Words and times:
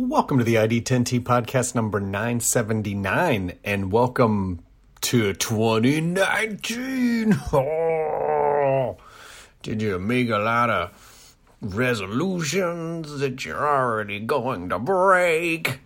Welcome 0.00 0.38
to 0.38 0.44
the 0.44 0.54
ID10T 0.54 1.22
podcast 1.22 1.74
number 1.74 1.98
979 1.98 3.58
and 3.64 3.90
welcome 3.90 4.60
to 5.00 5.32
2019. 5.32 7.36
Oh, 7.52 8.96
did 9.60 9.82
you 9.82 9.98
make 9.98 10.30
a 10.30 10.38
lot 10.38 10.70
of 10.70 11.34
resolutions 11.60 13.18
that 13.18 13.44
you're 13.44 13.68
already 13.68 14.20
going 14.20 14.68
to 14.68 14.78
break? 14.78 15.80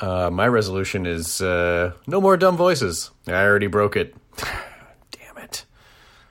Uh, 0.00 0.30
my 0.30 0.48
resolution 0.48 1.04
is 1.04 1.42
uh, 1.42 1.92
no 2.06 2.22
more 2.22 2.38
dumb 2.38 2.56
voices. 2.56 3.10
I 3.26 3.44
already 3.44 3.66
broke 3.66 3.96
it. 3.96 4.14
Damn 5.10 5.36
it. 5.44 5.66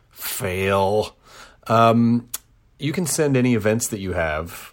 Fail. 0.09 1.16
Um, 1.67 2.30
you 2.80 2.91
can 2.91 3.06
send 3.06 3.38
any 3.38 3.53
events 3.53 3.89
that 3.89 4.00
you 4.00 4.13
have 4.13 4.70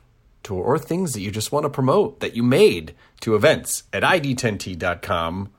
to, 0.49 0.55
or 0.55 0.79
things 0.79 1.13
that 1.13 1.21
you 1.21 1.31
just 1.31 1.53
want 1.53 1.65
to 1.65 1.71
promote 1.71 2.21
that 2.21 2.35
you 2.35 2.43
made 2.43 2.95
to 3.21 3.35
events 3.35 3.85
at 3.93 4.03
id10t.com. 4.03 5.51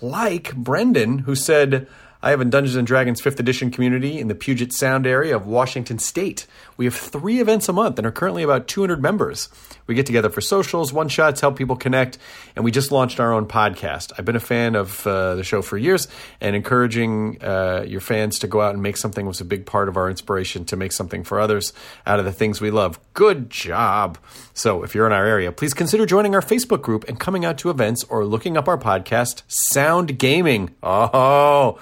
Like 0.00 0.54
Brendan, 0.54 1.20
who 1.20 1.34
said, 1.34 1.88
I 2.22 2.30
have 2.30 2.40
a 2.40 2.44
Dungeons 2.44 2.76
and 2.76 2.86
Dragons 2.86 3.20
5th 3.20 3.38
edition 3.38 3.70
community 3.70 4.18
in 4.18 4.28
the 4.28 4.34
Puget 4.34 4.72
Sound 4.72 5.06
area 5.06 5.36
of 5.36 5.46
Washington 5.46 5.98
State. 5.98 6.46
We 6.76 6.84
have 6.86 6.94
three 6.94 7.40
events 7.40 7.68
a 7.68 7.72
month 7.72 7.98
and 7.98 8.06
are 8.06 8.12
currently 8.12 8.42
about 8.42 8.66
200 8.68 9.00
members. 9.00 9.48
We 9.86 9.94
get 9.94 10.06
together 10.06 10.30
for 10.30 10.40
socials, 10.40 10.92
one 10.92 11.08
shots, 11.08 11.40
help 11.40 11.56
people 11.56 11.76
connect, 11.76 12.18
and 12.56 12.64
we 12.64 12.70
just 12.70 12.90
launched 12.90 13.20
our 13.20 13.32
own 13.32 13.46
podcast. 13.46 14.12
I've 14.16 14.24
been 14.24 14.36
a 14.36 14.40
fan 14.40 14.74
of 14.74 15.06
uh, 15.06 15.34
the 15.34 15.44
show 15.44 15.60
for 15.62 15.76
years, 15.76 16.08
and 16.40 16.56
encouraging 16.56 17.42
uh, 17.42 17.84
your 17.86 18.00
fans 18.00 18.38
to 18.40 18.46
go 18.46 18.60
out 18.60 18.72
and 18.72 18.82
make 18.82 18.96
something 18.96 19.26
was 19.26 19.40
a 19.40 19.44
big 19.44 19.66
part 19.66 19.88
of 19.88 19.96
our 19.96 20.08
inspiration 20.08 20.64
to 20.66 20.76
make 20.76 20.92
something 20.92 21.22
for 21.22 21.38
others 21.38 21.72
out 22.06 22.18
of 22.18 22.24
the 22.24 22.32
things 22.32 22.60
we 22.60 22.70
love. 22.70 22.98
Good 23.12 23.50
job. 23.50 24.18
So, 24.54 24.82
if 24.82 24.94
you're 24.94 25.06
in 25.06 25.12
our 25.12 25.26
area, 25.26 25.52
please 25.52 25.74
consider 25.74 26.06
joining 26.06 26.34
our 26.34 26.40
Facebook 26.42 26.80
group 26.82 27.04
and 27.06 27.20
coming 27.20 27.44
out 27.44 27.58
to 27.58 27.70
events 27.70 28.04
or 28.04 28.24
looking 28.24 28.56
up 28.56 28.68
our 28.68 28.78
podcast, 28.78 29.42
Sound 29.48 30.18
Gaming. 30.18 30.74
Oh, 30.82 31.78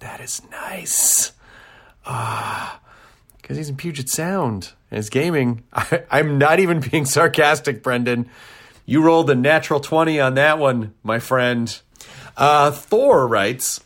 that 0.00 0.20
is 0.20 0.42
nice. 0.50 1.32
Ah, 2.04 2.80
because 3.46 3.58
he's 3.58 3.68
in 3.68 3.76
Puget 3.76 4.08
Sound 4.08 4.72
and 4.90 4.98
he's 4.98 5.08
gaming. 5.08 5.62
I, 5.72 6.02
I'm 6.10 6.36
not 6.36 6.58
even 6.58 6.80
being 6.80 7.04
sarcastic, 7.04 7.80
Brendan. 7.80 8.28
You 8.84 9.02
rolled 9.04 9.30
a 9.30 9.36
natural 9.36 9.78
20 9.78 10.18
on 10.18 10.34
that 10.34 10.58
one, 10.58 10.94
my 11.04 11.20
friend. 11.20 11.80
Uh, 12.36 12.72
Thor 12.72 13.28
writes, 13.28 13.80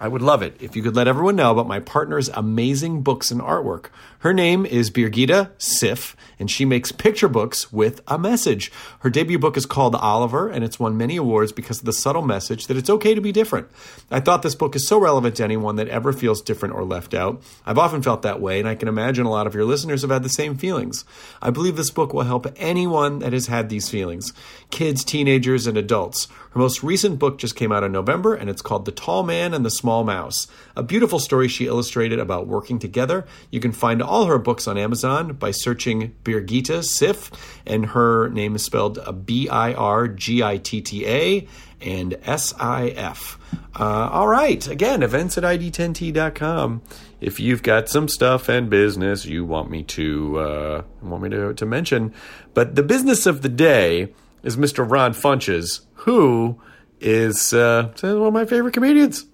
I 0.00 0.08
would 0.08 0.20
love 0.20 0.42
it 0.42 0.56
if 0.58 0.74
you 0.74 0.82
could 0.82 0.96
let 0.96 1.06
everyone 1.06 1.36
know 1.36 1.52
about 1.52 1.68
my 1.68 1.78
partner's 1.78 2.28
amazing 2.30 3.02
books 3.02 3.30
and 3.30 3.40
artwork. 3.40 3.86
Her 4.18 4.34
name 4.34 4.66
is 4.66 4.90
Birgitta 4.90 5.50
Sif, 5.58 6.16
and 6.38 6.50
she 6.50 6.64
makes 6.64 6.92
picture 6.92 7.28
books 7.28 7.72
with 7.72 8.00
a 8.08 8.18
message. 8.18 8.72
Her 9.00 9.10
debut 9.10 9.38
book 9.38 9.56
is 9.56 9.66
called 9.66 9.94
Oliver, 9.94 10.48
and 10.48 10.64
it's 10.64 10.78
won 10.78 10.96
many 10.96 11.16
awards 11.16 11.52
because 11.52 11.80
of 11.80 11.84
the 11.84 11.92
subtle 11.92 12.22
message 12.22 12.66
that 12.66 12.76
it's 12.76 12.90
okay 12.90 13.14
to 13.14 13.20
be 13.20 13.32
different. 13.32 13.68
I 14.10 14.20
thought 14.20 14.42
this 14.42 14.54
book 14.54 14.76
is 14.76 14.86
so 14.86 14.98
relevant 14.98 15.36
to 15.36 15.44
anyone 15.44 15.76
that 15.76 15.88
ever 15.88 16.12
feels 16.12 16.42
different 16.42 16.74
or 16.74 16.84
left 16.84 17.14
out. 17.14 17.42
I've 17.66 17.78
often 17.78 18.02
felt 18.02 18.22
that 18.22 18.40
way, 18.40 18.58
and 18.58 18.68
I 18.68 18.74
can 18.74 18.88
imagine 18.88 19.26
a 19.26 19.30
lot 19.30 19.46
of 19.46 19.54
your 19.54 19.64
listeners 19.64 20.02
have 20.02 20.10
had 20.10 20.22
the 20.22 20.28
same 20.28 20.56
feelings. 20.56 21.04
I 21.40 21.50
believe 21.50 21.76
this 21.76 21.90
book 21.90 22.12
will 22.12 22.22
help 22.22 22.46
anyone 22.56 23.18
that 23.20 23.32
has 23.32 23.46
had 23.46 23.68
these 23.68 23.88
feelings 23.88 24.32
kids, 24.70 25.04
teenagers, 25.04 25.66
and 25.66 25.78
adults. 25.78 26.26
Her 26.50 26.60
most 26.60 26.82
recent 26.82 27.18
book 27.18 27.38
just 27.38 27.56
came 27.56 27.72
out 27.72 27.84
in 27.84 27.92
November, 27.92 28.34
and 28.34 28.48
it's 28.48 28.62
called 28.62 28.84
The 28.84 28.92
Tall 28.92 29.22
Man 29.22 29.54
and 29.54 29.64
the 29.64 29.70
Small 29.70 30.04
Mouse. 30.04 30.46
A 30.76 30.82
beautiful 30.82 31.18
story 31.18 31.48
she 31.48 31.66
illustrated 31.66 32.18
about 32.18 32.46
working 32.46 32.78
together. 32.78 33.26
You 33.50 33.60
can 33.60 33.72
find 33.72 34.02
all 34.02 34.26
her 34.26 34.38
books 34.38 34.66
on 34.66 34.78
Amazon 34.78 35.34
by 35.34 35.50
searching 35.50 36.14
Birgitta 36.34 36.84
Sif, 36.84 37.30
and 37.66 37.86
her 37.86 38.28
name 38.28 38.56
is 38.56 38.64
spelled 38.64 39.26
B 39.26 39.48
I 39.48 39.72
R 39.72 40.08
G 40.08 40.42
I 40.42 40.58
T 40.58 40.80
T 40.80 41.06
A 41.06 41.46
and 41.80 42.18
S 42.24 42.52
I 42.58 42.88
F. 42.88 43.38
Uh, 43.78 44.08
all 44.10 44.28
right, 44.28 44.66
again, 44.68 45.02
events 45.02 45.36
at 45.38 45.44
id10t.com. 45.44 46.82
If 47.20 47.40
you've 47.40 47.62
got 47.62 47.88
some 47.88 48.08
stuff 48.08 48.48
and 48.48 48.68
business 48.68 49.24
you 49.24 49.44
want 49.44 49.70
me 49.70 49.82
to 49.84 50.38
uh, 50.38 50.82
want 51.02 51.22
me 51.22 51.28
to, 51.30 51.54
to 51.54 51.66
mention, 51.66 52.12
but 52.52 52.74
the 52.74 52.82
business 52.82 53.26
of 53.26 53.42
the 53.42 53.48
day 53.48 54.12
is 54.42 54.56
Mr. 54.56 54.88
Ron 54.88 55.14
Funches, 55.14 55.80
who 55.94 56.60
is 57.00 57.52
uh, 57.52 57.92
one 58.00 58.26
of 58.28 58.32
my 58.32 58.44
favorite 58.44 58.74
comedians 58.74 59.26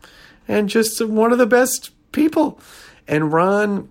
and 0.49 0.69
just 0.69 1.05
one 1.05 1.33
of 1.33 1.39
the 1.39 1.47
best 1.47 1.91
people. 2.13 2.61
And 3.07 3.33
Ron, 3.33 3.89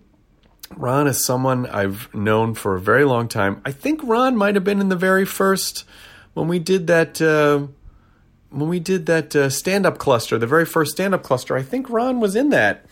Ron 0.76 1.08
is 1.08 1.24
someone 1.24 1.66
I've 1.66 2.14
known 2.14 2.54
for 2.54 2.76
a 2.76 2.80
very 2.80 3.04
long 3.04 3.28
time. 3.28 3.62
I 3.66 3.72
think 3.72 4.02
Ron 4.04 4.38
might 4.38 4.56
have 4.56 4.64
been 4.64 4.82
in 4.82 4.90
the 4.90 4.96
very 4.96 5.26
first 5.26 5.86
when 6.34 6.48
we 6.48 6.60
did 6.60 6.88
that. 6.88 7.22
Uh, 7.22 7.68
when 8.52 8.68
we 8.68 8.80
did 8.80 9.06
that 9.06 9.36
uh, 9.36 9.48
stand-up 9.50 10.00
cluster, 10.00 10.40
the 10.40 10.48
very 10.48 10.66
first 10.66 10.94
stand-up 10.94 11.22
cluster, 11.22 11.56
I 11.56 11.62
think 11.62 11.88
Ron 11.88 12.20
was 12.20 12.36
in 12.36 12.50
that. 12.50 12.84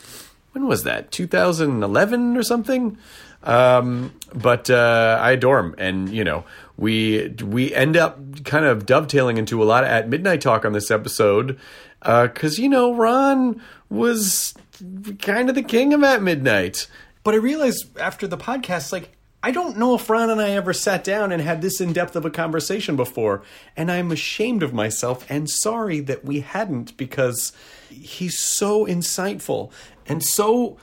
When 0.52 0.68
was 0.68 0.84
that? 0.84 1.12
2011 1.12 2.38
or 2.38 2.44
something. 2.44 2.96
Um, 3.44 4.14
but 4.34 4.70
uh, 4.70 5.18
I 5.22 5.32
adore 5.32 5.60
him, 5.60 5.76
and 5.78 6.10
you 6.10 6.24
know, 6.24 6.44
we 6.76 7.30
we 7.44 7.74
end 7.74 7.96
up 7.96 8.44
kind 8.44 8.66
of 8.66 8.86
dovetailing 8.86 9.38
into 9.38 9.62
a 9.62 9.66
lot 9.66 9.84
of 9.84 9.90
at 9.90 10.10
midnight 10.10 10.42
talk 10.42 10.66
on 10.66 10.74
this 10.74 10.92
episode 10.92 11.58
because 12.02 12.60
uh, 12.60 12.62
you 12.62 12.70
know 12.70 12.94
Ron 12.94 13.62
was 13.90 14.54
kind 15.20 15.50
of 15.50 15.56
the 15.56 15.64
king 15.64 15.94
of 15.94 16.04
at 16.04 16.22
midnight. 16.22 16.88
But 17.28 17.36
I 17.36 17.40
realized 17.40 17.98
after 17.98 18.26
the 18.26 18.38
podcast, 18.38 18.94
like 18.94 19.10
I 19.44 19.52
don't 19.52 19.76
know 19.76 19.96
if 19.96 20.10
Ron 20.10 20.30
and 20.30 20.40
I 20.40 20.52
ever 20.52 20.72
sat 20.72 21.04
down 21.04 21.34
and 21.34 21.42
had 21.42 21.62
this 21.62 21.82
in 21.82 21.92
depth 21.92 22.16
of 22.16 22.24
a 22.24 22.30
conversation 22.30 22.96
before, 22.96 23.44
and 23.76 23.92
I'm 23.92 24.14
ashamed 24.14 24.64
of 24.64 24.74
myself 24.74 25.30
and 25.30 25.50
sorry 25.50 26.00
that 26.00 26.24
we 26.24 26.40
hadn't 26.40 26.96
because 26.96 27.52
he's 27.90 28.40
so 28.40 28.86
insightful 28.86 29.74
and 30.06 30.24
so 30.24 30.78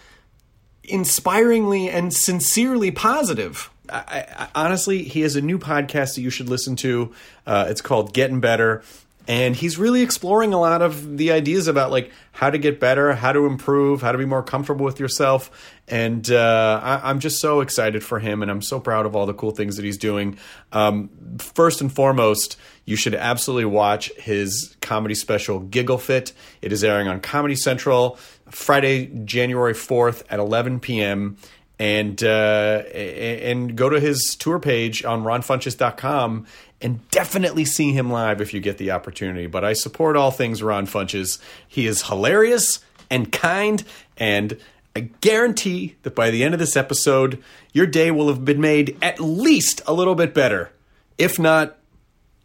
inspiringly 0.83 1.89
and 1.89 2.13
sincerely 2.13 2.91
positive. 2.91 3.71
I, 3.89 4.27
I, 4.37 4.49
honestly, 4.55 5.03
he 5.03 5.23
has 5.23 5.37
a 5.37 5.41
new 5.41 5.59
podcast 5.59 6.17
that 6.17 6.21
you 6.21 6.29
should 6.29 6.51
listen 6.51 6.77
to. 6.77 7.15
Uh, 7.47 7.69
it's 7.71 7.81
called 7.81 8.13
Getting 8.13 8.41
Better. 8.41 8.83
And 9.27 9.57
he's 9.57 9.79
really 9.79 10.03
exploring 10.03 10.53
a 10.53 10.61
lot 10.61 10.83
of 10.83 11.17
the 11.17 11.33
ideas 11.33 11.67
about 11.67 11.91
like 11.91 12.13
how 12.33 12.51
to 12.51 12.59
get 12.59 12.79
better, 12.79 13.15
how 13.15 13.33
to 13.33 13.47
improve, 13.47 14.03
how 14.03 14.13
to 14.13 14.19
be 14.19 14.27
more 14.27 14.43
comfortable 14.43 14.85
with 14.85 15.01
yourself. 15.01 15.73
And 15.89 16.31
uh, 16.31 16.81
I, 16.83 17.11
am 17.11 17.21
just 17.21 17.41
so 17.41 17.61
excited 17.61 18.05
for 18.05 18.19
him, 18.19 18.43
and 18.43 18.51
I'm 18.51 18.61
so 18.61 18.81
proud 18.81 19.07
of 19.07 19.17
all 19.17 19.25
the 19.25 19.35
cool 19.35 19.53
things 19.53 19.77
that 19.77 19.85
he's 19.85 19.99
doing. 19.99 20.39
Um, 20.73 21.09
first 21.39 21.81
and 21.81 21.91
foremost, 21.91 22.59
you 22.85 22.97
should 22.97 23.15
absolutely 23.15 23.67
watch 23.67 24.13
his 24.17 24.77
comedy 24.83 25.15
special 25.15 25.61
Giggle 25.61 25.99
Fit. 25.99 26.33
It 26.61 26.73
is 26.73 26.85
airing 26.85 27.09
on 27.09 27.21
Comedy 27.21 27.57
Central 27.57 28.19
Friday, 28.51 29.07
January 29.25 29.75
4th 29.75 30.23
at 30.29 30.39
11 30.39 30.81
p.m 30.81 31.39
and 31.79 32.23
uh, 32.23 32.83
and 32.95 33.77
go 33.77 33.89
to 33.89 33.99
his 33.99 34.37
tour 34.39 34.59
page 34.59 35.05
on 35.05 35.25
ronfunches.com 35.25 36.47
and 36.85 37.09
definitely 37.11 37.65
see 37.65 37.93
him 37.93 38.11
live 38.11 38.43
if 38.43 38.53
you 38.53 38.61
get 38.61 38.77
the 38.77 38.91
opportunity. 38.91 39.47
But 39.47 39.65
I 39.65 39.73
support 39.73 40.17
all 40.17 40.31
things 40.31 40.63
Ron 40.63 40.87
Funches. 40.87 41.41
He 41.67 41.87
is 41.87 42.03
hilarious 42.03 42.81
and 43.11 43.33
kind, 43.33 43.83
and 44.19 44.59
I 44.95 45.09
guarantee 45.23 45.97
that 46.03 46.15
by 46.15 46.31
the 46.31 46.45
end 46.45 46.53
of 46.53 46.61
this 46.61 46.77
episode, 46.77 47.43
your 47.73 47.87
day 47.87 48.11
will 48.11 48.29
have 48.29 48.45
been 48.45 48.61
made 48.61 48.99
at 49.01 49.19
least 49.19 49.81
a 49.87 49.95
little 49.95 50.15
bit 50.15 50.35
better, 50.35 50.73
if 51.17 51.39
not 51.39 51.79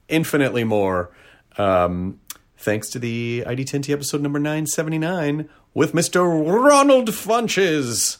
infinitely 0.07 0.63
more. 0.63 1.11
Um, 1.57 2.21
thanks 2.57 2.89
to 2.91 2.99
the 2.99 3.43
ID10T 3.45 3.91
episode 3.91 4.21
number 4.21 4.39
979 4.39 5.49
with 5.73 5.91
Mr. 5.91 6.23
Ronald 6.23 7.09
Funches, 7.09 8.17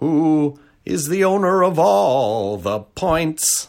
who 0.00 0.58
is 0.86 1.08
the 1.08 1.24
owner 1.24 1.62
of 1.62 1.78
all 1.78 2.56
the 2.56 2.80
points. 2.80 3.68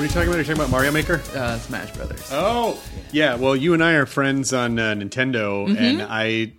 What 0.00 0.04
are 0.04 0.06
you 0.06 0.12
talking 0.14 0.28
about? 0.28 0.36
Are 0.36 0.38
you 0.38 0.44
talking 0.46 0.60
about 0.62 0.70
Mario 0.70 0.92
Maker? 0.92 1.20
Uh, 1.34 1.58
Smash 1.58 1.90
Brothers. 1.94 2.26
Oh, 2.32 2.82
yeah. 3.12 3.34
Well, 3.34 3.54
you 3.54 3.74
and 3.74 3.84
I 3.84 3.92
are 3.92 4.06
friends 4.06 4.50
on 4.54 4.78
uh, 4.78 4.94
Nintendo, 4.94 5.66
Mm-hmm. 5.68 5.76
and 5.76 6.00
I 6.00 6.52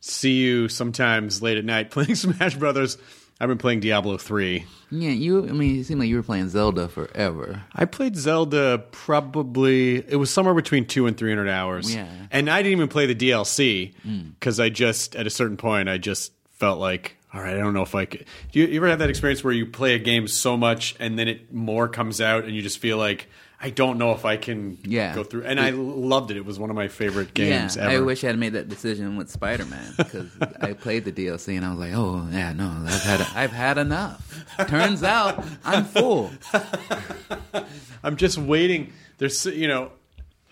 see 0.00 0.32
you 0.32 0.68
sometimes 0.68 1.40
late 1.40 1.58
at 1.58 1.64
night 1.64 1.90
playing 1.92 2.16
Smash 2.16 2.56
Brothers. 2.56 2.98
I've 3.40 3.46
been 3.48 3.56
playing 3.58 3.78
Diablo 3.78 4.16
3. 4.18 4.64
Yeah, 4.90 5.10
you. 5.10 5.48
I 5.48 5.52
mean, 5.52 5.78
it 5.78 5.84
seemed 5.84 6.00
like 6.00 6.08
you 6.08 6.16
were 6.16 6.24
playing 6.24 6.48
Zelda 6.48 6.88
forever. 6.88 7.62
I 7.72 7.84
played 7.84 8.16
Zelda 8.16 8.82
probably, 8.90 9.98
it 9.98 10.16
was 10.16 10.32
somewhere 10.32 10.54
between 10.54 10.84
two 10.84 11.06
and 11.06 11.16
300 11.16 11.48
hours. 11.48 11.94
Yeah. 11.94 12.08
And 12.32 12.50
I 12.50 12.62
didn't 12.62 12.72
even 12.78 12.88
play 12.88 13.06
the 13.06 13.14
DLC 13.14 13.94
because 14.40 14.58
I 14.58 14.70
just, 14.70 15.14
at 15.14 15.24
a 15.24 15.30
certain 15.30 15.56
point, 15.56 15.88
I 15.88 15.98
just 15.98 16.32
felt 16.50 16.80
like, 16.80 17.16
all 17.34 17.40
right, 17.42 17.54
I 17.54 17.58
don't 17.58 17.74
know 17.74 17.82
if 17.82 17.94
I 17.94 18.04
could. 18.06 18.24
Do 18.52 18.60
you, 18.60 18.66
you 18.66 18.76
ever 18.78 18.88
have 18.88 19.00
that 19.00 19.10
experience 19.10 19.44
where 19.44 19.52
you 19.52 19.66
play 19.66 19.94
a 19.94 19.98
game 19.98 20.28
so 20.28 20.56
much 20.56 20.94
and 20.98 21.18
then 21.18 21.28
it 21.28 21.52
more 21.52 21.88
comes 21.88 22.20
out 22.20 22.44
and 22.44 22.54
you 22.54 22.62
just 22.62 22.78
feel 22.78 22.96
like, 22.96 23.28
I 23.60 23.70
don't 23.70 23.98
know 23.98 24.12
if 24.12 24.24
I 24.24 24.36
can 24.36 24.78
Yeah. 24.84 25.14
go 25.14 25.24
through. 25.24 25.42
And 25.44 25.58
I 25.58 25.70
loved 25.70 26.30
it. 26.30 26.36
It 26.36 26.44
was 26.44 26.58
one 26.60 26.70
of 26.70 26.76
my 26.76 26.86
favorite 26.88 27.34
games 27.34 27.76
yeah, 27.76 27.82
ever. 27.86 27.90
I 27.96 27.98
wish 28.00 28.22
I 28.22 28.28
had 28.28 28.38
made 28.38 28.52
that 28.52 28.68
decision 28.68 29.16
with 29.16 29.30
Spider 29.30 29.64
Man 29.64 29.94
because 29.96 30.30
I 30.60 30.74
played 30.74 31.04
the 31.04 31.10
DLC 31.12 31.56
and 31.56 31.64
I 31.66 31.70
was 31.70 31.78
like, 31.80 31.92
oh 31.92 32.26
yeah, 32.30 32.52
no, 32.52 32.84
I've 32.86 33.02
had 33.02 33.20
I've 33.34 33.50
had 33.52 33.76
enough. 33.78 34.44
Turns 34.68 35.02
out 35.02 35.44
I'm 35.64 35.84
full. 35.86 36.30
I'm 38.02 38.16
just 38.16 38.38
waiting. 38.38 38.92
There's, 39.18 39.44
you 39.46 39.68
know, 39.68 39.90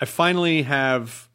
I 0.00 0.04
finally 0.04 0.62
have. 0.62 1.28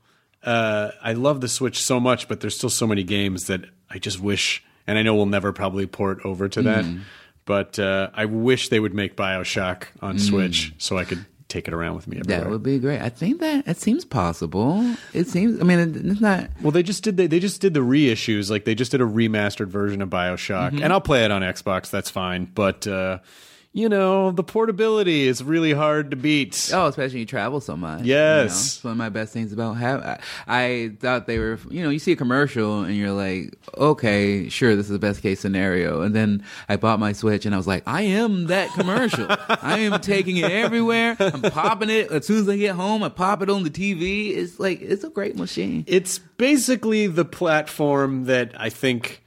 Uh, 0.44 0.92
I 1.02 1.14
love 1.14 1.40
the 1.42 1.48
Switch 1.48 1.82
so 1.84 2.00
much, 2.00 2.28
but 2.28 2.40
there's 2.42 2.58
still 2.58 2.70
so 2.70 2.88
many 2.88 3.04
games 3.04 3.46
that 3.46 3.62
I 3.90 4.00
just 4.00 4.20
wish, 4.20 4.64
and 4.88 4.98
I 4.98 5.04
know 5.04 5.16
we'll 5.16 5.26
never 5.26 5.52
probably 5.54 5.86
port 5.88 6.20
over 6.26 6.48
to 6.50 6.62
that. 6.64 6.86
Mm. 6.86 7.02
But 7.46 7.80
uh, 7.80 8.10
I 8.14 8.26
wish 8.26 8.70
they 8.70 8.80
would 8.80 8.94
make 8.94 9.16
Bioshock 9.18 9.86
on 10.02 10.20
Switch 10.20 10.74
so 10.78 10.98
I 10.98 11.06
could 11.06 11.26
take 11.48 11.68
it 11.68 11.74
around 11.74 11.96
with 11.96 12.08
me 12.08 12.18
everywhere. 12.18 12.40
Mm. 12.40 12.44
That 12.46 12.50
would 12.52 12.64
be 12.64 12.80
great. 12.80 13.02
I 13.02 13.10
think 13.10 13.40
that 13.42 13.68
it 13.68 13.78
seems 13.78 14.06
possible. 14.06 14.96
It 15.14 15.28
seems. 15.28 15.60
I 15.60 15.64
mean, 15.64 15.80
it, 15.80 15.96
it's 15.98 16.22
not. 16.22 16.50
Well, 16.62 16.72
they 16.72 16.84
just 16.84 17.04
did 17.04 17.18
they, 17.18 17.28
they 17.28 17.40
just 17.40 17.60
did 17.60 17.74
the 17.74 17.82
reissues. 17.82 18.50
Like 18.50 18.64
they 18.66 18.76
just 18.76 18.92
did 18.92 19.02
a 19.02 19.06
remastered 19.06 19.68
version 19.68 20.02
of 20.02 20.10
BioShock, 20.10 20.72
Mm-hmm. 20.72 20.84
and 20.84 20.94
I'll 20.94 21.02
play 21.02 21.26
it 21.26 21.32
on 21.32 21.42
Xbox. 21.42 21.90
That's 21.90 22.10
fine. 22.10 22.46
But 22.46 22.88
uh, 22.88 23.20
you 23.74 23.88
know, 23.88 24.32
the 24.32 24.44
portability 24.44 25.28
is 25.28 25.42
really 25.42 25.72
hard 25.72 26.12
to 26.12 26.18
beat. 26.18 26.72
Oh, 26.74 26.88
especially 26.88 27.16
when 27.16 27.20
you 27.22 27.26
travel 27.26 27.62
so 27.62 27.78
much. 27.78 28.02
you 28.02 28.08
know? 28.08 28.44
Yes. 28.44 28.76
It's 28.76 28.84
one 28.84 28.92
of 28.92 28.98
my 28.98 29.08
best 29.08 29.32
things 29.32 29.54
about 29.54 29.74
have. 29.74 30.02
I, 30.02 30.20
I 30.48 30.92
thought 31.00 31.26
they 31.26 31.40
were. 31.40 31.58
You 31.70 31.84
know, 31.84 31.90
you 31.90 32.00
see 32.00 32.12
a 32.12 32.16
commercial 32.18 32.84
and 32.84 32.96
you're 32.96 33.12
like, 33.14 33.54
okay, 33.78 34.50
sure, 34.50 34.76
this 34.76 34.88
is 34.88 34.92
the 34.92 35.00
best 35.00 35.22
case 35.22 35.40
scenario. 35.40 36.02
And 36.02 36.14
then 36.14 36.44
I 36.68 36.76
bought 36.76 37.00
my 37.00 37.14
Switch 37.14 37.46
and 37.46 37.56
I 37.56 37.58
was 37.58 37.68
like, 37.68 37.84
I 37.88 38.02
am 38.02 38.48
that 38.48 38.70
commercial. 38.72 39.28
I 39.50 39.80
am 39.80 40.02
taking 40.02 40.38
it 40.38 40.52
everywhere. 40.52 41.16
I'm 41.20 41.42
popping 41.42 41.90
it 41.90 42.12
as 42.12 42.28
soon 42.28 42.40
as 42.40 42.50
I 42.50 42.58
get 42.58 42.76
home. 42.76 43.04
I 43.04 43.10
pop 43.10 43.42
it 43.42 43.50
on 43.50 43.64
the 43.64 43.70
TV. 43.70 44.36
It's 44.36 44.60
like 44.60 44.82
it's 44.82 45.06
a 45.06 45.10
great 45.10 45.38
machine. 45.38 45.86
It's 45.88 46.20
basically 46.20 47.08
the 47.08 47.24
platform 47.26 48.26
that 48.26 48.52
I 48.60 48.70
think 48.70 49.24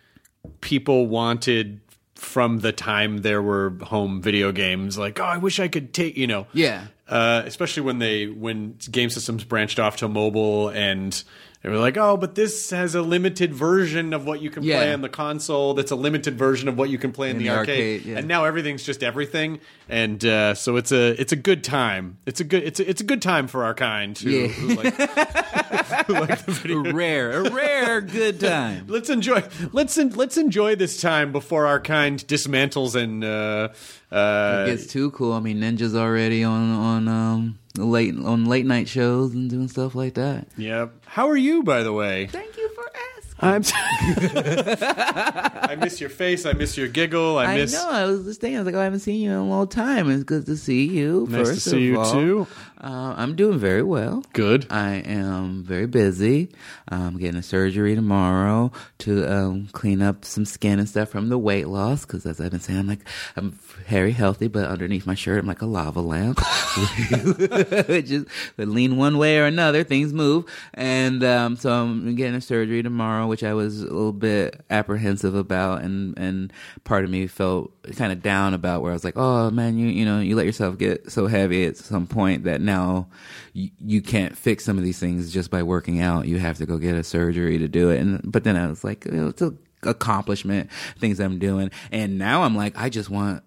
people 0.60 1.06
wanted 1.06 1.80
from 2.24 2.60
the 2.60 2.72
time 2.72 3.18
there 3.18 3.40
were 3.42 3.76
home 3.82 4.20
video 4.22 4.50
games. 4.52 4.96
Like, 4.98 5.20
oh, 5.20 5.24
I 5.24 5.36
wish 5.38 5.60
I 5.60 5.68
could 5.68 5.92
take, 5.94 6.16
you 6.16 6.26
know, 6.26 6.46
Yeah. 6.52 6.86
uh, 7.08 7.42
especially 7.44 7.82
when 7.84 7.98
they 7.98 8.26
when 8.26 8.76
game 8.90 9.10
systems 9.10 9.44
branched 9.44 9.78
off 9.78 9.96
to 9.98 10.08
mobile 10.08 10.70
and 10.70 11.22
they 11.64 11.70
were 11.70 11.78
like, 11.78 11.96
oh, 11.96 12.18
but 12.18 12.34
this 12.34 12.68
has 12.70 12.94
a 12.94 13.00
limited 13.00 13.54
version 13.54 14.12
of 14.12 14.26
what 14.26 14.42
you 14.42 14.50
can 14.50 14.62
play 14.62 14.92
on 14.92 15.00
the 15.00 15.08
console. 15.08 15.72
That's 15.72 15.90
a 15.92 15.96
limited 15.96 16.36
version 16.36 16.68
of 16.68 16.76
what 16.76 16.90
you 16.90 16.98
can 16.98 17.10
play 17.10 17.30
in, 17.30 17.36
In 17.36 17.42
the, 17.42 17.48
the 17.48 17.56
arcade. 17.56 18.00
arcade, 18.00 18.04
yeah. 18.04 18.18
And 18.18 18.28
now 18.28 18.44
everything's 18.44 18.82
just 18.84 19.02
everything, 19.02 19.60
and 19.88 20.22
uh, 20.26 20.52
so 20.54 20.76
it's 20.76 20.92
a 20.92 21.18
it's 21.18 21.32
a 21.32 21.36
good 21.36 21.64
time. 21.64 22.18
It's 22.26 22.40
a 22.40 22.44
good 22.44 22.64
it's 22.64 22.80
a, 22.80 22.88
it's 22.90 23.00
a 23.00 23.04
good 23.04 23.22
time 23.22 23.46
for 23.48 23.64
our 23.64 23.72
kind. 23.74 24.16
Who, 24.18 24.28
Yeah. 24.30 24.46
who 24.48 24.68
like, 24.74 24.94
who 26.06 26.12
like 26.12 26.44
the 26.44 26.52
video 26.52 26.84
A 26.84 26.92
rare, 26.92 27.30
a 27.46 27.50
rare 27.50 28.00
good 28.02 28.40
time. 28.40 28.84
Let's 28.88 29.08
enjoy. 29.08 29.42
Let's 29.72 29.96
en- 29.96 30.10
let's 30.10 30.36
enjoy 30.36 30.76
this 30.76 31.00
time 31.00 31.32
before 31.32 31.66
our 31.66 31.80
kind 31.80 32.18
dismantles 32.26 32.94
and 32.94 33.24
uh, 33.24 33.68
uh, 34.14 34.66
It 34.68 34.76
gets 34.76 34.86
too 34.92 35.12
cool. 35.12 35.32
I 35.32 35.40
mean, 35.40 35.60
Ninja's 35.60 35.94
already 35.96 36.44
on 36.44 36.70
on 36.72 37.08
um 37.08 37.58
late 37.76 38.14
on 38.16 38.44
late 38.46 38.66
night 38.66 38.88
shows 38.88 39.34
and 39.34 39.50
doing 39.50 39.68
stuff 39.68 39.94
like 39.94 40.14
that. 40.14 40.46
Yep. 40.56 40.92
How 41.06 41.28
are 41.28 41.36
you, 41.36 41.62
by 41.62 41.82
the 41.82 41.92
way? 41.92 42.26
Thank 42.28 42.56
you 42.56 42.68
for 42.74 42.84
asking. 42.84 42.94
I'm. 43.40 43.62
I 45.70 45.76
miss 45.76 46.00
your 46.00 46.10
face. 46.10 46.46
I 46.46 46.52
miss 46.52 46.76
your 46.76 46.88
giggle. 46.88 47.38
I 47.38 47.46
I 47.46 47.56
miss. 47.56 47.72
know. 47.72 47.88
I 47.90 48.04
was 48.06 48.24
just 48.24 48.40
thinking. 48.40 48.56
I 48.56 48.60
was 48.60 48.66
like, 48.66 48.74
oh, 48.76 48.80
I 48.80 48.84
haven't 48.84 49.00
seen 49.00 49.20
you 49.20 49.30
in 49.30 49.36
a 49.36 49.44
long 49.46 49.68
time. 49.68 50.10
It's 50.10 50.24
good 50.24 50.46
to 50.46 50.56
see 50.56 50.84
you. 50.86 51.26
Nice 51.28 51.48
to 51.48 51.60
see 51.60 51.76
of 51.76 51.82
you 51.82 52.00
all. 52.00 52.12
too. 52.12 52.46
Uh, 52.80 53.14
I'm 53.16 53.36
doing 53.36 53.58
very 53.58 53.82
well. 53.82 54.24
Good. 54.32 54.66
I 54.68 54.94
am 54.96 55.62
very 55.62 55.86
busy. 55.86 56.50
I'm 56.88 57.18
getting 57.18 57.38
a 57.38 57.42
surgery 57.42 57.94
tomorrow 57.94 58.72
to 58.98 59.32
um, 59.32 59.68
clean 59.72 60.02
up 60.02 60.24
some 60.24 60.44
skin 60.44 60.78
and 60.78 60.88
stuff 60.88 61.08
from 61.08 61.28
the 61.28 61.38
weight 61.38 61.68
loss. 61.68 62.04
Because 62.04 62.26
as 62.26 62.40
I've 62.40 62.50
been 62.50 62.60
saying, 62.60 62.80
I'm 62.80 62.86
like 62.88 63.06
I'm 63.36 63.52
very 63.88 64.12
healthy, 64.12 64.48
but 64.48 64.66
underneath 64.66 65.06
my 65.06 65.14
shirt, 65.14 65.38
I'm 65.38 65.46
like 65.46 65.62
a 65.62 65.66
lava 65.66 66.00
lamp. 66.00 66.38
Just 68.04 68.26
lean 68.56 68.96
one 68.96 69.18
way 69.18 69.38
or 69.38 69.44
another, 69.44 69.84
things 69.84 70.12
move. 70.12 70.44
And 70.74 71.22
um, 71.22 71.56
so 71.56 71.70
I'm 71.70 72.14
getting 72.16 72.34
a 72.34 72.40
surgery 72.40 72.82
tomorrow, 72.82 73.26
which 73.26 73.44
I 73.44 73.54
was 73.54 73.82
a 73.82 73.84
little 73.84 74.12
bit 74.12 74.60
apprehensive 74.70 75.34
about, 75.34 75.82
and 75.82 76.18
and 76.18 76.52
part 76.84 77.04
of 77.04 77.10
me 77.10 77.26
felt 77.28 77.73
kind 77.96 78.12
of 78.12 78.22
down 78.22 78.54
about 78.54 78.82
where 78.82 78.90
I 78.90 78.94
was 78.94 79.04
like, 79.04 79.16
oh 79.16 79.50
man, 79.50 79.78
you 79.78 79.88
you 79.88 80.04
know 80.04 80.20
you 80.20 80.36
let 80.36 80.46
yourself 80.46 80.78
get 80.78 81.10
so 81.10 81.26
heavy 81.26 81.64
at 81.66 81.76
some 81.76 82.06
point 82.06 82.44
that 82.44 82.60
now 82.60 83.08
you, 83.52 83.70
you 83.78 84.02
can't 84.02 84.36
fix 84.36 84.64
some 84.64 84.78
of 84.78 84.84
these 84.84 84.98
things 84.98 85.32
just 85.32 85.50
by 85.50 85.62
working 85.62 86.00
out. 86.00 86.26
You 86.26 86.38
have 86.38 86.58
to 86.58 86.66
go 86.66 86.78
get 86.78 86.94
a 86.94 87.04
surgery 87.04 87.58
to 87.58 87.68
do 87.68 87.90
it. 87.90 88.00
And 88.00 88.20
but 88.24 88.44
then 88.44 88.56
I 88.56 88.66
was 88.68 88.84
like, 88.84 89.06
it's 89.06 89.42
a 89.42 89.54
accomplishment 89.82 90.70
things 90.98 91.20
I'm 91.20 91.38
doing, 91.38 91.70
and 91.92 92.18
now 92.18 92.42
I'm 92.42 92.56
like, 92.56 92.74
I 92.76 92.88
just 92.88 93.10
want 93.10 93.42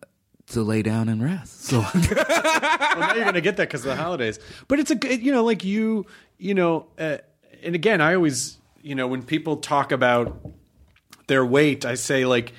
to 0.48 0.62
lay 0.62 0.82
down 0.82 1.10
and 1.10 1.22
rest. 1.24 1.66
So 1.66 1.80
well, 1.94 1.94
now 3.00 3.14
you're 3.16 3.26
gonna 3.26 3.42
get 3.42 3.58
that 3.58 3.68
because 3.68 3.82
of 3.86 3.90
the 3.90 4.02
holidays. 4.02 4.40
But 4.68 4.80
it's 4.80 4.92
a 4.92 4.96
good- 4.96 5.22
you 5.22 5.32
know, 5.32 5.44
like 5.44 5.64
you, 5.64 6.06
you 6.38 6.54
know, 6.54 6.88
uh, 7.00 7.18
and 7.64 7.76
again, 7.76 8.02
I 8.02 8.14
always, 8.16 8.58
you 8.82 8.96
know, 8.96 9.08
when 9.08 9.24
people 9.24 9.58
talk 9.58 9.92
about 9.92 10.40
their 11.28 11.46
weight, 11.46 11.86
I 11.86 11.96
say 11.96 12.26
like. 12.26 12.54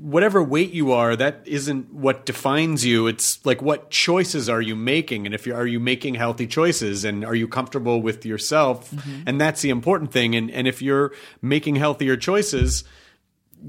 Whatever 0.00 0.42
weight 0.42 0.72
you 0.72 0.92
are, 0.92 1.14
that 1.16 1.42
isn't 1.44 1.92
what 1.92 2.24
defines 2.24 2.84
you. 2.84 3.06
It's 3.06 3.44
like 3.44 3.60
what 3.60 3.90
choices 3.90 4.48
are 4.48 4.62
you 4.62 4.74
making, 4.74 5.26
and 5.26 5.34
if 5.34 5.46
you 5.46 5.54
are 5.54 5.66
you 5.66 5.78
making 5.78 6.14
healthy 6.14 6.46
choices, 6.46 7.04
and 7.04 7.24
are 7.24 7.34
you 7.34 7.46
comfortable 7.46 8.00
with 8.00 8.24
yourself, 8.24 8.90
mm-hmm. 8.90 9.22
and 9.26 9.40
that's 9.40 9.60
the 9.60 9.70
important 9.70 10.10
thing. 10.10 10.34
And 10.34 10.50
and 10.50 10.66
if 10.66 10.80
you're 10.80 11.12
making 11.42 11.76
healthier 11.76 12.16
choices, 12.16 12.84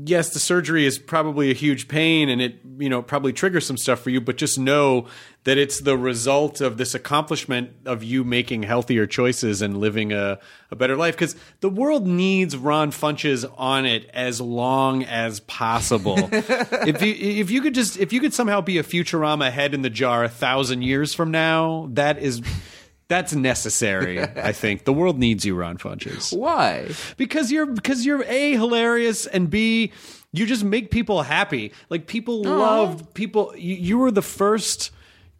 yes, 0.05 0.29
the 0.29 0.39
surgery 0.39 0.85
is 0.85 0.97
probably 0.97 1.51
a 1.51 1.53
huge 1.53 1.87
pain 1.87 2.29
and 2.29 2.41
it, 2.41 2.59
you 2.77 2.89
know, 2.89 3.01
probably 3.01 3.33
triggers 3.33 3.65
some 3.65 3.77
stuff 3.77 3.99
for 3.99 4.09
you, 4.09 4.19
but 4.19 4.37
just 4.37 4.57
know 4.57 5.07
that 5.43 5.57
it's 5.57 5.81
the 5.81 5.97
result 5.97 6.61
of 6.61 6.77
this 6.77 6.95
accomplishment 6.95 7.71
of 7.85 8.03
you 8.03 8.23
making 8.23 8.63
healthier 8.63 9.05
choices 9.05 9.61
and 9.61 9.77
living 9.77 10.13
a, 10.13 10.39
a 10.71 10.75
better 10.75 10.95
life. 10.95 11.15
Because 11.15 11.35
the 11.59 11.69
world 11.69 12.07
needs 12.07 12.55
Ron 12.55 12.91
Funches 12.91 13.51
on 13.57 13.85
it 13.85 14.09
as 14.13 14.39
long 14.39 15.03
as 15.03 15.41
possible. 15.41 16.17
if 16.31 17.01
you 17.01 17.13
if 17.13 17.51
you 17.51 17.61
could 17.61 17.75
just 17.75 17.97
if 17.97 18.13
you 18.13 18.19
could 18.19 18.33
somehow 18.33 18.61
be 18.61 18.77
a 18.77 18.83
Futurama 18.83 19.51
head 19.51 19.73
in 19.73 19.81
the 19.81 19.89
jar 19.89 20.23
a 20.23 20.29
thousand 20.29 20.81
years 20.81 21.13
from 21.13 21.31
now, 21.31 21.89
that 21.91 22.19
is 22.19 22.41
that's 23.07 23.33
necessary. 23.33 24.21
I 24.21 24.51
think 24.53 24.85
the 24.85 24.93
world 24.93 25.19
needs 25.19 25.45
you, 25.45 25.55
Ron 25.55 25.77
Funches 25.77 26.35
why? 26.35 26.89
because 27.17 27.51
you're 27.51 27.65
because 27.65 28.05
you're 28.05 28.23
a 28.23 28.53
hilarious 28.53 29.25
and 29.25 29.49
b 29.49 29.91
you 30.31 30.45
just 30.45 30.63
make 30.63 30.89
people 30.89 31.21
happy 31.21 31.71
like 31.89 32.07
people 32.07 32.41
love 32.43 33.13
people 33.13 33.53
you, 33.55 33.75
you 33.75 33.97
were 33.97 34.11
the 34.11 34.21
first 34.21 34.91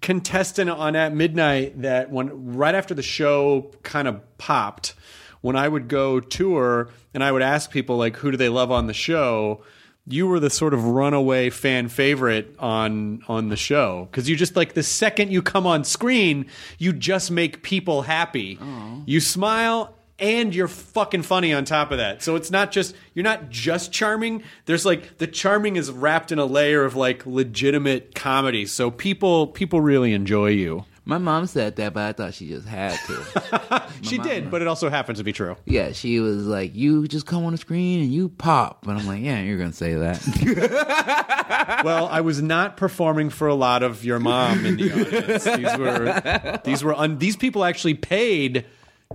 contestant 0.04 0.70
on 0.70 0.96
at 0.96 1.16
midnight 1.16 1.82
that 1.82 2.12
when 2.12 2.56
right 2.56 2.76
after 2.76 2.94
the 2.94 3.02
show 3.02 3.72
kind 3.82 4.08
of 4.08 4.22
popped, 4.38 4.94
when 5.42 5.56
I 5.56 5.68
would 5.68 5.88
go 5.88 6.20
tour 6.20 6.90
and 7.14 7.24
I 7.24 7.32
would 7.32 7.42
ask 7.42 7.72
people 7.72 7.98
like 7.98 8.18
who 8.18 8.30
do 8.30 8.38
they 8.38 8.50
love 8.50 8.70
on 8.70 8.88
the 8.88 8.94
show, 8.94 9.64
you 10.06 10.28
were 10.28 10.40
the 10.40 10.50
sort 10.50 10.74
of 10.74 10.84
runaway 10.86 11.50
fan 11.50 11.88
favorite 11.88 12.56
on 12.60 13.22
on 13.28 13.50
the 13.50 13.56
show 13.56 14.08
because 14.12 14.30
you 14.30 14.36
just 14.36 14.56
like 14.56 14.74
the 14.74 14.84
second 14.84 15.32
you 15.32 15.42
come 15.42 15.66
on 15.66 15.84
screen, 15.84 16.46
you 16.78 16.92
just 16.94 17.32
make 17.32 17.64
people 17.64 18.02
happy. 18.02 18.60
You 19.06 19.20
smile 19.22 19.96
and 20.20 20.54
you're 20.54 20.68
fucking 20.68 21.24
funny 21.24 21.54
on 21.54 21.66
top 21.66 21.92
of 21.92 21.98
that. 21.98 22.22
So 22.22 22.36
it's 22.36 22.52
not 22.52 22.72
just 22.72 22.96
you're 23.14 23.24
not 23.24 23.50
just 23.50 23.92
charming. 23.92 24.44
There's 24.66 24.86
like 24.86 25.18
the 25.18 25.28
charming 25.28 25.78
is 25.78 25.90
wrapped 25.90 26.32
in 26.32 26.40
a 26.40 26.46
layer 26.46 26.84
of 26.84 26.96
like 26.96 27.26
legitimate 27.26 28.14
comedy. 28.14 28.66
So 28.66 28.92
people 28.92 29.48
people 29.48 29.82
really 29.82 30.14
enjoy 30.14 30.50
you. 30.50 30.86
My 31.06 31.18
mom 31.18 31.48
said 31.48 31.76
that, 31.76 31.94
but 31.94 32.04
I 32.04 32.14
thought 32.14 32.34
she 32.34 32.48
just 32.48 32.68
had 32.68 32.98
to. 33.08 33.84
She 34.04 34.18
did, 34.18 34.52
but 34.52 34.62
it 34.62 34.68
also 34.68 34.90
happens 34.90 35.20
to 35.20 35.24
be 35.24 35.32
true. 35.32 35.56
yeah, 35.66 35.94
she 35.94 36.20
was 36.20 36.46
like, 36.46 36.76
"You 36.76 37.08
just 37.08 37.26
come 37.26 37.46
on 37.46 37.54
the 37.54 37.58
screen 37.58 38.02
and 38.04 38.14
you 38.14 38.28
pop," 38.28 38.86
and 38.86 39.00
I'm 39.00 39.08
like, 39.08 39.22
"Yeah, 39.22 39.40
you're 39.42 39.58
gonna 39.58 39.72
say 39.72 39.94
that." 39.94 41.82
well, 41.86 42.08
I 42.08 42.22
was 42.22 42.42
not 42.42 42.76
performing 42.78 43.30
for 43.30 43.48
a 43.48 43.56
lot 43.56 43.82
of 43.84 44.04
your 44.04 44.20
mom 44.20 44.66
in 44.66 44.76
the 44.76 44.92
audience. 44.92 45.44
These 45.46 45.78
were 45.78 46.60
these 46.66 46.84
were 46.84 46.94
un, 46.94 47.18
these 47.18 47.38
people 47.38 47.64
actually 47.64 47.94
paid 47.94 48.66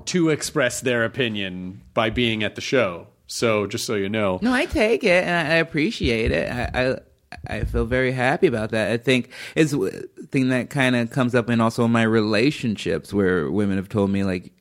to 0.07 0.31
express 0.31 0.81
their 0.81 1.05
opinion 1.05 1.83
by 1.95 2.09
being 2.11 2.43
at 2.43 2.55
the 2.55 2.61
show. 2.63 3.09
So 3.27 3.67
just 3.67 3.85
so 3.85 3.95
you 3.95 4.09
know, 4.09 4.39
No, 4.41 4.53
I 4.55 4.65
take 4.65 5.05
it 5.05 5.25
and 5.25 5.49
I 5.49 5.55
I 5.55 5.57
appreciate 5.57 6.31
it. 6.33 6.51
I, 6.51 6.71
I 6.75 6.97
I 7.47 7.65
feel 7.65 7.85
very 7.85 8.13
happy 8.13 8.47
about 8.47 8.71
that. 8.71 8.91
I 8.91 8.97
think 8.97 9.31
it's 9.55 9.73
a 9.73 9.91
thing 10.31 10.49
that 10.49 10.71
kind 10.71 10.97
of 10.97 11.11
comes 11.11 11.35
up 11.35 11.51
in 11.51 11.61
also 11.61 11.87
my 11.87 12.03
relationships 12.03 13.13
where 13.13 13.51
women 13.51 13.77
have 13.77 13.89
told 13.89 14.11
me 14.11 14.25
like 14.25 14.53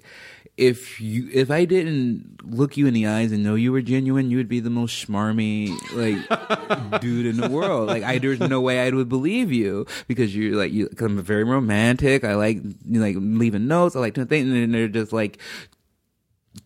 if 0.58 1.00
you 1.00 1.30
if 1.32 1.52
I 1.52 1.66
didn't 1.66 2.44
look 2.44 2.78
you 2.78 2.88
in 2.88 2.94
the 2.94 3.06
eyes 3.06 3.32
and 3.32 3.44
know 3.44 3.54
you 3.54 3.72
were 3.72 3.82
genuine, 3.82 4.32
you 4.32 4.38
would 4.38 4.50
be 4.50 4.60
the 4.60 4.72
most 4.72 5.08
schmarmy 5.08 5.70
like 5.94 7.02
dude 7.02 7.28
in 7.28 7.38
the 7.38 7.48
world. 7.48 7.88
Like 7.88 8.04
I 8.04 8.18
there's 8.18 8.40
no 8.40 8.60
way 8.60 8.82
I 8.82 8.90
would 8.90 9.08
believe 9.08 9.52
you 9.52 9.86
because 10.08 10.36
you're 10.36 10.56
like 10.56 10.72
you. 10.72 10.90
Cause 10.90 11.06
I'm 11.06 11.22
very 11.22 11.44
romantic. 11.44 12.24
I 12.24 12.36
like 12.36 12.58
you 12.64 12.76
know, 12.86 13.02
like 13.02 13.16
leaving 13.20 13.68
notes. 13.68 13.96
I 13.96 14.00
like 14.00 14.16
doing 14.16 14.28
things, 14.28 14.52
and 14.52 14.74
they're 14.74 14.88
just 14.88 15.14
like 15.14 15.38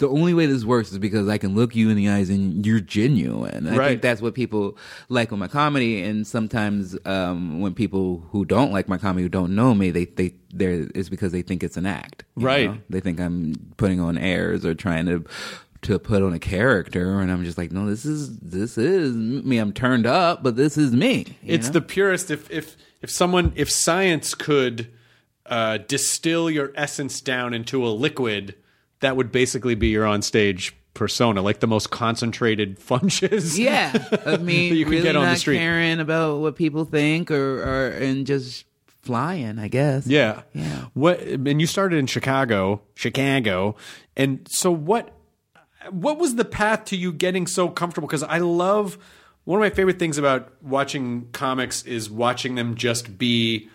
the 0.01 0.09
only 0.09 0.33
way 0.33 0.47
this 0.47 0.65
works 0.65 0.91
is 0.91 0.97
because 0.97 1.29
I 1.29 1.37
can 1.37 1.53
look 1.53 1.75
you 1.75 1.89
in 1.91 1.95
the 1.95 2.09
eyes 2.09 2.31
and 2.31 2.65
you're 2.65 2.79
genuine. 2.79 3.67
I 3.67 3.75
Right. 3.77 3.87
think 3.89 4.01
that's 4.01 4.19
what 4.19 4.33
people 4.33 4.75
like 5.09 5.29
with 5.29 5.39
my 5.39 5.47
comedy. 5.47 6.01
And 6.01 6.25
sometimes 6.25 6.97
um, 7.05 7.61
when 7.61 7.75
people 7.75 8.25
who 8.31 8.43
don't 8.43 8.71
like 8.71 8.89
my 8.89 8.97
comedy, 8.97 9.21
who 9.21 9.29
don't 9.29 9.53
know 9.53 9.75
me, 9.75 9.91
they 9.91 10.05
they 10.05 10.33
they're 10.51 10.87
it's 10.95 11.07
because 11.07 11.31
they 11.31 11.43
think 11.43 11.63
it's 11.63 11.77
an 11.77 11.85
act. 11.85 12.23
Right. 12.35 12.71
know? 12.71 12.77
They 12.89 12.99
think 12.99 13.19
I'm 13.19 13.53
putting 13.77 13.99
on 13.99 14.17
airs 14.17 14.65
or 14.65 14.73
trying 14.73 15.05
to 15.05 15.23
to 15.83 15.99
put 15.99 16.23
on 16.23 16.33
a 16.33 16.39
character, 16.39 17.19
and 17.21 17.31
I'm 17.31 17.43
just 17.43 17.57
like, 17.59 17.71
no, 17.71 17.87
this 17.87 18.03
is 18.03 18.39
this 18.39 18.79
is 18.79 19.15
me. 19.15 19.59
I'm 19.59 19.71
turned 19.71 20.07
up, 20.07 20.41
but 20.41 20.55
this 20.55 20.77
is 20.77 20.93
me. 20.93 21.37
it's 21.45 21.67
know? 21.67 21.73
the 21.73 21.81
purest. 21.81 22.31
If 22.31 22.49
if 22.49 22.75
if 23.03 23.11
someone 23.11 23.53
if 23.55 23.69
science 23.69 24.33
could 24.33 24.91
uh, 25.45 25.77
distill 25.77 26.49
your 26.49 26.71
essence 26.75 27.21
down 27.21 27.53
into 27.53 27.85
a 27.85 27.89
liquid, 27.89 28.55
that 29.01 29.15
would 29.17 29.31
basically 29.31 29.75
be 29.75 29.89
your 29.89 30.05
onstage 30.05 30.71
persona, 30.93 31.41
like 31.41 31.59
the 31.59 31.67
most 31.67 31.89
concentrated 31.91 32.79
funches. 32.89 33.57
Yeah, 33.57 33.91
I 34.25 34.37
mean, 34.37 34.69
That 34.71 34.75
you 34.77 34.85
can 34.85 34.91
really 34.91 35.03
get 35.03 35.15
on 35.15 35.23
the 35.23 35.29
not 35.31 35.37
street. 35.37 35.57
caring 35.57 35.99
about 35.99 36.39
what 36.39 36.55
people 36.55 36.85
think, 36.85 37.29
or, 37.31 37.61
or 37.63 37.87
and 37.89 38.25
just 38.25 38.65
flying. 39.01 39.57
I 39.59 39.67
guess. 39.67 40.05
Yeah. 40.07 40.43
Yeah. 40.53 40.85
What 40.93 41.19
and 41.21 41.59
you 41.59 41.67
started 41.67 41.97
in 41.97 42.07
Chicago, 42.07 42.81
Chicago. 42.95 43.75
And 44.15 44.45
so 44.49 44.71
what 44.71 45.13
what 45.89 46.19
was 46.19 46.35
the 46.35 46.45
path 46.45 46.85
to 46.85 46.95
you 46.95 47.11
getting 47.11 47.47
so 47.47 47.67
comfortable 47.67 48.07
cuz 48.07 48.21
I 48.21 48.37
love 48.37 48.99
one 49.45 49.57
of 49.57 49.61
my 49.61 49.71
favorite 49.71 49.97
things 49.97 50.19
about 50.19 50.53
watching 50.61 51.27
comics 51.31 51.81
is 51.83 52.11
watching 52.11 52.53
them 52.53 52.75
just 52.75 53.17
be 53.17 53.67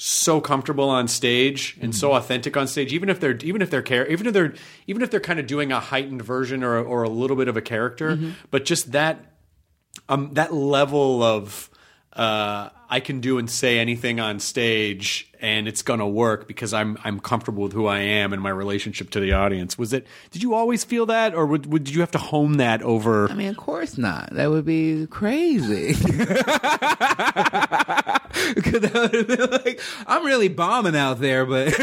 so 0.00 0.40
comfortable 0.40 0.88
on 0.88 1.08
stage 1.08 1.76
and 1.80 1.92
so 1.94 2.12
authentic 2.12 2.56
on 2.56 2.68
stage 2.68 2.92
even 2.92 3.08
if 3.08 3.18
they're 3.18 3.36
even 3.38 3.60
if 3.60 3.68
they're 3.68 3.82
care 3.82 4.06
even 4.06 4.28
if 4.28 4.32
they're 4.32 4.54
even 4.86 5.02
if 5.02 5.10
they're 5.10 5.18
kind 5.18 5.40
of 5.40 5.46
doing 5.48 5.72
a 5.72 5.80
heightened 5.80 6.22
version 6.22 6.62
or 6.62 6.78
or 6.78 7.02
a 7.02 7.08
little 7.08 7.36
bit 7.36 7.48
of 7.48 7.56
a 7.56 7.60
character 7.60 8.16
but 8.52 8.64
just 8.64 8.92
that 8.92 9.34
um, 10.08 10.34
that 10.34 10.54
level 10.54 11.22
of 11.22 11.68
uh, 12.12 12.70
I 12.88 13.00
can 13.00 13.20
do 13.20 13.38
and 13.38 13.50
say 13.50 13.78
anything 13.78 14.20
on 14.20 14.38
stage 14.40 15.27
and 15.40 15.68
it's 15.68 15.82
gonna 15.82 16.08
work 16.08 16.48
because 16.48 16.72
I'm 16.72 16.98
I'm 17.04 17.20
comfortable 17.20 17.62
with 17.62 17.72
who 17.72 17.86
I 17.86 18.00
am 18.00 18.32
and 18.32 18.42
my 18.42 18.50
relationship 18.50 19.10
to 19.10 19.20
the 19.20 19.32
audience. 19.32 19.78
Was 19.78 19.92
it? 19.92 20.06
Did 20.30 20.42
you 20.42 20.54
always 20.54 20.84
feel 20.84 21.06
that, 21.06 21.34
or 21.34 21.46
would, 21.46 21.66
would 21.66 21.84
did 21.84 21.94
you 21.94 22.00
have 22.00 22.10
to 22.12 22.18
hone 22.18 22.56
that 22.58 22.82
over? 22.82 23.30
I 23.30 23.34
mean, 23.34 23.48
of 23.48 23.56
course 23.56 23.98
not. 23.98 24.30
That 24.34 24.50
would 24.50 24.64
be 24.64 25.06
crazy. 25.06 25.94
Because 28.54 28.80
that 28.80 28.94
would 28.94 29.14
have 29.14 29.26
been 29.26 29.50
like, 29.50 29.80
I'm 30.06 30.24
really 30.24 30.48
bombing 30.48 30.96
out 30.96 31.20
there, 31.20 31.44
but 31.44 31.74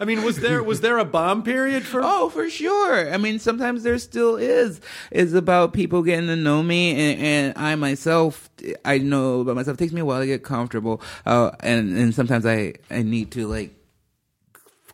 I 0.00 0.04
mean, 0.06 0.22
was 0.22 0.38
there 0.38 0.62
was 0.62 0.80
there 0.80 0.98
a 0.98 1.04
bomb 1.04 1.42
period 1.42 1.84
for? 1.84 2.00
oh, 2.02 2.30
for 2.30 2.48
sure. 2.48 3.12
I 3.12 3.16
mean, 3.16 3.38
sometimes 3.38 3.82
there 3.82 3.98
still 3.98 4.36
is. 4.36 4.80
It's 5.10 5.32
about 5.32 5.72
people 5.72 6.02
getting 6.02 6.28
to 6.28 6.36
know 6.36 6.62
me, 6.62 6.92
and, 6.92 7.20
and 7.20 7.58
I 7.58 7.74
myself, 7.74 8.48
I 8.84 8.98
know 8.98 9.40
about 9.40 9.56
myself. 9.56 9.76
It 9.76 9.78
takes 9.78 9.92
me 9.92 10.00
a 10.00 10.04
while 10.04 10.20
to 10.20 10.26
get 10.26 10.42
comfortable, 10.42 11.00
uh, 11.26 11.50
and 11.60 11.96
and 11.96 12.14
sometimes 12.14 12.46
I 12.46 12.74
I 12.90 13.02
need 13.02 13.30
to 13.32 13.46
like 13.46 13.74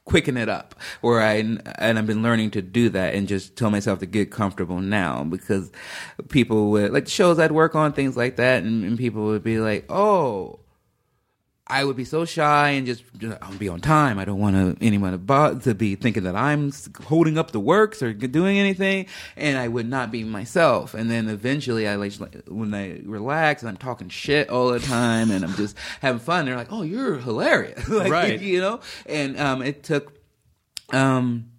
quicken 0.05 0.37
it 0.37 0.49
up 0.49 0.75
where 1.03 1.21
I 1.21 1.35
and 1.35 1.99
I've 1.99 2.07
been 2.07 2.23
learning 2.23 2.53
to 2.53 2.62
do 2.62 2.89
that 2.91 3.15
and 3.15 3.29
just 3.29 3.57
tell 3.57 3.71
myself 3.71 4.00
to 4.00 4.07
get 4.07 4.31
comfortable 4.31 4.81
now 4.81 5.23
because 5.23 5.71
people 6.29 6.71
would 6.71 6.93
like 6.93 7.07
shows 7.07 7.39
I'd 7.39 7.53
work 7.53 7.75
on 7.77 7.93
things 7.93 8.17
like 8.17 8.37
that 8.37 8.65
and, 8.65 8.83
and 8.83 8.99
people 8.99 9.27
would 9.27 9.45
be 9.45 9.59
like 9.59 9.85
oh 9.89 10.60
I 11.71 11.85
would 11.85 11.97
be 11.97 12.05
so 12.05 12.25
shy 12.25 12.71
and 12.71 12.87
just 12.87 13.05
I'll 13.41 13.57
be 13.57 13.69
on 13.69 13.81
time. 13.81 14.19
I 14.19 14.25
don't 14.25 14.39
want 14.39 14.79
anyone 14.81 15.27
to, 15.27 15.61
to 15.62 15.75
be 15.75 15.95
thinking 15.95 16.25
that 16.25 16.37
I'm 16.37 16.73
holding 17.05 17.39
up 17.39 17.53
the 17.53 17.61
works 17.61 18.03
or 18.03 18.12
doing 18.12 18.59
anything, 18.59 19.07
and 19.37 19.57
I 19.57 19.69
would 19.69 19.89
not 19.89 20.11
be 20.11 20.25
myself. 20.25 20.95
And 20.95 21.11
then 21.11 21.29
eventually, 21.29 21.87
I 21.87 21.95
like 21.97 22.12
when 22.49 22.75
I 22.75 23.00
relax 23.05 23.62
and 23.62 23.69
I'm 23.69 23.77
talking 23.77 24.09
shit 24.09 24.50
all 24.50 24.71
the 24.71 24.81
time 24.81 25.31
and 25.31 25.45
I'm 25.45 25.55
just 25.55 25.77
having 26.00 26.21
fun. 26.21 26.47
They're 26.47 26.57
like, 26.57 26.73
"Oh, 26.73 26.83
you're 26.83 27.17
hilarious!" 27.19 27.89
like, 27.89 28.11
Right. 28.11 28.41
You 28.41 28.61
know. 28.61 28.81
And 29.07 29.39
um, 29.39 29.62
it 29.62 29.83
took 29.83 30.15
um 30.93 31.50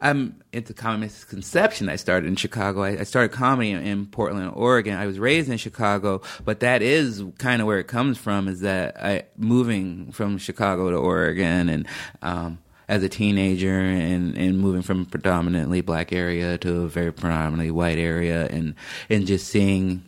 I'm 0.00 0.42
it's 0.52 0.70
a 0.70 0.74
common 0.74 1.00
misconception. 1.00 1.88
I 1.88 1.96
started 1.96 2.26
in 2.26 2.36
Chicago. 2.36 2.82
I, 2.82 3.00
I 3.00 3.02
started 3.04 3.32
comedy 3.32 3.70
in, 3.70 3.82
in 3.82 4.06
Portland, 4.06 4.52
Oregon. 4.54 4.96
I 4.96 5.06
was 5.06 5.18
raised 5.18 5.50
in 5.50 5.58
Chicago, 5.58 6.22
but 6.44 6.60
that 6.60 6.82
is 6.82 7.22
kind 7.38 7.60
of 7.60 7.66
where 7.66 7.78
it 7.78 7.86
comes 7.86 8.16
from. 8.16 8.48
Is 8.48 8.60
that 8.60 8.96
I 9.02 9.24
moving 9.36 10.12
from 10.12 10.38
Chicago 10.38 10.90
to 10.90 10.96
Oregon 10.96 11.68
and 11.68 11.86
um, 12.22 12.58
as 12.88 13.02
a 13.02 13.08
teenager 13.08 13.78
and 13.78 14.36
and 14.36 14.58
moving 14.58 14.82
from 14.82 15.02
a 15.02 15.04
predominantly 15.04 15.82
black 15.82 16.12
area 16.12 16.56
to 16.58 16.82
a 16.82 16.88
very 16.88 17.12
predominantly 17.12 17.70
white 17.70 17.98
area 17.98 18.46
and 18.46 18.74
and 19.10 19.26
just 19.26 19.48
seeing 19.48 20.02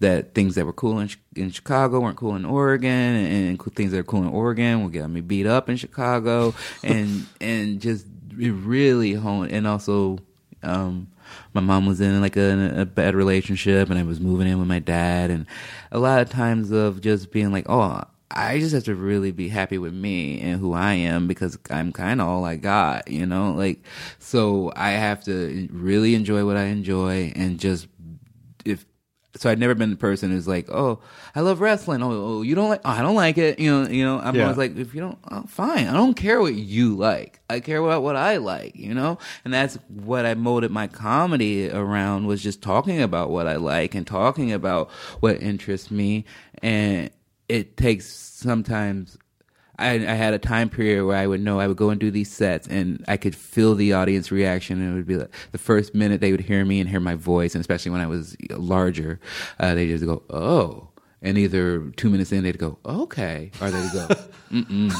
that 0.00 0.34
things 0.34 0.56
that 0.56 0.66
were 0.66 0.72
cool 0.72 0.98
in, 0.98 1.08
in 1.34 1.50
Chicago 1.50 2.00
weren't 2.00 2.16
cool 2.18 2.36
in 2.36 2.44
Oregon, 2.44 2.90
and 2.90 3.58
cool- 3.58 3.72
things 3.74 3.92
that 3.92 3.98
are 3.98 4.04
cool 4.04 4.22
in 4.22 4.28
Oregon 4.28 4.82
will 4.82 4.90
get 4.90 5.08
me 5.08 5.20
beat 5.20 5.46
up 5.46 5.68
in 5.68 5.76
Chicago, 5.76 6.54
and 6.82 7.26
and 7.40 7.80
just 7.80 8.06
it 8.38 8.50
really 8.50 9.14
honed. 9.14 9.52
And 9.52 9.66
also, 9.66 10.18
um, 10.62 11.08
my 11.54 11.60
mom 11.60 11.86
was 11.86 12.00
in 12.00 12.20
like 12.20 12.36
a, 12.36 12.80
a 12.80 12.86
bad 12.86 13.14
relationship, 13.14 13.90
and 13.90 13.98
I 13.98 14.02
was 14.02 14.20
moving 14.20 14.48
in 14.48 14.58
with 14.58 14.68
my 14.68 14.78
dad, 14.78 15.30
and 15.30 15.46
a 15.92 15.98
lot 15.98 16.20
of 16.20 16.30
times 16.30 16.70
of 16.70 17.00
just 17.00 17.30
being 17.30 17.52
like, 17.52 17.66
oh. 17.68 18.02
I 18.28 18.58
just 18.58 18.74
have 18.74 18.82
to 18.84 18.94
really 18.96 19.30
be 19.30 19.48
happy 19.48 19.78
with 19.78 19.94
me 19.94 20.40
and 20.40 20.58
who 20.58 20.72
I 20.72 20.94
am 20.94 21.28
because 21.28 21.56
I'm 21.70 21.92
kind 21.92 22.20
of 22.20 22.26
all 22.26 22.44
I 22.44 22.56
got, 22.56 23.08
you 23.08 23.24
know? 23.24 23.52
Like, 23.52 23.78
so 24.18 24.72
I 24.74 24.90
have 24.90 25.22
to 25.24 25.68
really 25.70 26.16
enjoy 26.16 26.44
what 26.44 26.56
I 26.56 26.64
enjoy 26.64 27.32
and 27.36 27.60
just 27.60 27.86
so 29.36 29.50
I'd 29.50 29.58
never 29.58 29.74
been 29.74 29.90
the 29.90 29.96
person 29.96 30.30
who's 30.30 30.48
like, 30.48 30.68
oh, 30.70 31.00
I 31.34 31.40
love 31.40 31.60
wrestling. 31.60 32.02
Oh, 32.02 32.10
oh 32.10 32.42
you 32.42 32.54
don't 32.54 32.68
like? 32.68 32.80
Oh, 32.84 32.90
I 32.90 33.02
don't 33.02 33.14
like 33.14 33.38
it. 33.38 33.58
You 33.58 33.70
know, 33.70 33.88
you 33.88 34.04
know. 34.04 34.18
I'm 34.18 34.34
Yeah. 34.34 34.42
always 34.42 34.56
like, 34.56 34.76
if 34.76 34.94
you 34.94 35.00
don't, 35.00 35.18
oh, 35.30 35.44
fine. 35.46 35.86
I 35.86 35.92
don't 35.92 36.14
care 36.14 36.40
what 36.40 36.54
you 36.54 36.96
like. 36.96 37.40
I 37.48 37.60
care 37.60 37.78
about 37.78 38.02
what 38.02 38.16
I 38.16 38.38
like. 38.38 38.76
You 38.76 38.94
know, 38.94 39.18
and 39.44 39.52
that's 39.52 39.78
what 39.88 40.26
I 40.26 40.34
molded 40.34 40.70
my 40.70 40.86
comedy 40.86 41.70
around 41.70 42.26
was 42.26 42.42
just 42.42 42.62
talking 42.62 43.00
about 43.00 43.30
what 43.30 43.46
I 43.46 43.56
like 43.56 43.94
and 43.94 44.06
talking 44.06 44.52
about 44.52 44.90
what 45.20 45.42
interests 45.42 45.90
me. 45.90 46.24
And 46.62 47.10
it 47.48 47.76
takes 47.76 48.06
sometimes 48.06 49.18
I, 49.78 49.94
I 49.94 50.14
had 50.14 50.34
a 50.34 50.38
time 50.38 50.68
period 50.68 51.04
where 51.04 51.16
I 51.16 51.26
would 51.26 51.40
know 51.40 51.60
I 51.60 51.66
would 51.66 51.76
go 51.76 51.90
and 51.90 52.00
do 52.00 52.10
these 52.10 52.30
sets 52.30 52.66
and 52.66 53.04
I 53.08 53.16
could 53.16 53.34
feel 53.34 53.74
the 53.74 53.92
audience 53.92 54.30
reaction 54.30 54.80
and 54.80 54.92
it 54.92 54.94
would 54.94 55.06
be 55.06 55.16
like 55.16 55.34
the 55.52 55.58
first 55.58 55.94
minute 55.94 56.20
they 56.20 56.32
would 56.32 56.40
hear 56.40 56.64
me 56.64 56.80
and 56.80 56.88
hear 56.88 57.00
my 57.00 57.14
voice 57.14 57.54
and 57.54 57.60
especially 57.60 57.92
when 57.92 58.00
I 58.00 58.06
was 58.06 58.36
larger, 58.50 59.20
uh, 59.60 59.74
they 59.74 59.86
just 59.86 60.04
go, 60.04 60.22
oh. 60.30 60.88
And 61.22 61.38
either 61.38 61.90
two 61.96 62.10
minutes 62.10 62.30
in, 62.30 62.44
they'd 62.44 62.58
go, 62.58 62.78
okay. 62.84 63.50
Or 63.60 63.70
they'd 63.70 63.92
go, 63.92 64.08
mm 64.52 64.92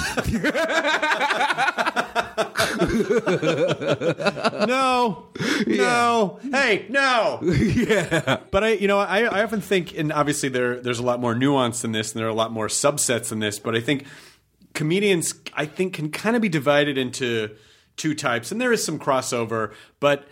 no, 4.66 5.28
no, 5.66 6.38
hey, 6.50 6.86
no. 6.88 7.38
yeah. 7.42 8.40
But 8.50 8.64
I, 8.64 8.68
you 8.72 8.88
know, 8.88 8.98
I, 8.98 9.22
I 9.22 9.42
often 9.42 9.60
think, 9.60 9.96
and 9.96 10.12
obviously 10.12 10.48
there, 10.48 10.80
there's 10.80 10.98
a 10.98 11.02
lot 11.02 11.20
more 11.20 11.34
nuance 11.34 11.82
than 11.82 11.92
this, 11.92 12.12
and 12.12 12.20
there 12.20 12.26
are 12.26 12.30
a 12.30 12.34
lot 12.34 12.52
more 12.52 12.68
subsets 12.68 13.28
than 13.28 13.38
this. 13.38 13.58
But 13.58 13.76
I 13.76 13.80
think 13.80 14.04
comedians, 14.76 15.34
I 15.54 15.66
think, 15.66 15.94
can 15.94 16.10
kind 16.10 16.36
of 16.36 16.42
be 16.42 16.48
divided 16.48 16.96
into 16.96 17.56
two 17.96 18.14
types, 18.14 18.52
and 18.52 18.60
there 18.60 18.72
is 18.72 18.84
some 18.84 18.98
crossover, 19.00 19.72
but 19.98 20.28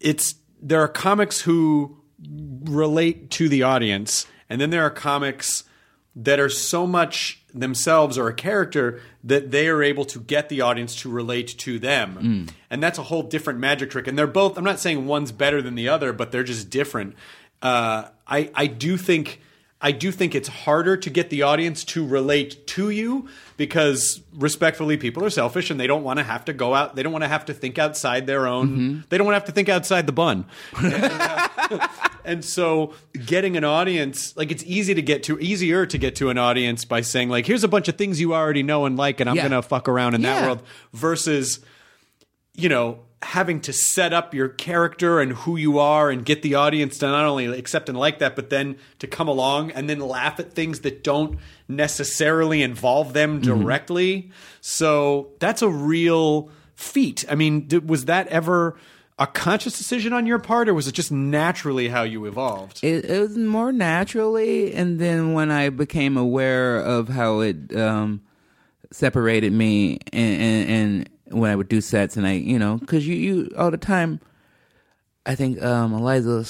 it's 0.00 0.34
there 0.60 0.80
are 0.80 0.88
comics 0.88 1.42
who 1.42 1.98
relate 2.64 3.30
to 3.32 3.48
the 3.48 3.62
audience, 3.62 4.26
and 4.48 4.60
then 4.60 4.70
there 4.70 4.82
are 4.82 4.90
comics 4.90 5.64
that 6.16 6.40
are 6.40 6.48
so 6.48 6.86
much 6.86 7.42
themselves 7.52 8.16
or 8.16 8.28
a 8.28 8.34
character 8.34 9.00
that 9.22 9.50
they 9.50 9.68
are 9.68 9.82
able 9.82 10.04
to 10.04 10.20
get 10.20 10.48
the 10.48 10.60
audience 10.60 10.94
to 10.94 11.10
relate 11.10 11.48
to 11.58 11.78
them. 11.78 12.46
And 12.70 12.82
that's 12.82 12.98
a 12.98 13.02
whole 13.02 13.24
different 13.24 13.58
magic 13.58 13.90
trick. 13.90 14.06
And 14.06 14.16
they're 14.16 14.28
both, 14.28 14.56
I'm 14.56 14.64
not 14.64 14.78
saying 14.78 15.06
one's 15.06 15.32
better 15.32 15.60
than 15.60 15.74
the 15.74 15.88
other, 15.88 16.12
but 16.12 16.30
they're 16.30 16.44
just 16.44 16.70
different. 16.70 17.16
Uh, 17.60 18.08
I, 18.26 18.50
I 18.54 18.66
do 18.66 18.96
think. 18.96 19.40
I 19.80 19.92
do 19.92 20.10
think 20.12 20.34
it's 20.34 20.48
harder 20.48 20.96
to 20.96 21.10
get 21.10 21.28
the 21.28 21.42
audience 21.42 21.84
to 21.86 22.06
relate 22.06 22.66
to 22.68 22.88
you 22.88 23.28
because 23.56 24.20
respectfully 24.34 24.96
people 24.96 25.24
are 25.24 25.30
selfish 25.30 25.70
and 25.70 25.78
they 25.78 25.86
don't 25.86 26.02
want 26.02 26.18
to 26.18 26.24
have 26.24 26.44
to 26.44 26.52
go 26.52 26.74
out 26.74 26.96
they 26.96 27.02
don't 27.02 27.12
want 27.12 27.22
to 27.24 27.28
have 27.28 27.44
to 27.44 27.54
think 27.54 27.78
outside 27.78 28.26
their 28.26 28.46
own 28.46 28.68
mm-hmm. 28.68 29.00
they 29.08 29.18
don't 29.18 29.26
want 29.26 29.34
to 29.34 29.38
have 29.38 29.46
to 29.46 29.52
think 29.52 29.68
outside 29.68 30.06
the 30.06 30.12
bun. 30.12 30.44
And 32.26 32.42
so 32.42 32.94
getting 33.26 33.56
an 33.58 33.64
audience 33.64 34.34
like 34.34 34.50
it's 34.50 34.64
easy 34.64 34.94
to 34.94 35.02
get 35.02 35.24
to 35.24 35.38
easier 35.40 35.84
to 35.84 35.98
get 35.98 36.16
to 36.16 36.30
an 36.30 36.38
audience 36.38 36.86
by 36.86 37.02
saying 37.02 37.28
like 37.28 37.46
here's 37.46 37.64
a 37.64 37.68
bunch 37.68 37.86
of 37.88 37.96
things 37.96 38.18
you 38.18 38.34
already 38.34 38.62
know 38.62 38.86
and 38.86 38.96
like 38.96 39.20
and 39.20 39.28
i'm 39.28 39.36
Yeah. 39.36 39.42
gonna 39.42 39.60
fuck 39.60 39.88
around 39.90 40.14
in 40.14 40.22
that 40.22 40.42
world 40.42 40.62
versus 40.94 41.60
you 42.54 42.70
know 42.70 42.98
having 43.22 43.60
to 43.60 43.72
set 43.72 44.12
up 44.12 44.34
your 44.34 44.48
character 44.48 45.20
and 45.20 45.32
who 45.32 45.56
you 45.56 45.78
are 45.78 46.10
and 46.10 46.24
get 46.24 46.42
the 46.42 46.54
audience 46.54 46.98
to 46.98 47.06
not 47.06 47.24
only 47.24 47.46
accept 47.46 47.88
and 47.88 47.98
like 47.98 48.18
that 48.18 48.36
but 48.36 48.50
then 48.50 48.76
to 48.98 49.06
come 49.06 49.28
along 49.28 49.70
and 49.70 49.88
then 49.88 49.98
laugh 49.98 50.38
at 50.38 50.52
things 50.52 50.80
that 50.80 51.02
don't 51.02 51.38
necessarily 51.66 52.62
involve 52.62 53.12
them 53.12 53.40
directly. 53.40 54.30
So 54.60 55.32
that's 55.38 55.62
a 55.62 55.68
real 55.68 56.50
feat. 56.74 57.24
I 57.28 57.34
mean 57.34 57.68
was 57.86 58.04
that 58.06 58.28
ever 58.28 58.76
a 59.18 59.26
conscious 59.26 59.78
decision 59.78 60.12
on 60.12 60.26
your 60.26 60.40
part 60.40 60.68
or 60.68 60.74
was 60.74 60.88
it 60.88 60.92
just 60.92 61.12
naturally 61.12 61.88
how 61.88 62.02
you 62.02 62.26
evolved? 62.26 62.80
It, 62.82 63.04
it 63.04 63.20
was 63.20 63.38
more 63.38 63.72
naturally 63.72 64.74
and 64.74 64.98
then 64.98 65.32
when 65.32 65.50
i 65.50 65.70
became 65.70 66.16
aware 66.16 66.78
of 66.78 67.08
how 67.08 67.40
it 67.40 67.74
um 67.76 68.22
separated 68.90 69.52
me 69.52 69.98
and, 70.12 70.40
and, 70.40 70.70
and 70.70 71.10
when 71.28 71.50
i 71.50 71.56
would 71.56 71.68
do 71.68 71.80
sets 71.80 72.16
and 72.16 72.26
i 72.26 72.32
you 72.32 72.58
know 72.58 72.76
because 72.78 73.06
you, 73.06 73.14
you 73.14 73.50
all 73.56 73.70
the 73.70 73.76
time 73.76 74.20
i 75.26 75.34
think 75.34 75.62
um 75.62 75.92
iliza 75.94 76.44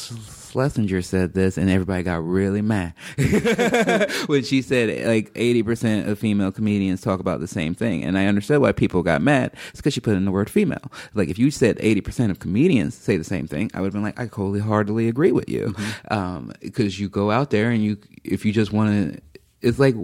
shlesinger 0.54 1.04
said 1.04 1.34
this 1.34 1.58
and 1.58 1.68
everybody 1.68 2.02
got 2.04 2.24
really 2.24 2.62
mad 2.62 2.94
when 4.26 4.44
she 4.44 4.62
said 4.62 5.06
like 5.06 5.32
80% 5.34 6.06
of 6.06 6.18
female 6.18 6.52
comedians 6.52 7.00
talk 7.00 7.18
about 7.18 7.40
the 7.40 7.48
same 7.48 7.74
thing. 7.74 8.04
And 8.04 8.16
i 8.16 8.26
understood 8.26 8.60
why 8.60 8.70
people 8.72 9.02
got 9.02 9.20
mad. 9.20 9.52
It's 9.70 9.80
because 9.80 9.94
she 9.94 10.00
put 10.00 10.16
in 10.16 10.24
the 10.24 10.30
word 10.30 10.48
female. 10.48 10.92
Like 11.14 11.28
if 11.28 11.38
you 11.38 11.50
said 11.50 11.76
80% 11.78 12.30
of 12.30 12.38
comedians 12.38 12.94
say 12.94 13.16
the 13.16 13.24
same 13.24 13.48
thing 13.48 13.70
i 13.74 13.80
would 13.80 13.86
have 13.86 13.94
been 13.94 14.02
like 14.02 14.18
i 14.18 14.26
totally 14.26 14.60
hardly 14.60 15.08
agree 15.08 15.32
with 15.32 15.48
you. 15.48 15.74
Because 16.60 17.00
you 17.00 17.08
go 17.08 17.30
out 17.30 17.50
there 17.50 17.70
and 17.70 17.82
you 17.82 17.98
if 18.22 18.44
you 18.44 18.52
just 18.52 18.72
want 18.72 18.90
to 18.90 19.20
it's 19.60 19.78
like 19.78 19.96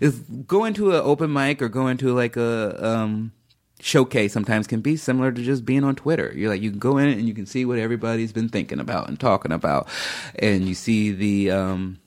it's 0.00 0.18
go 0.46 0.64
into 0.64 0.90
an 0.90 1.00
open 1.02 1.32
mic 1.32 1.60
or 1.60 1.68
go 1.68 1.88
into 1.88 2.14
like 2.14 2.36
a 2.36 2.86
um 2.86 3.32
showcase 3.84 4.32
sometimes 4.32 4.66
can 4.66 4.80
be 4.80 4.96
similar 4.96 5.30
to 5.30 5.42
just 5.42 5.66
being 5.66 5.84
on 5.84 5.94
Twitter. 5.94 6.32
You're 6.34 6.48
like 6.48 6.62
you 6.62 6.70
can 6.70 6.78
go 6.78 6.96
in 6.96 7.08
and 7.08 7.28
you 7.28 7.34
can 7.34 7.44
see 7.44 7.66
what 7.66 7.78
everybody's 7.78 8.32
been 8.32 8.48
thinking 8.48 8.80
about 8.80 9.08
and 9.08 9.20
talking 9.20 9.52
about, 9.52 9.88
and 10.38 10.66
you 10.66 10.74
see 10.74 11.12
the 11.12 11.50
um, 11.50 12.00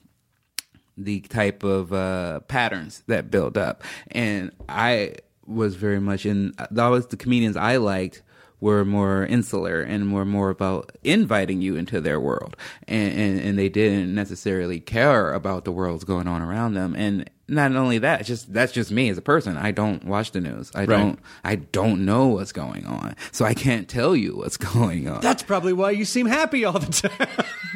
the 0.97 1.21
type 1.21 1.63
of 1.63 1.93
uh, 1.93 2.39
patterns 2.41 3.03
that 3.05 3.29
build 3.29 3.57
up. 3.57 3.83
And 4.09 4.51
I 4.67 5.15
was 5.45 5.75
very 5.75 5.99
much 5.99 6.25
in. 6.25 6.53
That 6.71 6.87
was 6.87 7.07
the 7.07 7.17
comedians 7.17 7.55
I 7.55 7.77
liked 7.77 8.23
were 8.59 8.83
more 8.83 9.23
insular 9.27 9.81
and 9.81 10.11
were 10.11 10.25
more 10.25 10.49
about 10.49 10.91
inviting 11.03 11.61
you 11.61 11.75
into 11.75 12.01
their 12.01 12.19
world, 12.19 12.57
and 12.87 13.13
and, 13.13 13.39
and 13.39 13.59
they 13.59 13.69
didn't 13.69 14.15
necessarily 14.15 14.79
care 14.79 15.31
about 15.31 15.63
the 15.63 15.71
world's 15.71 16.03
going 16.03 16.27
on 16.27 16.41
around 16.41 16.73
them 16.73 16.95
and. 16.95 17.29
Not 17.49 17.73
only 17.75 17.99
that, 17.99 18.25
just 18.25 18.51
that's 18.51 18.73
just 18.73 18.91
me 18.91 19.07
as 19.09 19.17
a 19.17 19.21
person. 19.21 19.57
I 19.57 19.71
don't 19.71 20.03
watch 20.03 20.31
the 20.31 20.41
news. 20.41 20.69
I 20.75 20.85
don't. 20.85 21.17
I 21.43 21.55
don't 21.55 22.05
know 22.05 22.27
what's 22.27 22.51
going 22.51 22.85
on, 22.85 23.15
so 23.31 23.45
I 23.45 23.53
can't 23.53 23.87
tell 23.87 24.15
you 24.15 24.35
what's 24.35 24.57
going 24.73 25.07
on. 25.07 25.21
that's 25.21 25.43
probably 25.43 25.73
why 25.73 25.91
you 25.91 26.03
seem 26.03 26.25
happy 26.25 26.65
all 26.65 26.79
the 26.79 27.09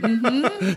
time 0.01 0.75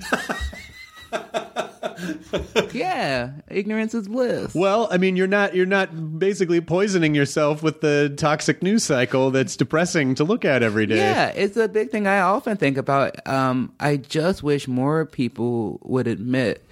yeah, 2.73 3.33
ignorance 3.49 3.95
is 3.95 4.09
bliss. 4.09 4.55
Well, 4.55 4.89
I 4.91 4.99
mean, 4.99 5.17
you're 5.17 5.27
not 5.27 5.55
you're 5.55 5.67
not 5.67 6.19
basically 6.19 6.61
poisoning 6.61 7.15
yourself 7.15 7.63
with 7.63 7.81
the 7.81 8.15
toxic 8.17 8.63
news 8.63 8.85
cycle 8.85 9.31
that's 9.31 9.57
depressing 9.57 10.15
to 10.17 10.25
look 10.25 10.45
at 10.45 10.63
every 10.63 10.87
day. 10.87 10.97
Yeah, 10.97 11.29
it's 11.29 11.57
a 11.57 11.69
big 11.69 11.91
thing 11.91 12.07
I 12.07 12.21
often 12.21 12.57
think 12.57 12.77
about. 12.77 13.27
Um, 13.27 13.73
I 13.81 13.97
just 13.97 14.43
wish 14.43 14.69
more 14.69 15.07
people 15.07 15.81
would 15.83 16.07
admit 16.07 16.65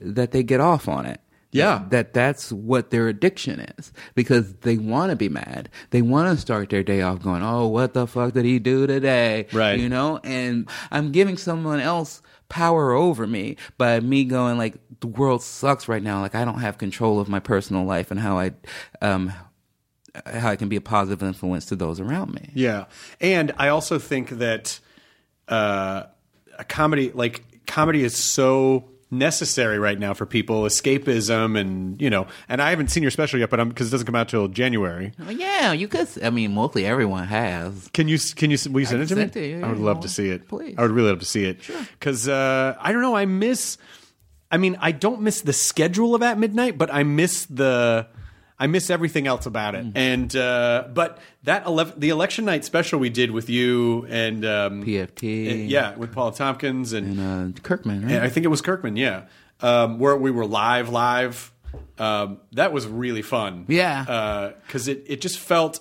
that 0.00 0.32
they 0.32 0.42
get 0.42 0.60
off 0.60 0.88
on 0.88 1.06
it. 1.06 1.20
Yeah. 1.52 1.78
That, 1.78 1.90
that 1.90 2.12
that's 2.14 2.52
what 2.52 2.90
their 2.90 3.08
addiction 3.08 3.60
is 3.78 3.92
because 4.14 4.52
they 4.54 4.76
want 4.76 5.10
to 5.10 5.16
be 5.16 5.28
mad. 5.28 5.68
They 5.90 6.02
want 6.02 6.34
to 6.34 6.40
start 6.40 6.70
their 6.70 6.82
day 6.82 7.02
off 7.02 7.22
going, 7.22 7.42
"Oh, 7.42 7.66
what 7.66 7.94
the 7.94 8.06
fuck 8.06 8.34
did 8.34 8.44
he 8.44 8.58
do 8.58 8.86
today?" 8.86 9.46
Right. 9.52 9.78
You 9.78 9.88
know, 9.88 10.20
and 10.22 10.68
I'm 10.90 11.12
giving 11.12 11.36
someone 11.36 11.80
else 11.80 12.22
power 12.48 12.92
over 12.92 13.26
me 13.26 13.56
by 13.78 14.00
me 14.00 14.24
going 14.24 14.58
like 14.58 14.74
the 14.98 15.06
world 15.06 15.40
sucks 15.40 15.86
right 15.86 16.02
now 16.02 16.20
like 16.20 16.34
I 16.34 16.44
don't 16.44 16.58
have 16.58 16.78
control 16.78 17.20
of 17.20 17.28
my 17.28 17.38
personal 17.38 17.84
life 17.84 18.10
and 18.10 18.18
how 18.18 18.40
I 18.40 18.50
um 19.00 19.32
how 20.26 20.50
I 20.50 20.56
can 20.56 20.68
be 20.68 20.74
a 20.76 20.80
positive 20.80 21.22
influence 21.22 21.66
to 21.66 21.76
those 21.76 22.00
around 22.00 22.34
me. 22.34 22.50
Yeah, 22.54 22.86
and 23.20 23.52
I 23.56 23.68
also 23.68 23.98
think 23.98 24.30
that 24.30 24.80
uh, 25.48 26.04
a 26.58 26.64
comedy 26.64 27.12
like 27.12 27.66
comedy 27.66 28.02
is 28.02 28.16
so 28.16 28.89
necessary 29.10 29.78
right 29.78 29.98
now 29.98 30.14
for 30.14 30.24
people 30.24 30.62
escapism 30.62 31.58
and 31.58 32.00
you 32.00 32.08
know 32.08 32.26
and 32.48 32.62
i 32.62 32.70
haven't 32.70 32.88
seen 32.88 33.02
your 33.02 33.10
special 33.10 33.40
yet 33.40 33.50
but 33.50 33.58
i'm 33.58 33.68
because 33.68 33.88
it 33.88 33.90
doesn't 33.90 34.06
come 34.06 34.14
out 34.14 34.28
till 34.28 34.46
january 34.46 35.12
Well, 35.18 35.32
yeah, 35.32 35.72
you 35.72 35.88
could. 35.88 36.06
I 36.22 36.30
mean, 36.30 36.54
mostly 36.54 36.86
everyone 36.86 37.26
has. 37.26 37.88
can 37.92 38.06
you 38.06 38.18
can 38.36 38.50
you 38.52 38.58
will 38.70 38.80
you 38.80 38.86
send 38.86 39.02
it 39.02 39.06
to 39.08 39.16
me 39.16 39.22
it 39.22 39.32
to 39.32 39.44
you, 39.46 39.64
i 39.64 39.68
would 39.68 39.78
love 39.78 39.96
yeah. 39.96 40.02
to 40.02 40.08
see 40.08 40.28
it 40.30 40.46
Please. 40.48 40.76
i 40.78 40.82
would 40.82 40.92
really 40.92 41.10
love 41.10 41.18
to 41.20 41.24
see 41.26 41.44
it 41.44 41.62
sure 41.62 41.80
because 41.98 42.28
uh, 42.28 42.76
i 42.80 42.92
don't 42.92 43.02
know 43.02 43.16
i 43.16 43.24
miss 43.24 43.78
i 44.52 44.56
mean 44.56 44.76
i 44.80 44.92
don't 44.92 45.20
miss 45.20 45.40
the 45.40 45.52
schedule 45.52 46.14
of 46.14 46.22
at 46.22 46.38
midnight 46.38 46.78
but 46.78 46.92
i 46.94 47.02
miss 47.02 47.46
the 47.46 48.06
I 48.60 48.66
miss 48.66 48.90
everything 48.90 49.26
else 49.26 49.46
about 49.46 49.74
it, 49.74 49.86
and 49.94 50.36
uh, 50.36 50.84
but 50.92 51.18
that 51.44 51.64
11, 51.66 51.94
the 51.98 52.10
election 52.10 52.44
night 52.44 52.64
special 52.64 53.00
we 53.00 53.08
did 53.08 53.30
with 53.30 53.48
you 53.48 54.06
and 54.10 54.44
um, 54.44 54.84
PFT. 54.84 55.50
uh, 55.50 55.54
yeah, 55.54 55.96
with 55.96 56.12
Paul 56.12 56.30
Tompkins 56.30 56.92
and, 56.92 57.18
And 57.18 57.58
uh, 57.58 57.60
Kirkman, 57.62 58.02
right? 58.02 58.12
and 58.12 58.22
I 58.22 58.28
think 58.28 58.44
it 58.44 58.50
was 58.50 58.60
Kirkman, 58.60 58.96
yeah, 58.96 59.22
um, 59.62 59.98
where 59.98 60.14
we 60.16 60.30
were 60.30 60.44
live, 60.46 60.90
live. 60.90 61.52
Um, 61.98 62.38
that 62.52 62.72
was 62.72 62.86
really 62.86 63.22
fun. 63.22 63.64
Yeah. 63.66 64.52
because 64.66 64.86
it 64.88 65.04
it 65.06 65.20
just 65.22 65.38
felt 65.38 65.80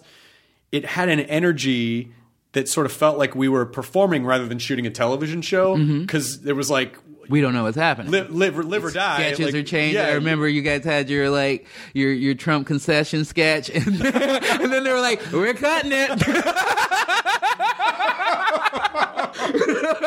it 0.71 0.85
had 0.85 1.09
an 1.09 1.19
energy 1.19 2.13
that 2.53 2.67
sort 2.67 2.85
of 2.85 2.91
felt 2.91 3.17
like 3.17 3.35
we 3.35 3.47
were 3.47 3.65
performing 3.65 4.25
rather 4.25 4.47
than 4.47 4.57
shooting 4.57 4.87
a 4.87 4.89
television 4.89 5.41
show. 5.41 5.75
Mm-hmm. 5.77 6.01
Because 6.01 6.41
there 6.41 6.55
was 6.55 6.69
like 6.69 6.97
we 7.29 7.41
don't 7.41 7.53
know 7.53 7.63
what's 7.63 7.77
happening. 7.77 8.11
live, 8.11 8.31
live, 8.31 8.59
or- 8.59 8.63
live 8.63 8.83
or 8.83 8.91
die. 8.91 9.17
Sketches 9.17 9.45
like, 9.45 9.55
are 9.55 9.63
changing. 9.63 10.01
Yeah, 10.01 10.07
I 10.07 10.13
remember 10.13 10.49
you 10.49 10.63
guys 10.63 10.83
had 10.83 11.09
your 11.09 11.29
like 11.29 11.67
your 11.93 12.11
your 12.11 12.33
Trump 12.33 12.67
concession 12.67 13.23
sketch, 13.23 13.69
and 13.69 13.85
then, 13.85 14.43
and 14.61 14.73
then 14.73 14.83
they 14.83 14.91
were 14.91 14.99
like, 14.99 15.21
"We're 15.31 15.53
cutting 15.53 15.91
it." 15.93 16.09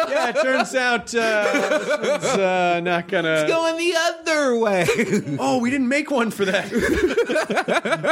yeah, 0.08 0.28
it 0.30 0.42
turns 0.42 0.74
out 0.74 1.14
uh, 1.14 1.78
this 1.78 2.08
one's 2.08 2.24
uh, 2.24 2.80
not 2.82 3.08
gonna. 3.08 3.32
It's 3.32 3.52
going 3.52 3.76
the 3.76 3.94
other 3.96 4.56
way. 4.56 4.86
Oh, 5.38 5.58
we 5.58 5.70
didn't 5.70 5.88
make 5.88 6.10
one 6.10 6.30
for 6.30 6.44
that. 6.44 6.70
we 6.72 6.80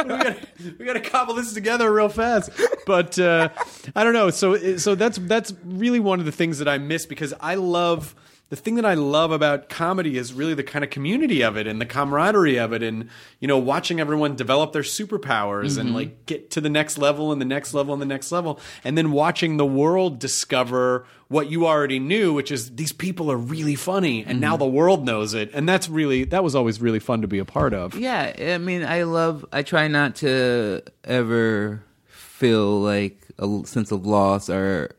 gotta 0.07 0.37
we 0.79 0.85
gotta 0.85 1.01
cobble 1.01 1.33
this 1.33 1.53
together 1.53 1.91
real 1.91 2.09
fast. 2.09 2.49
But 2.85 3.19
uh, 3.19 3.49
I 3.95 4.03
don't 4.03 4.13
know. 4.13 4.29
So 4.29 4.77
so 4.77 4.95
that's 4.95 5.17
that's 5.17 5.53
really 5.65 5.99
one 5.99 6.19
of 6.19 6.25
the 6.25 6.31
things 6.31 6.59
that 6.59 6.67
I 6.67 6.77
miss 6.77 7.05
because 7.05 7.33
I 7.39 7.55
love 7.55 8.15
the 8.51 8.57
thing 8.57 8.75
that 8.75 8.85
I 8.85 8.95
love 8.95 9.31
about 9.31 9.69
comedy 9.69 10.17
is 10.17 10.33
really 10.33 10.53
the 10.53 10.63
kind 10.63 10.83
of 10.83 10.91
community 10.91 11.41
of 11.41 11.55
it 11.55 11.67
and 11.67 11.79
the 11.79 11.85
camaraderie 11.85 12.57
of 12.57 12.73
it 12.73 12.83
and 12.83 13.09
you 13.39 13.47
know 13.47 13.57
watching 13.57 14.01
everyone 14.01 14.35
develop 14.35 14.73
their 14.73 14.81
superpowers 14.81 15.77
and 15.77 15.87
mm-hmm. 15.87 15.95
like 15.95 16.25
get 16.25 16.51
to 16.51 16.61
the 16.61 16.69
next 16.69 16.97
level 16.97 17.31
and 17.31 17.39
the 17.39 17.45
next 17.45 17.73
level 17.73 17.93
and 17.93 18.01
the 18.01 18.05
next 18.05 18.29
level 18.29 18.59
and 18.83 18.97
then 18.97 19.13
watching 19.13 19.55
the 19.55 19.65
world 19.65 20.19
discover 20.19 21.05
what 21.29 21.49
you 21.49 21.65
already 21.65 21.97
knew 21.97 22.33
which 22.33 22.51
is 22.51 22.75
these 22.75 22.91
people 22.91 23.31
are 23.31 23.37
really 23.37 23.75
funny 23.75 24.25
and 24.25 24.41
now 24.41 24.51
mm-hmm. 24.51 24.59
the 24.59 24.67
world 24.67 25.05
knows 25.05 25.33
it 25.33 25.49
and 25.53 25.67
that's 25.67 25.87
really 25.87 26.25
that 26.25 26.43
was 26.43 26.53
always 26.53 26.81
really 26.81 26.99
fun 26.99 27.21
to 27.21 27.27
be 27.27 27.39
a 27.39 27.45
part 27.45 27.73
of. 27.73 27.95
Yeah, 27.95 28.33
I 28.53 28.57
mean, 28.57 28.83
I 28.83 29.03
love. 29.03 29.45
I 29.51 29.63
try 29.63 29.87
not 29.87 30.15
to 30.17 30.81
ever 31.03 31.83
feel 32.07 32.81
like 32.81 33.27
a 33.39 33.61
sense 33.65 33.91
of 33.91 34.05
loss 34.05 34.49
or 34.49 34.95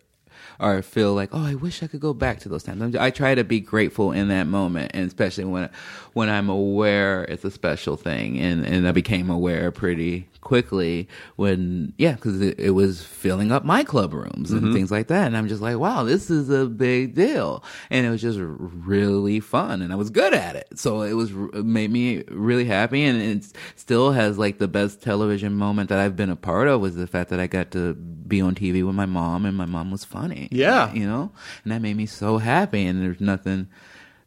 or 0.63 0.81
feel 0.81 1.13
like, 1.13 1.31
oh, 1.33 1.45
I 1.45 1.55
wish 1.55 1.83
I 1.83 1.89
could 1.89 2.01
go 2.01 2.15
back 2.15 2.41
to 2.41 2.49
those 2.49 2.63
times. 2.63 2.81
I'm- 2.81 3.13
try 3.13 3.35
to 3.35 3.45
be 3.45 3.61
grateful 3.61 4.13
in 4.13 4.29
that 4.29 4.47
moment, 4.47 4.93
and 4.95 5.07
especially 5.07 5.45
when 5.45 5.69
when 6.15 6.29
I'm 6.29 6.49
aware 6.49 7.25
it's 7.25 7.45
a 7.45 7.51
special 7.51 7.97
thing, 7.97 8.39
and 8.39 8.65
and 8.65 8.87
I 8.87 8.93
became 8.93 9.31
aware 9.31 9.71
pretty 9.71 10.29
quickly 10.41 11.09
when 11.37 11.95
yeah, 11.97 12.13
because 12.13 12.41
it, 12.41 12.59
it 12.59 12.71
was 12.71 13.03
filling 13.03 13.53
up 13.53 13.65
my 13.65 13.85
club 13.85 14.13
rooms 14.13 14.51
and 14.51 14.63
mm-hmm. 14.63 14.75
things 14.75 14.91
like 14.91 15.07
that, 15.09 15.27
and 15.27 15.37
I'm 15.37 15.49
just 15.49 15.63
like, 15.63 15.79
wow, 15.79 16.03
this 16.05 16.31
is 16.31 16.51
a 16.51 16.67
big 16.67 17.15
deal, 17.15 17.65
and 17.91 18.05
it 18.05 18.11
was 18.11 18.21
just 18.21 18.39
really 18.41 19.41
fun, 19.41 19.83
and 19.83 19.93
I 19.93 19.97
was 19.97 20.11
good 20.11 20.35
at 20.35 20.57
it, 20.57 20.69
so 20.79 21.03
it 21.03 21.15
was 21.15 21.31
it 21.31 21.65
made 21.65 21.91
me 21.91 22.23
really 22.29 22.65
happy, 22.65 23.05
and 23.05 23.21
it 23.21 23.45
still 23.77 24.13
has 24.13 24.39
like 24.39 24.59
the 24.59 24.69
best 24.69 25.03
television 25.03 25.55
moment 25.55 25.89
that 25.89 25.99
I've 25.99 26.17
been 26.17 26.31
a 26.31 26.37
part 26.37 26.69
of 26.69 26.81
was 26.81 26.95
the 26.97 27.07
fact 27.07 27.31
that 27.31 27.41
I 27.41 27.47
got 27.47 27.71
to 27.73 27.95
be 27.95 28.41
on 28.41 28.55
TV 28.55 28.85
with 28.85 28.95
my 28.95 29.07
mom, 29.07 29.47
and 29.47 29.57
my 29.57 29.67
mom 29.67 29.91
was 29.91 30.05
funny, 30.05 30.49
Yeah. 30.51 30.93
you 30.93 31.07
know, 31.07 31.31
and 31.65 31.73
that 31.73 31.83
made 31.83 31.97
me 31.97 32.07
so 32.07 32.39
happy, 32.39 32.85
and 32.87 33.03
there's 33.03 33.21
nothing, 33.21 33.69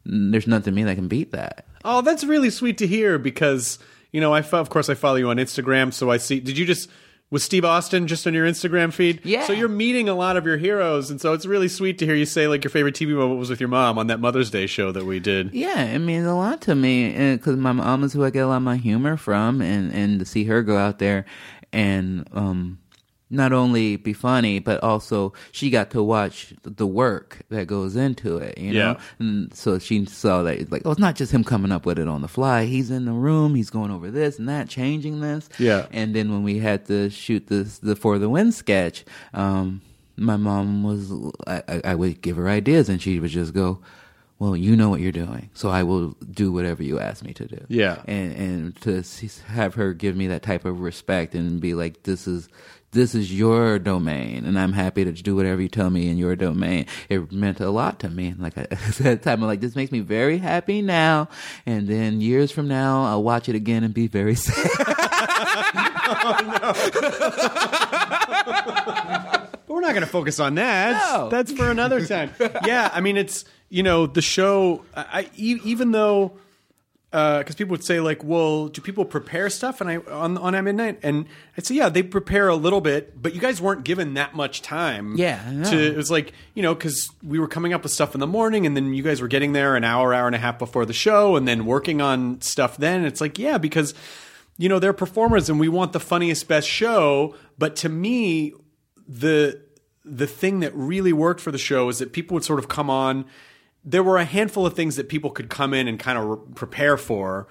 there's 0.04 0.46
nothing 0.46 0.64
to 0.64 0.70
me 0.72 0.84
that 0.84 0.94
can 0.94 1.08
beat 1.08 1.32
that. 1.32 1.66
Oh, 1.86 2.02
that's 2.02 2.24
really 2.24 2.50
sweet 2.50 2.78
to 2.78 2.86
hear 2.86 3.18
because 3.18 3.78
you 4.12 4.20
know 4.20 4.34
I 4.34 4.42
fo- 4.42 4.60
of 4.60 4.68
course 4.68 4.88
I 4.88 4.94
follow 4.94 5.16
you 5.16 5.30
on 5.30 5.36
Instagram, 5.36 5.92
so 5.92 6.10
I 6.10 6.16
see. 6.18 6.40
Did 6.40 6.58
you 6.58 6.66
just 6.66 6.90
was 7.30 7.42
Steve 7.42 7.64
Austin 7.64 8.06
just 8.06 8.26
on 8.26 8.34
your 8.34 8.46
Instagram 8.46 8.92
feed? 8.92 9.20
Yeah. 9.24 9.44
So 9.46 9.52
you're 9.52 9.68
meeting 9.68 10.08
a 10.08 10.14
lot 10.14 10.36
of 10.36 10.46
your 10.46 10.56
heroes, 10.56 11.10
and 11.10 11.20
so 11.20 11.32
it's 11.32 11.46
really 11.46 11.68
sweet 11.68 11.98
to 11.98 12.06
hear 12.06 12.14
you 12.14 12.26
say 12.26 12.46
like 12.48 12.62
your 12.62 12.70
favorite 12.70 12.94
TV 12.94 13.16
moment 13.16 13.38
was 13.38 13.50
with 13.50 13.60
your 13.60 13.68
mom 13.68 13.98
on 13.98 14.06
that 14.08 14.20
Mother's 14.20 14.50
Day 14.50 14.66
show 14.66 14.92
that 14.92 15.04
we 15.04 15.18
did. 15.20 15.52
Yeah, 15.52 15.84
it 15.84 15.98
means 15.98 16.26
a 16.26 16.34
lot 16.34 16.60
to 16.62 16.74
me 16.74 17.34
because 17.36 17.56
my 17.56 17.72
mom 17.72 18.04
is 18.04 18.12
who 18.12 18.24
I 18.24 18.30
get 18.30 18.40
a 18.40 18.46
lot 18.48 18.58
of 18.58 18.62
my 18.62 18.76
humor 18.76 19.16
from, 19.16 19.60
and 19.60 19.92
and 19.92 20.18
to 20.20 20.24
see 20.24 20.44
her 20.44 20.62
go 20.62 20.76
out 20.76 20.98
there 20.98 21.24
and 21.72 22.28
um 22.32 22.78
not 23.28 23.52
only 23.52 23.96
be 23.96 24.12
funny, 24.12 24.60
but 24.60 24.82
also 24.82 25.32
she 25.50 25.68
got 25.68 25.90
to 25.90 26.02
watch 26.02 26.54
the 26.62 26.86
work 26.86 27.42
that 27.48 27.66
goes 27.66 27.96
into 27.96 28.38
it, 28.38 28.56
you 28.56 28.72
know. 28.72 28.78
Yeah. 28.78 29.00
And 29.18 29.52
so 29.52 29.78
she 29.78 30.04
saw 30.04 30.42
that 30.44 30.58
it's 30.58 30.70
like, 30.70 30.82
oh, 30.84 30.92
it's 30.92 31.00
not 31.00 31.16
just 31.16 31.32
him 31.32 31.42
coming 31.42 31.72
up 31.72 31.86
with 31.86 31.98
it 31.98 32.06
on 32.06 32.22
the 32.22 32.28
fly. 32.28 32.66
He's 32.66 32.90
in 32.90 33.04
the 33.04 33.12
room, 33.12 33.54
he's 33.54 33.70
going 33.70 33.90
over 33.90 34.10
this 34.10 34.38
and 34.38 34.48
that, 34.48 34.68
changing 34.68 35.20
this. 35.20 35.48
Yeah. 35.58 35.86
And 35.90 36.14
then 36.14 36.30
when 36.30 36.44
we 36.44 36.58
had 36.58 36.86
to 36.86 37.10
shoot 37.10 37.48
this 37.48 37.78
the 37.78 37.96
for 37.96 38.18
the 38.18 38.28
win 38.28 38.52
sketch, 38.52 39.04
um, 39.34 39.80
my 40.16 40.36
mom 40.36 40.84
was 40.84 41.12
I, 41.46 41.62
I, 41.68 41.80
I 41.84 41.94
would 41.94 42.22
give 42.22 42.36
her 42.36 42.48
ideas, 42.48 42.88
and 42.88 43.02
she 43.02 43.18
would 43.18 43.30
just 43.30 43.52
go. 43.52 43.80
Well, 44.38 44.54
you 44.54 44.76
know 44.76 44.90
what 44.90 45.00
you're 45.00 45.12
doing, 45.12 45.48
so 45.54 45.70
I 45.70 45.82
will 45.82 46.14
do 46.30 46.52
whatever 46.52 46.82
you 46.82 46.98
ask 47.00 47.24
me 47.24 47.32
to 47.32 47.46
do. 47.46 47.64
Yeah. 47.68 48.02
and 48.06 48.36
and 48.36 48.76
to 48.82 49.02
have 49.46 49.76
her 49.76 49.94
give 49.94 50.14
me 50.14 50.26
that 50.26 50.42
type 50.42 50.66
of 50.66 50.80
respect 50.80 51.34
and 51.34 51.58
be 51.58 51.72
like, 51.72 52.02
this 52.02 52.28
is 52.28 52.46
this 52.92 53.14
is 53.14 53.32
your 53.36 53.78
domain, 53.78 54.44
and 54.46 54.58
I'm 54.58 54.72
happy 54.72 55.04
to 55.04 55.12
do 55.12 55.36
whatever 55.36 55.60
you 55.60 55.68
tell 55.68 55.90
me 55.90 56.08
in 56.08 56.16
your 56.18 56.34
domain. 56.36 56.86
It 57.08 57.30
meant 57.32 57.60
a 57.60 57.70
lot 57.70 58.00
to 58.00 58.08
me. 58.10 58.34
Like 58.38 58.56
I 58.58 58.66
said, 58.90 59.06
at 59.06 59.22
the 59.22 59.30
time, 59.30 59.42
I'm 59.42 59.48
like, 59.48 59.60
this 59.60 59.74
makes 59.76 59.90
me 59.92 60.00
very 60.00 60.38
happy 60.38 60.82
now, 60.82 61.28
and 61.66 61.88
then 61.88 62.20
years 62.20 62.50
from 62.52 62.68
now, 62.68 63.04
I'll 63.04 63.22
watch 63.22 63.48
it 63.48 63.54
again 63.54 63.82
and 63.84 63.92
be 63.92 64.06
very 64.06 64.34
sad. 64.36 64.68
But 68.46 69.68
we're 69.68 69.80
not 69.80 69.92
going 69.92 70.00
to 70.02 70.06
focus 70.06 70.38
on 70.40 70.54
that. 70.56 70.92
No. 71.12 71.28
That's 71.28 71.52
for 71.52 71.70
another 71.70 72.04
time. 72.06 72.30
yeah, 72.64 72.90
I 72.92 73.00
mean, 73.00 73.16
it's 73.16 73.44
you 73.68 73.82
know 73.82 74.06
the 74.06 74.22
show. 74.22 74.84
I, 74.94 75.04
I 75.20 75.30
even 75.36 75.90
though 75.92 76.38
Uh, 77.12 77.38
because 77.38 77.54
people 77.54 77.70
would 77.70 77.84
say 77.84 78.00
like, 78.00 78.22
well, 78.24 78.66
do 78.66 78.82
people 78.82 79.04
prepare 79.04 79.48
stuff? 79.48 79.80
And 79.80 79.88
I 79.88 79.96
on 79.98 80.36
on 80.36 80.54
at 80.54 80.64
midnight, 80.64 80.98
and 81.02 81.26
I'd 81.56 81.64
say 81.64 81.76
yeah, 81.76 81.88
they 81.88 82.02
prepare 82.02 82.48
a 82.48 82.56
little 82.56 82.80
bit, 82.80 83.22
but 83.22 83.32
you 83.32 83.40
guys 83.40 83.60
weren't 83.60 83.84
given 83.84 84.14
that 84.14 84.34
much 84.34 84.60
time. 84.60 85.16
Yeah, 85.16 85.40
to 85.70 85.92
it 85.92 85.96
was 85.96 86.10
like 86.10 86.32
you 86.54 86.62
know 86.62 86.74
because 86.74 87.08
we 87.22 87.38
were 87.38 87.46
coming 87.46 87.72
up 87.72 87.84
with 87.84 87.92
stuff 87.92 88.14
in 88.14 88.20
the 88.20 88.26
morning, 88.26 88.66
and 88.66 88.76
then 88.76 88.92
you 88.92 89.04
guys 89.04 89.22
were 89.22 89.28
getting 89.28 89.52
there 89.52 89.76
an 89.76 89.84
hour, 89.84 90.12
hour 90.12 90.26
and 90.26 90.34
a 90.34 90.38
half 90.38 90.58
before 90.58 90.84
the 90.84 90.92
show, 90.92 91.36
and 91.36 91.46
then 91.46 91.64
working 91.64 92.00
on 92.02 92.40
stuff. 92.40 92.76
Then 92.76 93.04
it's 93.04 93.20
like 93.20 93.38
yeah, 93.38 93.56
because 93.56 93.94
you 94.58 94.68
know 94.68 94.80
they're 94.80 94.92
performers, 94.92 95.48
and 95.48 95.60
we 95.60 95.68
want 95.68 95.92
the 95.92 96.00
funniest, 96.00 96.48
best 96.48 96.68
show. 96.68 97.36
But 97.56 97.76
to 97.76 97.88
me, 97.88 98.52
the 99.06 99.62
the 100.04 100.26
thing 100.26 100.60
that 100.60 100.74
really 100.74 101.12
worked 101.12 101.40
for 101.40 101.50
the 101.50 101.58
show 101.58 101.88
is 101.88 101.98
that 101.98 102.12
people 102.12 102.34
would 102.34 102.44
sort 102.44 102.58
of 102.58 102.68
come 102.68 102.90
on. 102.90 103.26
There 103.86 104.02
were 104.02 104.18
a 104.18 104.24
handful 104.24 104.66
of 104.66 104.74
things 104.74 104.96
that 104.96 105.08
people 105.08 105.30
could 105.30 105.48
come 105.48 105.72
in 105.72 105.86
and 105.86 105.98
kind 105.98 106.18
of 106.18 106.24
re- 106.24 106.38
prepare 106.54 106.96
for, 106.96 107.46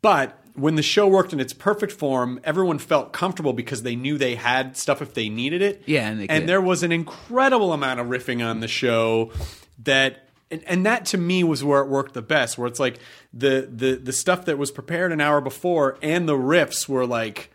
but 0.00 0.40
when 0.54 0.76
the 0.76 0.82
show 0.82 1.06
worked 1.06 1.32
in 1.32 1.40
its 1.40 1.52
perfect 1.52 1.92
form, 1.92 2.40
everyone 2.44 2.78
felt 2.78 3.12
comfortable 3.12 3.52
because 3.52 3.82
they 3.82 3.96
knew 3.96 4.16
they 4.16 4.36
had 4.36 4.76
stuff 4.76 5.02
if 5.02 5.14
they 5.14 5.28
needed 5.28 5.62
it. 5.62 5.82
Yeah, 5.86 6.08
and 6.08 6.28
could. 6.28 6.46
there 6.46 6.60
was 6.60 6.82
an 6.82 6.92
incredible 6.92 7.72
amount 7.72 8.00
of 8.00 8.06
riffing 8.06 8.44
on 8.44 8.60
the 8.60 8.68
show 8.68 9.32
that 9.82 10.28
and, 10.50 10.62
and 10.66 10.86
that 10.86 11.06
to 11.06 11.18
me 11.18 11.42
was 11.42 11.64
where 11.64 11.80
it 11.80 11.88
worked 11.88 12.14
the 12.14 12.22
best 12.22 12.56
where 12.56 12.68
it's 12.68 12.78
like 12.78 12.98
the 13.32 13.68
the 13.70 13.96
the 13.96 14.12
stuff 14.12 14.44
that 14.44 14.56
was 14.58 14.70
prepared 14.70 15.10
an 15.10 15.20
hour 15.20 15.40
before 15.40 15.98
and 16.02 16.28
the 16.28 16.36
riffs 16.36 16.88
were 16.88 17.06
like. 17.06 17.50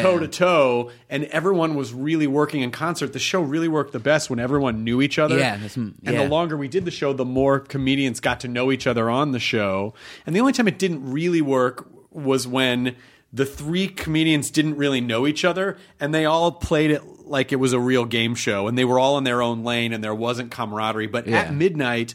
Toe 0.00 0.18
to 0.18 0.28
toe 0.28 0.90
and 1.08 1.24
everyone 1.24 1.74
was 1.74 1.92
really 1.92 2.26
working 2.26 2.62
in 2.62 2.70
concert. 2.70 3.12
The 3.12 3.18
show 3.18 3.40
really 3.42 3.68
worked 3.68 3.92
the 3.92 3.98
best 4.00 4.30
when 4.30 4.38
everyone 4.38 4.84
knew 4.84 5.00
each 5.02 5.18
other. 5.18 5.36
Yeah, 5.38 5.52
that's- 5.56 5.76
and 5.76 5.94
yeah. 6.02 6.12
the 6.22 6.28
longer 6.28 6.56
we 6.56 6.68
did 6.68 6.84
the 6.84 6.90
show 6.90 7.12
the 7.12 7.24
more 7.24 7.58
comedians 7.60 8.20
got 8.20 8.40
to 8.40 8.48
know 8.48 8.70
each 8.72 8.86
other 8.86 9.08
on 9.10 9.32
the 9.32 9.38
show. 9.40 9.94
And 10.26 10.34
the 10.34 10.40
only 10.40 10.52
time 10.52 10.68
it 10.68 10.78
didn't 10.78 11.10
really 11.10 11.40
work 11.42 11.88
was 12.10 12.46
when 12.46 12.96
the 13.32 13.44
three 13.46 13.88
comedians 13.88 14.50
didn't 14.50 14.76
really 14.76 15.00
know 15.00 15.26
each 15.26 15.44
other 15.44 15.76
and 15.98 16.14
they 16.14 16.24
all 16.24 16.52
played 16.52 16.90
it 16.92 17.02
like 17.26 17.50
it 17.52 17.56
was 17.56 17.72
a 17.72 17.80
real 17.80 18.04
game 18.04 18.34
show 18.36 18.68
and 18.68 18.78
they 18.78 18.84
were 18.84 18.98
all 18.98 19.18
in 19.18 19.24
their 19.24 19.42
own 19.42 19.64
lane 19.64 19.92
and 19.92 20.04
there 20.04 20.14
wasn't 20.14 20.50
camaraderie. 20.52 21.08
But 21.08 21.26
Yeah. 21.26 21.40
at 21.40 21.54
midnight 21.54 22.14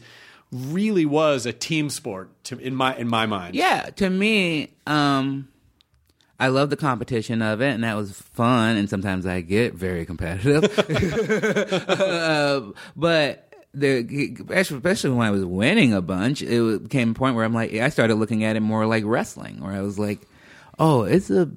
really 0.50 1.04
was 1.04 1.44
a 1.46 1.52
team 1.52 1.90
sport 1.90 2.30
to, 2.44 2.58
in 2.58 2.74
my 2.74 2.96
in 2.96 3.06
my 3.06 3.26
mind. 3.26 3.54
Yeah, 3.54 3.90
to 3.96 4.08
me, 4.10 4.70
um, 4.86 5.48
I 6.40 6.48
love 6.48 6.70
the 6.70 6.76
competition 6.76 7.42
of 7.42 7.60
it, 7.60 7.72
and 7.72 7.84
that 7.84 7.96
was 7.96 8.12
fun. 8.12 8.76
And 8.76 8.88
sometimes 8.90 9.26
I 9.26 9.42
get 9.42 9.74
very 9.74 10.04
competitive, 10.06 10.64
uh, 11.88 12.72
but. 12.96 13.46
The, 13.72 14.36
especially 14.50 15.10
when 15.10 15.28
I 15.28 15.30
was 15.30 15.44
winning 15.44 15.92
a 15.92 16.02
bunch, 16.02 16.42
it 16.42 16.82
became 16.82 17.12
a 17.12 17.14
point 17.14 17.36
where 17.36 17.44
I'm 17.44 17.54
like, 17.54 17.72
I 17.72 17.88
started 17.90 18.16
looking 18.16 18.42
at 18.42 18.56
it 18.56 18.60
more 18.62 18.84
like 18.84 19.04
wrestling, 19.06 19.60
where 19.60 19.72
I 19.72 19.80
was 19.80 19.96
like, 19.96 20.18
oh, 20.76 21.04
it's 21.04 21.30
a, 21.30 21.48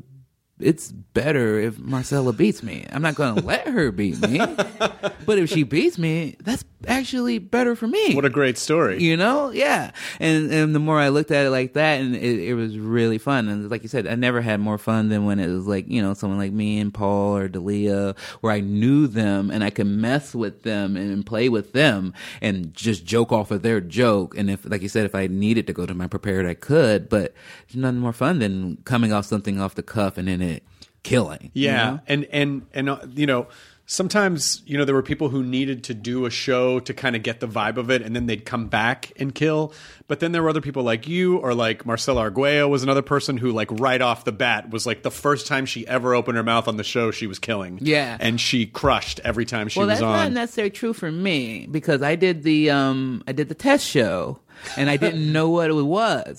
it's 0.60 0.92
better 0.92 1.60
if 1.60 1.80
Marcella 1.80 2.32
beats 2.32 2.62
me. 2.62 2.86
I'm 2.92 3.02
not 3.02 3.16
going 3.16 3.36
to 3.42 3.42
let 3.44 3.68
her 3.68 3.92
beat 3.92 4.22
me, 4.22 4.38
but 4.38 5.40
if 5.40 5.50
she 5.50 5.64
beats 5.64 5.98
me, 5.98 6.36
that's 6.44 6.64
actually 6.88 7.40
better 7.40 7.76
for 7.76 7.88
me. 7.88 8.16
what 8.16 8.26
a 8.26 8.30
great 8.30 8.58
story 8.58 9.02
You 9.02 9.18
know, 9.18 9.52
yeah. 9.52 9.92
And 10.20 10.52
and 10.52 10.76
the 10.76 10.80
more 10.80 11.00
I 11.00 11.10
looked 11.10 11.32
at 11.32 11.46
it 11.46 11.50
like 11.50 11.74
that, 11.74 12.02
and 12.02 12.16
it, 12.16 12.40
it 12.50 12.54
was 12.56 12.78
really 12.78 13.18
fun. 13.18 13.48
And 13.50 13.70
like 13.70 13.84
you 13.84 13.90
said, 13.90 14.08
I 14.08 14.16
never 14.16 14.42
had 14.42 14.60
more 14.60 14.78
fun 14.78 15.10
than 15.10 15.26
when 15.26 15.40
it 15.40 15.48
was 15.48 15.68
like 15.68 15.88
you 15.88 16.02
know 16.02 16.14
someone 16.14 16.40
like 16.40 16.52
me 16.52 16.80
and 16.80 16.94
Paul 16.94 17.38
or 17.38 17.50
Dalia, 17.50 18.18
where 18.42 18.54
I 18.54 18.60
knew 18.60 19.08
them 19.08 19.52
and 19.52 19.64
I 19.64 19.70
could 19.70 19.88
mess 19.88 20.36
with 20.36 20.64
them 20.64 20.96
and 20.98 21.26
play 21.26 21.50
with 21.50 21.74
them 21.74 22.14
and 22.42 22.74
just 22.74 23.06
joke 23.06 23.32
off 23.32 23.52
of 23.52 23.62
their 23.62 23.82
joke. 23.82 24.38
And 24.38 24.50
if, 24.50 24.70
like 24.70 24.82
you 24.82 24.90
said, 24.90 25.06
if 25.06 25.16
I 25.16 25.28
needed 25.28 25.68
to 25.68 25.74
go 25.74 25.86
to 25.86 25.94
my 25.94 26.08
prepared, 26.08 26.46
I 26.46 26.54
could. 26.54 27.10
But 27.10 27.34
there's 27.68 27.76
nothing 27.82 28.00
more 28.00 28.14
fun 28.14 28.40
than 28.40 28.78
coming 28.86 29.14
off 29.14 29.26
something 29.26 29.60
off 29.60 29.76
the 29.76 29.84
cuff 29.84 30.18
and 30.18 30.28
then 30.28 30.42
it 30.42 30.64
killing. 31.04 31.52
you 31.54 31.66
Yeah, 31.66 31.90
know? 31.92 32.00
and 32.08 32.26
and 32.32 32.66
and 32.74 32.90
uh, 32.90 33.00
you 33.14 33.26
know, 33.26 33.48
sometimes 33.86 34.62
you 34.66 34.78
know 34.78 34.86
there 34.86 34.96
were 34.96 35.04
people 35.04 35.30
who 35.30 35.44
needed 35.44 35.84
to 35.86 35.94
do 35.94 36.26
a 36.26 36.30
show 36.30 36.80
to 36.82 36.94
kind 36.94 37.16
of 37.16 37.24
get 37.24 37.40
the 37.40 37.48
vibe 37.48 37.78
of 37.78 37.90
it, 37.90 38.02
and 38.02 38.16
then 38.16 38.26
they'd 38.26 38.46
come 38.46 38.68
back 38.68 39.12
and 39.18 39.34
kill. 39.34 39.74
But 40.08 40.20
then 40.20 40.32
there 40.32 40.44
were 40.44 40.50
other 40.50 40.62
people 40.62 40.84
like 40.84 41.08
you, 41.08 41.38
or 41.38 41.54
like 41.54 41.86
Marcella 41.86 42.22
Arguello 42.22 42.68
was 42.68 42.84
another 42.84 43.02
person 43.02 43.38
who, 43.38 43.52
like 43.52 43.70
right 43.72 44.02
off 44.02 44.26
the 44.26 44.32
bat, 44.32 44.70
was 44.70 44.86
like 44.86 45.04
the 45.04 45.12
first 45.12 45.48
time 45.48 45.66
she 45.66 45.88
ever 45.88 46.14
opened 46.14 46.38
her 46.38 46.44
mouth 46.44 46.68
on 46.68 46.78
the 46.78 46.84
show, 46.84 47.12
she 47.12 47.28
was 47.28 47.40
killing. 47.40 47.80
Yeah. 47.82 48.18
and 48.20 48.40
she 48.40 48.66
crushed 48.66 49.20
every 49.24 49.46
time 49.46 49.68
she 49.68 49.80
well, 49.80 49.88
was 49.88 50.00
that's 50.00 50.02
not 50.02 50.32
necessarily 50.32 50.72
true 50.72 50.94
for 50.94 51.12
me 51.12 51.68
because 51.70 52.02
I 52.02 52.16
did 52.16 52.44
the 52.44 52.70
um 52.70 53.24
I 53.28 53.32
did 53.32 53.50
the 53.50 53.56
test 53.56 53.86
show 53.86 54.40
and 54.78 54.90
I 54.90 54.98
didn't 54.98 55.32
know 55.32 55.50
what 55.50 55.70
it 55.70 55.74
was. 55.74 55.86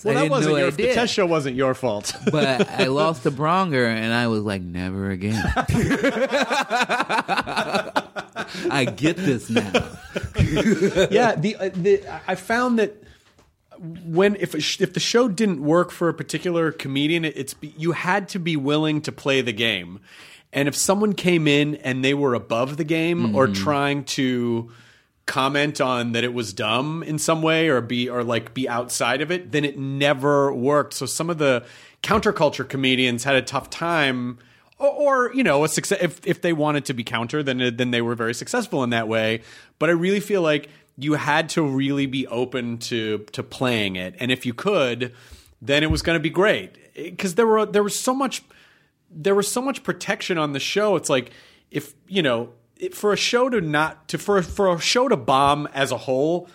well, 0.05 0.13
I 0.13 0.15
that 0.15 0.21
didn't 0.21 0.31
wasn't 0.31 0.53
know 0.55 0.59
your 0.59 0.67
what 0.67 0.75
I 0.75 0.77
the 0.77 0.83
did. 0.85 0.95
test 0.95 1.13
show 1.15 1.27
wasn't 1.27 1.57
your 1.57 1.75
fault. 1.75 2.13
But 2.33 2.69
I 2.71 2.85
lost 2.87 3.23
to 3.25 3.31
Bronger 3.31 3.87
and 3.87 4.13
I 4.13 4.27
was 4.29 4.43
like, 4.43 4.63
never 4.63 5.11
again. 5.11 5.43
I 8.71 8.85
get 8.97 9.17
this 9.17 9.49
now. 9.51 9.71
yeah, 11.11 11.35
the 11.37 11.57
uh, 11.59 11.71
the 11.75 12.03
I 12.27 12.35
found 12.35 12.79
that 12.79 13.03
when 13.79 14.37
if 14.37 14.55
a 14.55 14.61
sh- 14.61 14.81
if 14.81 14.93
the 14.95 15.01
show 15.01 15.29
didn't 15.29 15.63
work 15.63 15.91
for 15.91 16.09
a 16.09 16.15
particular 16.15 16.73
comedian, 16.73 17.25
it- 17.25 17.37
it's 17.37 17.55
you 17.63 17.93
had 17.93 18.29
to 18.31 18.39
be 18.39 18.57
willing 18.57 19.01
to 19.03 19.13
play 19.13 19.41
the 19.41 19.53
game, 19.53 20.01
and 20.53 20.69
if 20.69 20.75
someone 20.77 21.13
came 21.13 21.47
in 21.49 21.77
and 21.77 22.05
they 22.05 22.15
were 22.15 22.35
above 22.35 22.77
the 22.77 22.85
game 22.85 23.35
or 23.35 23.47
trying 23.49 24.05
to 24.05 24.71
comment 25.27 25.81
on 25.81 26.13
that 26.13 26.25
it 26.25 26.35
was 26.35 26.53
dumb 26.53 27.03
in 27.03 27.19
some 27.19 27.43
way 27.43 27.69
or 27.69 27.81
be 27.81 28.09
or 28.09 28.23
like 28.23 28.55
be 28.55 28.69
outside 28.69 29.21
of 29.21 29.31
it, 29.31 29.53
then 29.53 29.65
it 29.65 29.79
never 29.79 30.53
worked. 30.53 30.95
So 30.95 31.07
some 31.07 31.31
of 31.31 31.39
the 31.39 31.65
counterculture 32.03 32.69
comedians 32.69 33.25
had 33.25 33.35
a 33.35 33.43
tough 33.43 33.71
time. 33.71 34.39
Or, 34.79 34.89
or 34.89 35.35
you 35.35 35.45
know, 35.45 35.63
a 35.63 35.69
success 35.69 36.01
if 36.03 36.27
if 36.27 36.43
they 36.43 36.53
wanted 36.53 36.85
to 36.87 36.95
be 36.95 37.05
counter, 37.05 37.43
then 37.43 37.77
then 37.77 37.93
they 37.93 38.03
were 38.03 38.17
very 38.17 38.35
successful 38.35 38.83
in 38.83 38.91
that 38.91 39.07
way. 39.07 39.43
But 39.79 39.89
I 39.89 39.93
really 39.93 40.21
feel 40.21 40.43
like 40.43 40.69
you 40.99 41.15
had 41.15 41.49
to 41.51 41.63
really 41.63 42.07
be 42.07 42.27
open 42.27 42.79
to 42.79 43.19
to 43.33 43.43
playing 43.45 43.95
it, 43.95 44.17
and 44.19 44.33
if 44.33 44.45
you 44.45 44.53
could, 44.53 45.15
then 45.63 45.85
it 45.85 45.93
was 45.93 46.03
going 46.03 46.17
to 46.17 46.21
be 46.21 46.29
great 46.29 46.77
eh, 46.97 47.11
because 47.11 47.37
there 47.37 47.47
were 47.47 47.65
there 47.65 47.85
was 47.85 47.99
so 47.99 48.13
much 48.13 48.43
there 49.11 49.35
was 49.35 49.51
so 49.51 49.63
much 49.63 49.85
protection 49.85 50.39
on 50.39 50.53
the 50.53 50.61
show. 50.61 50.97
It's 50.97 51.09
like 51.09 51.31
if 51.71 51.95
you 52.09 52.23
know 52.23 52.51
it, 52.85 52.94
for 52.94 53.12
a 53.12 53.16
show 53.16 53.49
to 53.49 53.61
not 53.61 54.09
to 54.09 54.18
for 54.18 54.42
for 54.42 54.73
a 54.73 54.81
show 54.81 55.09
to 55.09 55.16
bomb 55.16 55.68
as 55.75 55.90
a 55.90 55.99
whole. 55.99 56.49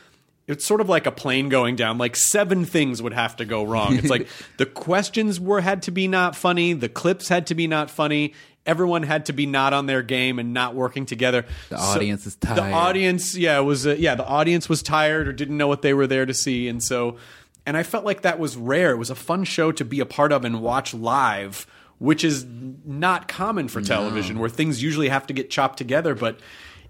It's 0.48 0.66
sort 0.66 0.82
of 0.82 0.90
like 0.90 1.06
a 1.06 1.12
plane 1.12 1.50
going 1.50 1.76
down. 1.76 2.00
Like 2.00 2.16
seven 2.16 2.66
things 2.66 3.04
would 3.04 3.14
have 3.14 3.36
to 3.36 3.46
go 3.46 3.64
wrong. 3.64 3.98
It's 3.98 4.10
like 4.10 4.28
the 4.58 4.66
questions 4.66 5.40
were 5.40 5.62
had 5.62 5.84
to 5.84 5.92
be 5.92 6.08
not 6.08 6.36
funny. 6.36 6.74
The 6.74 6.90
clips 6.90 7.28
had 7.28 7.48
to 7.48 7.56
be 7.56 7.68
not 7.68 7.92
funny. 7.92 8.34
Everyone 8.66 9.04
had 9.04 9.28
to 9.28 9.34
be 9.34 9.46
not 9.46 9.74
on 9.74 9.86
their 9.86 10.02
game 10.02 10.40
and 10.40 10.54
not 10.54 10.74
working 10.74 11.06
together. 11.06 11.46
The 11.70 11.78
audience 11.78 12.26
is 12.26 12.36
tired. 12.36 12.58
The 12.58 12.72
audience, 12.72 13.36
yeah, 13.36 13.60
was 13.60 13.86
uh, 13.86 13.96
yeah. 13.98 14.16
The 14.16 14.26
audience 14.26 14.68
was 14.68 14.82
tired 14.82 15.28
or 15.28 15.34
didn't 15.34 15.58
know 15.58 15.68
what 15.68 15.82
they 15.82 15.94
were 15.94 16.08
there 16.08 16.26
to 16.26 16.34
see, 16.34 16.68
and 16.68 16.84
so, 16.84 17.18
and 17.66 17.78
I 17.78 17.84
felt 17.84 18.04
like 18.04 18.22
that 18.22 18.40
was 18.40 18.58
rare. 18.58 18.92
It 18.92 18.98
was 18.98 19.10
a 19.10 19.16
fun 19.16 19.44
show 19.44 19.72
to 19.72 19.86
be 19.86 20.00
a 20.00 20.06
part 20.06 20.32
of 20.32 20.46
and 20.46 20.62
watch 20.62 20.94
live, 20.94 21.68
which 22.00 22.24
is 22.24 22.46
not 22.86 23.28
common 23.28 23.68
for 23.68 23.82
television, 23.82 24.40
where 24.40 24.50
things 24.50 24.82
usually 24.82 25.10
have 25.10 25.28
to 25.28 25.34
get 25.34 25.50
chopped 25.50 25.78
together. 25.78 26.16
But 26.16 26.40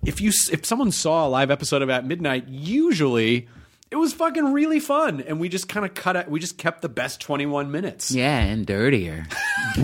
if 0.06 0.22
you 0.22 0.30
if 0.52 0.66
someone 0.66 0.92
saw 0.92 1.28
a 1.28 1.30
live 1.30 1.52
episode 1.52 1.82
of 1.82 1.90
At 1.90 2.06
Midnight, 2.06 2.48
usually. 2.48 3.48
It 3.92 3.96
was 3.96 4.14
fucking 4.14 4.54
really 4.54 4.80
fun, 4.80 5.20
and 5.22 5.40
we 5.40 5.50
just 5.50 5.68
kind 5.68 5.84
of 5.84 5.96
cut 5.96 6.16
it. 6.16 6.30
We 6.30 6.40
just 6.40 6.60
kept 6.60 6.84
the 6.84 6.90
best 6.90 7.22
twenty-one 7.22 7.72
minutes. 7.72 8.12
Yeah, 8.12 8.38
and 8.38 8.64
dirtier. 8.64 9.26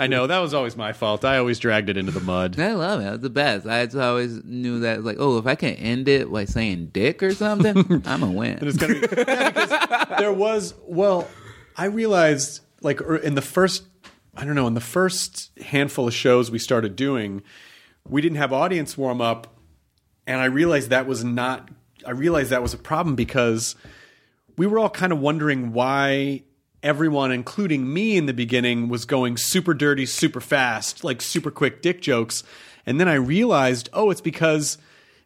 I 0.00 0.08
know 0.08 0.26
that 0.26 0.40
was 0.40 0.54
always 0.54 0.76
my 0.76 0.92
fault. 0.92 1.24
I 1.24 1.38
always 1.38 1.60
dragged 1.60 1.88
it 1.88 1.96
into 1.96 2.10
the 2.10 2.18
mud. 2.18 2.58
I 2.58 2.72
love 2.72 3.00
it. 3.00 3.12
It's 3.12 3.22
the 3.22 3.30
best. 3.30 3.64
I 3.64 3.84
just 3.86 3.96
always 3.96 4.42
knew 4.44 4.80
that, 4.80 5.04
like, 5.04 5.18
oh, 5.20 5.38
if 5.38 5.46
I 5.46 5.54
can 5.54 5.74
end 5.74 6.08
it 6.08 6.32
by 6.32 6.46
saying 6.46 6.86
dick 6.92 7.22
or 7.22 7.32
something, 7.32 8.02
I'm 8.06 8.24
a 8.24 8.30
win. 8.32 8.58
It's 8.60 8.76
gonna 8.76 8.94
be, 8.94 9.06
yeah, 9.16 9.50
because 9.50 10.18
there 10.18 10.32
was 10.32 10.74
well, 10.84 11.28
I 11.78 11.86
realized 11.86 12.60
like 12.82 13.00
er- 13.00 13.16
in 13.16 13.34
the 13.34 13.42
first 13.42 13.84
I 14.36 14.44
don't 14.44 14.54
know 14.54 14.66
in 14.66 14.74
the 14.74 14.80
first 14.80 15.50
handful 15.58 16.06
of 16.06 16.14
shows 16.14 16.50
we 16.50 16.58
started 16.58 16.94
doing, 16.94 17.42
we 18.08 18.20
didn't 18.20 18.38
have 18.38 18.52
audience 18.52 18.96
warm 18.96 19.20
up, 19.20 19.56
and 20.26 20.40
I 20.40 20.44
realized 20.44 20.90
that 20.90 21.06
was 21.06 21.24
not. 21.24 21.70
I 22.06 22.12
realized 22.12 22.50
that 22.50 22.62
was 22.62 22.74
a 22.74 22.78
problem 22.78 23.16
because 23.16 23.74
we 24.56 24.66
were 24.66 24.78
all 24.78 24.90
kind 24.90 25.12
of 25.12 25.18
wondering 25.20 25.72
why 25.72 26.44
everyone, 26.82 27.32
including 27.32 27.92
me 27.92 28.16
in 28.16 28.26
the 28.26 28.32
beginning, 28.32 28.88
was 28.88 29.04
going 29.04 29.36
super 29.36 29.74
dirty, 29.74 30.06
super 30.06 30.40
fast, 30.40 31.02
like 31.02 31.20
super 31.20 31.50
quick 31.50 31.82
dick 31.82 32.00
jokes. 32.00 32.44
And 32.86 33.00
then 33.00 33.08
I 33.08 33.14
realized, 33.14 33.88
oh, 33.92 34.10
it's 34.10 34.20
because 34.20 34.78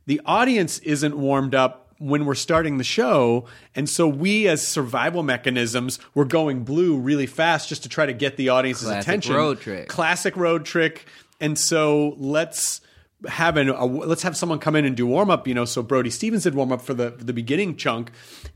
the 0.06 0.20
audience 0.24 0.78
isn't 0.78 1.16
warmed 1.16 1.54
up 1.54 1.81
when 2.02 2.26
we're 2.26 2.34
starting 2.34 2.78
the 2.78 2.84
show. 2.84 3.46
And 3.74 3.88
so 3.88 4.08
we, 4.08 4.48
as 4.48 4.66
survival 4.66 5.22
mechanisms, 5.22 5.98
we're 6.14 6.24
going 6.24 6.64
blue 6.64 6.98
really 6.98 7.26
fast 7.26 7.68
just 7.68 7.84
to 7.84 7.88
try 7.88 8.06
to 8.06 8.12
get 8.12 8.36
the 8.36 8.48
audience's 8.48 8.88
Classic 8.88 9.02
attention. 9.02 9.34
road 9.34 9.60
trick. 9.60 9.88
Classic 9.88 10.36
road 10.36 10.64
trick. 10.64 11.06
And 11.40 11.58
so 11.58 12.14
let's 12.18 12.80
have 13.28 13.56
an, 13.56 13.68
a, 13.68 13.84
let's 13.84 14.22
have 14.22 14.36
someone 14.36 14.58
come 14.58 14.76
in 14.76 14.84
and 14.84 14.96
do 14.96 15.06
warm 15.06 15.30
up. 15.30 15.46
You 15.46 15.54
know, 15.54 15.64
so 15.64 15.82
Brody 15.82 16.10
Stevens 16.10 16.42
did 16.44 16.54
warm 16.54 16.72
up 16.72 16.82
for 16.82 16.94
the 16.94 17.10
the 17.10 17.32
beginning 17.32 17.76
chunk, 17.76 18.10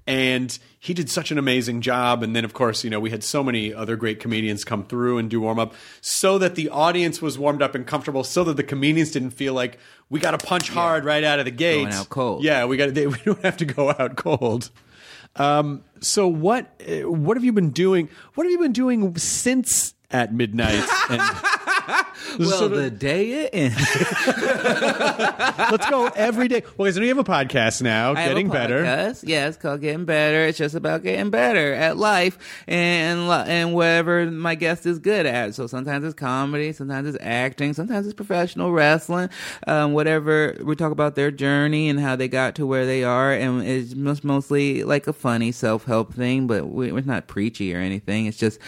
and 0.06 0.58
he 0.78 0.94
did 0.94 1.10
such 1.10 1.30
an 1.30 1.38
amazing 1.38 1.80
job. 1.80 2.22
And 2.22 2.34
then, 2.34 2.44
of 2.44 2.52
course, 2.52 2.84
you 2.84 2.90
know, 2.90 3.00
we 3.00 3.10
had 3.10 3.22
so 3.22 3.42
many 3.42 3.72
other 3.72 3.96
great 3.96 4.20
comedians 4.20 4.64
come 4.64 4.84
through 4.84 5.18
and 5.18 5.30
do 5.30 5.40
warm 5.40 5.58
up, 5.58 5.74
so 6.00 6.38
that 6.38 6.54
the 6.54 6.68
audience 6.68 7.22
was 7.22 7.38
warmed 7.38 7.62
up 7.62 7.74
and 7.74 7.86
comfortable, 7.86 8.24
so 8.24 8.44
that 8.44 8.56
the 8.56 8.64
comedians 8.64 9.10
didn't 9.10 9.30
feel 9.30 9.54
like 9.54 9.78
we 10.10 10.20
got 10.20 10.38
to 10.38 10.46
punch 10.46 10.68
hard 10.68 11.04
right 11.04 11.24
out 11.24 11.38
of 11.38 11.44
the 11.44 11.50
gate, 11.50 11.84
Going 11.84 11.94
out 11.94 12.08
cold. 12.08 12.44
Yeah, 12.44 12.64
we 12.66 12.76
got 12.76 12.88
we 12.94 13.18
don't 13.24 13.42
have 13.42 13.56
to 13.58 13.64
go 13.64 13.90
out 13.90 14.16
cold. 14.16 14.70
Um, 15.36 15.84
so 16.00 16.28
what 16.28 16.80
uh, 16.88 17.10
what 17.10 17.36
have 17.36 17.44
you 17.44 17.52
been 17.52 17.70
doing? 17.70 18.08
What 18.34 18.44
have 18.44 18.52
you 18.52 18.58
been 18.58 18.72
doing 18.72 19.16
since 19.16 19.94
at 20.10 20.32
midnight? 20.32 20.84
And 21.08 21.22
well, 22.38 22.50
sort 22.50 22.72
of- 22.72 22.78
the 22.78 22.90
day 22.90 23.44
it 23.44 23.50
ends. 23.52 23.76
let's 25.70 25.88
go 25.88 26.06
every 26.14 26.48
day. 26.48 26.62
Well, 26.76 26.86
because 26.86 26.98
we 27.00 27.08
have 27.08 27.18
a 27.18 27.24
podcast 27.24 27.82
now, 27.82 28.12
I 28.14 28.20
have 28.20 28.30
a 28.30 28.34
getting 28.34 28.48
better. 28.48 28.82
podcast. 28.82 29.24
Yeah, 29.26 29.48
it's 29.48 29.56
called 29.56 29.80
Getting 29.80 30.04
Better. 30.04 30.46
It's 30.46 30.58
just 30.58 30.74
about 30.74 31.02
getting 31.02 31.30
better 31.30 31.72
at 31.74 31.96
life 31.96 32.38
and 32.66 33.20
and 33.48 33.74
whatever 33.74 34.30
my 34.30 34.54
guest 34.54 34.86
is 34.86 34.98
good 34.98 35.26
at. 35.26 35.54
So 35.54 35.66
sometimes 35.66 36.04
it's 36.04 36.14
comedy, 36.14 36.72
sometimes 36.72 37.08
it's 37.08 37.18
acting, 37.20 37.72
sometimes 37.74 38.06
it's 38.06 38.14
professional 38.14 38.72
wrestling. 38.72 39.28
Um, 39.66 39.92
whatever 39.92 40.56
we 40.62 40.76
talk 40.76 40.92
about 40.92 41.14
their 41.14 41.30
journey 41.30 41.88
and 41.88 41.98
how 42.00 42.16
they 42.16 42.28
got 42.28 42.54
to 42.56 42.66
where 42.66 42.86
they 42.86 43.04
are, 43.04 43.32
and 43.32 43.62
it's 43.62 43.94
most 43.94 44.24
mostly 44.24 44.82
like 44.84 45.06
a 45.06 45.12
funny 45.12 45.52
self 45.52 45.84
help 45.84 46.14
thing. 46.14 46.46
But 46.46 46.68
we, 46.68 46.92
we're 46.92 47.02
not 47.02 47.26
preachy 47.26 47.74
or 47.74 47.78
anything. 47.78 48.26
It's 48.26 48.36
just 48.38 48.58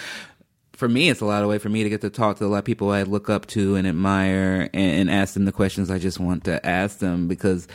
for 0.78 0.88
me, 0.88 1.08
it's 1.08 1.20
a 1.20 1.24
lot 1.24 1.42
of 1.42 1.48
way 1.48 1.58
for 1.58 1.68
me 1.68 1.82
to 1.82 1.88
get 1.88 2.02
to 2.02 2.08
talk 2.08 2.38
to 2.38 2.44
a 2.44 2.46
lot 2.46 2.58
of 2.58 2.64
people 2.64 2.92
I 2.92 3.02
look 3.02 3.28
up 3.28 3.46
to 3.46 3.74
and 3.74 3.84
admire 3.84 4.70
and, 4.72 5.00
and 5.00 5.10
ask 5.10 5.34
them 5.34 5.44
the 5.44 5.50
questions 5.50 5.90
I 5.90 5.98
just 5.98 6.20
want 6.20 6.44
to 6.44 6.64
ask 6.64 7.00
them 7.00 7.26
because 7.26 7.66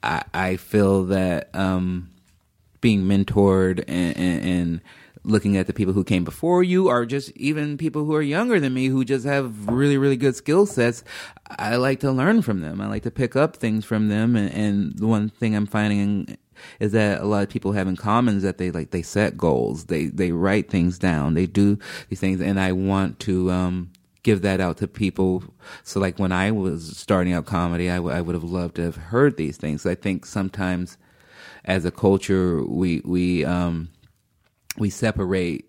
I, 0.00 0.22
I 0.32 0.56
feel 0.58 1.06
that 1.06 1.52
um, 1.56 2.12
being 2.80 3.02
mentored 3.02 3.82
and, 3.88 4.16
and, 4.16 4.44
and 4.44 4.80
looking 5.24 5.56
at 5.56 5.66
the 5.66 5.72
people 5.72 5.92
who 5.92 6.04
came 6.04 6.22
before 6.22 6.62
you 6.62 6.88
or 6.88 7.04
just 7.04 7.32
even 7.32 7.78
people 7.78 8.04
who 8.04 8.14
are 8.14 8.22
younger 8.22 8.60
than 8.60 8.72
me 8.72 8.86
who 8.86 9.04
just 9.04 9.26
have 9.26 9.66
really, 9.66 9.98
really 9.98 10.16
good 10.16 10.36
skill 10.36 10.64
sets, 10.64 11.02
I 11.58 11.74
like 11.74 11.98
to 12.00 12.12
learn 12.12 12.42
from 12.42 12.60
them. 12.60 12.80
I 12.80 12.86
like 12.86 13.02
to 13.02 13.10
pick 13.10 13.34
up 13.34 13.56
things 13.56 13.84
from 13.84 14.06
them. 14.06 14.36
And, 14.36 14.54
and 14.54 14.96
the 14.96 15.08
one 15.08 15.30
thing 15.30 15.56
I'm 15.56 15.66
finding 15.66 16.38
is 16.80 16.92
that 16.92 17.20
a 17.20 17.24
lot 17.26 17.42
of 17.42 17.48
people 17.50 17.72
have 17.72 17.88
in 17.88 17.96
common 17.96 18.36
is 18.38 18.42
that 18.42 18.58
they 18.58 18.70
like 18.70 18.90
they 18.90 19.02
set 19.02 19.36
goals. 19.36 19.86
They 19.86 20.06
they 20.06 20.32
write 20.32 20.70
things 20.70 20.98
down. 20.98 21.34
They 21.34 21.46
do 21.46 21.78
these 22.08 22.20
things. 22.20 22.40
And 22.40 22.60
i 22.60 22.72
want 22.72 23.18
to 23.20 23.50
um 23.50 23.92
give 24.22 24.42
that 24.42 24.60
out 24.60 24.76
to 24.78 24.88
people. 24.88 25.44
So 25.84 26.00
like 26.00 26.18
when 26.18 26.32
i 26.32 26.50
was 26.50 26.96
starting 26.96 27.32
out 27.32 27.46
comedy 27.46 27.90
I, 27.90 27.96
w- 27.96 28.14
I 28.16 28.20
would 28.20 28.34
have 28.34 28.44
loved 28.44 28.76
to 28.76 28.82
have 28.82 28.96
heard 28.96 29.36
these 29.36 29.56
things. 29.56 29.86
I 29.86 29.94
think 29.96 30.26
sometimes 30.26 30.98
as 31.64 31.84
a 31.84 31.90
culture 31.90 32.64
we 32.64 33.02
we 33.04 33.44
um 33.44 33.90
we 34.78 34.90
separate 34.90 35.66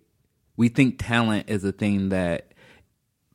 we 0.58 0.70
think 0.70 0.98
talent 1.00 1.50
is 1.50 1.64
a 1.64 1.72
thing 1.72 2.10
that 2.10 2.53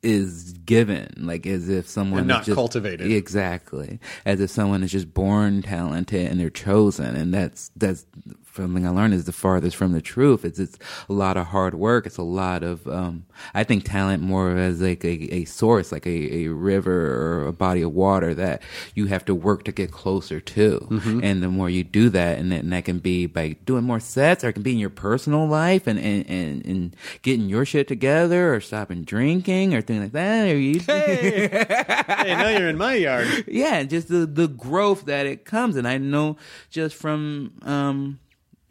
is 0.03 0.53
given 0.65 1.07
like 1.17 1.45
as 1.45 1.69
if 1.69 1.87
someone 1.87 2.19
And 2.19 2.27
not 2.27 2.43
just, 2.45 2.55
cultivated. 2.55 3.11
exactly 3.11 3.99
as 4.25 4.39
if 4.41 4.49
someone 4.49 4.83
is 4.83 4.91
just 4.91 5.13
born 5.13 5.61
talented 5.61 6.29
and 6.31 6.39
they're 6.39 6.49
chosen 6.49 7.15
and 7.15 7.33
that's 7.33 7.71
that's 7.75 8.05
something 8.53 8.85
i 8.85 8.89
learned 8.89 9.13
is 9.13 9.25
the 9.25 9.31
farthest 9.31 9.75
from 9.75 9.91
the 9.91 10.01
truth. 10.01 10.43
It's 10.45 10.59
it's 10.59 10.77
a 11.09 11.13
lot 11.13 11.37
of 11.37 11.47
hard 11.47 11.73
work. 11.75 12.05
It's 12.05 12.17
a 12.17 12.23
lot 12.23 12.63
of 12.63 12.87
um 12.87 13.25
i 13.53 13.63
think 13.63 13.85
talent 13.85 14.21
more 14.21 14.57
as 14.57 14.81
like 14.81 15.03
a, 15.05 15.33
a 15.33 15.45
source 15.45 15.91
like 15.91 16.05
a, 16.05 16.33
a 16.45 16.47
river 16.47 17.15
or 17.41 17.47
a 17.47 17.53
body 17.53 17.81
of 17.81 17.93
water 17.93 18.33
that 18.35 18.61
you 18.95 19.05
have 19.07 19.23
to 19.25 19.35
work 19.35 19.63
to 19.65 19.71
get 19.71 19.91
closer 19.91 20.39
to. 20.39 20.79
Mm-hmm. 20.89 21.19
and 21.23 21.41
the 21.43 21.49
more 21.49 21.69
you 21.69 21.83
do 21.83 22.09
that 22.09 22.37
and 22.39 22.51
that, 22.51 22.63
and 22.63 22.73
that 22.73 22.85
can 22.85 22.99
be 22.99 23.25
by 23.27 23.55
doing 23.65 23.83
more 23.83 23.99
sets 23.99 24.43
or 24.43 24.49
it 24.49 24.53
can 24.53 24.63
be 24.63 24.73
in 24.73 24.79
your 24.79 24.89
personal 24.89 25.47
life 25.47 25.87
and 25.87 25.99
and, 25.99 26.25
and, 26.29 26.65
and 26.65 26.95
getting 27.21 27.47
your 27.49 27.65
shit 27.65 27.87
together 27.87 28.53
or 28.53 28.59
stopping 28.61 29.03
drinking 29.03 29.73
or 29.73 29.81
things 29.81 30.01
like 30.03 30.11
that. 30.13 30.47
Or 30.49 30.57
you 30.57 30.79
Hey, 30.79 31.47
hey, 31.49 32.35
now 32.35 32.49
you're 32.49 32.69
in 32.69 32.77
my 32.77 32.95
yard. 32.95 33.27
yeah, 33.47 33.83
just 33.83 34.07
the 34.07 34.25
the 34.25 34.47
growth 34.47 35.05
that 35.05 35.25
it 35.25 35.45
comes, 35.45 35.75
and 35.75 35.87
I 35.87 35.97
know 35.97 36.37
just 36.69 36.95
from 36.95 37.53
um 37.63 38.19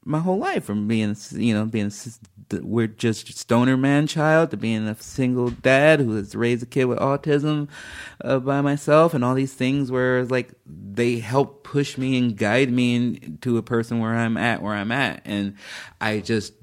my 0.08 0.20
whole 0.20 0.38
life, 0.38 0.64
from 0.64 0.88
being 0.88 1.14
you 1.32 1.54
know 1.54 1.66
being 1.66 1.92
we're 2.62 2.86
just 2.86 3.36
stoner 3.36 3.76
man 3.76 4.06
child 4.06 4.50
to 4.50 4.56
being 4.56 4.88
a 4.88 4.94
single 4.96 5.50
dad 5.50 6.00
who 6.00 6.16
has 6.16 6.34
raised 6.34 6.62
a 6.62 6.66
kid 6.66 6.86
with 6.86 6.98
autism 6.98 7.68
uh, 8.24 8.38
by 8.38 8.62
myself, 8.62 9.12
and 9.12 9.22
all 9.22 9.34
these 9.34 9.52
things 9.52 9.90
where 9.90 10.24
like 10.24 10.50
they 10.66 11.18
help 11.18 11.62
push 11.62 11.98
me 11.98 12.16
and 12.16 12.36
guide 12.38 12.72
me 12.72 12.96
into 12.96 13.58
a 13.58 13.62
person 13.62 14.00
where 14.00 14.14
I'm 14.14 14.38
at, 14.38 14.62
where 14.62 14.74
I'm 14.74 14.92
at, 14.92 15.20
and 15.26 15.56
I 16.00 16.20
just 16.20 16.54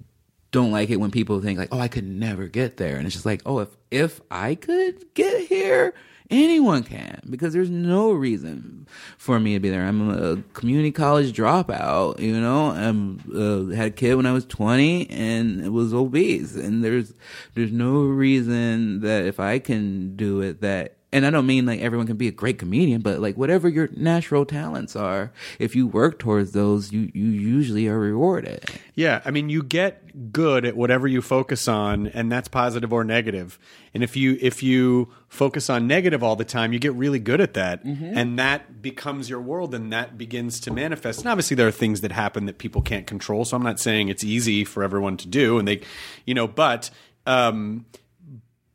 don't 0.52 0.72
like 0.72 0.90
it 0.90 0.98
when 0.98 1.12
people 1.12 1.40
think 1.40 1.60
like, 1.60 1.70
"Oh, 1.72 1.80
I 1.80 1.88
could 1.88 2.08
never 2.08 2.48
get 2.48 2.78
there," 2.78 2.98
and 2.98 3.06
it's 3.06 3.16
just 3.16 3.26
like, 3.26 3.44
"Oh, 3.46 3.60
if 3.60 3.70
if 3.92 4.22
I 4.32 4.56
could 4.56 5.14
get 5.14 5.48
here, 5.48 5.94
anyone 6.30 6.84
can 6.84 7.22
because 7.30 7.54
there's 7.54 7.70
no 7.70 8.12
reason 8.12 8.88
for 9.18 9.40
me 9.40 9.54
to 9.54 9.60
be 9.60 9.70
there. 9.70 9.86
I'm 9.86 10.10
a 10.10 10.42
community 10.54 10.92
college 10.92 11.36
dropout, 11.36 12.20
you 12.20 12.40
know. 12.40 12.72
I'm 12.72 13.20
uh, 13.34 13.76
had 13.76 13.88
a 13.88 13.92
kid 13.92 14.16
when 14.16 14.26
I 14.26 14.32
was 14.32 14.46
20 14.46 15.10
and 15.10 15.66
it 15.66 15.70
was 15.70 15.94
obese, 15.94 16.56
and 16.56 16.84
there's 16.84 17.14
there's 17.54 17.72
no 17.72 18.02
reason 18.04 19.02
that 19.02 19.26
if 19.26 19.40
I 19.40 19.60
can 19.60 20.16
do 20.16 20.42
it 20.42 20.62
that 20.62 20.98
and 21.16 21.26
I 21.26 21.30
don't 21.30 21.46
mean 21.46 21.66
like 21.66 21.80
everyone 21.80 22.08
can 22.08 22.18
be 22.18 22.28
a 22.28 22.32
great 22.32 22.60
comedian, 22.60 23.00
but 23.00 23.22
like 23.22 23.38
whatever 23.38 23.70
your 23.70 23.88
natural 23.96 24.46
talents 24.46 24.98
are, 24.98 25.32
if 25.60 25.74
you 25.74 25.88
work 25.88 26.20
towards 26.20 26.52
those, 26.52 26.92
you 26.92 27.10
you 27.14 27.28
usually 27.28 27.88
are 27.88 27.98
rewarded. 27.98 28.66
Yeah, 28.96 29.22
I 29.24 29.32
mean, 29.32 29.48
you 29.48 29.64
get 29.64 30.34
good 30.34 30.66
at 30.66 30.76
whatever 30.76 31.08
you 31.08 31.22
focus 31.22 31.70
on, 31.70 32.08
and 32.08 32.30
that's 32.30 32.50
positive 32.50 32.92
or 32.92 33.06
negative. 33.06 33.58
And 33.94 34.04
if 34.04 34.18
you 34.18 34.38
if 34.42 34.62
you 34.62 35.08
focus 35.30 35.70
on 35.70 35.88
negative 35.88 36.22
all 36.22 36.36
the 36.36 36.44
time, 36.44 36.74
you 36.74 36.80
get 36.80 36.94
really 36.96 37.20
good 37.20 37.40
at 37.40 37.54
that, 37.54 37.86
and 38.18 38.38
that 38.38 38.82
becomes 38.82 39.30
your 39.30 39.40
world, 39.40 39.74
and 39.74 39.94
that 39.94 40.18
begins 40.18 40.60
to 40.62 40.72
manifest. 40.72 41.20
And 41.20 41.30
obviously, 41.30 41.56
there 41.56 41.68
are 41.68 41.72
things 41.72 42.02
that 42.02 42.12
happen 42.12 42.46
that 42.48 42.58
people 42.58 42.82
can't 42.82 43.08
control. 43.08 43.46
So 43.46 43.56
I'm 43.56 43.64
not 43.64 43.80
saying 43.80 44.10
it's 44.10 44.26
easy 44.26 44.66
for 44.66 44.84
everyone 44.84 45.16
to 45.16 45.30
do, 45.30 45.60
and 45.60 45.68
they, 45.68 45.80
you 46.26 46.34
know, 46.34 46.48
but. 46.48 46.90
Um, 47.26 47.86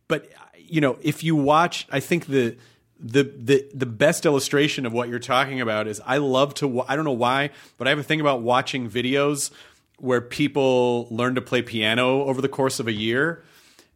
but 0.09 0.27
you 0.71 0.81
know, 0.81 0.99
if 1.03 1.25
you 1.25 1.37
watch, 1.37 1.87
I 1.91 2.01
think 2.01 2.27
the 2.27 2.57
the 2.99 3.25
the 3.25 3.67
the 3.75 3.87
best 3.87 4.27
illustration 4.27 4.87
of 4.87 4.93
what 4.93 5.09
you're 5.09 5.19
talking 5.19 5.61
about 5.61 5.87
is 5.87 6.01
I 6.07 6.19
love 6.19 6.55
to. 6.55 6.83
I 6.83 6.97
don't 6.97 7.05
know 7.05 7.13
why, 7.13 7.51
but 7.79 7.87
I 7.87 7.91
have 7.91 7.99
a 7.99 8.03
thing 8.05 8.21
about 8.21 8.43
watching 8.43 8.89
videos 8.89 9.51
where 9.99 10.21
people 10.21 11.09
learn 11.11 11.35
to 11.35 11.43
play 11.43 11.63
piano 11.63 12.23
over 12.23 12.41
the 12.41 12.49
course 12.49 12.81
of 12.81 12.87
a 12.87 12.93
year 12.93 13.43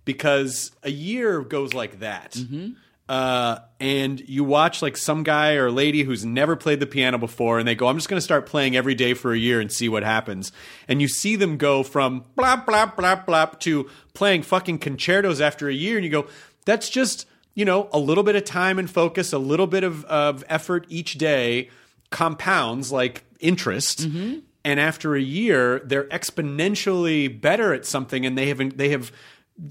because 0.04 0.70
a 0.82 0.90
year 0.90 1.40
goes 1.40 1.72
like 1.72 2.00
that. 2.00 2.37
Uh, 3.06 3.58
and 3.80 4.26
you 4.26 4.44
watch 4.44 4.80
like 4.80 4.96
some 4.96 5.22
guy 5.24 5.52
or 5.54 5.70
lady 5.70 6.04
who's 6.04 6.24
never 6.24 6.56
played 6.56 6.80
the 6.80 6.87
piano 6.87 7.18
before, 7.18 7.58
and 7.58 7.68
they 7.68 7.74
go, 7.74 7.87
"I'm 7.87 7.96
just 7.96 8.08
going 8.08 8.16
to 8.16 8.24
start 8.24 8.46
playing 8.46 8.76
every 8.76 8.94
day 8.94 9.12
for 9.12 9.34
a 9.34 9.38
year 9.38 9.60
and 9.60 9.70
see 9.70 9.90
what 9.90 10.02
happens." 10.02 10.52
And 10.88 11.02
you 11.02 11.08
see 11.08 11.37
them 11.37 11.58
go 11.58 11.82
from 11.82 12.24
blop 12.37 12.64
blop 12.64 12.96
blop 12.96 13.26
blop 13.26 13.60
to 13.60 13.90
playing 14.14 14.42
fucking 14.42 14.78
concertos 14.78 15.42
after 15.42 15.68
a 15.68 15.74
year, 15.74 15.96
and 15.96 16.04
you 16.04 16.10
go, 16.10 16.26
"That's 16.64 16.88
just 16.88 17.27
you 17.55 17.64
know 17.64 17.88
a 17.92 17.98
little 17.98 18.24
bit 18.24 18.37
of 18.37 18.44
time 18.44 18.79
and 18.79 18.90
focus, 18.90 19.33
a 19.33 19.38
little 19.38 19.66
bit 19.66 19.85
of 19.85 20.05
of 20.07 20.44
effort 20.48 20.87
each 20.88 21.14
day 21.14 21.70
compounds 22.11 22.92
like 22.92 23.24
interest." 23.40 24.09
Mm-hmm. 24.09 24.40
And 24.66 24.81
after 24.81 25.14
a 25.14 25.20
year, 25.20 25.83
they're 25.85 26.05
exponentially 26.05 27.29
better 27.40 27.74
at 27.74 27.85
something, 27.85 28.24
and 28.24 28.37
they 28.38 28.48
have 28.48 28.77
they 28.77 28.88
have 28.90 29.12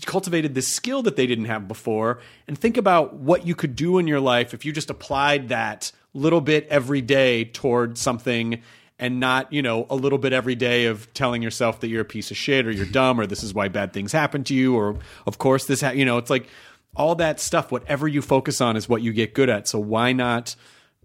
cultivated 0.06 0.56
this 0.56 0.68
skill 0.68 1.02
that 1.04 1.16
they 1.16 1.28
didn't 1.28 1.46
have 1.46 1.68
before 1.68 2.20
and 2.48 2.58
think 2.58 2.78
about 2.78 3.16
what 3.16 3.46
you 3.46 3.54
could 3.54 3.76
do 3.76 3.98
in 3.98 4.08
your 4.08 4.20
life 4.20 4.54
if 4.54 4.64
you 4.64 4.72
just 4.72 4.90
applied 4.90 5.50
that 5.50 5.92
little 6.14 6.40
bit 6.40 6.66
every 6.70 7.02
day 7.02 7.44
toward 7.44 7.98
something 7.98 8.62
and 8.98 9.20
not 9.20 9.52
you 9.52 9.62
know 9.62 9.86
a 9.90 9.96
little 9.96 10.18
bit 10.18 10.32
every 10.32 10.56
day 10.56 10.86
of 10.86 11.14
telling 11.14 11.42
yourself 11.42 11.82
that 11.82 11.90
you're 11.90 12.02
a 12.02 12.06
piece 12.06 12.32
of 12.32 12.38
shit 12.38 12.66
or 12.66 12.72
you're 12.72 12.86
dumb 12.92 13.20
or 13.20 13.26
this 13.26 13.44
is 13.44 13.54
why 13.54 13.68
bad 13.68 13.92
things 13.92 14.12
happen 14.12 14.44
to 14.44 14.54
you 14.54 14.76
or 14.76 14.98
of 15.28 15.38
course 15.38 15.66
this 15.66 15.82
ha-, 15.82 15.92
you 15.92 16.06
know 16.06 16.18
it's 16.18 16.30
like 16.30 16.48
all 16.96 17.16
that 17.16 17.40
stuff 17.40 17.72
whatever 17.72 18.08
you 18.08 18.22
focus 18.22 18.62
on 18.62 18.76
is 18.76 18.88
what 18.88 19.02
you 19.02 19.14
get 19.14 19.34
good 19.34 19.50
at 19.50 19.68
so 19.68 19.80
why 19.80 20.12
not 20.14 20.56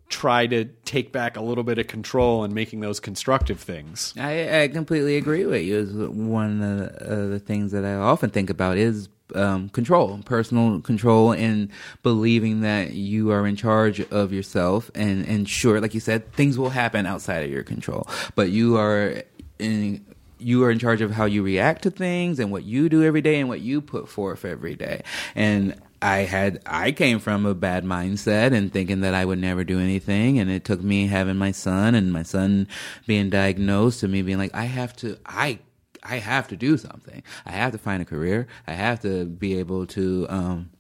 try 0.09 0.47
to 0.47 0.65
take 0.85 1.13
back 1.13 1.37
a 1.37 1.41
little 1.43 1.65
bit 1.65 1.79
of 1.79 1.87
control 1.87 2.43
and 2.43 2.55
making 2.55 2.81
those 2.81 2.99
constructive 3.01 3.61
things 3.61 4.15
I, 4.19 4.63
I 4.63 4.69
completely 4.69 5.17
agree 5.17 5.45
with 5.45 5.63
you. 5.63 5.79
Is 5.79 5.93
one 5.93 6.63
of 6.63 6.79
the, 6.79 7.13
uh, 7.13 7.27
the 7.29 7.39
things 7.39 7.73
that 7.73 7.85
I 7.85 7.95
often 7.95 8.31
think 8.31 8.49
about 8.49 8.79
is 8.79 9.09
um, 9.35 9.69
control, 9.71 10.21
personal 10.25 10.81
control, 10.81 11.33
and 11.33 11.71
believing 12.03 12.63
that 12.63 12.93
you 12.95 13.31
are 13.31 13.47
in 13.47 13.57
charge 13.57 14.01
of 14.11 14.33
yourself. 14.33 14.91
And 14.95 15.27
and 15.27 15.49
sure, 15.49 15.81
like 15.81 15.95
you 15.95 16.01
said, 16.01 16.33
things 16.33 16.59
will 16.59 16.71
happen 16.71 17.07
outside 17.07 17.45
of 17.45 17.51
your 17.51 17.63
control, 17.63 18.09
but 18.35 18.51
you 18.51 18.77
are 18.77 19.23
in. 19.59 20.05
You 20.39 20.65
are 20.65 20.71
in 20.71 20.79
charge 20.79 21.01
of 21.01 21.11
how 21.11 21.25
you 21.25 21.43
react 21.43 21.83
to 21.83 21.91
things 21.91 22.39
and 22.39 22.51
what 22.51 22.65
you 22.65 22.89
do 22.89 23.03
every 23.03 23.21
day 23.21 23.41
and 23.41 23.49
what 23.49 23.61
you 23.61 23.81
put 23.81 24.09
forth 24.09 24.45
every 24.45 24.75
day. 24.75 25.03
And 25.35 25.81
I 26.01 26.19
had 26.19 26.63
I 26.65 26.93
came 26.93 27.19
from 27.19 27.45
a 27.45 27.55
bad 27.55 27.85
mindset 27.85 28.53
and 28.53 28.73
thinking 28.73 29.01
that 29.01 29.15
I 29.15 29.25
would 29.25 29.39
never 29.41 29.65
do 29.65 29.81
anything 29.81 30.39
and 30.39 30.51
it 30.51 30.65
took 30.65 30.81
me 30.81 31.09
having 31.09 31.37
my 31.37 31.51
son 31.51 31.95
and 31.95 32.13
my 32.13 32.23
son 32.23 32.69
being 33.07 33.31
diagnosed 33.31 34.03
and 34.03 34.13
me 34.13 34.23
being 34.23 34.39
like 34.39 34.55
I 34.55 34.65
have 34.65 34.95
to 34.97 35.19
I 35.27 35.59
I 36.03 36.19
have 36.19 36.49
to 36.49 36.57
do 36.57 36.77
something. 36.77 37.23
I 37.45 37.53
have 37.53 37.73
to 37.73 37.79
find 37.79 38.01
a 38.01 38.05
career. 38.05 38.47
I 38.67 38.73
have 38.73 39.01
to 39.01 39.25
be 39.25 39.59
able 39.59 39.87
to 39.89 40.27
um 40.29 40.71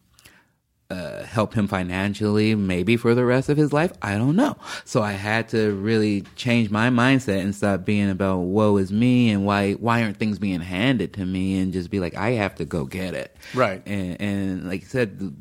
uh, 0.91 1.23
help 1.25 1.53
him 1.53 1.69
financially, 1.69 2.55
maybe 2.55 2.97
for 2.97 3.15
the 3.15 3.25
rest 3.25 3.49
of 3.49 3.59
his 3.59 3.73
life. 3.73 3.93
I 4.01 4.17
don't 4.17 4.37
know. 4.37 4.57
So 4.85 5.03
I 5.03 5.13
had 5.13 5.49
to 5.51 5.75
really 5.75 6.23
change 6.35 6.71
my 6.71 6.89
mindset 6.89 7.41
and 7.41 7.55
stop 7.55 7.85
being 7.85 8.09
about 8.09 8.39
woe 8.39 8.79
is 8.79 8.91
me 8.91 9.31
and 9.31 9.45
why 9.45 9.75
why 9.75 10.03
aren't 10.03 10.17
things 10.17 10.39
being 10.39 10.61
handed 10.61 11.13
to 11.15 11.27
me 11.27 11.59
and 11.59 11.73
just 11.73 11.91
be 11.91 12.01
like 12.01 12.17
I 12.17 12.31
have 12.31 12.55
to 12.57 12.65
go 12.65 12.87
get 12.87 13.15
it. 13.15 13.37
Right. 13.55 13.83
And, 13.87 14.21
and 14.21 14.69
like 14.69 14.83
you 14.83 14.89
said, 14.89 15.37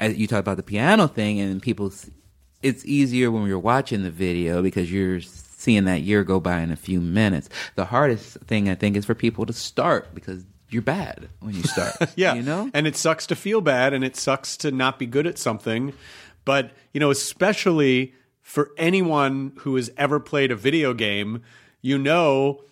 as 0.00 0.16
you 0.16 0.26
talked 0.26 0.40
about 0.40 0.56
the 0.56 0.62
piano 0.62 1.08
thing 1.08 1.40
and 1.40 1.60
people, 1.60 1.92
it's 2.62 2.84
easier 2.86 3.30
when 3.30 3.46
you're 3.46 3.58
watching 3.58 4.02
the 4.02 4.10
video 4.10 4.62
because 4.62 4.90
you're 4.90 5.20
seeing 5.20 5.84
that 5.84 6.02
year 6.02 6.24
go 6.24 6.40
by 6.40 6.60
in 6.60 6.70
a 6.70 6.76
few 6.76 7.02
minutes. 7.02 7.50
The 7.74 7.84
hardest 7.84 8.38
thing 8.46 8.70
I 8.70 8.74
think 8.74 8.96
is 8.96 9.04
for 9.04 9.14
people 9.14 9.44
to 9.44 9.52
start 9.52 10.14
because 10.14 10.42
you're 10.68 10.82
bad 10.82 11.28
when 11.40 11.54
you 11.54 11.62
start. 11.62 11.94
Yeah. 12.16 12.34
You 12.34 12.42
know? 12.42 12.70
And 12.74 12.86
it 12.86 12.96
sucks 12.96 13.26
to 13.28 13.36
feel 13.36 13.60
bad 13.60 13.92
and 13.92 14.04
it 14.04 14.16
sucks 14.16 14.56
to 14.58 14.70
not 14.70 14.98
be 14.98 15.06
good 15.06 15.26
at 15.26 15.38
something. 15.38 15.92
But, 16.44 16.72
you 16.92 17.00
know, 17.00 17.10
especially 17.10 18.14
for 18.42 18.70
anyone 18.78 19.52
who 19.58 19.76
has 19.76 19.90
ever 19.96 20.20
played 20.20 20.50
a 20.50 20.56
video 20.56 20.94
game, 20.94 21.42
you 21.82 21.98
know, 21.98 22.62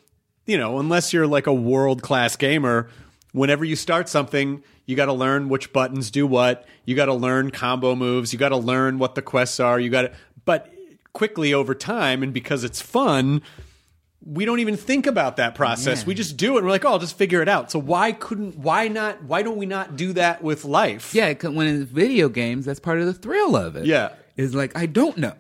you 0.47 0.57
know, 0.57 0.79
unless 0.79 1.13
you're 1.13 1.27
like 1.27 1.47
a 1.47 1.53
world 1.53 2.03
class 2.03 2.37
gamer, 2.37 2.89
whenever 3.33 3.65
you 3.65 3.77
start 3.77 4.09
something, 4.09 4.63
you 4.87 4.97
got 4.97 5.07
to 5.07 5.13
learn 5.13 5.49
which 5.49 5.73
buttons 5.73 6.11
do 6.11 6.27
what. 6.27 6.67
You 6.85 6.95
got 6.95 7.07
to 7.07 7.15
learn 7.15 7.51
combo 7.51 7.95
moves. 7.95 8.33
You 8.33 8.39
got 8.39 8.51
to 8.51 8.57
learn 8.57 8.99
what 8.99 9.15
the 9.15 9.23
quests 9.23 9.61
are. 9.61 9.81
You 9.81 9.91
got 9.91 10.03
to, 10.03 10.13
but 10.45 10.73
quickly 11.13 11.55
over 11.55 11.75
time, 11.75 12.23
and 12.23 12.33
because 12.33 12.65
it's 12.65 12.83
fun, 12.83 13.43
we 14.27 14.45
don't 14.45 14.61
even 14.61 14.77
think 14.77 15.07
about 15.07 15.37
that 15.37 15.55
process. 15.55 16.01
Yeah. 16.01 16.07
We 16.07 16.15
just 16.15 16.37
do 16.37 16.57
it. 16.57 16.65
We're 16.65 16.71
like, 16.71 16.85
oh, 16.85 16.91
I'll 16.93 16.99
just 16.99 17.17
figure 17.19 17.43
it 17.43 17.49
out. 17.49 17.71
So 17.71 17.79
why 17.79 18.13
couldn't, 18.13 18.57
why 18.59 18.89
not, 18.89 19.23
why 19.25 19.43
don't 19.43 19.57
we 19.57 19.67
not 19.67 19.97
do 19.97 20.13
that 20.15 20.43
with 20.43 20.65
life? 20.65 21.15
Yeah, 21.15 21.33
when 21.35 21.67
it's 21.67 21.91
video 21.91 22.29
games, 22.29 22.65
that's 22.65 22.81
part 22.81 23.01
of 23.01 23.07
the 23.07 23.13
thrill 23.13 23.55
of 23.57 23.77
it. 23.77 23.85
Yeah. 23.87 24.11
Is 24.37 24.55
like, 24.55 24.77
I 24.77 24.87
don't 24.87 25.19
know. 25.19 25.35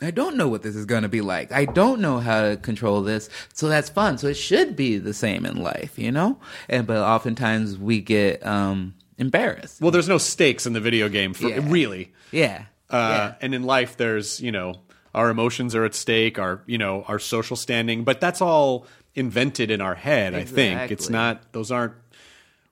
I 0.00 0.10
don't 0.10 0.36
know 0.36 0.48
what 0.48 0.62
this 0.62 0.74
is 0.74 0.84
going 0.86 1.02
to 1.02 1.08
be 1.08 1.20
like. 1.20 1.52
I 1.52 1.64
don't 1.64 2.00
know 2.00 2.18
how 2.18 2.42
to 2.48 2.56
control 2.56 3.02
this. 3.02 3.28
So 3.54 3.68
that's 3.68 3.88
fun. 3.88 4.18
So 4.18 4.26
it 4.28 4.34
should 4.34 4.74
be 4.74 4.98
the 4.98 5.14
same 5.14 5.46
in 5.46 5.56
life, 5.62 5.98
you 5.98 6.10
know? 6.10 6.38
And, 6.68 6.86
but 6.86 6.96
oftentimes 6.98 7.78
we 7.78 8.00
get, 8.00 8.44
um, 8.46 8.94
embarrassed. 9.18 9.80
Well, 9.80 9.90
there's 9.92 10.08
no 10.08 10.18
stakes 10.18 10.66
in 10.66 10.72
the 10.72 10.80
video 10.80 11.08
game 11.08 11.34
for 11.34 11.48
Yeah. 11.48 11.60
really. 11.62 12.12
yeah. 12.32 12.64
Uh, 12.90 13.32
And 13.40 13.54
in 13.54 13.62
life, 13.62 13.96
there's, 13.96 14.40
you 14.40 14.50
know, 14.52 14.74
our 15.14 15.30
emotions 15.30 15.74
are 15.74 15.84
at 15.84 15.94
stake, 15.94 16.38
our, 16.38 16.62
you 16.66 16.78
know, 16.78 17.04
our 17.08 17.18
social 17.18 17.56
standing, 17.56 18.04
but 18.04 18.20
that's 18.20 18.40
all 18.40 18.86
invented 19.14 19.70
in 19.70 19.80
our 19.80 19.94
head, 19.94 20.34
I 20.34 20.44
think. 20.44 20.90
It's 20.90 21.08
not, 21.12 21.52
those 21.52 21.70
aren't, 21.70 21.92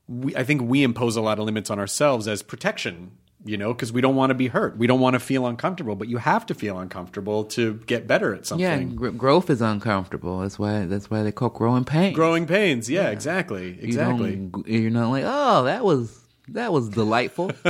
we, 0.09 0.35
I 0.35 0.45
think 0.45 0.63
we 0.63 0.83
impose 0.83 1.17
a 1.17 1.21
lot 1.21 1.39
of 1.39 1.45
limits 1.45 1.71
on 1.71 1.79
ourselves 1.79 2.27
as 2.27 2.43
protection, 2.43 3.13
you 3.45 3.57
know, 3.57 3.73
because 3.73 3.93
we 3.93 4.01
don't 4.01 4.17
want 4.17 4.31
to 4.31 4.35
be 4.35 4.49
hurt. 4.49 4.77
We 4.77 4.87
don't 4.87 5.01
want 5.01 5.15
to 5.15 5.21
feel 5.21 5.47
uncomfortable, 5.47 5.95
but 5.97 6.09
you 6.09 6.17
have 6.19 6.47
to 6.47 6.55
feel 6.55 6.79
uncomfortable 6.79 7.45
to 7.45 7.75
get 7.87 8.07
better 8.07 8.35
at 8.35 8.47
something. 8.47 8.67
Yeah, 8.91 8.97
gr- 8.97 9.09
growth 9.11 9.51
is 9.51 9.61
uncomfortable. 9.63 10.41
That's 10.41 10.59
why. 10.59 10.87
That's 10.87 11.11
why 11.11 11.23
they 11.23 11.33
call 11.33 11.51
growing 11.51 11.85
pain. 11.85 12.13
Growing 12.15 12.47
pains. 12.47 12.91
Yeah, 12.91 13.11
exactly. 13.11 13.79
Exactly. 13.81 14.37
don't- 14.37 14.67
You're 14.67 14.91
not 14.91 15.11
like, 15.11 15.25
oh, 15.27 15.65
that 15.65 15.85
was 15.85 16.19
that 16.49 16.73
was 16.73 16.89
delightful. 16.89 17.53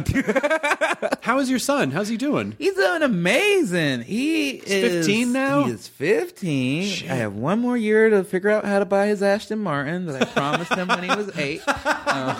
How 1.22 1.38
is 1.38 1.50
your 1.50 1.58
son? 1.58 1.90
How's 1.90 2.08
he 2.08 2.16
doing? 2.16 2.54
He's 2.58 2.72
doing 2.74 3.02
amazing. 3.02 4.00
He 4.02 4.50
is 4.52 5.04
15 5.04 5.32
now? 5.32 5.64
He 5.64 5.72
is 5.72 5.86
15. 5.88 7.10
I 7.10 7.14
have 7.14 7.34
one 7.34 7.58
more 7.58 7.76
year 7.76 8.08
to 8.10 8.24
figure 8.24 8.50
out 8.50 8.64
how 8.64 8.78
to 8.78 8.84
buy 8.86 9.08
his 9.08 9.22
Aston 9.22 9.58
Martin 9.58 10.06
that 10.06 10.22
I 10.22 10.24
promised 10.24 10.72
him 10.72 10.88
when 10.88 11.02
he 11.02 11.14
was 11.14 11.36
eight. 11.38 11.60
I 11.66 12.34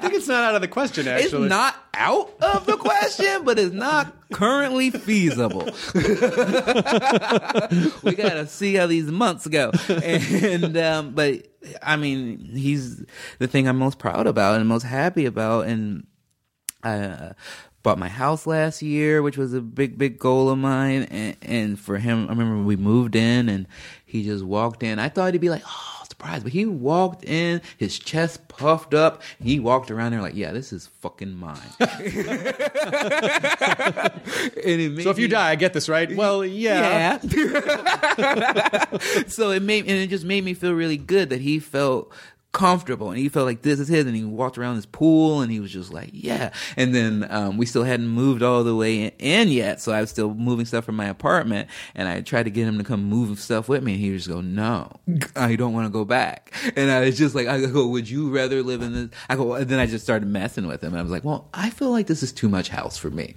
think 0.00 0.14
it's 0.14 0.28
not 0.28 0.44
out 0.44 0.54
of 0.54 0.60
the 0.62 0.68
question, 0.68 1.08
actually. 1.08 1.44
It's 1.44 1.50
not 1.50 1.74
out 1.94 2.30
of 2.40 2.66
the 2.66 2.76
question, 2.76 3.44
but 3.44 3.58
it's 3.58 3.74
not 3.74 4.14
currently 4.32 4.90
feasible. 4.90 5.64
we 8.02 8.14
gotta 8.14 8.46
see 8.46 8.74
how 8.74 8.86
these 8.86 9.10
months 9.10 9.46
go. 9.46 9.70
And 9.88 10.76
um, 10.76 11.14
but 11.14 11.46
I 11.82 11.96
mean, 11.96 12.38
he's 12.38 13.04
the 13.38 13.46
thing 13.46 13.68
I'm 13.68 13.78
most 13.78 13.98
proud 13.98 14.26
about 14.26 14.60
and 14.60 14.68
most 14.68 14.84
happy 14.84 15.26
about, 15.26 15.66
and 15.66 16.06
I 16.82 16.98
uh, 16.98 17.32
bought 17.82 17.98
my 17.98 18.08
house 18.08 18.46
last 18.46 18.82
year, 18.82 19.22
which 19.22 19.36
was 19.36 19.52
a 19.52 19.60
big, 19.60 19.98
big 19.98 20.18
goal 20.18 20.48
of 20.48 20.58
mine. 20.58 21.04
And, 21.04 21.36
and 21.42 21.78
for 21.78 21.98
him, 21.98 22.26
I 22.26 22.30
remember 22.30 22.62
we 22.62 22.76
moved 22.76 23.16
in 23.16 23.48
and 23.48 23.66
he 24.04 24.24
just 24.24 24.44
walked 24.44 24.82
in. 24.82 24.98
I 24.98 25.08
thought 25.08 25.34
he'd 25.34 25.40
be 25.40 25.50
like, 25.50 25.64
oh, 25.66 26.01
surprised. 26.22 26.44
But 26.44 26.52
he 26.52 26.66
walked 26.66 27.24
in, 27.24 27.60
his 27.76 27.98
chest 27.98 28.46
puffed 28.48 28.94
up. 28.94 29.22
He 29.42 29.58
walked 29.60 29.90
around 29.90 30.12
there 30.12 30.22
like, 30.22 30.34
yeah, 30.36 30.52
this 30.52 30.72
is 30.72 30.86
fucking 31.00 31.34
mine. 31.36 31.58
And 34.64 34.80
it 34.80 34.92
made 34.92 35.02
So 35.02 35.10
if 35.10 35.18
you 35.18 35.26
me- 35.26 35.32
die, 35.32 35.50
I 35.50 35.54
get 35.56 35.72
this 35.72 35.88
right. 35.88 36.14
Well, 36.14 36.44
yeah. 36.44 37.18
yeah. 37.22 38.84
so 39.26 39.50
it 39.50 39.62
made 39.62 39.86
and 39.86 39.96
it 39.96 40.08
just 40.08 40.24
made 40.24 40.44
me 40.44 40.54
feel 40.54 40.72
really 40.72 40.96
good 40.96 41.30
that 41.30 41.40
he 41.40 41.58
felt 41.58 42.12
comfortable. 42.52 43.10
And 43.10 43.18
he 43.18 43.28
felt 43.28 43.46
like 43.46 43.62
this 43.62 43.80
is 43.80 43.88
his. 43.88 44.06
And 44.06 44.14
he 44.14 44.24
walked 44.24 44.58
around 44.58 44.76
this 44.76 44.86
pool 44.86 45.40
and 45.40 45.50
he 45.50 45.58
was 45.60 45.72
just 45.72 45.92
like 45.92 46.10
yeah. 46.12 46.52
And 46.76 46.94
then 46.94 47.26
um, 47.30 47.56
we 47.56 47.66
still 47.66 47.84
hadn't 47.84 48.08
moved 48.08 48.42
all 48.42 48.62
the 48.62 48.76
way 48.76 49.12
in 49.18 49.48
yet. 49.48 49.80
So 49.80 49.92
i 49.92 50.00
was 50.00 50.10
still 50.10 50.34
moving 50.34 50.66
stuff 50.66 50.84
from 50.84 50.96
my 50.96 51.06
apartment 51.06 51.68
and 51.94 52.08
i 52.08 52.20
tried 52.20 52.44
to 52.44 52.50
get 52.50 52.68
him 52.68 52.78
to 52.78 52.84
come 52.84 53.04
move 53.04 53.40
stuff 53.40 53.68
with 53.68 53.82
me. 53.82 53.94
And 53.94 54.00
he 54.00 54.14
just 54.14 54.28
go 54.28 54.40
no 54.40 54.90
i 55.34 55.56
don't 55.56 55.72
want 55.72 55.86
to 55.86 55.90
go 55.90 56.04
back. 56.04 56.52
And 56.76 56.90
i 56.90 57.00
was 57.00 57.18
just 57.18 57.34
like 57.34 57.48
i 57.48 57.64
go 57.66 57.86
would 57.88 58.08
you 58.08 58.30
rather 58.30 58.62
live 58.62 58.82
in 58.82 58.92
this? 58.92 59.10
I 59.28 59.36
go 59.36 59.54
and 59.54 59.68
then 59.68 59.78
i 59.78 59.86
just 59.86 60.04
started 60.04 60.26
messing 60.28 60.66
with 60.66 60.82
him. 60.82 60.92
And 60.92 61.00
i 61.00 61.02
was 61.02 61.10
like 61.10 61.24
well 61.24 61.48
i 61.54 61.70
feel 61.70 61.90
like 61.90 62.06
this 62.06 62.22
is 62.22 62.32
too 62.32 62.48
much 62.48 62.68
house 62.68 62.96
for 62.96 63.10
me. 63.10 63.34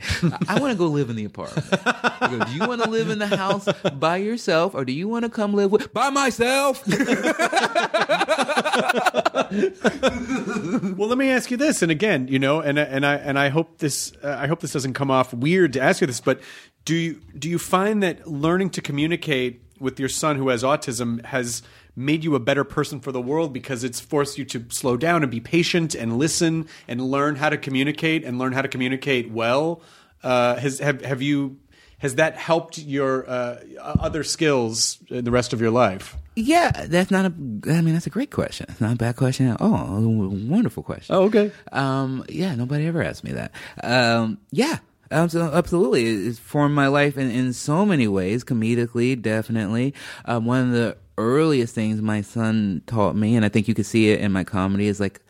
I, 0.47 0.59
want 0.59 0.71
to 0.71 0.77
go 0.77 0.87
live 0.87 1.09
in 1.09 1.15
the 1.15 1.25
apartment. 1.25 1.69
Go, 1.69 2.45
do 2.45 2.51
you 2.53 2.67
want 2.67 2.83
to 2.83 2.89
live 2.89 3.09
in 3.09 3.19
the 3.19 3.27
house 3.27 3.67
by 3.93 4.17
yourself 4.17 4.73
or 4.75 4.83
do 4.85 4.91
you 4.91 5.07
want 5.07 5.23
to 5.23 5.29
come 5.29 5.53
live 5.53 5.71
with 5.71 5.93
by 5.93 6.09
myself 6.09 6.83
Well, 10.97 11.09
let 11.09 11.17
me 11.17 11.29
ask 11.29 11.51
you 11.51 11.57
this, 11.57 11.81
and 11.81 11.91
again, 11.91 12.27
you 12.27 12.39
know, 12.39 12.59
and 12.59 12.79
and 12.79 13.05
I 13.05 13.15
and 13.15 13.39
I 13.39 13.49
hope 13.49 13.79
this 13.79 14.11
uh, 14.23 14.37
I 14.39 14.47
hope 14.47 14.59
this 14.59 14.73
doesn't 14.73 14.93
come 14.93 15.11
off 15.11 15.33
weird 15.33 15.73
to 15.73 15.81
ask 15.81 16.01
you 16.01 16.07
this, 16.07 16.21
but 16.21 16.41
do 16.83 16.95
you 16.95 17.21
do 17.37 17.49
you 17.49 17.59
find 17.59 18.03
that 18.03 18.27
learning 18.27 18.71
to 18.71 18.81
communicate 18.81 19.61
with 19.79 19.99
your 19.99 20.09
son 20.09 20.37
who 20.37 20.49
has 20.49 20.63
autism 20.63 21.23
has 21.25 21.61
made 21.95 22.23
you 22.23 22.35
a 22.35 22.39
better 22.39 22.63
person 22.63 22.99
for 22.99 23.11
the 23.11 23.21
world 23.21 23.53
because 23.53 23.83
it's 23.83 23.99
forced 23.99 24.37
you 24.37 24.45
to 24.45 24.65
slow 24.69 24.97
down 24.97 25.23
and 25.23 25.31
be 25.31 25.39
patient 25.39 25.95
and 25.95 26.17
listen 26.17 26.67
and 26.87 27.01
learn 27.01 27.35
how 27.35 27.49
to 27.49 27.57
communicate 27.57 28.23
and 28.23 28.37
learn 28.37 28.53
how 28.53 28.61
to 28.61 28.67
communicate 28.67 29.31
well? 29.31 29.81
Uh, 30.23 30.55
has 30.55 30.79
have 30.79 31.01
have 31.01 31.21
you 31.21 31.57
has 31.99 32.15
that 32.15 32.37
helped 32.37 32.77
your 32.77 33.29
uh, 33.29 33.59
other 33.81 34.23
skills 34.23 34.99
in 35.09 35.25
the 35.25 35.31
rest 35.31 35.53
of 35.53 35.61
your 35.61 35.71
life? 35.71 36.15
Yeah, 36.35 36.71
that's 36.71 37.11
not 37.11 37.25
a. 37.25 37.29
I 37.29 37.81
mean, 37.81 37.93
that's 37.93 38.07
a 38.07 38.11
great 38.11 38.31
question. 38.31 38.65
It's 38.69 38.81
not 38.81 38.93
a 38.93 38.97
bad 38.97 39.15
question 39.15 39.47
at 39.47 39.61
all. 39.61 40.01
Wonderful 40.01 40.83
question. 40.83 41.15
Oh, 41.15 41.23
okay. 41.23 41.51
Um, 41.71 42.25
yeah, 42.27 42.55
nobody 42.55 42.87
ever 42.87 43.01
asked 43.01 43.23
me 43.23 43.31
that. 43.31 43.51
Um, 43.81 44.39
yeah, 44.51 44.79
absolutely. 45.11 46.05
It's 46.05 46.39
formed 46.39 46.75
my 46.75 46.87
life 46.87 47.17
in, 47.17 47.31
in 47.31 47.53
so 47.53 47.85
many 47.85 48.07
ways, 48.07 48.43
comedically, 48.43 49.19
definitely. 49.21 49.93
Um, 50.25 50.45
one 50.45 50.65
of 50.65 50.71
the 50.71 50.97
earliest 51.17 51.73
things 51.73 52.01
my 52.01 52.21
son 52.21 52.81
taught 52.85 53.15
me, 53.15 53.37
and 53.37 53.45
I 53.45 53.49
think 53.49 53.69
you 53.69 53.73
can 53.73 53.85
see 53.85 54.11
it 54.11 54.19
in 54.19 54.33
my 54.33 54.43
comedy, 54.43 54.87
is 54.87 54.99
like 54.99 55.21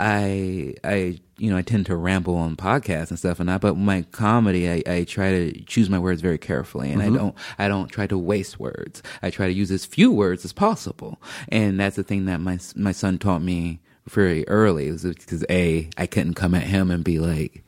I 0.00 0.74
I 0.82 1.20
you 1.36 1.50
know 1.50 1.58
I 1.58 1.62
tend 1.62 1.86
to 1.86 1.96
ramble 1.96 2.34
on 2.36 2.56
podcasts 2.56 3.10
and 3.10 3.18
stuff 3.18 3.38
and 3.38 3.48
that, 3.50 3.60
but 3.60 3.76
my 3.76 4.02
comedy 4.10 4.68
I, 4.68 4.82
I 4.86 5.04
try 5.04 5.30
to 5.30 5.62
choose 5.64 5.90
my 5.90 5.98
words 5.98 6.22
very 6.22 6.38
carefully 6.38 6.90
and 6.90 7.02
I 7.02 7.10
don't 7.10 7.34
I 7.58 7.68
don't 7.68 7.88
try 7.88 8.06
to 8.06 8.16
waste 8.16 8.58
words. 8.58 9.02
I 9.22 9.28
try 9.28 9.46
to 9.46 9.52
use 9.52 9.70
as 9.70 9.84
few 9.84 10.10
words 10.10 10.44
as 10.44 10.54
possible, 10.54 11.20
and 11.48 11.78
that's 11.78 11.96
the 11.96 12.02
thing 12.02 12.24
that 12.24 12.40
my 12.40 12.58
my 12.74 12.92
son 12.92 13.18
taught 13.18 13.42
me 13.42 13.80
very 14.08 14.48
early. 14.48 14.88
It 14.88 14.92
was 14.92 15.02
because 15.02 15.44
a 15.50 15.90
I 15.98 16.06
couldn't 16.06 16.34
come 16.34 16.54
at 16.54 16.62
him 16.62 16.90
and 16.90 17.04
be 17.04 17.18
like, 17.18 17.62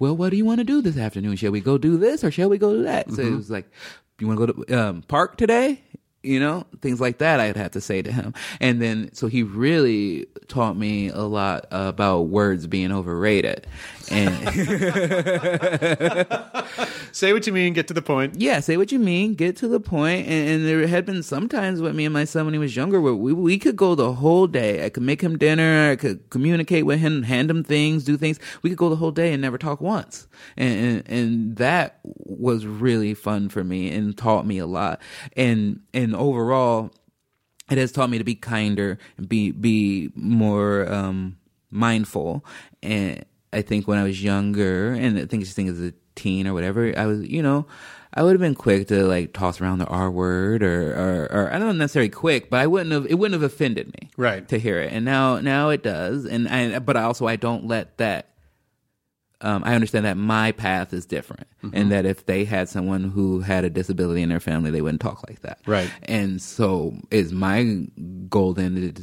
well, 0.00 0.16
what 0.16 0.30
do 0.30 0.36
you 0.36 0.44
want 0.44 0.58
to 0.58 0.64
do 0.64 0.82
this 0.82 0.96
afternoon? 0.98 1.36
Shall 1.36 1.52
we 1.52 1.60
go 1.60 1.78
do 1.78 1.96
this 1.96 2.24
or 2.24 2.32
shall 2.32 2.48
we 2.48 2.58
go 2.58 2.72
do 2.72 2.82
that? 2.84 3.10
So 3.12 3.22
it 3.22 3.36
was 3.36 3.50
like, 3.50 3.70
you 4.18 4.26
want 4.26 4.40
to 4.40 4.46
go 4.46 4.64
to 4.64 4.88
um, 4.88 5.02
park 5.02 5.36
today? 5.36 5.80
You 6.22 6.40
know, 6.40 6.66
things 6.80 7.00
like 7.00 7.18
that 7.18 7.38
I'd 7.38 7.56
have 7.56 7.70
to 7.72 7.80
say 7.80 8.02
to 8.02 8.10
him. 8.10 8.34
And 8.60 8.82
then, 8.82 9.14
so 9.14 9.28
he 9.28 9.44
really 9.44 10.26
taught 10.48 10.76
me 10.76 11.10
a 11.10 11.22
lot 11.22 11.66
about 11.70 12.22
words 12.22 12.66
being 12.66 12.90
overrated. 12.90 13.66
And 14.10 14.34
Say 17.12 17.32
what 17.32 17.46
you 17.46 17.52
mean. 17.52 17.72
Get 17.72 17.88
to 17.88 17.94
the 17.94 18.02
point. 18.02 18.40
yeah, 18.40 18.60
say 18.60 18.76
what 18.76 18.92
you 18.92 18.98
mean, 18.98 19.34
get 19.34 19.56
to 19.56 19.68
the 19.68 19.80
point. 19.80 20.26
And, 20.26 20.48
and 20.48 20.66
there 20.66 20.86
had 20.86 21.06
been 21.06 21.22
sometimes 21.22 21.80
with 21.80 21.94
me 21.94 22.04
and 22.04 22.12
my 22.12 22.24
son 22.24 22.44
when 22.44 22.54
he 22.54 22.58
was 22.58 22.76
younger 22.76 23.00
where 23.00 23.14
we, 23.14 23.32
we 23.32 23.58
could 23.58 23.76
go 23.76 23.94
the 23.94 24.12
whole 24.12 24.46
day. 24.46 24.84
I 24.84 24.88
could 24.90 25.02
make 25.02 25.20
him 25.20 25.38
dinner. 25.38 25.90
I 25.90 25.96
could 25.96 26.30
communicate 26.30 26.86
with 26.86 27.00
him, 27.00 27.22
hand 27.22 27.50
him 27.50 27.64
things, 27.64 28.04
do 28.04 28.16
things. 28.16 28.38
We 28.62 28.70
could 28.70 28.78
go 28.78 28.88
the 28.88 28.96
whole 28.96 29.10
day 29.10 29.32
and 29.32 29.42
never 29.42 29.58
talk 29.58 29.80
once. 29.80 30.28
And, 30.56 30.78
and, 30.78 31.08
and 31.08 31.56
that 31.56 32.00
was 32.04 32.66
really 32.66 33.14
fun 33.14 33.48
for 33.48 33.64
me 33.64 33.90
and 33.90 34.16
taught 34.16 34.46
me 34.46 34.58
a 34.58 34.66
lot. 34.66 35.00
And, 35.36 35.80
and 35.92 36.14
overall, 36.14 36.90
it 37.70 37.78
has 37.78 37.92
taught 37.92 38.10
me 38.10 38.18
to 38.18 38.24
be 38.24 38.34
kinder 38.34 38.98
and 39.16 39.28
be 39.28 39.50
be 39.50 40.10
more 40.14 40.90
um, 40.90 41.36
mindful. 41.70 42.44
And 42.82 43.24
I 43.52 43.62
think 43.62 43.88
when 43.88 43.98
I 43.98 44.04
was 44.04 44.22
younger, 44.22 44.92
and 44.92 45.18
I 45.18 45.26
think 45.26 45.44
just 45.44 45.56
think 45.56 45.70
as 45.70 45.80
a 45.80 45.92
teen 46.14 46.46
or 46.46 46.54
whatever, 46.54 46.92
I 46.96 47.06
was 47.06 47.26
you 47.26 47.42
know. 47.42 47.66
I 48.14 48.22
would 48.22 48.32
have 48.32 48.40
been 48.40 48.54
quick 48.54 48.88
to 48.88 49.04
like 49.04 49.34
toss 49.34 49.60
around 49.60 49.80
the 49.80 49.84
R 49.86 50.10
word 50.10 50.62
or, 50.62 50.92
or, 50.94 51.24
or 51.30 51.48
I 51.52 51.58
don't 51.58 51.68
know 51.68 51.72
necessarily 51.72 52.08
quick, 52.08 52.48
but 52.48 52.58
I 52.58 52.66
wouldn't 52.66 52.90
have, 52.90 53.04
it 53.04 53.14
wouldn't 53.16 53.40
have 53.40 53.48
offended 53.48 53.88
me. 53.88 54.08
Right. 54.16 54.48
To 54.48 54.58
hear 54.58 54.80
it. 54.80 54.94
And 54.94 55.04
now, 55.04 55.40
now 55.40 55.68
it 55.68 55.82
does. 55.82 56.24
And 56.24 56.48
I, 56.48 56.78
but 56.78 56.96
I 56.96 57.02
also, 57.02 57.26
I 57.26 57.36
don't 57.36 57.66
let 57.66 57.98
that 57.98 58.30
um, 59.40 59.62
I 59.64 59.74
understand 59.74 60.04
that 60.04 60.16
my 60.16 60.52
path 60.52 60.92
is 60.92 61.06
different, 61.06 61.46
Mm-hmm. 61.62 61.76
and 61.76 61.92
that 61.92 62.06
if 62.06 62.24
they 62.26 62.44
had 62.44 62.68
someone 62.68 63.04
who 63.04 63.40
had 63.40 63.64
a 63.64 63.70
disability 63.70 64.22
in 64.22 64.28
their 64.28 64.40
family, 64.40 64.70
they 64.70 64.80
wouldn't 64.80 65.00
talk 65.00 65.28
like 65.28 65.40
that. 65.42 65.58
Right. 65.66 65.92
And 66.04 66.40
so, 66.40 66.96
is 67.10 67.32
my 67.32 67.86
goal 68.28 68.54
then? 68.54 68.94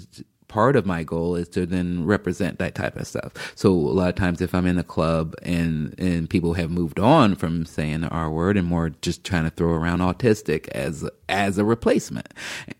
Part 0.55 0.77
of 0.77 0.85
my 0.85 1.03
goal 1.03 1.35
is 1.35 1.49
to 1.49 1.65
then 1.65 2.05
represent 2.05 2.59
that 2.59 2.75
type 2.75 2.95
of 2.95 3.05
stuff. 3.05 3.33
So 3.55 3.71
a 3.71 3.95
lot 3.99 4.07
of 4.07 4.15
times, 4.15 4.39
if 4.39 4.55
I'm 4.55 4.65
in 4.65 4.77
a 4.77 4.83
club 4.85 5.35
and 5.43 5.93
and 5.99 6.29
people 6.29 6.53
have 6.53 6.71
moved 6.71 6.97
on 6.97 7.35
from 7.35 7.65
saying 7.65 7.99
the 8.01 8.07
R 8.07 8.31
word 8.31 8.55
and 8.55 8.65
more 8.65 8.91
just 9.01 9.25
trying 9.25 9.43
to 9.43 9.49
throw 9.49 9.71
around 9.73 9.99
autistic 9.99 10.69
as 10.69 11.03
as 11.27 11.57
a 11.57 11.65
replacement, 11.65 12.27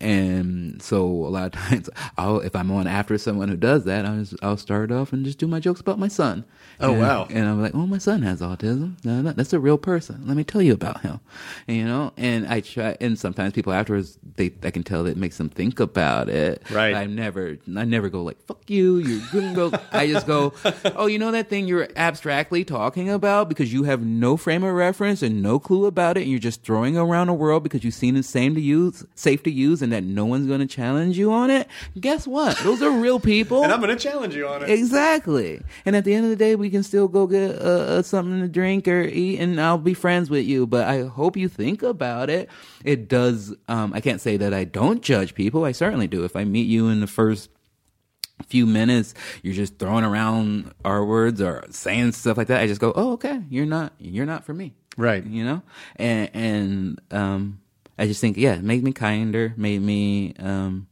and 0.00 0.80
so 0.80 1.04
a 1.04 1.28
lot 1.28 1.46
of 1.46 1.52
times, 1.68 1.90
I'll 2.16 2.40
if 2.40 2.54
I'm 2.56 2.70
on 2.70 2.86
after 2.86 3.18
someone 3.18 3.48
who 3.48 3.56
does 3.56 3.84
that, 3.84 4.06
I'll 4.06 4.20
just, 4.20 4.34
I'll 4.42 4.56
start 4.56 4.90
off 4.92 5.12
and 5.12 5.24
just 5.24 5.38
do 5.38 5.46
my 5.46 5.60
jokes 5.60 5.80
about 5.80 5.98
my 5.98 6.08
son. 6.08 6.44
Oh, 6.80 6.92
And- 6.92 7.00
wow. 7.00 7.26
And 7.30 7.46
I'm 7.48 7.60
like, 7.62 7.74
oh, 7.74 7.86
my 7.86 7.98
son 7.98 8.22
has 8.22 8.40
autism. 8.40 8.96
No, 9.04 9.20
no, 9.22 9.32
that's 9.32 9.52
a 9.52 9.60
real 9.60 9.78
person. 9.78 10.22
Let 10.26 10.36
me 10.36 10.44
tell 10.44 10.60
you 10.62 10.72
about 10.74 11.00
him. 11.00 11.20
And, 11.66 11.76
you 11.76 11.84
know, 11.84 12.12
and 12.16 12.46
I 12.46 12.60
try, 12.60 12.96
and 13.00 13.18
sometimes 13.18 13.52
people 13.54 13.72
afterwards, 13.72 14.18
they, 14.36 14.52
I 14.62 14.70
can 14.70 14.82
tell 14.82 15.04
that 15.04 15.10
it 15.12 15.16
makes 15.16 15.38
them 15.38 15.48
think 15.48 15.80
about 15.80 16.28
it. 16.28 16.62
Right. 16.70 16.94
I 16.94 17.06
never, 17.06 17.56
I 17.74 17.84
never 17.84 18.08
go 18.08 18.22
like, 18.22 18.40
fuck 18.42 18.68
you. 18.68 18.98
You're 18.98 19.22
gonna 19.32 19.54
go. 19.54 19.72
I 19.92 20.06
just 20.06 20.26
go, 20.26 20.52
oh, 20.96 21.06
you 21.06 21.18
know 21.18 21.30
that 21.32 21.48
thing 21.48 21.66
you're 21.66 21.88
abstractly 21.96 22.64
talking 22.64 23.10
about 23.10 23.48
because 23.48 23.72
you 23.72 23.84
have 23.84 24.04
no 24.04 24.36
frame 24.36 24.62
of 24.62 24.74
reference 24.74 25.22
and 25.22 25.42
no 25.42 25.58
clue 25.58 25.86
about 25.86 26.16
it. 26.16 26.22
And 26.22 26.30
you're 26.30 26.38
just 26.38 26.62
throwing 26.62 26.96
around 26.96 27.28
the 27.28 27.34
world 27.34 27.62
because 27.62 27.84
you've 27.84 27.94
seen 27.94 28.16
it's 28.16 28.28
same 28.28 28.54
to 28.54 28.60
use, 28.60 29.04
safe 29.14 29.42
to 29.44 29.50
use 29.50 29.82
and 29.82 29.92
that 29.92 30.04
no 30.04 30.26
one's 30.26 30.46
going 30.46 30.60
to 30.60 30.66
challenge 30.66 31.16
you 31.18 31.32
on 31.32 31.50
it. 31.50 31.68
Guess 31.98 32.26
what? 32.26 32.58
Those 32.58 32.82
are 32.82 32.90
real 32.90 33.20
people. 33.20 33.62
And 33.62 33.72
I'm 33.72 33.80
going 33.80 33.96
to 33.96 34.02
challenge 34.02 34.34
you 34.34 34.46
on 34.46 34.62
it. 34.62 34.70
Exactly. 34.70 35.60
And 35.84 35.96
at 35.96 36.04
the 36.04 36.14
end 36.14 36.24
of 36.24 36.30
the 36.30 36.36
day, 36.36 36.56
we 36.56 36.70
can 36.70 36.82
still 36.82 37.08
go 37.08 37.26
get 37.26 37.56
uh, 37.60 37.64
uh, 37.64 38.02
something 38.02 38.40
to 38.40 38.48
drink 38.48 38.88
or 38.88 39.02
eat, 39.02 39.38
and 39.38 39.60
I'll 39.60 39.78
be 39.78 39.94
friends 39.94 40.30
with 40.30 40.44
you. 40.44 40.66
But 40.66 40.86
I 40.86 41.04
hope 41.04 41.36
you 41.36 41.48
think 41.48 41.82
about 41.82 42.30
it. 42.30 42.48
It 42.84 43.08
does. 43.08 43.54
Um, 43.68 43.92
I 43.94 44.00
can't 44.00 44.20
say 44.20 44.36
that 44.36 44.54
I 44.54 44.64
don't 44.64 45.02
judge 45.02 45.34
people. 45.34 45.64
I 45.64 45.72
certainly 45.72 46.06
do. 46.06 46.24
If 46.24 46.36
I 46.36 46.44
meet 46.44 46.66
you 46.66 46.88
in 46.88 47.00
the 47.00 47.06
first 47.06 47.50
few 48.44 48.66
minutes, 48.66 49.14
you're 49.42 49.54
just 49.54 49.78
throwing 49.78 50.04
around 50.04 50.72
our 50.84 51.04
words 51.04 51.40
or 51.40 51.64
saying 51.70 52.12
stuff 52.12 52.36
like 52.36 52.48
that. 52.48 52.60
I 52.60 52.66
just 52.66 52.80
go, 52.80 52.92
"Oh, 52.94 53.12
okay. 53.12 53.42
You're 53.50 53.66
not. 53.66 53.92
You're 53.98 54.26
not 54.26 54.44
for 54.44 54.54
me." 54.54 54.74
Right. 54.96 55.24
You 55.24 55.44
know. 55.44 55.62
And 55.96 56.30
and 56.34 57.00
um, 57.10 57.60
I 57.98 58.06
just 58.06 58.20
think, 58.20 58.36
yeah, 58.36 58.54
it 58.54 58.62
made 58.62 58.82
me 58.82 58.92
kinder. 58.92 59.54
Made 59.56 59.82
me 59.82 60.34
um 60.38 60.88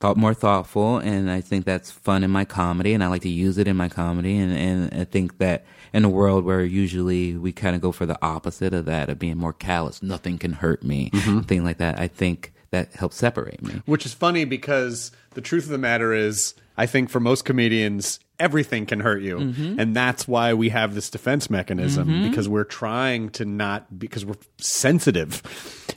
thought 0.00 0.16
more 0.16 0.34
thoughtful 0.34 0.98
and 0.98 1.28
I 1.28 1.40
think 1.40 1.64
that's 1.64 1.90
fun 1.90 2.22
in 2.22 2.30
my 2.30 2.44
comedy 2.44 2.94
and 2.94 3.02
I 3.02 3.08
like 3.08 3.22
to 3.22 3.28
use 3.28 3.58
it 3.58 3.66
in 3.66 3.76
my 3.76 3.88
comedy 3.88 4.38
and, 4.38 4.52
and 4.52 5.00
I 5.00 5.04
think 5.04 5.38
that 5.38 5.64
in 5.92 6.04
a 6.04 6.08
world 6.08 6.44
where 6.44 6.62
usually 6.62 7.36
we 7.36 7.50
kind 7.50 7.74
of 7.74 7.82
go 7.82 7.90
for 7.90 8.06
the 8.06 8.18
opposite 8.22 8.72
of 8.72 8.84
that 8.84 9.08
of 9.08 9.18
being 9.18 9.38
more 9.38 9.52
callous, 9.52 10.02
nothing 10.02 10.38
can 10.38 10.52
hurt 10.52 10.84
me, 10.84 11.10
thing 11.46 11.64
like 11.64 11.78
that. 11.78 11.98
I 11.98 12.06
think 12.06 12.52
that 12.70 12.92
helps 12.92 13.16
separate 13.16 13.62
me. 13.62 13.82
Which 13.86 14.04
is 14.04 14.14
funny 14.14 14.44
because 14.44 15.10
the 15.34 15.40
truth 15.40 15.64
of 15.64 15.70
the 15.70 15.78
matter 15.78 16.12
is, 16.12 16.54
I 16.76 16.86
think 16.86 17.10
for 17.10 17.20
most 17.20 17.44
comedians, 17.44 18.20
everything 18.38 18.86
can 18.86 19.00
hurt 19.00 19.22
you. 19.22 19.38
Mm-hmm. 19.38 19.80
And 19.80 19.96
that's 19.96 20.28
why 20.28 20.54
we 20.54 20.68
have 20.68 20.94
this 20.94 21.10
defense 21.10 21.50
mechanism 21.50 22.28
because 22.28 22.48
we're 22.48 22.64
trying 22.64 23.30
to 23.30 23.44
not, 23.44 23.98
because 23.98 24.24
we're 24.24 24.36
sensitive. 24.58 25.42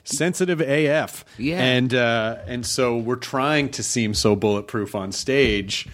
Sensitive 0.03 0.61
AF. 0.61 1.23
Yeah. 1.37 1.61
And, 1.61 1.93
uh, 1.93 2.37
and 2.47 2.65
so 2.65 2.97
we're 2.97 3.15
trying 3.15 3.69
to 3.71 3.83
seem 3.83 4.13
so 4.13 4.35
bulletproof 4.35 4.95
on 4.95 5.11
stage 5.11 5.87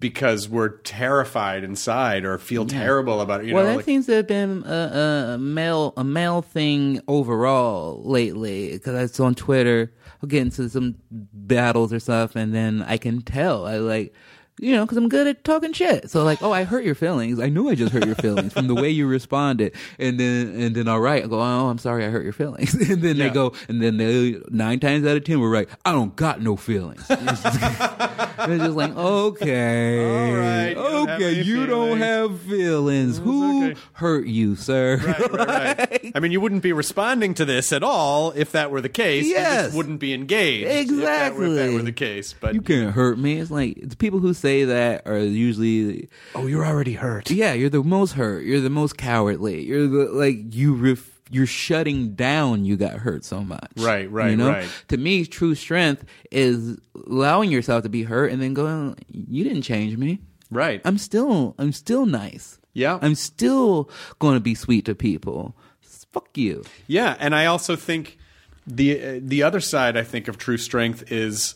because 0.00 0.48
we're 0.48 0.78
terrified 0.78 1.62
inside 1.62 2.24
or 2.24 2.38
feel 2.38 2.66
terrible 2.66 3.20
about 3.20 3.42
it. 3.42 3.48
You 3.48 3.54
well, 3.54 3.64
know, 3.64 3.70
that 3.70 3.76
like- 3.76 3.84
seems 3.84 4.06
to 4.06 4.12
have 4.14 4.26
been 4.26 4.64
a, 4.66 5.34
a 5.34 5.38
male 5.38 5.92
a 5.96 6.02
male 6.04 6.42
thing 6.42 7.00
overall 7.06 8.02
lately. 8.02 8.72
Because 8.72 8.94
I 8.94 9.06
saw 9.06 9.26
on 9.26 9.34
Twitter, 9.34 9.92
I'll 10.22 10.28
get 10.28 10.40
into 10.42 10.68
some 10.68 10.96
battles 11.10 11.92
or 11.92 12.00
stuff, 12.00 12.34
and 12.34 12.54
then 12.54 12.82
I 12.82 12.96
can 12.96 13.22
tell. 13.22 13.66
I 13.66 13.76
like. 13.76 14.14
You 14.62 14.72
know, 14.76 14.84
because 14.84 14.98
I'm 14.98 15.08
good 15.08 15.26
at 15.26 15.42
talking 15.42 15.72
shit. 15.72 16.10
So 16.10 16.22
like, 16.22 16.42
oh, 16.42 16.52
I 16.52 16.64
hurt 16.64 16.84
your 16.84 16.94
feelings. 16.94 17.40
I 17.40 17.48
knew 17.48 17.70
I 17.70 17.74
just 17.74 17.92
hurt 17.94 18.04
your 18.04 18.14
feelings 18.16 18.52
from 18.52 18.66
the 18.66 18.74
way 18.74 18.90
you 18.90 19.06
responded. 19.06 19.74
And 19.98 20.20
then, 20.20 20.48
and 20.60 20.76
then, 20.76 20.86
all 20.86 21.00
right, 21.00 21.24
I 21.24 21.26
go, 21.28 21.40
oh, 21.40 21.68
I'm 21.70 21.78
sorry, 21.78 22.04
I 22.04 22.10
hurt 22.10 22.24
your 22.24 22.34
feelings. 22.34 22.74
And 22.90 23.00
then 23.02 23.16
Yeah. 23.16 23.28
they 23.28 23.34
go, 23.34 23.54
and 23.68 23.80
then 23.82 23.96
they 23.96 24.38
nine 24.50 24.78
times 24.78 25.06
out 25.06 25.16
of 25.16 25.24
ten, 25.24 25.40
we're 25.40 25.48
right. 25.50 25.68
I 25.86 25.92
don't 25.92 26.14
got 26.14 26.42
no 26.42 26.56
feelings. 26.56 27.04
It's 27.10 27.42
just, 27.42 27.62
it's 28.50 28.64
just 28.64 28.76
like, 28.76 28.96
okay, 28.96 30.30
All 30.32 30.36
right, 30.40 30.68
you 30.68 30.74
don't 30.74 31.08
have 31.08 31.20
okay, 31.20 31.42
you 31.42 31.66
don't 31.66 31.98
feelings. 31.98 32.04
have 32.04 32.40
feelings. 32.42 33.18
Who 33.18 33.66
okay. 33.66 33.80
hurt 33.94 34.26
you, 34.26 34.56
sir? 34.56 34.96
Right, 34.96 35.32
right, 35.32 35.48
right. 35.90 36.12
I 36.14 36.20
mean, 36.20 36.32
you 36.32 36.40
wouldn't 36.40 36.62
be 36.62 36.72
responding 36.72 37.34
to 37.34 37.44
this 37.44 37.72
at 37.72 37.82
all 37.82 38.32
if 38.32 38.52
that 38.52 38.70
were 38.70 38.80
the 38.80 38.88
case. 38.88 39.26
You 39.26 39.32
Yes. 39.32 39.64
just 39.66 39.76
wouldn't 39.76 40.00
be 40.00 40.12
engaged. 40.14 40.68
If 40.92 41.00
that, 41.02 41.34
were, 41.34 41.46
if 41.46 41.54
that 41.56 41.72
were 41.74 41.82
the 41.82 41.92
case. 41.92 42.34
But 42.38 42.54
You 42.54 42.62
can't 42.62 42.92
hurt 42.94 43.18
me. 43.18 43.38
It's 43.38 43.50
like 43.50 43.78
the 43.82 43.96
people 43.96 44.18
who 44.20 44.32
say 44.34 44.49
that 44.64 45.06
are 45.06 45.18
usually, 45.18 46.08
oh, 46.34 46.46
you're 46.46 46.64
already 46.66 46.94
hurt. 46.94 47.30
yeah, 47.30 47.52
you're 47.52 47.70
the 47.70 47.82
most 47.82 48.12
hurt. 48.12 48.44
You're 48.44 48.60
the 48.60 48.70
most 48.70 48.96
cowardly. 48.96 49.62
You're 49.64 49.86
the 49.86 50.04
like 50.12 50.54
you 50.54 50.74
ref, 50.74 51.08
you're 51.30 51.46
shutting 51.46 52.14
down. 52.14 52.64
You 52.64 52.76
got 52.76 52.94
hurt 52.94 53.24
so 53.24 53.42
much. 53.42 53.70
Right, 53.76 54.10
right, 54.10 54.30
you 54.30 54.36
know? 54.36 54.50
right. 54.50 54.68
To 54.88 54.96
me, 54.96 55.24
true 55.26 55.54
strength 55.54 56.04
is 56.30 56.78
allowing 57.06 57.50
yourself 57.50 57.82
to 57.84 57.88
be 57.88 58.02
hurt 58.02 58.32
and 58.32 58.40
then 58.42 58.54
going, 58.54 58.96
"You 59.08 59.44
didn't 59.44 59.62
change 59.62 59.96
me. 59.96 60.20
Right. 60.50 60.80
I'm 60.84 60.98
still, 60.98 61.54
I'm 61.58 61.72
still 61.72 62.06
nice. 62.06 62.58
Yeah. 62.72 62.98
I'm 63.02 63.14
still 63.14 63.90
going 64.18 64.34
to 64.34 64.40
be 64.40 64.54
sweet 64.54 64.84
to 64.86 64.94
people. 64.94 65.56
Fuck 66.12 66.36
you. 66.36 66.64
Yeah, 66.88 67.16
and 67.20 67.36
I 67.36 67.46
also 67.46 67.76
think 67.76 68.18
the 68.66 69.00
uh, 69.00 69.20
the 69.22 69.44
other 69.44 69.60
side 69.60 69.96
I 69.96 70.02
think 70.02 70.26
of 70.26 70.38
true 70.38 70.56
strength 70.56 71.12
is 71.12 71.54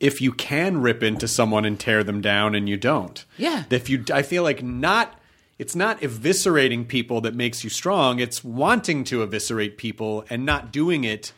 if 0.00 0.20
you 0.20 0.32
can 0.32 0.80
rip 0.80 1.02
into 1.02 1.28
someone 1.28 1.64
and 1.64 1.78
tear 1.78 2.02
them 2.02 2.20
down 2.20 2.54
and 2.54 2.68
you 2.68 2.76
don't. 2.76 3.24
Yeah. 3.36 3.64
If 3.70 3.88
you 3.90 4.04
I 4.12 4.22
feel 4.22 4.42
like 4.42 4.62
not 4.62 5.14
it's 5.58 5.76
not 5.76 6.00
eviscerating 6.00 6.88
people 6.88 7.20
that 7.20 7.34
makes 7.34 7.62
you 7.62 7.68
strong, 7.70 8.18
it's 8.18 8.42
wanting 8.42 9.04
to 9.04 9.22
eviscerate 9.22 9.76
people 9.76 10.24
and 10.30 10.46
not 10.46 10.72
doing 10.72 11.04
it 11.04 11.32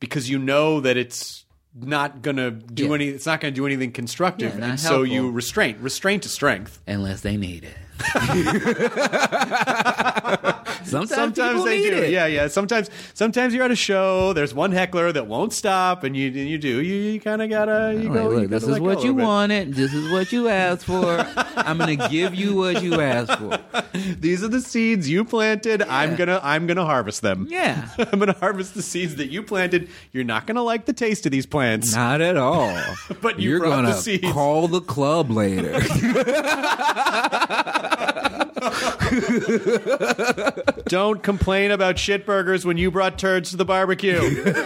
because 0.00 0.30
you 0.30 0.38
know 0.38 0.80
that 0.80 0.96
it's 0.96 1.44
not 1.78 2.22
going 2.22 2.36
to 2.38 2.50
do 2.52 2.86
Yeah. 2.86 2.94
any 2.94 3.08
it's 3.08 3.26
not 3.26 3.40
going 3.42 3.52
to 3.52 3.56
do 3.60 3.66
anything 3.66 3.92
constructive 3.92 4.58
Yeah, 4.58 4.64
and 4.70 4.80
so 4.80 5.02
you 5.02 5.30
restrain. 5.30 5.72
restraint 5.74 5.78
restraint 5.82 6.22
to 6.22 6.28
strength. 6.30 6.80
unless 6.86 7.20
they 7.20 7.36
need 7.36 7.64
it. 7.64 7.74
Sometimes, 10.84 11.10
Sometimes 11.10 11.64
they 11.64 11.82
do. 11.82 11.96
it. 11.96 12.10
Yeah, 12.10 12.26
yeah. 12.26 12.46
Sometimes, 12.48 12.90
sometimes 13.14 13.52
you're 13.52 13.64
at 13.64 13.70
a 13.72 13.76
show. 13.76 14.32
There's 14.32 14.54
one 14.54 14.70
heckler 14.70 15.10
that 15.12 15.26
won't 15.26 15.52
stop, 15.52 16.04
and 16.04 16.16
you 16.16 16.28
you 16.30 16.58
do. 16.58 16.80
You, 16.80 16.94
you 17.12 17.20
kind 17.20 17.42
of 17.42 17.50
gotta. 17.50 17.98
You 18.00 18.08
go, 18.12 18.30
you 18.30 18.40
look, 18.40 18.50
this 18.50 18.62
gotta 18.62 18.74
is 18.76 18.80
what 18.80 19.02
you 19.02 19.12
bit. 19.14 19.24
wanted. 19.24 19.74
This 19.74 19.92
is 19.92 20.12
what 20.12 20.30
you 20.32 20.48
asked 20.48 20.84
for. 20.84 21.18
I'm 21.56 21.78
gonna 21.78 21.96
give 22.08 22.34
you 22.36 22.54
what 22.54 22.82
you 22.84 23.00
asked 23.00 23.36
for. 23.38 23.58
These 24.20 24.44
are 24.44 24.48
the 24.48 24.60
seeds 24.60 25.08
you 25.10 25.24
planted. 25.24 25.82
I'm 25.82 26.14
gonna 26.14 26.38
I'm 26.42 26.66
gonna 26.68 26.84
harvest 26.84 27.22
them. 27.22 27.46
Yeah. 27.50 27.88
I'm 27.98 28.18
gonna 28.20 28.34
harvest 28.38 28.74
the 28.74 28.82
seeds 28.82 29.16
that 29.16 29.28
you 29.30 29.42
planted. 29.42 29.88
You're 30.12 30.24
not 30.24 30.46
gonna 30.46 30.62
like 30.62 30.84
the 30.86 30.92
taste 30.92 31.26
of 31.26 31.32
these 31.32 31.46
plants. 31.46 31.94
Not 31.94 32.20
at 32.20 32.36
all. 32.36 32.76
But 33.22 33.40
you 33.40 33.56
are 33.56 33.60
gonna 33.60 33.94
seeds. 33.94 34.30
call 34.32 34.68
the 34.68 34.80
club 34.80 35.30
later. 35.30 35.80
Don't 40.86 41.22
complain 41.22 41.70
about 41.70 41.98
shit 41.98 42.26
burgers 42.26 42.64
when 42.64 42.76
you 42.76 42.90
brought 42.90 43.18
turds 43.18 43.50
to 43.50 43.56
the 43.56 43.64
barbecue. 43.64 44.20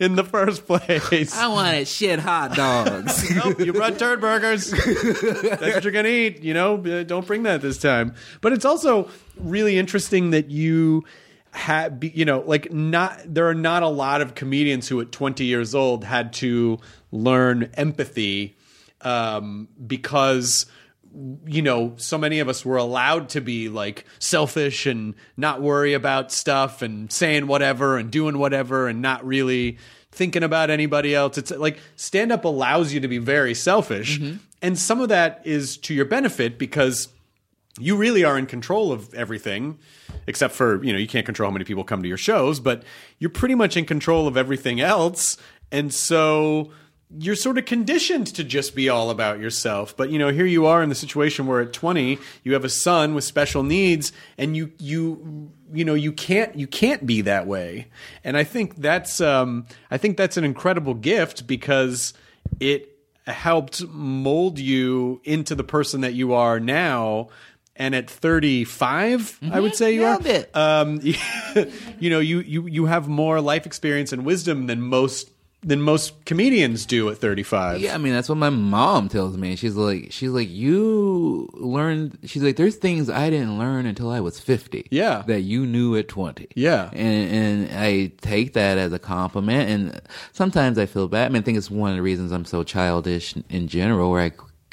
In 0.00 0.16
the 0.16 0.24
first 0.24 0.66
place. 0.66 1.34
I 1.34 1.46
wanted 1.48 1.86
shit 1.88 2.18
hot 2.18 2.54
dogs. 2.54 3.30
nope, 3.36 3.60
you 3.60 3.72
brought 3.72 3.98
turd 3.98 4.20
burgers. 4.20 4.70
That's 4.70 5.60
what 5.60 5.84
you're 5.84 5.92
gonna 5.92 6.08
eat. 6.08 6.42
You 6.42 6.54
know, 6.54 6.76
Uh, 6.76 7.02
don't 7.02 7.26
bring 7.26 7.42
that 7.44 7.60
this 7.62 7.78
time. 7.78 8.14
But 8.40 8.52
it's 8.52 8.64
also 8.64 9.08
really 9.36 9.78
interesting 9.78 10.30
that 10.30 10.50
you 10.50 11.04
had, 11.52 12.10
you 12.14 12.24
know, 12.24 12.40
like 12.46 12.72
not 12.72 13.20
there 13.26 13.48
are 13.48 13.54
not 13.54 13.82
a 13.82 13.88
lot 13.88 14.20
of 14.20 14.34
comedians 14.34 14.88
who 14.88 15.00
at 15.00 15.12
20 15.12 15.44
years 15.44 15.74
old 15.74 16.04
had 16.04 16.32
to 16.34 16.78
learn 17.10 17.70
empathy 17.74 18.56
um, 19.02 19.68
because 19.86 20.66
you 21.46 21.62
know, 21.62 21.94
so 21.96 22.16
many 22.16 22.40
of 22.40 22.48
us 22.48 22.64
were 22.64 22.76
allowed 22.76 23.28
to 23.30 23.40
be 23.40 23.68
like 23.68 24.04
selfish 24.18 24.86
and 24.86 25.14
not 25.36 25.60
worry 25.60 25.92
about 25.94 26.32
stuff 26.32 26.82
and 26.82 27.12
saying 27.12 27.46
whatever 27.46 27.98
and 27.98 28.10
doing 28.10 28.38
whatever 28.38 28.88
and 28.88 29.02
not 29.02 29.24
really 29.24 29.78
thinking 30.10 30.42
about 30.42 30.70
anybody 30.70 31.14
else. 31.14 31.38
It's 31.38 31.50
like 31.50 31.80
stand 31.96 32.32
up 32.32 32.44
allows 32.44 32.92
you 32.92 33.00
to 33.00 33.08
be 33.08 33.18
very 33.18 33.54
selfish. 33.54 34.18
Mm-hmm. 34.18 34.36
And 34.62 34.78
some 34.78 35.00
of 35.00 35.08
that 35.08 35.42
is 35.44 35.76
to 35.78 35.94
your 35.94 36.04
benefit 36.04 36.58
because 36.58 37.08
you 37.78 37.96
really 37.96 38.22
are 38.24 38.38
in 38.38 38.46
control 38.46 38.92
of 38.92 39.12
everything 39.14 39.78
except 40.26 40.54
for 40.54 40.82
you 40.84 40.92
know 40.92 40.98
you 40.98 41.08
can't 41.08 41.24
control 41.24 41.48
how 41.48 41.52
many 41.52 41.64
people 41.64 41.84
come 41.84 42.02
to 42.02 42.08
your 42.08 42.18
shows 42.18 42.60
but 42.60 42.82
you're 43.18 43.30
pretty 43.30 43.54
much 43.54 43.78
in 43.78 43.86
control 43.86 44.26
of 44.26 44.36
everything 44.36 44.78
else 44.78 45.38
and 45.70 45.92
so 45.92 46.70
you're 47.18 47.34
sort 47.36 47.58
of 47.58 47.64
conditioned 47.66 48.26
to 48.26 48.42
just 48.42 48.74
be 48.74 48.88
all 48.88 49.10
about 49.10 49.38
yourself 49.38 49.94
but 49.96 50.08
you 50.10 50.18
know 50.18 50.28
here 50.30 50.46
you 50.46 50.64
are 50.66 50.82
in 50.82 50.88
the 50.88 50.94
situation 50.94 51.46
where 51.46 51.60
at 51.60 51.72
20 51.72 52.18
you 52.42 52.52
have 52.54 52.64
a 52.64 52.68
son 52.68 53.14
with 53.14 53.24
special 53.24 53.62
needs 53.62 54.12
and 54.38 54.56
you 54.56 54.72
you 54.78 55.50
you 55.72 55.84
know 55.84 55.94
you 55.94 56.12
can't 56.12 56.54
you 56.56 56.66
can't 56.66 57.06
be 57.06 57.20
that 57.22 57.46
way. 57.46 57.88
And 58.24 58.36
i 58.36 58.44
think 58.44 58.76
that's 58.76 59.20
um 59.20 59.66
i 59.90 59.96
think 59.98 60.16
that's 60.16 60.36
an 60.36 60.44
incredible 60.44 60.94
gift 60.94 61.46
because 61.46 62.14
it 62.60 62.98
helped 63.26 63.86
mold 63.88 64.58
you 64.58 65.20
into 65.24 65.54
the 65.54 65.64
person 65.64 66.00
that 66.02 66.12
you 66.14 66.32
are 66.34 66.58
now. 66.60 67.28
And 67.74 67.94
at 67.94 68.10
35 68.10 69.38
i 69.50 69.58
would 69.58 69.74
say 69.74 69.94
you 69.94 70.02
Nailed 70.02 70.26
are 70.26 70.30
it. 70.30 70.50
um 70.54 71.00
you 71.98 72.10
know 72.10 72.18
you 72.20 72.40
you 72.40 72.66
you 72.66 72.84
have 72.84 73.08
more 73.08 73.40
life 73.40 73.64
experience 73.64 74.12
and 74.12 74.26
wisdom 74.26 74.66
than 74.66 74.82
most 74.82 75.30
than 75.64 75.80
most 75.80 76.24
comedians 76.24 76.86
do 76.86 77.08
at 77.08 77.18
35 77.18 77.80
Yeah, 77.80 77.94
I 77.94 77.98
mean 77.98 78.12
that's 78.12 78.28
what 78.28 78.38
my 78.38 78.50
mom 78.50 79.08
tells 79.08 79.36
me. 79.36 79.54
She's 79.54 79.76
like, 79.76 80.08
she's 80.10 80.30
like, 80.30 80.50
you 80.50 81.48
learned. 81.52 82.18
She's 82.24 82.42
like, 82.42 82.56
there's 82.56 82.76
things 82.76 83.08
I 83.08 83.30
didn't 83.30 83.58
learn 83.58 83.86
until 83.86 84.10
I 84.10 84.20
was 84.20 84.40
fifty. 84.40 84.88
Yeah. 84.90 85.22
that 85.28 85.42
you 85.42 85.64
knew 85.66 85.96
at 85.96 86.08
twenty. 86.08 86.48
Yeah. 86.56 86.90
and 86.92 87.30
and 87.70 87.78
I 87.78 88.12
take 88.20 88.54
that 88.54 88.76
as 88.78 88.92
a 88.92 88.98
compliment. 88.98 89.70
And 89.70 90.00
sometimes 90.32 90.78
I 90.78 90.86
feel 90.86 91.06
bad. 91.08 91.26
I 91.26 91.28
mean, 91.28 91.42
I 91.42 91.44
think 91.44 91.58
it's 91.58 91.70
one 91.70 91.90
of 91.90 91.96
the 91.96 92.02
reasons 92.02 92.32
I'm 92.32 92.44
so 92.44 92.64
childish 92.64 93.34
in 93.48 93.68
general, 93.68 94.10
where 94.10 94.22
I 94.22 94.32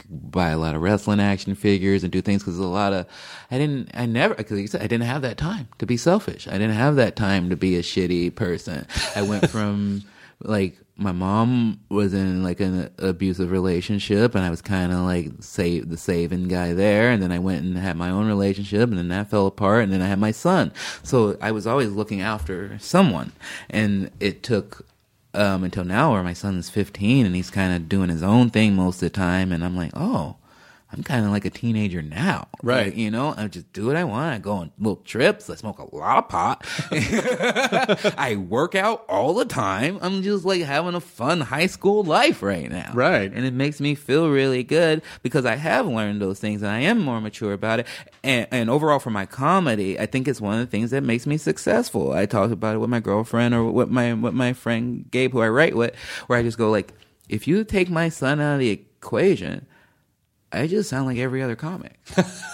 buy 0.09 0.49
a 0.49 0.57
lot 0.57 0.73
of 0.73 0.81
wrestling 0.81 1.19
action 1.19 1.53
figures 1.53 2.03
and 2.03 2.11
do 2.11 2.19
things 2.19 2.41
because 2.41 2.57
a 2.57 2.65
lot 2.65 2.93
of 2.93 3.05
I 3.51 3.59
didn't 3.59 3.91
I 3.93 4.07
never 4.07 4.33
because 4.33 4.53
like 4.53 4.61
you 4.61 4.67
said 4.67 4.81
I 4.81 4.87
didn't 4.87 5.05
have 5.05 5.21
that 5.21 5.37
time 5.37 5.67
to 5.77 5.85
be 5.85 5.97
selfish. 5.97 6.47
I 6.47 6.53
didn't 6.53 6.71
have 6.71 6.95
that 6.95 7.15
time 7.15 7.51
to 7.51 7.55
be 7.55 7.75
a 7.75 7.83
shitty 7.83 8.33
person. 8.33 8.87
I 9.15 9.21
went 9.21 9.49
from 9.51 10.03
like 10.41 10.77
my 10.95 11.11
mom 11.11 11.79
was 11.89 12.13
in 12.13 12.43
like 12.43 12.59
an 12.59 12.89
abusive 12.97 13.51
relationship 13.51 14.35
and 14.35 14.43
I 14.43 14.49
was 14.49 14.61
kind 14.61 14.91
of 14.91 14.99
like 14.99 15.31
save 15.39 15.89
the 15.89 15.97
saving 15.97 16.47
guy 16.47 16.73
there 16.73 17.11
and 17.11 17.21
then 17.21 17.31
I 17.31 17.39
went 17.39 17.63
and 17.63 17.77
had 17.77 17.97
my 17.97 18.09
own 18.09 18.27
relationship 18.27 18.89
and 18.89 18.97
then 18.97 19.07
that 19.09 19.29
fell 19.29 19.47
apart 19.47 19.83
and 19.83 19.93
then 19.93 20.01
I 20.01 20.07
had 20.07 20.19
my 20.19 20.31
son. 20.31 20.71
So 21.03 21.37
I 21.41 21.51
was 21.51 21.67
always 21.67 21.91
looking 21.91 22.21
after 22.21 22.77
someone 22.79 23.31
and 23.69 24.11
it 24.19 24.43
took 24.43 24.85
um, 25.33 25.63
until 25.63 25.85
now 25.85 26.13
where 26.13 26.23
my 26.23 26.33
son's 26.33 26.69
15 26.69 27.25
and 27.25 27.35
he's 27.35 27.49
kind 27.49 27.73
of 27.73 27.87
doing 27.87 28.09
his 28.09 28.23
own 28.23 28.49
thing 28.49 28.75
most 28.75 28.95
of 28.95 29.01
the 29.01 29.09
time 29.11 29.51
and 29.51 29.63
I'm 29.63 29.75
like, 29.75 29.91
"Oh, 29.93 30.37
I'm 30.91 31.03
kind 31.03 31.23
of 31.23 31.31
like 31.31 31.45
a 31.45 31.51
teenager 31.51 32.01
now. 32.01 32.47
Right. 32.63 32.87
Like, 32.87 32.97
you 32.97 33.11
know, 33.11 33.35
I 33.37 33.47
just 33.47 33.71
do 33.73 33.85
what 33.85 33.95
I 33.95 34.03
want. 34.03 34.33
I 34.33 34.39
go 34.39 34.53
on 34.53 34.71
little 34.79 34.95
trips. 34.95 35.47
I 35.47 35.55
smoke 35.55 35.77
a 35.77 35.95
lot 35.95 36.17
of 36.17 36.29
pot. 36.29 36.65
I 38.17 38.35
work 38.49 38.73
out 38.73 39.05
all 39.07 39.35
the 39.35 39.45
time. 39.45 39.99
I'm 40.01 40.23
just 40.23 40.45
like 40.45 40.63
having 40.63 40.95
a 40.95 40.99
fun 40.99 41.41
high 41.41 41.67
school 41.67 42.03
life 42.03 42.41
right 42.41 42.71
now. 42.71 42.91
Right. 42.95 43.31
And 43.31 43.45
it 43.45 43.53
makes 43.53 43.79
me 43.79 43.93
feel 43.93 44.31
really 44.31 44.63
good 44.63 45.03
because 45.21 45.45
I 45.45 45.57
have 45.57 45.85
learned 45.85 46.23
those 46.23 46.39
things 46.39 46.63
and 46.63 46.71
I 46.71 46.79
am 46.79 46.99
more 46.99 47.21
mature 47.21 47.53
about 47.53 47.81
it. 47.81 47.87
And, 48.23 48.47
and 48.49 48.69
overall 48.71 48.97
for 48.97 49.11
my 49.11 49.27
comedy, 49.27 49.99
I 49.99 50.07
think 50.07 50.27
it's 50.27 50.41
one 50.41 50.55
of 50.55 50.59
the 50.59 50.71
things 50.71 50.89
that 50.89 51.03
makes 51.03 51.27
me 51.27 51.37
successful. 51.37 52.13
I 52.13 52.25
talked 52.25 52.51
about 52.51 52.73
it 52.73 52.79
with 52.79 52.89
my 52.89 52.99
girlfriend 52.99 53.53
or 53.53 53.65
with 53.65 53.89
my, 53.89 54.15
with 54.15 54.33
my 54.33 54.53
friend 54.53 55.05
Gabe, 55.11 55.33
who 55.33 55.41
I 55.41 55.49
write 55.49 55.75
with, 55.75 55.95
where 56.25 56.39
I 56.39 56.41
just 56.41 56.57
go 56.57 56.71
like, 56.71 56.93
if 57.29 57.47
you 57.47 57.63
take 57.63 57.91
my 57.91 58.09
son 58.09 58.41
out 58.41 58.55
of 58.55 58.59
the 58.59 58.71
equation, 58.71 59.67
I 60.51 60.67
just 60.67 60.89
sound 60.89 61.05
like 61.05 61.17
every 61.17 61.41
other 61.41 61.55
comic. 61.55 61.99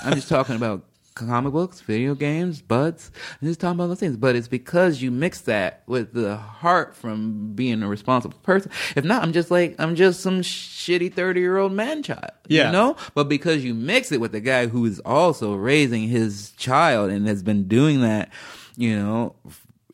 I'm 0.04 0.14
just 0.14 0.30
talking 0.30 0.56
about 0.56 0.84
comic 1.16 1.54
books, 1.54 1.80
video 1.80 2.14
games, 2.14 2.62
butts. 2.62 3.10
I'm 3.42 3.48
just 3.48 3.62
talking 3.62 3.76
about 3.76 3.88
those 3.88 4.00
things. 4.00 4.18
But 4.18 4.36
it's 4.36 4.50
because 4.50 5.02
you 5.02 5.12
mix 5.12 5.42
that 5.42 5.84
with 5.88 6.14
the 6.14 6.36
heart 6.36 6.96
from 6.96 7.54
being 7.56 7.82
a 7.82 7.88
responsible 7.88 8.38
person. 8.40 8.72
If 8.96 9.06
not, 9.06 9.24
I'm 9.24 9.32
just 9.32 9.50
like 9.50 9.76
I'm 9.80 9.96
just 9.96 10.20
some 10.20 10.42
shitty 10.42 11.14
thirty 11.14 11.40
year 11.40 11.58
old 11.58 11.72
man 11.72 12.04
child. 12.04 12.32
Yeah. 12.48 12.68
You 12.68 12.72
know? 12.74 12.98
But 13.14 13.30
because 13.30 13.64
you 13.64 13.74
mix 13.74 14.12
it 14.12 14.20
with 14.20 14.34
the 14.34 14.42
guy 14.42 14.68
who 14.68 14.86
is 14.86 15.00
also 15.00 15.56
raising 15.56 16.04
his 16.04 16.52
child 16.52 17.10
and 17.10 17.28
has 17.28 17.42
been 17.42 17.68
doing 17.68 18.02
that, 18.02 18.30
you 18.76 18.98
know, 18.98 19.36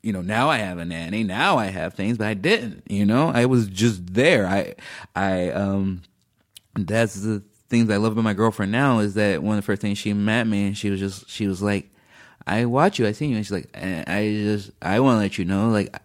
you 0.01 0.11
know, 0.11 0.21
now 0.21 0.49
I 0.49 0.57
have 0.57 0.79
a 0.79 0.85
nanny, 0.85 1.23
now 1.23 1.57
I 1.57 1.67
have 1.67 1.93
things, 1.93 2.17
but 2.17 2.27
I 2.27 2.33
didn't, 2.33 2.83
you 2.89 3.05
know? 3.05 3.29
I 3.29 3.45
was 3.45 3.67
just 3.67 4.13
there. 4.15 4.47
I 4.47 4.73
I 5.15 5.51
um 5.51 6.01
that's 6.73 7.15
the 7.15 7.43
things 7.71 7.89
I 7.89 7.97
love 7.97 8.11
about 8.11 8.23
my 8.23 8.35
girlfriend 8.35 8.71
now 8.71 8.99
is 8.99 9.15
that 9.15 9.41
one 9.41 9.57
of 9.57 9.63
the 9.63 9.65
first 9.65 9.81
things 9.81 9.97
she 9.97 10.13
met 10.13 10.45
me 10.45 10.67
and 10.67 10.77
she 10.77 10.91
was 10.91 10.99
just 10.99 11.27
she 11.27 11.47
was 11.47 11.61
like, 11.63 11.89
I 12.45 12.65
watch 12.65 12.99
you, 12.99 13.07
I 13.07 13.13
see 13.13 13.27
you, 13.27 13.35
and 13.35 13.45
she's 13.45 13.51
like, 13.51 13.69
"And 13.73 14.07
I 14.07 14.31
just 14.31 14.71
I 14.81 14.99
want 14.99 15.15
to 15.15 15.19
let 15.19 15.37
you 15.37 15.45
know, 15.45 15.69
like, 15.69 15.95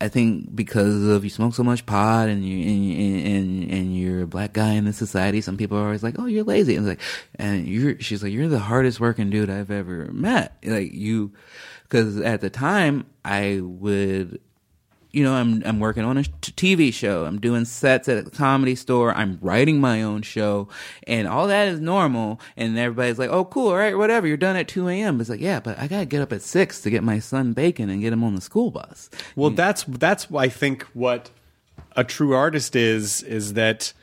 I 0.00 0.08
think 0.08 0.54
because 0.54 1.04
of 1.08 1.24
you 1.24 1.30
smoke 1.30 1.54
so 1.54 1.64
much 1.64 1.84
pot 1.84 2.28
and 2.28 2.46
you 2.46 2.58
and 2.58 3.26
and, 3.26 3.70
and 3.70 3.96
you're 3.98 4.22
a 4.22 4.26
black 4.26 4.52
guy 4.52 4.72
in 4.72 4.84
this 4.84 4.96
society, 4.96 5.40
some 5.40 5.56
people 5.56 5.76
are 5.76 5.84
always 5.84 6.02
like, 6.02 6.16
oh, 6.18 6.26
you're 6.26 6.44
lazy, 6.44 6.76
and 6.76 6.86
like, 6.86 7.00
and 7.34 7.66
you're 7.66 7.98
she's 8.00 8.22
like, 8.22 8.32
you're 8.32 8.48
the 8.48 8.58
hardest 8.58 9.00
working 9.00 9.30
dude 9.30 9.50
I've 9.50 9.70
ever 9.70 10.12
met, 10.12 10.56
like 10.64 10.92
you, 10.92 11.32
because 11.82 12.20
at 12.20 12.40
the 12.40 12.50
time 12.50 13.06
I 13.24 13.60
would 13.62 14.40
you 15.10 15.24
know, 15.24 15.34
I'm 15.34 15.62
I'm 15.64 15.80
working 15.80 16.04
on 16.04 16.18
a 16.18 16.24
t- 16.24 16.76
TV 16.76 16.92
show. 16.92 17.24
I'm 17.24 17.40
doing 17.40 17.64
sets 17.64 18.08
at 18.08 18.26
a 18.26 18.30
comedy 18.30 18.74
store. 18.74 19.12
I'm 19.14 19.38
writing 19.40 19.80
my 19.80 20.02
own 20.02 20.22
show, 20.22 20.68
and 21.06 21.26
all 21.26 21.46
that 21.46 21.68
is 21.68 21.80
normal. 21.80 22.40
And 22.56 22.78
everybody's 22.78 23.18
like, 23.18 23.30
"Oh, 23.30 23.46
cool, 23.46 23.68
all 23.68 23.76
right, 23.76 23.96
whatever. 23.96 24.26
You're 24.26 24.36
done 24.36 24.56
at 24.56 24.68
2 24.68 24.88
a.m." 24.88 25.20
It's 25.20 25.30
like, 25.30 25.40
yeah, 25.40 25.60
but 25.60 25.78
I 25.78 25.88
gotta 25.88 26.04
get 26.04 26.20
up 26.20 26.32
at 26.32 26.42
six 26.42 26.82
to 26.82 26.90
get 26.90 27.02
my 27.02 27.18
son 27.20 27.54
bacon 27.54 27.88
and 27.88 28.02
get 28.02 28.12
him 28.12 28.22
on 28.22 28.34
the 28.34 28.40
school 28.42 28.70
bus. 28.70 29.08
Well, 29.34 29.50
that's 29.50 29.84
that's 29.84 30.28
I 30.32 30.48
think 30.48 30.82
what 30.92 31.30
a 31.96 32.04
true 32.04 32.34
artist 32.34 32.76
is 32.76 33.22
is 33.22 33.54
that 33.54 33.94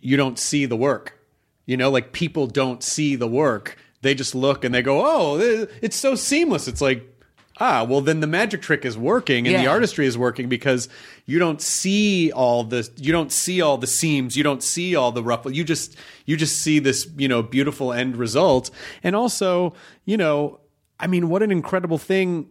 you 0.00 0.16
don't 0.16 0.38
see 0.38 0.66
the 0.66 0.76
work. 0.76 1.18
You 1.64 1.76
know, 1.76 1.90
like 1.90 2.12
people 2.12 2.46
don't 2.48 2.82
see 2.82 3.16
the 3.16 3.28
work. 3.28 3.76
They 4.02 4.14
just 4.14 4.34
look 4.34 4.64
and 4.64 4.74
they 4.74 4.82
go, 4.82 5.04
"Oh, 5.04 5.38
it's 5.80 5.96
so 5.96 6.16
seamless." 6.16 6.66
It's 6.66 6.80
like, 6.80 7.15
ah, 7.58 7.84
well, 7.84 8.00
then 8.00 8.20
the 8.20 8.26
magic 8.26 8.62
trick 8.62 8.84
is 8.84 8.98
working 8.98 9.46
and 9.46 9.56
the 9.56 9.66
artistry 9.66 10.06
is 10.06 10.18
working 10.18 10.48
because 10.48 10.88
you 11.24 11.38
don't 11.38 11.62
see 11.62 12.30
all 12.32 12.64
the 12.64 12.88
you 12.96 13.12
don't 13.12 13.32
see 13.32 13.60
all 13.60 13.78
the 13.78 13.86
seams, 13.86 14.36
you 14.36 14.42
don't 14.42 14.62
see 14.62 14.94
all 14.94 15.12
the 15.12 15.22
ruffle. 15.22 15.50
You 15.50 15.64
just 15.64 15.96
you 16.24 16.36
just 16.36 16.58
see 16.58 16.78
this, 16.78 17.08
you 17.16 17.28
know, 17.28 17.42
beautiful 17.42 17.92
end 17.92 18.16
result. 18.16 18.70
And 19.02 19.16
also, 19.16 19.74
you 20.04 20.16
know, 20.16 20.60
I 21.00 21.06
mean, 21.06 21.28
what 21.28 21.42
an 21.42 21.50
incredible 21.50 21.98
thing 21.98 22.48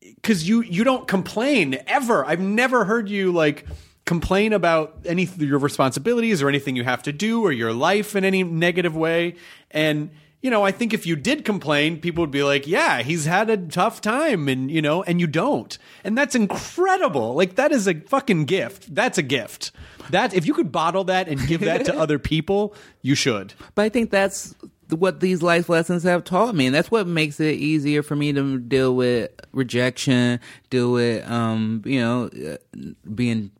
because 0.00 0.48
you 0.48 0.62
you 0.62 0.84
don't 0.84 1.06
complain 1.06 1.78
ever. 1.86 2.24
I've 2.24 2.40
never 2.40 2.84
heard 2.84 3.08
you 3.08 3.32
like 3.32 3.66
complain 4.04 4.52
about 4.52 4.98
any 5.06 5.24
your 5.38 5.58
responsibilities 5.58 6.42
or 6.42 6.48
anything 6.48 6.76
you 6.76 6.84
have 6.84 7.02
to 7.04 7.12
do 7.12 7.42
or 7.42 7.52
your 7.52 7.72
life 7.72 8.14
in 8.14 8.24
any 8.24 8.42
negative 8.42 8.94
way. 8.94 9.36
And 9.70 10.10
you 10.44 10.50
know, 10.50 10.62
I 10.62 10.72
think 10.72 10.92
if 10.92 11.06
you 11.06 11.16
did 11.16 11.46
complain, 11.46 11.98
people 11.98 12.20
would 12.20 12.30
be 12.30 12.42
like, 12.42 12.66
"Yeah, 12.66 13.00
he's 13.00 13.24
had 13.24 13.48
a 13.48 13.56
tough 13.56 14.02
time," 14.02 14.46
and 14.46 14.70
you 14.70 14.82
know, 14.82 15.02
and 15.02 15.18
you 15.18 15.26
don't, 15.26 15.78
and 16.04 16.18
that's 16.18 16.34
incredible. 16.34 17.32
Like 17.32 17.54
that 17.54 17.72
is 17.72 17.88
a 17.88 17.94
fucking 17.94 18.44
gift. 18.44 18.94
That's 18.94 19.16
a 19.16 19.22
gift. 19.22 19.72
That 20.10 20.34
if 20.34 20.46
you 20.46 20.52
could 20.52 20.70
bottle 20.70 21.04
that 21.04 21.28
and 21.28 21.40
give 21.46 21.62
that 21.62 21.86
to 21.86 21.98
other 21.98 22.18
people, 22.18 22.74
you 23.00 23.14
should. 23.14 23.54
But 23.74 23.86
I 23.86 23.88
think 23.88 24.10
that's 24.10 24.54
what 24.90 25.20
these 25.20 25.42
life 25.42 25.70
lessons 25.70 26.02
have 26.02 26.24
taught 26.24 26.54
me, 26.54 26.66
and 26.66 26.74
that's 26.74 26.90
what 26.90 27.06
makes 27.06 27.40
it 27.40 27.54
easier 27.54 28.02
for 28.02 28.14
me 28.14 28.34
to 28.34 28.58
deal 28.58 28.94
with 28.94 29.30
rejection, 29.52 30.40
deal 30.68 30.92
with 30.92 31.26
um, 31.26 31.80
you 31.86 32.00
know, 32.00 32.28
uh, 32.50 32.90
being 33.14 33.50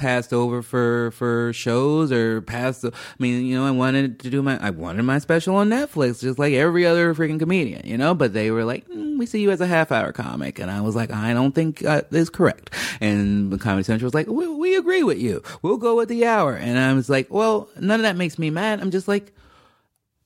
passed 0.00 0.32
over 0.32 0.62
for 0.62 1.10
for 1.12 1.52
shows 1.52 2.10
or 2.10 2.40
passed. 2.40 2.84
I 2.84 2.90
mean, 3.18 3.44
you 3.44 3.56
know, 3.56 3.66
I 3.66 3.70
wanted 3.70 4.18
to 4.20 4.30
do 4.30 4.42
my 4.42 4.58
I 4.58 4.70
wanted 4.70 5.02
my 5.02 5.18
special 5.18 5.56
on 5.56 5.68
Netflix, 5.68 6.20
just 6.22 6.38
like 6.38 6.54
every 6.54 6.86
other 6.86 7.14
freaking 7.14 7.38
comedian, 7.38 7.86
you 7.86 7.98
know. 7.98 8.14
But 8.14 8.32
they 8.32 8.50
were 8.50 8.64
like, 8.64 8.88
mm, 8.88 9.18
"We 9.18 9.26
see 9.26 9.40
you 9.40 9.50
as 9.50 9.60
a 9.60 9.66
half 9.66 9.92
hour 9.92 10.12
comic," 10.12 10.58
and 10.58 10.70
I 10.70 10.80
was 10.80 10.96
like, 10.96 11.12
"I 11.12 11.34
don't 11.34 11.54
think 11.54 11.84
uh, 11.84 12.02
this 12.10 12.30
correct." 12.30 12.74
And 13.00 13.52
the 13.52 13.58
Comedy 13.58 13.84
Central 13.84 14.06
was 14.06 14.14
like, 14.14 14.26
we, 14.26 14.48
"We 14.48 14.76
agree 14.76 15.02
with 15.02 15.18
you. 15.18 15.42
We'll 15.62 15.76
go 15.76 15.96
with 15.96 16.08
the 16.08 16.26
hour." 16.26 16.54
And 16.54 16.78
I 16.78 16.92
was 16.94 17.10
like, 17.10 17.28
"Well, 17.30 17.68
none 17.78 18.00
of 18.00 18.04
that 18.04 18.16
makes 18.16 18.38
me 18.38 18.50
mad. 18.50 18.80
I'm 18.80 18.90
just 18.90 19.06
like." 19.06 19.32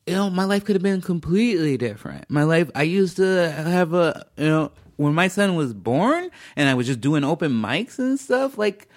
you 0.07 0.12
know, 0.12 0.29
my 0.29 0.45
life 0.45 0.64
could 0.64 0.77
have 0.77 0.83
been 0.83 1.01
completely 1.01 1.79
different. 1.79 2.29
My 2.29 2.43
life, 2.43 2.70
I 2.75 2.83
used 2.83 3.16
to 3.16 3.51
have 3.51 3.95
a, 3.95 4.27
you 4.37 4.45
know, 4.45 4.70
when 4.97 5.14
my 5.14 5.29
son 5.29 5.55
was 5.57 5.72
born 5.72 6.31
and 6.57 6.68
I 6.68 6.75
was 6.75 6.87
just 6.87 7.01
doing 7.01 7.25
open 7.25 7.51
mics 7.53 7.99
and 7.99 8.20
stuff, 8.20 8.59
like, 8.59 8.89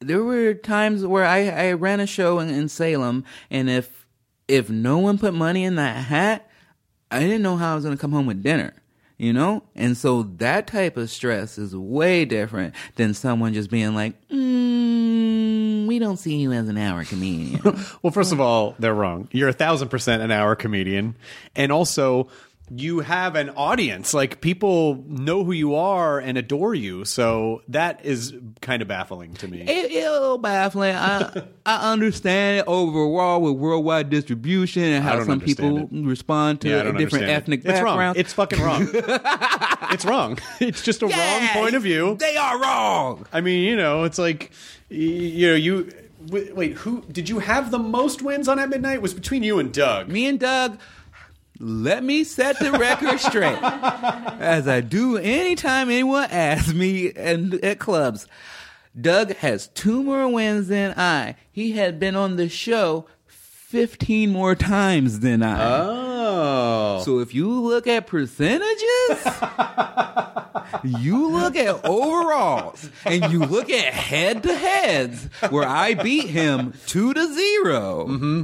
there 0.00 0.22
were 0.22 0.54
times 0.54 1.04
where 1.04 1.24
I, 1.24 1.48
I 1.48 1.72
ran 1.72 2.00
a 2.00 2.06
show 2.06 2.38
in, 2.38 2.48
in 2.48 2.68
Salem 2.68 3.24
and 3.50 3.68
if, 3.68 4.06
if 4.46 4.70
no 4.70 4.98
one 4.98 5.18
put 5.18 5.34
money 5.34 5.64
in 5.64 5.76
that 5.76 6.04
hat, 6.04 6.48
I 7.10 7.20
didn't 7.20 7.42
know 7.42 7.56
how 7.56 7.72
I 7.72 7.74
was 7.74 7.84
going 7.84 7.96
to 7.96 8.00
come 8.00 8.12
home 8.12 8.26
with 8.26 8.42
dinner. 8.42 8.74
You 9.16 9.32
know? 9.32 9.64
And 9.74 9.96
so 9.96 10.22
that 10.36 10.68
type 10.68 10.96
of 10.96 11.10
stress 11.10 11.58
is 11.58 11.74
way 11.74 12.24
different 12.24 12.74
than 12.94 13.14
someone 13.14 13.52
just 13.52 13.68
being 13.68 13.94
like, 13.94 14.14
mm, 14.28 15.86
we 15.88 15.98
don't 15.98 16.18
see 16.18 16.36
you 16.36 16.52
as 16.52 16.68
an 16.68 16.78
hour 16.78 17.04
comedian. 17.04 17.60
Well, 18.02 18.12
first 18.12 18.32
of 18.32 18.40
all, 18.40 18.76
they're 18.78 18.94
wrong. 18.94 19.28
You're 19.32 19.48
a 19.48 19.52
thousand 19.52 19.88
percent 19.88 20.22
an 20.22 20.30
hour 20.30 20.54
comedian, 20.54 21.16
and 21.56 21.72
also 21.72 22.28
you 22.70 23.00
have 23.00 23.34
an 23.34 23.50
audience. 23.50 24.12
Like 24.12 24.40
people 24.40 25.02
know 25.06 25.44
who 25.44 25.52
you 25.52 25.74
are 25.74 26.18
and 26.18 26.36
adore 26.36 26.74
you. 26.74 27.04
So 27.04 27.62
that 27.68 28.04
is 28.04 28.34
kind 28.60 28.82
of 28.82 28.88
baffling 28.88 29.34
to 29.34 29.48
me. 29.48 29.62
It, 29.62 29.68
it's 29.90 30.06
a 30.06 30.10
little 30.12 30.38
baffling. 30.38 30.94
I 30.94 31.44
I 31.64 31.92
understand 31.92 32.60
it 32.60 32.64
overall 32.66 33.40
with 33.40 33.54
worldwide 33.54 34.10
distribution 34.10 34.82
and 34.82 35.02
how 35.04 35.22
some 35.24 35.40
people 35.40 35.78
it. 35.78 35.88
respond 35.92 36.60
to 36.62 36.68
Yeah, 36.68 36.76
different 36.82 36.96
understand 36.98 37.24
it. 37.24 37.30
ethnic 37.30 37.64
it's 37.64 37.80
wrong. 37.80 38.12
It's 38.16 38.32
fucking 38.32 38.60
wrong. 38.62 38.88
it's 39.92 40.04
wrong. 40.04 40.38
It's 40.60 40.82
just 40.82 41.02
a 41.02 41.06
wrong 41.06 41.48
point 41.54 41.74
of 41.74 41.82
view. 41.82 42.16
They 42.16 42.36
are 42.36 42.60
wrong. 42.60 43.26
I 43.32 43.40
mean, 43.40 43.64
you 43.64 43.76
know, 43.76 44.04
it's 44.04 44.18
like, 44.18 44.50
you 44.88 45.48
know, 45.48 45.54
you 45.54 45.90
wait. 46.30 46.54
wait, 46.54 46.72
Who 46.74 47.02
did 47.10 47.28
you 47.28 47.38
have 47.38 47.70
the 47.70 47.78
most 47.78 48.22
wins 48.22 48.48
on 48.48 48.58
at 48.58 48.68
midnight? 48.68 48.96
It 48.96 49.02
was 49.02 49.14
between 49.14 49.42
you 49.42 49.58
and 49.58 49.72
Doug. 49.72 50.08
Me 50.08 50.26
and 50.26 50.38
Doug, 50.40 50.78
let 51.60 52.02
me 52.04 52.24
set 52.24 52.58
the 52.58 52.72
record 52.72 53.18
straight, 53.20 53.58
as 54.40 54.68
I 54.68 54.80
do 54.80 55.16
anytime 55.16 55.88
anyone 55.90 56.28
asks 56.30 56.72
me 56.72 57.12
and 57.14 57.54
at 57.64 57.78
clubs. 57.78 58.26
Doug 58.98 59.34
has 59.36 59.68
two 59.68 60.02
more 60.02 60.28
wins 60.28 60.68
than 60.68 60.94
I. 60.98 61.36
He 61.50 61.72
had 61.72 62.00
been 62.00 62.16
on 62.16 62.36
the 62.36 62.48
show 62.48 63.06
fifteen 63.26 64.30
more 64.32 64.54
times 64.54 65.20
than 65.20 65.42
I. 65.42 65.80
Oh, 65.80 67.02
So 67.04 67.18
if 67.20 67.34
you 67.34 67.48
look 67.50 67.86
at 67.86 68.06
percentages, 68.06 69.24
you 70.84 71.30
look 71.30 71.56
at 71.56 71.84
overalls, 71.84 72.90
and 73.04 73.32
you 73.32 73.40
look 73.40 73.70
at 73.70 73.92
head 73.92 74.42
to 74.44 74.54
heads, 74.54 75.28
where 75.50 75.66
I 75.66 75.94
beat 75.94 76.26
him 76.28 76.72
two 76.86 77.14
to 77.14 77.34
0 77.34 78.06
Mm-hmm. 78.08 78.42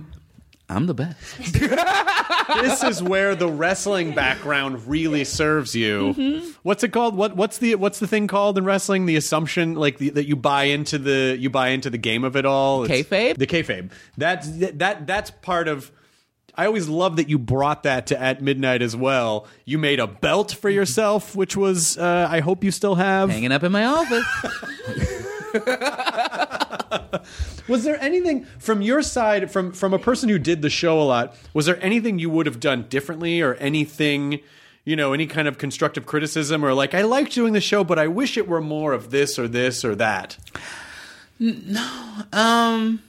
I'm 0.69 0.87
the 0.87 0.95
best. 0.95 1.19
this 2.62 2.83
is 2.83 3.03
where 3.03 3.35
the 3.35 3.49
wrestling 3.49 4.15
background 4.15 4.87
really 4.89 5.25
serves 5.25 5.75
you. 5.75 6.15
Mm-hmm. 6.15 6.51
What's 6.62 6.83
it 6.83 6.89
called? 6.89 7.17
What 7.17 7.37
what's 7.37 7.59
the 7.59 7.75
what's 7.75 7.99
the 7.99 8.07
thing 8.07 8.27
called 8.29 8.57
in 8.57 8.65
wrestling? 8.65 9.05
The 9.05 9.17
assumption, 9.17 9.75
like 9.75 9.99
the, 9.99 10.09
that 10.11 10.27
you 10.27 10.37
buy 10.37 10.65
into 10.65 10.97
the 10.97 11.37
you 11.39 11.51
buy 11.51 11.69
into 11.69 11.91
the 11.91 11.99
game 11.99 12.25
of 12.25 12.35
it 12.35 12.47
all. 12.47 12.85
It's- 12.85 13.07
Kayfabe? 13.07 13.37
The 13.37 13.47
kayfabe. 13.47 13.91
That's 14.17 14.49
that 14.79 15.07
that's 15.07 15.31
part 15.31 15.69
of. 15.69 15.93
I 16.57 16.67
always 16.67 16.89
love 16.89 17.17
that 17.17 17.29
you 17.29 17.39
brought 17.39 17.83
that 17.83 18.07
to 18.07 18.21
at 18.21 18.41
midnight 18.41 18.81
as 18.81 18.97
well. 18.97 19.49
You 19.65 19.77
made 19.77 19.99
a 19.99 20.07
belt 20.07 20.53
for 20.53 20.71
yourself, 20.71 21.35
which 21.35 21.57
was 21.57 21.99
uh, 21.99 22.29
I 22.31 22.41
hope 22.41 22.65
you 22.65 22.71
still 22.71 22.95
have. 22.95 23.29
Hanging 23.29 23.53
up 23.53 23.65
in 23.65 23.73
my 23.73 23.85
office. 23.85 24.25
Was 27.68 27.84
there 27.84 28.01
anything 28.03 28.45
from 28.59 28.82
your 28.82 29.03
side, 29.03 29.51
from 29.51 29.72
from 29.72 29.95
a 29.95 29.99
person 29.99 30.28
who 30.28 30.38
did 30.38 30.62
the 30.62 30.70
show 30.70 31.01
a 31.01 31.05
lot? 31.05 31.36
Was 31.55 31.66
there 31.66 31.82
anything 31.82 32.18
you 32.18 32.30
would 32.30 32.47
have 32.47 32.61
done 32.61 32.86
differently, 32.88 33.40
or 33.40 33.55
anything, 33.55 34.40
you 34.84 34.97
know, 34.97 35.12
any 35.12 35.26
kind 35.26 35.49
of 35.49 35.59
constructive 35.59 36.07
criticism, 36.07 36.64
or 36.64 36.74
like 36.74 36.95
I 36.95 37.03
liked 37.03 37.32
doing 37.32 37.53
the 37.53 37.61
show, 37.61 37.84
but 37.84 37.99
I 37.99 38.07
wish 38.07 38.36
it 38.36 38.47
were 38.49 38.61
more 38.61 38.92
of 38.92 39.11
this 39.11 39.38
or 39.38 39.49
this 39.49 39.84
or 39.84 39.95
that? 39.97 40.36
No, 41.38 42.22
um, 42.32 43.03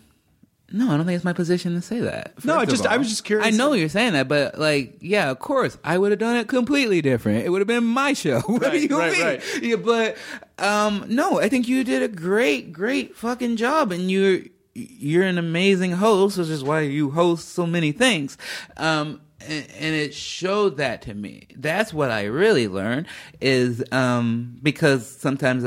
no, 0.72 0.90
I 0.92 0.98
don't 0.98 1.06
think 1.06 1.16
it's 1.16 1.24
my 1.24 1.34
position 1.34 1.76
to 1.76 1.82
say 1.82 2.00
that. 2.00 2.34
No, 2.44 2.58
I 2.58 2.66
just- 2.66 2.86
I 2.88 2.98
was 2.98 3.08
just 3.08 3.24
curious. 3.24 3.48
I 3.48 3.52
know 3.52 3.74
you're 3.74 3.88
saying 3.88 4.14
that, 4.14 4.28
but 4.28 4.58
like, 4.58 4.98
yeah, 5.00 5.30
of 5.30 5.40
course, 5.40 5.78
I 5.84 5.98
would 5.98 6.12
have 6.12 6.20
done 6.20 6.36
it 6.38 6.48
completely 6.48 7.02
different. 7.02 7.46
It 7.46 7.50
would 7.50 7.62
have 7.62 7.68
been 7.68 7.84
my 7.86 8.14
show. 8.14 8.40
what 8.46 8.72
do 8.72 8.78
you 8.80 8.98
right, 8.98 9.12
mean? 9.12 9.26
right. 9.26 9.44
Yeah, 9.62 9.76
but 9.76 10.18
um, 10.58 11.06
no, 11.10 11.40
I 11.40 11.50
think 11.50 11.68
you 11.68 11.84
did 11.84 12.04
a 12.04 12.08
great, 12.08 12.72
great 12.72 13.16
fucking 13.16 13.58
job, 13.58 13.92
and 13.92 14.10
you're 14.10 14.42
you're 14.74 15.24
an 15.24 15.38
amazing 15.38 15.94
host, 15.94 16.38
which 16.38 16.50
is 16.50 16.64
why 16.64 16.82
you 16.82 17.12
host 17.12 17.50
so 17.50 17.66
many 17.66 17.92
things. 17.92 18.38
Um, 18.76 19.22
and, 19.40 19.96
it 19.96 20.14
showed 20.14 20.78
that 20.78 21.04
to 21.04 21.14
me. 21.14 21.48
That's 21.56 21.94
what 21.94 22.12
I 22.12 22.26
really 22.26 22.68
learned 22.68 23.08
is 23.40 23.84
um, 23.92 24.58
because 24.62 25.08
sometimes 25.08 25.66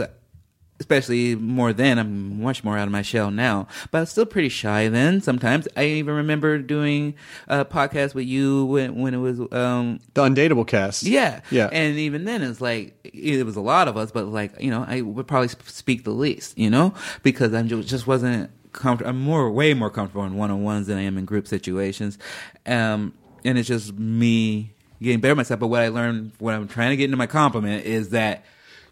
especially 0.80 1.34
more 1.34 1.72
then. 1.72 1.98
I'm 1.98 2.42
much 2.42 2.62
more 2.64 2.78
out 2.78 2.86
of 2.86 2.92
my 2.92 3.02
shell 3.02 3.30
now, 3.30 3.66
but 3.90 3.98
I 3.98 4.00
was 4.02 4.10
still 4.10 4.26
pretty 4.26 4.48
shy 4.48 4.88
then. 4.88 5.20
Sometimes 5.20 5.66
I 5.76 5.84
even 5.86 6.14
remember 6.14 6.58
doing 6.58 7.14
a 7.48 7.64
podcast 7.64 8.14
with 8.14 8.26
you 8.26 8.64
when 8.66 8.94
when 8.96 9.14
it 9.14 9.18
was 9.18 9.40
um 9.52 10.00
The 10.14 10.22
undateable 10.22 10.66
cast. 10.66 11.02
yeah 11.02 11.40
Yeah. 11.50 11.68
and 11.72 11.98
even 11.98 12.24
then 12.24 12.42
it's 12.42 12.60
like 12.60 12.94
it 13.04 13.44
was 13.44 13.56
a 13.56 13.60
lot 13.60 13.88
of 13.88 13.96
us, 13.96 14.10
but 14.10 14.26
like 14.26 14.60
you 14.60 14.70
know 14.70 14.84
I 14.86 15.00
would 15.00 15.26
probably 15.26 15.48
speak 15.48 16.04
the 16.04 16.10
least, 16.12 16.56
you 16.58 16.70
know, 16.70 16.94
because 17.22 17.52
I'm 17.54 17.68
just, 17.68 17.88
just 17.88 18.06
wasn't 18.06 18.50
comfortable. 18.72 19.10
I'm 19.10 19.20
more 19.20 19.50
way 19.50 19.74
more 19.74 19.90
comfortable 19.90 20.24
in 20.24 20.36
one 20.36 20.50
on 20.50 20.62
ones 20.62 20.86
than 20.86 20.98
I 20.98 21.02
am 21.02 21.18
in 21.18 21.24
group 21.24 21.48
situations, 21.48 22.18
um, 22.66 23.14
and 23.44 23.58
it's 23.58 23.66
just 23.68 23.94
me 23.98 24.74
getting 25.02 25.20
better 25.20 25.32
at 25.32 25.36
myself. 25.36 25.58
But 25.60 25.68
what 25.68 25.82
I 25.82 25.88
learned 25.88 26.32
when 26.38 26.54
I'm 26.54 26.68
trying 26.68 26.90
to 26.90 26.96
get 26.96 27.04
into 27.06 27.16
my 27.16 27.26
compliment 27.26 27.84
is 27.86 28.10
that 28.10 28.44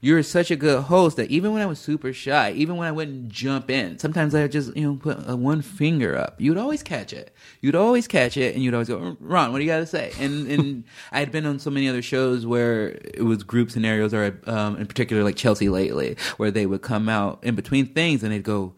you're 0.07 0.23
such 0.23 0.53
a 0.53 0.57
good 0.57 0.85
host 0.85 1.17
that 1.17 1.33
even 1.33 1.53
when 1.53 1.61
I 1.61 1.67
was 1.67 1.81
super 1.81 2.13
shy, 2.13 2.53
even 2.53 2.77
when 2.77 2.87
I 2.87 2.93
wouldn't 2.93 3.29
jump 3.29 3.69
in, 3.69 3.99
sometimes 3.99 4.37
I 4.37 4.43
would 4.43 4.53
just, 4.53 4.75
you 4.77 4.87
know, 4.87 4.95
put 4.95 5.19
a 5.29 5.35
one 5.35 5.63
finger 5.63 6.17
up. 6.17 6.37
You'd 6.41 6.59
always 6.59 6.85
catch 6.85 7.13
it. 7.13 7.35
You'd 7.61 7.75
always 7.75 8.07
catch 8.07 8.37
it 8.37 8.55
and 8.55 8.63
you'd 8.63 8.73
always 8.73 8.87
go, 8.87 9.17
Ron, 9.19 9.51
what 9.51 9.59
do 9.59 9.65
you 9.65 9.71
got 9.71 9.79
to 9.79 9.87
say? 9.87 10.13
And, 10.21 10.47
and 10.47 10.85
I 11.11 11.19
had 11.19 11.33
been 11.33 11.45
on 11.45 11.59
so 11.59 11.71
many 11.71 11.89
other 11.89 12.03
shows 12.03 12.47
where 12.47 12.91
it 13.03 13.25
was 13.25 13.43
group 13.43 13.69
scenarios 13.69 14.15
or, 14.15 14.41
um, 14.47 14.77
in 14.77 14.87
particular 14.87 15.25
like 15.25 15.35
Chelsea 15.35 15.69
lately, 15.69 16.17
where 16.37 16.53
they 16.53 16.67
would 16.67 16.83
come 16.83 17.09
out 17.09 17.43
in 17.43 17.57
between 17.57 17.87
things 17.87 18.23
and 18.23 18.31
they'd 18.31 18.45
go, 18.45 18.75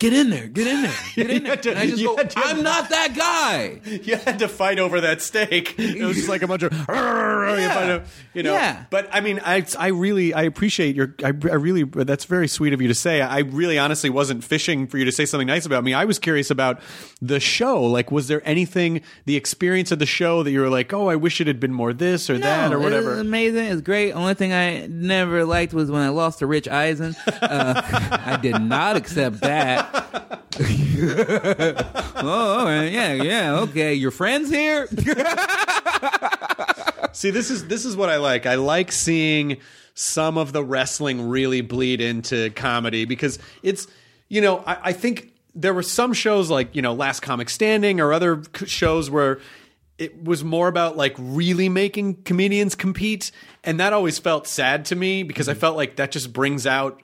Get 0.00 0.12
in 0.14 0.30
there, 0.30 0.48
get 0.48 0.66
in 0.66 0.82
there, 0.82 0.94
get 1.14 1.30
in 1.30 1.44
there. 1.44 1.56
to- 1.56 1.70
and 1.70 1.78
I 1.78 1.86
just 1.86 2.00
you 2.02 2.16
go, 2.16 2.22
to- 2.22 2.38
I'm 2.38 2.62
not 2.62 2.88
that 2.88 3.14
guy. 3.14 3.80
you 4.02 4.16
had 4.16 4.38
to 4.40 4.48
fight 4.48 4.78
over 4.78 5.00
that 5.02 5.22
steak. 5.22 5.74
It 5.78 6.02
was 6.04 6.16
just 6.16 6.28
like 6.28 6.40
a 6.42 6.46
bunch 6.48 6.62
of, 6.62 6.72
Yeah. 6.88 8.02
you 8.34 8.42
know. 8.42 8.52
Yeah. 8.54 8.84
But 8.90 9.08
I 9.12 9.20
mean, 9.20 9.40
I 9.44 9.64
I 9.78 9.88
really 9.88 10.32
I 10.34 10.42
appreciate 10.42 10.96
your 10.96 11.14
I, 11.22 11.28
I 11.28 11.30
really 11.30 11.84
that's 11.84 12.24
very 12.24 12.48
sweet 12.48 12.72
of 12.72 12.80
you 12.80 12.88
to 12.88 12.94
say. 12.94 13.20
I 13.20 13.40
really 13.40 13.78
honestly 13.78 14.08
wasn't 14.10 14.42
fishing 14.42 14.86
for 14.86 14.96
you 14.98 15.04
to 15.04 15.12
say 15.12 15.26
something 15.26 15.46
nice 15.46 15.66
about 15.66 15.84
me. 15.84 15.92
I 15.94 16.04
was 16.06 16.18
curious 16.18 16.50
about 16.50 16.80
the 17.20 17.38
show. 17.40 17.82
Like, 17.82 18.10
was 18.10 18.28
there 18.28 18.40
anything 18.48 19.02
the 19.26 19.36
experience 19.36 19.92
of 19.92 19.98
the 19.98 20.06
show 20.06 20.42
that 20.42 20.50
you 20.50 20.60
were 20.60 20.70
like, 20.70 20.92
oh, 20.94 21.08
I 21.10 21.16
wish 21.16 21.40
it 21.40 21.46
had 21.46 21.60
been 21.60 21.74
more 21.74 21.92
this 21.92 22.30
or 22.30 22.38
that 22.38 22.68
or 22.72 22.76
No, 22.76 22.80
It 22.80 22.84
whatever. 22.84 23.10
was 23.10 23.18
amazing. 23.20 23.66
It's 23.66 23.82
great. 23.82 24.12
Only 24.12 24.34
thing 24.34 24.52
I 24.52 24.86
never 24.86 25.44
liked 25.44 25.74
was 25.74 25.90
when 25.90 26.00
I 26.02 26.08
lost 26.08 26.38
to 26.38 26.46
Rich 26.46 26.68
Eisen. 26.68 27.14
Uh, 27.26 27.82
I 28.24 28.38
did 28.40 28.60
not 28.62 28.96
accept 28.96 29.40
that. 29.40 29.89
oh, 32.22 32.66
yeah, 32.90 33.12
yeah, 33.14 33.60
okay. 33.60 33.94
Your 33.94 34.10
friends 34.10 34.50
here? 34.50 34.86
See, 37.12 37.30
this 37.30 37.50
is 37.50 37.66
this 37.66 37.84
is 37.84 37.96
what 37.96 38.08
I 38.10 38.16
like. 38.16 38.46
I 38.46 38.56
like 38.56 38.92
seeing 38.92 39.58
some 39.94 40.38
of 40.38 40.52
the 40.52 40.62
wrestling 40.62 41.28
really 41.28 41.60
bleed 41.60 42.00
into 42.00 42.50
comedy 42.50 43.04
because 43.04 43.38
it's 43.62 43.86
you 44.28 44.40
know 44.40 44.62
I, 44.66 44.78
I 44.84 44.92
think 44.92 45.32
there 45.54 45.74
were 45.74 45.82
some 45.82 46.12
shows 46.12 46.50
like 46.50 46.74
you 46.76 46.82
know 46.82 46.94
Last 46.94 47.20
Comic 47.20 47.48
Standing 47.48 48.00
or 48.00 48.12
other 48.12 48.42
shows 48.66 49.10
where 49.10 49.40
it 49.98 50.24
was 50.24 50.42
more 50.42 50.68
about 50.68 50.96
like 50.96 51.14
really 51.18 51.68
making 51.68 52.22
comedians 52.22 52.74
compete, 52.74 53.32
and 53.64 53.80
that 53.80 53.92
always 53.92 54.18
felt 54.18 54.46
sad 54.46 54.84
to 54.86 54.96
me 54.96 55.22
because 55.22 55.48
I 55.48 55.52
mm-hmm. 55.52 55.60
felt 55.60 55.76
like 55.76 55.96
that 55.96 56.10
just 56.10 56.32
brings 56.32 56.66
out 56.66 57.00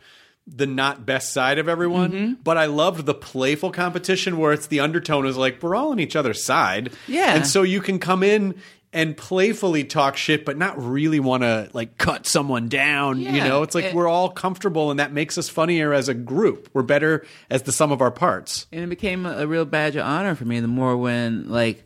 the 0.47 0.67
not 0.67 1.05
best 1.05 1.33
side 1.33 1.59
of 1.59 1.69
everyone. 1.69 2.13
Mm-hmm. 2.13 2.33
But 2.45 2.57
I 2.57 2.67
loved 2.67 3.05
the 3.07 3.15
playful 3.15 3.73
competition 3.73 4.39
where 4.39 4.53
it's 4.53 4.69
the 4.69 4.81
undertone 4.81 5.27
is 5.27 5.37
like 5.37 5.63
we're 5.63 5.75
all 5.75 5.91
on 5.91 5.99
each 6.01 6.17
other's 6.17 6.45
side, 6.45 6.91
Yeah. 7.09 7.35
and 7.35 7.47
so 7.47 7.63
you 7.63 7.81
can 7.81 7.99
come 7.99 8.23
in 8.23 8.55
and 8.93 9.15
playfully 9.17 9.85
talk 9.85 10.17
shit, 10.17 10.47
but 10.47 10.57
not 10.57 10.81
really 10.83 11.21
want 11.21 11.43
to 11.43 11.69
like 11.75 11.99
cut 11.99 12.27
someone 12.27 12.69
down. 12.69 13.21
You 13.21 13.33
know, 13.33 13.63
it's 13.63 13.75
like 13.75 13.87
It- 13.87 13.95
we're 13.95 14.09
all 14.09 14.31
comfortable, 14.31 14.91
and 14.91 15.01
that 15.01 15.13
makes 15.13 15.37
us 15.37 15.49
funnier 15.49 15.93
as 15.93 16.09
a 16.09 16.15
group. 16.15 16.71
We're 16.73 16.83
better 16.83 17.27
as 17.51 17.63
the 17.63 17.73
sum 17.73 17.91
of 17.93 18.01
our 18.01 18.13
parts. 18.13 18.67
and 18.73 18.83
it 18.85 18.89
became 18.89 19.27
a, 19.27 19.39
a 19.39 19.47
real 19.47 19.65
badge 19.67 19.97
of 19.97 20.07
honor 20.07 20.35
for 20.35 20.45
me 20.45 20.61
the 20.61 20.69
more 20.69 20.97
when 20.97 21.51
like 21.51 21.83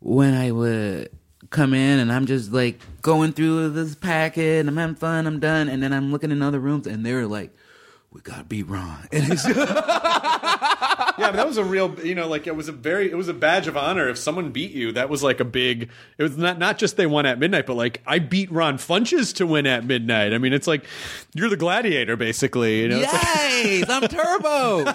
when 0.00 0.32
i 0.34 0.50
would 0.50 1.10
come 1.50 1.74
in 1.74 1.98
and 1.98 2.10
i'm 2.10 2.24
just 2.26 2.50
like 2.52 2.80
going 3.02 3.32
through 3.32 3.68
this 3.70 3.94
packet 3.94 4.60
and 4.60 4.68
i'm 4.68 4.76
having 4.78 4.94
fun 4.96 5.26
i'm 5.26 5.38
done 5.40 5.68
and 5.68 5.82
then 5.82 5.92
i'm 5.92 6.10
looking 6.10 6.30
in 6.30 6.40
other 6.42 6.58
rooms 6.58 6.86
and 6.86 7.04
they're 7.04 7.26
like 7.26 7.54
we 8.12 8.20
gotta 8.22 8.42
beat 8.44 8.66
ron 8.66 9.06
and 9.12 9.30
it's 9.32 9.46
Yeah, 9.46 11.30
but 11.32 11.36
that 11.36 11.46
was 11.46 11.58
a 11.58 11.64
real, 11.64 11.98
you 12.00 12.14
know, 12.14 12.26
like 12.28 12.46
it 12.46 12.56
was 12.56 12.68
a 12.68 12.72
very, 12.72 13.10
it 13.10 13.14
was 13.14 13.28
a 13.28 13.34
badge 13.34 13.66
of 13.66 13.76
honor. 13.76 14.08
If 14.08 14.16
someone 14.18 14.52
beat 14.52 14.70
you, 14.70 14.90
that 14.92 15.10
was 15.10 15.22
like 15.22 15.38
a 15.38 15.44
big. 15.44 15.90
It 16.18 16.22
was 16.22 16.36
not 16.38 16.58
not 16.58 16.78
just 16.78 16.96
they 16.96 17.04
won 17.06 17.26
at 17.26 17.38
midnight, 17.38 17.66
but 17.66 17.74
like 17.74 18.00
I 18.06 18.18
beat 18.18 18.50
Ron 18.50 18.78
Funches 18.78 19.34
to 19.36 19.46
win 19.46 19.66
at 19.66 19.84
midnight. 19.84 20.32
I 20.32 20.38
mean, 20.38 20.52
it's 20.54 20.66
like 20.66 20.84
you're 21.34 21.50
the 21.50 21.56
gladiator, 21.58 22.16
basically. 22.16 22.80
You 22.82 22.88
know, 22.88 23.00
It's 23.00 23.12
like- 23.12 23.22
yes 23.22 23.90
i'm 23.90 24.08
turbo 24.08 24.84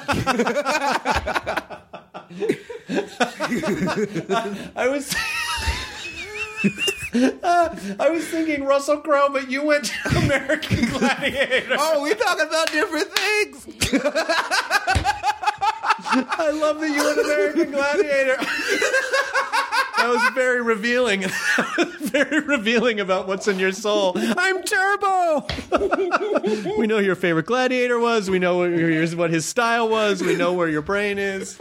I 4.76 4.88
was. 4.90 5.16
Uh, 7.16 7.76
I 8.00 8.10
was 8.10 8.26
thinking 8.28 8.64
Russell 8.66 8.98
Crowe, 8.98 9.30
but 9.32 9.50
you 9.50 9.64
went 9.66 9.86
to 9.86 10.18
American 10.18 10.86
Gladiator. 10.90 11.76
oh 11.80 12.02
we 12.02 12.14
talking 12.16 12.48
about 12.48 12.72
different 12.72 13.08
things 13.10 13.68
I 16.08 16.52
love 16.52 16.80
that 16.82 16.90
you 16.90 17.04
went 17.04 17.20
American 17.20 17.72
Gladiator. 17.72 18.36
that 19.98 20.08
was 20.08 20.22
very 20.34 20.62
revealing. 20.62 21.26
very 22.00 22.40
revealing 22.42 23.00
about 23.00 23.28
what's 23.28 23.48
in 23.48 23.60
your 23.60 23.72
soul. 23.72 24.14
I'm 24.16 24.62
Turbo. 24.64 25.46
we 26.78 26.88
know 26.88 27.00
who 27.00 27.06
your 27.06 27.16
favorite 27.16 27.46
gladiator 27.48 28.00
was. 28.00 28.30
We 28.30 28.40
know 28.40 28.58
what 28.58 28.72
your- 28.72 29.06
what 29.16 29.30
his 29.32 29.46
style 29.46 29.88
was. 29.90 30.22
We 30.22 30.36
know 30.36 30.54
where 30.54 30.68
your 30.70 30.82
brain 30.82 31.18
is. 31.18 31.58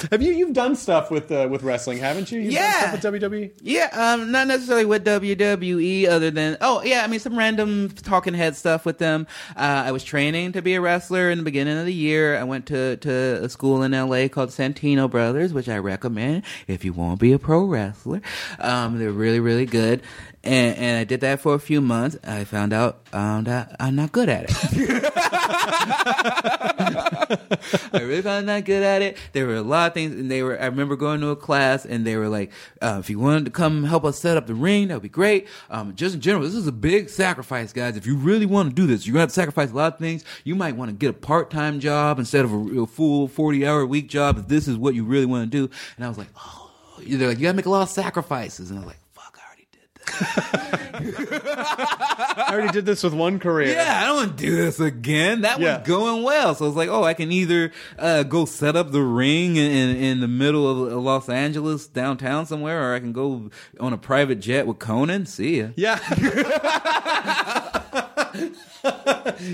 Have 0.10 0.22
you 0.22 0.32
you've 0.32 0.52
done 0.52 0.76
stuff 0.76 1.10
with 1.10 1.30
uh, 1.30 1.48
with 1.50 1.62
wrestling, 1.62 1.98
haven't 1.98 2.30
you? 2.32 2.40
You've 2.40 2.52
Yeah. 2.52 2.90
done 2.92 3.00
stuff 3.00 3.12
with 3.12 3.22
WWE. 3.22 3.52
Yeah, 3.60 3.88
um, 3.92 4.30
not 4.32 4.46
necessarily 4.46 4.84
with 4.84 5.04
WWE, 5.04 6.08
other 6.08 6.30
than 6.30 6.56
oh 6.60 6.82
yeah, 6.82 7.04
I 7.04 7.06
mean 7.06 7.20
some 7.20 7.36
random 7.36 7.90
talking 7.90 8.34
head 8.34 8.56
stuff 8.56 8.84
with 8.84 8.98
them. 8.98 9.26
Uh, 9.56 9.84
I 9.86 9.92
was 9.92 10.04
training 10.04 10.52
to 10.52 10.62
be 10.62 10.74
a 10.74 10.80
wrestler 10.80 11.30
in 11.30 11.38
the 11.38 11.44
beginning 11.44 11.78
of 11.78 11.86
the 11.86 11.94
year. 11.94 12.36
I 12.38 12.44
went 12.44 12.66
to 12.66 12.96
to 12.98 13.44
a 13.44 13.48
school 13.48 13.82
in 13.82 13.92
LA 13.92 14.28
called 14.28 14.50
Santino 14.50 15.10
Brothers, 15.10 15.52
which 15.52 15.68
I 15.68 15.78
recommend 15.78 16.42
if 16.66 16.84
you 16.84 16.92
want 16.92 17.18
to 17.18 17.22
be 17.22 17.32
a 17.32 17.38
pro 17.38 17.64
wrestler. 17.64 18.20
Um, 18.58 18.98
they're 18.98 19.12
really 19.12 19.40
really 19.40 19.66
good. 19.66 20.02
And, 20.42 20.74
and 20.78 20.96
I 20.98 21.04
did 21.04 21.20
that 21.20 21.40
for 21.40 21.54
a 21.54 21.58
few 21.60 21.82
months. 21.82 22.16
I 22.24 22.44
found 22.44 22.72
out 22.72 23.00
um, 23.12 23.44
that 23.44 23.76
I'm 23.78 23.94
not 23.94 24.10
good 24.10 24.30
at 24.30 24.46
it. 24.48 25.10
I 27.30 28.00
really 28.00 28.22
found 28.22 28.46
not 28.46 28.64
good 28.64 28.82
at 28.82 29.02
it. 29.02 29.16
There 29.32 29.46
were 29.46 29.54
a 29.54 29.62
lot 29.62 29.88
of 29.88 29.94
things, 29.94 30.14
and 30.14 30.30
they 30.30 30.42
were. 30.42 30.60
I 30.60 30.66
remember 30.66 30.96
going 30.96 31.20
to 31.20 31.28
a 31.28 31.36
class, 31.36 31.84
and 31.84 32.06
they 32.06 32.16
were 32.16 32.28
like, 32.28 32.50
uh, 32.82 32.96
"If 33.00 33.08
you 33.10 33.18
wanted 33.18 33.44
to 33.44 33.50
come 33.50 33.84
help 33.84 34.04
us 34.04 34.18
set 34.18 34.36
up 34.36 34.46
the 34.46 34.54
ring, 34.54 34.88
that 34.88 34.94
would 34.94 35.02
be 35.02 35.08
great." 35.08 35.46
Um, 35.70 35.94
just 35.94 36.14
in 36.14 36.20
general, 36.20 36.44
this 36.44 36.54
is 36.54 36.66
a 36.66 36.72
big 36.72 37.08
sacrifice, 37.08 37.72
guys. 37.72 37.96
If 37.96 38.06
you 38.06 38.16
really 38.16 38.46
want 38.46 38.70
to 38.70 38.74
do 38.74 38.86
this, 38.86 39.06
you're 39.06 39.12
gonna 39.12 39.22
have 39.22 39.28
to 39.30 39.34
sacrifice 39.34 39.70
a 39.70 39.74
lot 39.74 39.94
of 39.94 39.98
things. 39.98 40.24
You 40.44 40.54
might 40.54 40.76
want 40.76 40.90
to 40.90 40.96
get 40.96 41.10
a 41.10 41.14
part 41.14 41.50
time 41.50 41.80
job 41.80 42.18
instead 42.18 42.44
of 42.44 42.52
a, 42.52 42.82
a 42.82 42.86
full 42.86 43.28
forty 43.28 43.66
hour 43.66 43.86
week 43.86 44.08
job 44.08 44.38
if 44.38 44.48
this 44.48 44.66
is 44.66 44.76
what 44.76 44.94
you 44.94 45.04
really 45.04 45.26
want 45.26 45.50
to 45.50 45.66
do. 45.66 45.72
And 45.96 46.04
I 46.04 46.08
was 46.08 46.18
like, 46.18 46.28
"Oh," 46.36 46.70
they're 46.98 47.28
like, 47.28 47.38
"You 47.38 47.44
gotta 47.44 47.56
make 47.56 47.66
a 47.66 47.70
lot 47.70 47.82
of 47.82 47.88
sacrifices," 47.90 48.70
and 48.70 48.78
I 48.78 48.82
was 48.82 48.88
like, 48.88 49.00
"Fuck, 49.12 49.38
I 49.40 49.46
already 49.46 49.66
did 49.70 49.80
that." 49.99 49.99
I 51.02 52.46
already 52.52 52.72
did 52.72 52.86
this 52.86 53.02
with 53.02 53.14
one 53.14 53.38
career. 53.38 53.72
Yeah, 53.74 54.00
I 54.02 54.06
don't 54.06 54.16
want 54.16 54.38
to 54.38 54.44
do 54.44 54.54
this 54.56 54.80
again. 54.80 55.42
That 55.42 55.60
Yeah. 55.60 55.78
was 55.78 55.86
going 55.86 56.22
well. 56.22 56.54
So 56.54 56.66
it's 56.66 56.76
like, 56.76 56.88
oh, 56.88 57.04
I 57.04 57.14
can 57.14 57.32
either 57.32 57.72
uh, 57.98 58.22
go 58.24 58.44
set 58.44 58.76
up 58.76 58.92
the 58.92 59.02
ring 59.02 59.56
in, 59.56 59.70
in, 59.70 59.96
in 59.96 60.20
the 60.20 60.28
middle 60.28 60.86
of 60.86 61.02
Los 61.02 61.28
Angeles, 61.28 61.86
downtown 61.86 62.46
somewhere, 62.46 62.90
or 62.90 62.94
I 62.94 63.00
can 63.00 63.12
go 63.12 63.50
on 63.78 63.92
a 63.92 63.98
private 63.98 64.40
jet 64.40 64.66
with 64.66 64.78
Conan. 64.78 65.26
See 65.26 65.60
ya. 65.60 65.68
Yeah. 65.76 65.98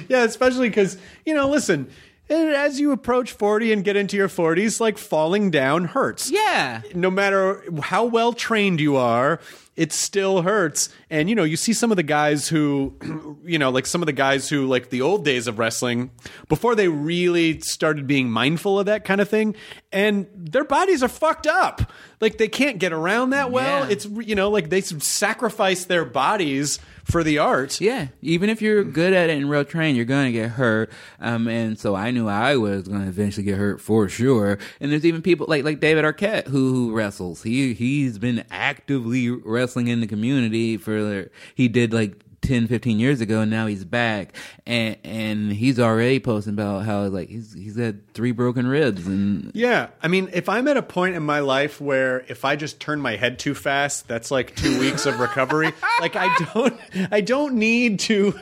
yeah, 0.08 0.24
especially 0.24 0.68
because, 0.68 0.96
you 1.24 1.34
know, 1.34 1.48
listen, 1.48 1.88
And 2.28 2.50
as 2.50 2.80
you 2.80 2.92
approach 2.92 3.32
40 3.32 3.72
and 3.72 3.84
get 3.84 3.96
into 3.96 4.16
your 4.16 4.28
40s, 4.28 4.80
like 4.80 4.98
falling 4.98 5.50
down 5.50 5.86
hurts. 5.86 6.30
Yeah. 6.30 6.82
No 6.94 7.10
matter 7.10 7.62
how 7.82 8.04
well 8.04 8.32
trained 8.32 8.80
you 8.80 8.96
are, 8.96 9.40
it 9.76 9.92
still 9.92 10.42
hurts. 10.42 10.88
And, 11.10 11.28
you 11.28 11.34
know, 11.34 11.44
you 11.44 11.56
see 11.56 11.72
some 11.72 11.90
of 11.90 11.96
the 11.96 12.02
guys 12.02 12.48
who, 12.48 13.38
you 13.44 13.58
know, 13.58 13.70
like 13.70 13.86
some 13.86 14.02
of 14.02 14.06
the 14.06 14.12
guys 14.12 14.48
who, 14.48 14.66
like 14.66 14.90
the 14.90 15.02
old 15.02 15.24
days 15.24 15.46
of 15.46 15.58
wrestling, 15.58 16.10
before 16.48 16.74
they 16.74 16.88
really 16.88 17.60
started 17.60 18.06
being 18.06 18.30
mindful 18.30 18.78
of 18.78 18.86
that 18.86 19.04
kind 19.04 19.20
of 19.20 19.28
thing, 19.28 19.54
and 19.92 20.26
their 20.34 20.64
bodies 20.64 21.02
are 21.02 21.08
fucked 21.08 21.46
up. 21.46 21.92
Like 22.20 22.38
they 22.38 22.48
can't 22.48 22.78
get 22.78 22.92
around 22.92 23.30
that 23.30 23.50
well. 23.50 23.84
Yeah. 23.84 23.90
It's, 23.90 24.06
you 24.06 24.34
know, 24.34 24.50
like 24.50 24.70
they 24.70 24.80
sacrifice 24.80 25.84
their 25.84 26.04
bodies 26.04 26.78
for 27.04 27.22
the 27.22 27.38
art. 27.38 27.80
Yeah, 27.80 28.08
even 28.20 28.50
if 28.50 28.60
you're 28.60 28.82
good 28.82 29.12
at 29.12 29.30
it 29.30 29.36
and 29.36 29.48
real 29.48 29.64
trained, 29.64 29.96
you're 29.96 30.06
going 30.06 30.26
to 30.26 30.32
get 30.32 30.50
hurt. 30.52 30.90
Um, 31.20 31.46
and 31.46 31.78
so 31.78 31.94
I 31.94 32.10
knew 32.10 32.26
I 32.26 32.56
was 32.56 32.88
going 32.88 33.02
to 33.02 33.08
eventually 33.08 33.44
get 33.44 33.58
hurt 33.58 33.80
for 33.80 34.08
sure. 34.08 34.58
And 34.80 34.90
there's 34.90 35.04
even 35.04 35.22
people 35.22 35.46
like 35.48 35.62
like 35.62 35.80
David 35.80 36.04
Arquette 36.04 36.48
who, 36.48 36.72
who 36.72 36.92
wrestles. 36.92 37.42
He 37.42 37.74
he's 37.74 38.18
been 38.18 38.44
actively 38.50 39.30
wrestling 39.30 39.65
in 39.74 40.00
the 40.00 40.06
community 40.06 40.76
for 40.76 41.28
he 41.54 41.68
did 41.68 41.92
like 41.92 42.22
10 42.42 42.68
15 42.68 43.00
years 43.00 43.20
ago 43.20 43.40
and 43.40 43.50
now 43.50 43.66
he's 43.66 43.84
back 43.84 44.36
and 44.66 44.96
and 45.02 45.52
he's 45.52 45.80
already 45.80 46.20
posting 46.20 46.52
about 46.52 46.84
how 46.84 47.04
like 47.06 47.28
he's 47.28 47.52
he's 47.52 47.76
had 47.76 48.06
three 48.14 48.30
broken 48.30 48.66
ribs 48.66 49.06
and 49.06 49.50
Yeah, 49.54 49.88
I 50.02 50.08
mean, 50.08 50.30
if 50.32 50.48
I'm 50.48 50.68
at 50.68 50.76
a 50.76 50.82
point 50.82 51.16
in 51.16 51.22
my 51.22 51.40
life 51.40 51.80
where 51.80 52.20
if 52.28 52.44
I 52.44 52.56
just 52.56 52.78
turn 52.78 53.00
my 53.00 53.16
head 53.16 53.38
too 53.38 53.54
fast, 53.54 54.06
that's 54.06 54.30
like 54.30 54.54
two 54.54 54.78
weeks 54.78 55.06
of 55.06 55.18
recovery. 55.18 55.72
like 56.00 56.14
I 56.14 56.34
don't, 56.52 56.78
I 57.10 57.20
don't 57.20 57.54
need 57.54 58.00
to 58.00 58.38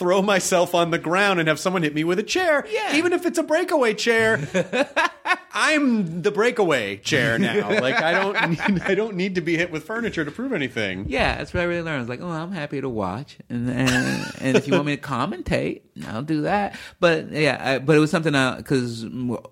throw 0.00 0.22
myself 0.22 0.74
on 0.74 0.90
the 0.90 0.98
ground 0.98 1.38
and 1.40 1.46
have 1.48 1.60
someone 1.60 1.82
hit 1.82 1.94
me 1.94 2.02
with 2.04 2.18
a 2.18 2.22
chair. 2.22 2.64
Yeah. 2.70 2.96
even 2.96 3.12
if 3.12 3.26
it's 3.26 3.38
a 3.38 3.42
breakaway 3.42 3.92
chair. 3.92 4.40
I'm 5.52 6.22
the 6.22 6.30
breakaway 6.30 6.96
chair 6.96 7.38
now. 7.38 7.68
Like 7.68 8.00
I 8.00 8.12
don't, 8.12 8.50
need, 8.70 8.82
I 8.82 8.94
don't 8.94 9.14
need 9.14 9.34
to 9.34 9.42
be 9.42 9.58
hit 9.58 9.70
with 9.70 9.84
furniture 9.84 10.24
to 10.24 10.30
prove 10.30 10.54
anything. 10.54 11.04
Yeah, 11.06 11.36
that's 11.36 11.52
what 11.52 11.60
I 11.60 11.64
really 11.64 11.82
learned. 11.82 11.96
I 11.96 12.00
was 12.00 12.08
like, 12.08 12.22
oh, 12.22 12.30
I'm 12.30 12.50
happy 12.50 12.80
to 12.80 12.88
watch, 12.88 13.36
and 13.50 13.68
and, 13.68 14.32
and 14.40 14.56
if 14.56 14.66
you 14.66 14.72
want 14.72 14.86
me 14.86 14.96
to 14.96 15.02
commentate, 15.02 15.82
I'll 16.06 16.22
do 16.22 16.42
that. 16.42 16.78
But 16.98 17.30
yeah, 17.32 17.58
I, 17.60 17.78
but 17.78 17.94
it 17.94 18.00
was 18.00 18.10
something 18.10 18.32
because 18.32 19.04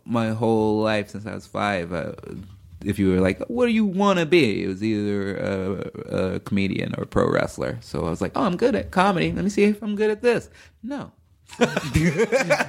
my 0.05 0.31
whole 0.31 0.81
life 0.81 1.11
since 1.11 1.27
I 1.27 1.35
was 1.35 1.47
five. 1.47 1.93
Uh, 1.93 2.13
if 2.85 2.99
you 2.99 3.11
were 3.11 3.21
like, 3.21 3.41
what 3.49 3.67
do 3.67 3.73
you 3.73 3.85
want 3.85 4.19
to 4.19 4.27
be? 4.27 4.65
It 4.65 4.69
was 4.69 4.83
either 4.83 5.37
a, 5.37 6.35
a 6.35 6.41
comedian 6.41 6.95
or 6.97 7.05
a 7.05 7.07
pro 7.07 7.31
wrestler. 7.31 7.79
So 7.81 8.07
I 8.07 8.11
was 8.11 8.21
like, 8.21 8.33
oh, 8.35 8.45
I'm 8.45 8.57
good 8.57 8.75
at 8.75 8.91
comedy. 8.91 9.33
Let 9.33 9.45
me 9.45 9.51
see 9.51 9.65
if 9.65 9.83
I'm 9.83 9.97
good 9.97 10.11
at 10.11 10.23
this. 10.23 10.49
No. 10.83 11.13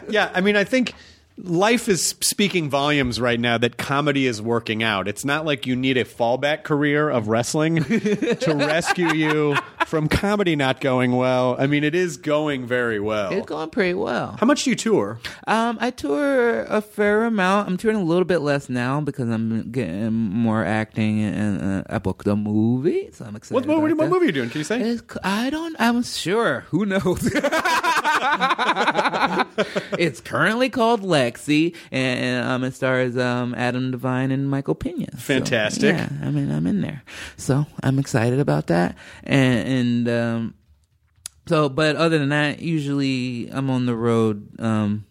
Yeah, 0.09 0.31
I 0.33 0.41
mean, 0.41 0.55
I 0.55 0.63
think 0.63 0.93
life 1.37 1.87
is 1.87 2.15
speaking 2.21 2.69
volumes 2.69 3.19
right 3.21 3.39
now 3.39 3.57
that 3.57 3.77
comedy 3.77 4.25
is 4.25 4.41
working 4.41 4.83
out. 4.83 5.07
It's 5.07 5.23
not 5.23 5.45
like 5.45 5.65
you 5.65 5.75
need 5.75 5.97
a 5.97 6.05
fallback 6.05 6.63
career 6.63 7.09
of 7.09 7.27
wrestling 7.27 7.83
to 7.83 8.53
rescue 8.55 9.13
you 9.13 9.55
from 9.89 10.07
comedy 10.07 10.55
not 10.55 10.79
going 10.79 11.15
well. 11.15 11.55
I 11.57 11.65
mean, 11.65 11.83
it 11.83 11.95
is 11.95 12.15
going 12.17 12.67
very 12.67 12.99
well. 12.99 13.33
It's 13.33 13.47
going 13.47 13.71
pretty 13.71 13.95
well. 13.95 14.37
How 14.39 14.45
much 14.45 14.63
do 14.63 14.69
you 14.69 14.75
tour? 14.75 15.19
Um, 15.47 15.79
I 15.81 15.89
tour 15.89 16.61
a 16.61 16.79
fair 16.81 17.25
amount. 17.25 17.67
I'm 17.67 17.77
touring 17.77 17.97
a 17.97 18.03
little 18.03 18.23
bit 18.23 18.39
less 18.39 18.69
now 18.69 19.01
because 19.01 19.27
I'm 19.29 19.71
getting 19.71 20.13
more 20.13 20.63
acting, 20.63 21.21
and 21.21 21.61
uh, 21.61 21.83
I 21.89 21.97
booked 21.97 22.27
a 22.27 22.35
movie, 22.35 23.09
so 23.11 23.25
I'm 23.25 23.35
excited. 23.35 23.55
What, 23.55 23.65
what, 23.65 23.81
what, 23.81 23.97
what 23.97 24.09
movie 24.09 24.25
are 24.25 24.27
you 24.27 24.31
doing? 24.31 24.49
Can 24.49 24.59
you 24.59 24.65
say? 24.65 24.79
It's, 24.79 25.01
I 25.23 25.49
don't. 25.49 25.75
I'm 25.79 26.03
sure. 26.03 26.65
Who 26.69 26.85
knows? 26.85 27.19
it's 29.97 30.21
currently 30.21 30.69
called 30.69 31.01
Jexi, 31.01 31.75
and 31.91 32.45
um, 32.45 32.63
it 32.63 32.75
stars 32.75 33.17
um, 33.17 33.55
Adam 33.55 33.89
Devine 33.91 34.31
and 34.31 34.49
Michael 34.49 34.75
Pena. 34.75 35.07
So, 35.13 35.19
Fantastic. 35.19 35.95
yeah, 35.95 36.09
I 36.21 36.29
mean, 36.29 36.51
I'm 36.51 36.67
in 36.67 36.81
there, 36.81 37.03
so 37.37 37.65
I'm 37.81 37.97
excited 37.97 38.39
about 38.39 38.67
that. 38.67 38.95
And, 39.23 39.67
and 39.67 39.78
um, 40.07 40.53
so, 41.47 41.69
but 41.69 41.95
other 41.95 42.19
than 42.19 42.29
that, 42.29 42.59
usually 42.59 43.49
I'm 43.51 43.69
on 43.69 43.85
the 43.85 43.95
road. 43.95 44.59
Um, 44.59 45.05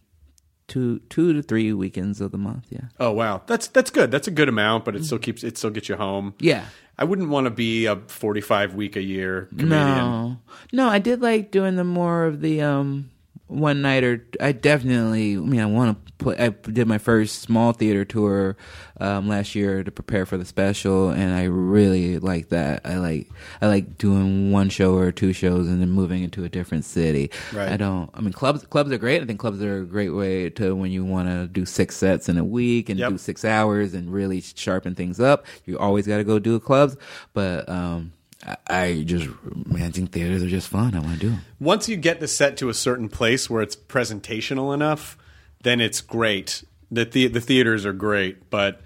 two 0.69 1.01
two 1.09 1.33
to 1.33 1.43
three 1.43 1.73
weekends 1.73 2.21
of 2.21 2.31
the 2.31 2.39
month. 2.39 2.67
Yeah. 2.71 2.89
Oh 3.01 3.11
wow, 3.11 3.43
that's 3.47 3.67
that's 3.67 3.91
good. 3.91 4.11
That's 4.11 4.29
a 4.29 4.31
good 4.31 4.49
amount, 4.49 4.85
but 4.85 4.95
it 4.95 5.05
still 5.05 5.19
keeps 5.19 5.43
it 5.43 5.59
still 5.59 5.71
gets 5.71 5.89
you 5.89 5.97
home. 5.97 6.35
Yeah. 6.39 6.67
I 7.01 7.05
wouldn't 7.05 7.29
want 7.29 7.45
to 7.47 7.51
be 7.51 7.87
a 7.87 7.97
forty-five 7.97 8.75
week 8.75 8.97
a 8.97 9.03
year 9.03 9.49
comedian. 9.51 9.71
No, 9.71 10.37
no, 10.73 10.89
I 10.89 10.99
did 10.99 11.23
like 11.23 11.51
doing 11.51 11.77
the 11.77 11.85
more 11.85 12.25
of 12.25 12.41
the 12.41 12.61
um 12.63 13.11
one 13.49 13.83
night 13.83 14.05
or 14.05 14.27
I 14.41 14.53
definitely, 14.53 15.33
I 15.35 15.41
mean, 15.41 15.61
I 15.61 15.67
want 15.67 16.07
to 16.07 16.13
play. 16.15 16.37
I 16.39 16.49
did 16.51 16.87
my 16.87 16.99
first 16.99 17.41
small 17.43 17.73
theater 17.73 18.05
tour 18.05 18.57
um, 19.01 19.27
last 19.29 19.55
year 19.55 19.83
to 19.83 19.91
prepare 19.91 20.27
for 20.27 20.37
the 20.37 20.45
special, 20.45 21.11
and 21.11 21.35
I 21.35 21.45
really 21.45 22.19
like 22.19 22.51
that. 22.51 22.83
I 22.85 22.99
like 22.99 23.29
I 23.63 23.67
like 23.69 23.97
doing 23.99 24.53
one 24.53 24.69
show 24.69 24.95
or 24.97 25.13
two 25.13 25.33
shows 25.33 25.67
and 25.69 25.81
then 25.81 25.91
moving 25.91 26.23
into 26.23 26.45
a 26.45 26.49
different 26.49 26.85
city. 26.85 27.31
Right. 27.53 27.71
I 27.71 27.77
don't. 27.77 28.11
I 28.15 28.21
mean, 28.21 28.33
clubs 28.33 28.65
clubs 28.67 28.93
are 28.93 28.99
great. 28.99 29.23
I 29.23 29.27
think 29.27 29.41
clubs 29.41 29.63
are 29.63 29.81
a 29.83 29.85
great 29.87 30.11
way 30.11 30.51
to 30.51 30.75
when 30.77 30.91
you 30.91 31.05
want 31.05 31.29
to 31.29 31.47
do 31.47 31.65
six 31.65 31.97
sets 31.97 32.29
in 32.29 32.37
a 32.39 32.45
week 32.45 32.89
and 32.89 32.99
Yep. 32.99 33.11
do 33.13 33.19
six 33.19 33.45
hours 33.45 33.95
and 33.95 34.13
really 34.13 34.41
sharpen 34.41 34.95
things 34.95 35.21
up. 35.21 35.47
You 35.65 35.79
always 35.79 36.07
got 36.07 36.19
to 36.19 36.25
go 36.25 36.39
do 36.39 36.59
clubs, 36.61 36.97
but 37.33 37.69
um, 37.69 38.13
I, 38.47 38.57
I 38.69 39.03
just 39.05 39.29
managing 39.67 40.07
theaters 40.07 40.43
are 40.43 40.49
just 40.49 40.69
fun. 40.69 40.95
I 40.95 41.01
want 41.01 41.15
to 41.15 41.21
do 41.21 41.31
them. 41.31 41.45
once 41.61 41.89
you 41.89 41.97
get 41.97 42.21
the 42.21 42.29
set 42.29 42.57
to 42.59 42.69
a 42.69 42.75
certain 42.75 43.09
place 43.09 43.49
where 43.51 43.63
it's 43.63 43.77
presentational 43.77 44.73
enough, 44.73 45.17
then 45.63 45.81
it's 45.81 46.01
great. 46.01 46.65
The 46.91 47.05
the, 47.05 47.27
the 47.29 47.41
theaters 47.41 47.85
are 47.85 47.93
great, 47.93 48.49
but 48.51 48.81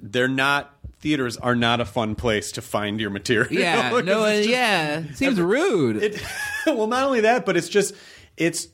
they're 0.00 0.28
not. 0.28 0.74
Theaters 1.00 1.36
are 1.36 1.56
not 1.56 1.80
a 1.80 1.84
fun 1.84 2.14
place 2.14 2.52
to 2.52 2.62
find 2.62 3.00
your 3.00 3.10
material. 3.10 3.52
Yeah, 3.52 3.90
no, 4.04 4.22
uh, 4.22 4.36
just- 4.36 4.48
yeah, 4.48 5.02
seems 5.14 5.40
rude. 5.40 5.96
It, 6.00 6.22
well, 6.66 6.86
not 6.86 7.02
only 7.04 7.22
that, 7.22 7.44
but 7.44 7.56
it's 7.56 7.68
just 7.68 7.94
it's 8.36 8.68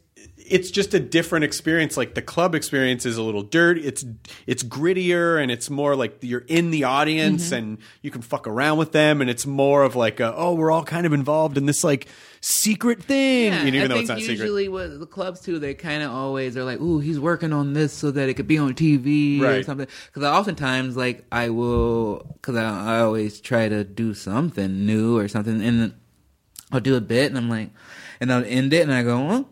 it's 0.51 0.70
just 0.70 0.94
a 0.94 1.01
different 1.01 1.44
experience. 1.44 1.96
Like 1.96 2.14
the 2.14 2.22
club 2.22 2.55
experience 2.55 3.05
is 3.07 3.16
a 3.16 3.22
little 3.22 3.42
dirty. 3.42 3.82
It's 3.86 4.05
it's 4.46 4.62
grittier 4.62 5.40
and 5.42 5.51
it's 5.51 5.68
more 5.70 5.94
like 5.96 6.18
you're 6.22 6.44
in 6.49 6.70
the 6.70 6.84
audience 6.84 7.46
Mm-hmm. 7.46 7.55
and 7.55 7.78
you 8.03 8.11
can 8.11 8.22
fuck 8.22 8.46
around 8.46 8.78
with 8.78 8.92
them. 8.92 9.20
And 9.20 9.28
it's 9.30 9.46
more 9.46 9.82
of 9.82 9.96
like 9.96 10.20
a, 10.20 10.34
oh, 10.34 10.55
we're 10.55 10.70
all 10.70 10.84
kind 10.84 11.07
of 11.07 11.12
involved 11.12 11.57
in 11.59 11.66
this 11.66 11.82
like 11.84 12.09
secret 12.40 13.03
thing. 13.03 13.53
Yeah, 13.53 13.64
you 13.64 13.70
know, 13.72 13.76
even 13.78 13.82
I 13.84 13.88
though 13.88 13.94
think 13.94 14.03
it's 14.03 14.09
not 14.09 14.18
secret. 14.20 14.38
usually 14.38 14.68
with 14.68 15.01
the 15.01 15.07
clubs 15.07 15.40
too, 15.40 15.59
they 15.59 15.74
kind 15.74 16.03
of 16.03 16.11
always 16.11 16.57
are 16.57 16.64
like, 16.64 16.80
"Ooh, 16.80 16.99
he's 17.01 17.18
working 17.20 17.53
on 17.53 17.72
this 17.72 17.92
so 17.92 18.11
that 18.11 18.28
it 18.28 18.34
could 18.34 18.46
be 18.49 18.59
on 18.59 18.74
TV 18.74 19.40
or 19.42 19.62
something." 19.62 19.86
Because 20.07 20.22
oftentimes 20.28 20.96
like 20.96 21.24
I 21.32 21.49
will, 21.51 22.26
because 22.34 22.57
I, 22.57 22.96
I 22.96 23.01
always 23.01 23.40
try 23.40 23.68
to 23.68 23.84
do 23.84 24.14
something 24.14 24.86
new 24.86 25.16
or 25.18 25.28
something, 25.28 25.62
and 25.62 25.94
I'll 26.72 26.80
do 26.80 26.96
a 26.96 27.01
bit, 27.01 27.26
and 27.30 27.38
I'm 27.38 27.49
like, 27.49 27.70
and 28.20 28.32
I'll 28.32 28.44
end 28.44 28.72
it, 28.72 28.82
and 28.82 28.92
I 28.92 29.03
go, 29.03 29.24
"Well, 29.26 29.49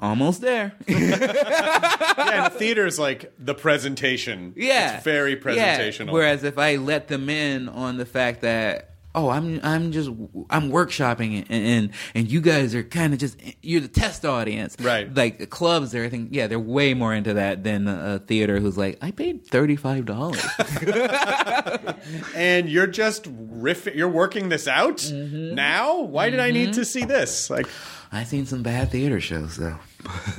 almost 0.00 0.40
there." 0.40 0.72
yeah, 0.88 2.44
and 2.46 2.52
theater 2.54 2.86
is 2.86 2.98
like 2.98 3.32
the 3.38 3.54
presentation. 3.54 4.54
Yeah, 4.56 4.96
it's 4.96 5.04
very 5.04 5.32
Yeah. 5.32 5.38
presentational. 5.38 6.12
Whereas 6.12 6.42
if 6.44 6.58
I 6.58 6.76
let 6.76 7.08
them 7.08 7.28
in 7.28 7.68
on 7.68 7.96
the 7.98 8.06
fact 8.06 8.40
that 8.40 8.86
oh, 9.12 9.28
I'm 9.28 9.58
I'm 9.64 9.90
just 9.90 10.08
I'm 10.50 10.70
workshopping 10.70 11.40
it, 11.40 11.46
and 11.50 11.64
and, 11.66 11.90
and 12.14 12.30
you 12.30 12.40
guys 12.40 12.74
are 12.76 12.84
kind 12.84 13.12
of 13.12 13.18
just 13.18 13.36
you're 13.60 13.80
the 13.80 13.88
test 13.88 14.24
audience, 14.24 14.76
Right. 14.80 15.12
Like 15.12 15.38
the 15.38 15.46
clubs, 15.48 15.90
think 16.08 16.28
yeah, 16.32 16.46
they're 16.46 16.60
way 16.60 16.94
more 16.94 17.12
into 17.12 17.34
that 17.34 17.64
than 17.64 17.88
a, 17.88 18.18
theater 18.20 18.60
who's 18.60 18.78
like 18.78 18.98
I 19.02 19.10
paid 19.10 19.44
thirty 19.46 19.74
five 19.76 20.04
dollars. 20.06 20.44
and 22.34 22.68
you're 22.68 22.86
just 22.86 23.24
riffing. 23.24 23.94
You're 23.96 24.08
working 24.08 24.48
this 24.48 24.68
out 24.68 24.98
Mm-hmm. 24.98 25.54
now. 25.54 26.00
Why 26.00 26.30
did 26.30 26.38
I 26.40 26.50
need 26.50 26.74
to 26.74 26.84
see 26.84 27.04
this? 27.04 27.50
Like, 27.50 27.66
I've 28.12 28.26
seen 28.28 28.46
some 28.46 28.62
bad 28.62 28.90
theater 28.90 29.20
shows 29.20 29.56
though. 29.56 29.78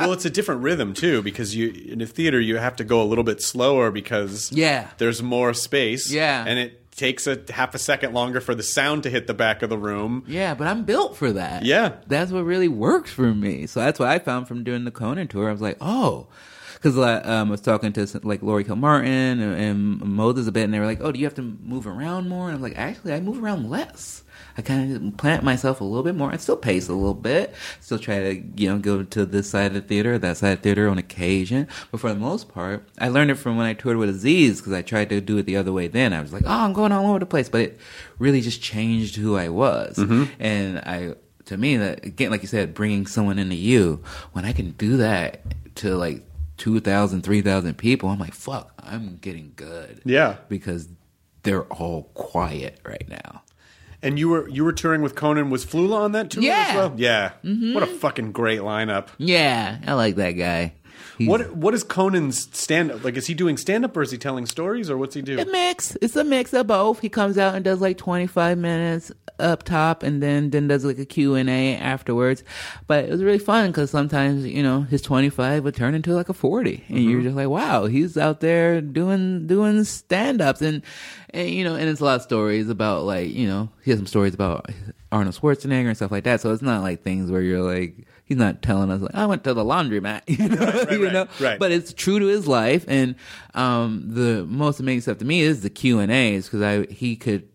well, 0.00 0.12
it's 0.12 0.24
a 0.24 0.30
different 0.30 0.62
rhythm 0.62 0.94
too 0.94 1.22
because 1.22 1.54
you 1.54 1.70
in 1.70 2.00
a 2.00 2.06
theater 2.06 2.40
you 2.40 2.56
have 2.56 2.76
to 2.76 2.84
go 2.84 3.02
a 3.02 3.04
little 3.04 3.24
bit 3.24 3.42
slower 3.42 3.90
because 3.90 4.50
Yeah. 4.52 4.88
there's 4.98 5.22
more 5.22 5.54
space. 5.54 6.10
Yeah. 6.10 6.44
and 6.46 6.58
it 6.58 6.90
takes 6.92 7.26
a 7.28 7.40
half 7.50 7.74
a 7.74 7.78
second 7.78 8.12
longer 8.12 8.40
for 8.40 8.54
the 8.56 8.62
sound 8.62 9.04
to 9.04 9.10
hit 9.10 9.26
the 9.28 9.34
back 9.34 9.62
of 9.62 9.70
the 9.70 9.78
room. 9.78 10.24
Yeah, 10.26 10.54
but 10.54 10.66
I'm 10.66 10.84
built 10.84 11.16
for 11.16 11.32
that. 11.32 11.64
Yeah. 11.64 11.92
that's 12.08 12.32
what 12.32 12.44
really 12.44 12.66
works 12.68 13.12
for 13.12 13.32
me. 13.34 13.66
So 13.66 13.80
that's 13.80 14.00
what 14.00 14.08
I 14.08 14.18
found 14.18 14.48
from 14.48 14.64
doing 14.64 14.84
the 14.84 14.90
Conan 14.90 15.28
tour. 15.28 15.48
I 15.48 15.52
was 15.52 15.60
like, 15.60 15.76
oh, 15.80 16.26
because 16.74 16.96
um, 16.98 17.48
I 17.48 17.50
was 17.50 17.60
talking 17.60 17.92
to 17.92 18.20
like 18.24 18.42
Laurie 18.42 18.64
Kilmartin 18.64 19.04
and, 19.06 19.42
and 19.42 20.00
Moses 20.00 20.46
a 20.48 20.52
bit, 20.52 20.64
and 20.64 20.72
they 20.74 20.78
were 20.80 20.86
like, 20.86 21.00
oh, 21.00 21.10
do 21.12 21.18
you 21.20 21.26
have 21.26 21.34
to 21.34 21.42
move 21.42 21.86
around 21.86 22.28
more? 22.28 22.46
And 22.48 22.56
I'm 22.56 22.62
like, 22.62 22.76
actually, 22.78 23.12
I 23.14 23.20
move 23.20 23.42
around 23.42 23.68
less. 23.70 24.22
I 24.56 24.62
kind 24.62 24.94
of 24.94 25.16
plant 25.16 25.44
myself 25.44 25.80
a 25.80 25.84
little 25.84 26.02
bit 26.02 26.14
more. 26.14 26.30
I 26.30 26.36
still 26.36 26.56
pace 26.56 26.88
a 26.88 26.94
little 26.94 27.14
bit. 27.14 27.54
Still 27.80 27.98
try 27.98 28.18
to, 28.18 28.42
you 28.56 28.68
know, 28.68 28.78
go 28.78 29.02
to 29.02 29.24
this 29.24 29.50
side 29.50 29.66
of 29.66 29.74
the 29.74 29.80
theater, 29.80 30.18
that 30.18 30.36
side 30.36 30.52
of 30.52 30.58
the 30.58 30.62
theater 30.62 30.88
on 30.88 30.98
occasion. 30.98 31.68
But 31.90 32.00
for 32.00 32.12
the 32.12 32.18
most 32.18 32.48
part, 32.48 32.88
I 32.98 33.08
learned 33.08 33.30
it 33.30 33.36
from 33.36 33.56
when 33.56 33.66
I 33.66 33.74
toured 33.74 33.96
with 33.96 34.10
Aziz 34.10 34.60
because 34.60 34.72
I 34.72 34.82
tried 34.82 35.10
to 35.10 35.20
do 35.20 35.38
it 35.38 35.46
the 35.46 35.56
other 35.56 35.72
way 35.72 35.88
then. 35.88 36.12
I 36.12 36.20
was 36.20 36.32
like, 36.32 36.44
oh, 36.44 36.50
I'm 36.50 36.72
going 36.72 36.92
all 36.92 37.08
over 37.08 37.18
the 37.18 37.26
place. 37.26 37.48
But 37.48 37.60
it 37.60 37.80
really 38.18 38.40
just 38.40 38.60
changed 38.62 39.16
who 39.16 39.36
I 39.36 39.48
was. 39.48 39.96
Mm-hmm. 39.96 40.24
And 40.40 40.78
I 40.78 41.14
to 41.48 41.56
me, 41.56 41.76
that 41.78 42.04
again, 42.04 42.30
like 42.30 42.42
you 42.42 42.48
said, 42.48 42.74
bringing 42.74 43.06
someone 43.06 43.38
into 43.38 43.56
you, 43.56 44.02
when 44.32 44.44
I 44.44 44.52
can 44.52 44.72
do 44.72 44.98
that 44.98 45.42
to 45.76 45.96
like 45.96 46.24
2,000, 46.58 47.22
3,000 47.22 47.76
people, 47.76 48.10
I'm 48.10 48.18
like, 48.18 48.34
fuck, 48.34 48.72
I'm 48.78 49.16
getting 49.16 49.52
good. 49.56 50.02
Yeah. 50.04 50.36
Because 50.48 50.88
they're 51.42 51.64
all 51.64 52.04
quiet 52.14 52.80
right 52.84 53.08
now. 53.08 53.42
And 54.02 54.18
you 54.18 54.28
were 54.28 54.48
you 54.48 54.64
were 54.64 54.72
touring 54.72 55.02
with 55.02 55.14
Conan. 55.14 55.50
Was 55.50 55.64
Flula 55.66 55.96
on 55.96 56.12
that 56.12 56.30
tour 56.30 56.42
Yeah. 56.42 56.66
as 56.68 56.74
well? 56.76 56.92
Yeah. 56.96 57.32
Mm-hmm. 57.44 57.74
What 57.74 57.82
a 57.82 57.86
fucking 57.86 58.32
great 58.32 58.60
lineup. 58.60 59.08
Yeah, 59.18 59.78
I 59.86 59.94
like 59.94 60.16
that 60.16 60.32
guy. 60.32 60.74
He's 61.16 61.28
What 61.28 61.54
what 61.56 61.74
is 61.74 61.82
Conan's 61.82 62.48
stand 62.56 62.92
up? 62.92 63.02
Like, 63.02 63.16
is 63.16 63.26
he 63.26 63.34
doing 63.34 63.56
stand 63.56 63.84
up 63.84 63.96
or 63.96 64.02
is 64.02 64.12
he 64.12 64.18
telling 64.18 64.46
stories 64.46 64.88
or 64.88 64.96
what's 64.96 65.16
he 65.16 65.22
do? 65.22 65.38
a 65.40 65.44
mix. 65.46 65.96
It's 66.00 66.14
a 66.14 66.22
mix 66.22 66.52
of 66.52 66.68
both. 66.68 67.00
He 67.00 67.08
comes 67.08 67.38
out 67.38 67.56
and 67.56 67.64
does 67.64 67.80
like 67.80 67.98
25 67.98 68.56
minutes 68.56 69.10
up 69.38 69.62
top 69.62 70.02
and 70.02 70.22
then 70.22 70.50
then 70.50 70.68
does 70.68 70.84
like 70.84 70.98
a 70.98 71.04
Q&A 71.04 71.76
afterwards. 71.76 72.44
But 72.86 73.04
it 73.04 73.10
was 73.10 73.22
really 73.22 73.38
fun 73.38 73.72
cuz 73.72 73.90
sometimes, 73.90 74.46
you 74.46 74.62
know, 74.62 74.82
his 74.82 75.02
25 75.02 75.64
would 75.64 75.74
turn 75.74 75.94
into 75.94 76.14
like 76.14 76.28
a 76.28 76.34
40 76.34 76.84
and 76.88 77.04
you're 77.04 77.22
just 77.22 77.36
like, 77.36 77.48
"Wow, 77.48 77.86
he's 77.86 78.16
out 78.16 78.40
there 78.40 78.80
doing 78.80 79.46
doing 79.46 79.84
stand-ups." 79.84 80.62
And 80.62 80.82
and 81.30 81.50
you 81.50 81.64
know, 81.64 81.74
and 81.74 81.88
it's 81.88 82.00
a 82.00 82.04
lot 82.04 82.16
of 82.16 82.22
stories 82.22 82.68
about 82.68 83.04
like, 83.04 83.32
you 83.32 83.46
know, 83.46 83.70
he 83.84 83.90
has 83.90 83.98
some 83.98 84.06
stories 84.06 84.34
about 84.34 84.70
Arnold 85.10 85.34
Schwarzenegger 85.34 85.88
and 85.88 85.96
stuff 85.96 86.10
like 86.10 86.24
that. 86.24 86.40
So 86.40 86.52
it's 86.52 86.62
not 86.62 86.82
like 86.82 87.02
things 87.02 87.30
where 87.30 87.42
you're 87.42 87.62
like 87.62 88.06
He's 88.28 88.36
not 88.36 88.60
telling 88.60 88.90
us 88.90 89.00
like 89.00 89.14
I 89.14 89.24
went 89.24 89.42
to 89.44 89.54
the 89.54 89.64
laundromat, 89.64 90.20
you 90.26 90.50
know, 90.50 90.66
right, 90.66 90.92
you 90.92 91.04
right, 91.04 91.12
know. 91.14 91.26
right. 91.40 91.58
But 91.58 91.72
it's 91.72 91.94
true 91.94 92.18
to 92.18 92.26
his 92.26 92.46
life, 92.46 92.84
and 92.86 93.14
um, 93.54 94.04
the 94.06 94.44
most 94.44 94.80
amazing 94.80 95.00
stuff 95.00 95.18
to 95.18 95.24
me 95.24 95.40
is 95.40 95.62
the 95.62 95.70
Q 95.70 95.98
and 95.98 96.12
A's 96.12 96.44
because 96.44 96.60
I 96.60 96.92
he 96.92 97.16
could 97.16 97.48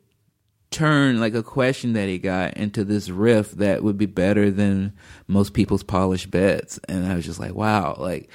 turn 0.74 1.20
like 1.20 1.36
a 1.36 1.44
question 1.44 1.94
that 1.94 2.08
he 2.10 2.18
got 2.18 2.58
into 2.58 2.84
this 2.84 3.10
riff 3.10 3.52
that 3.52 3.84
would 3.84 3.98
be 3.98 4.06
better 4.06 4.52
than 4.52 4.94
most 5.28 5.54
people's 5.54 5.84
polished 5.84 6.32
bets, 6.32 6.80
and 6.90 7.06
I 7.06 7.16
was 7.16 7.26
just 7.26 7.40
like, 7.40 7.54
wow, 7.54 7.96
like 7.98 8.30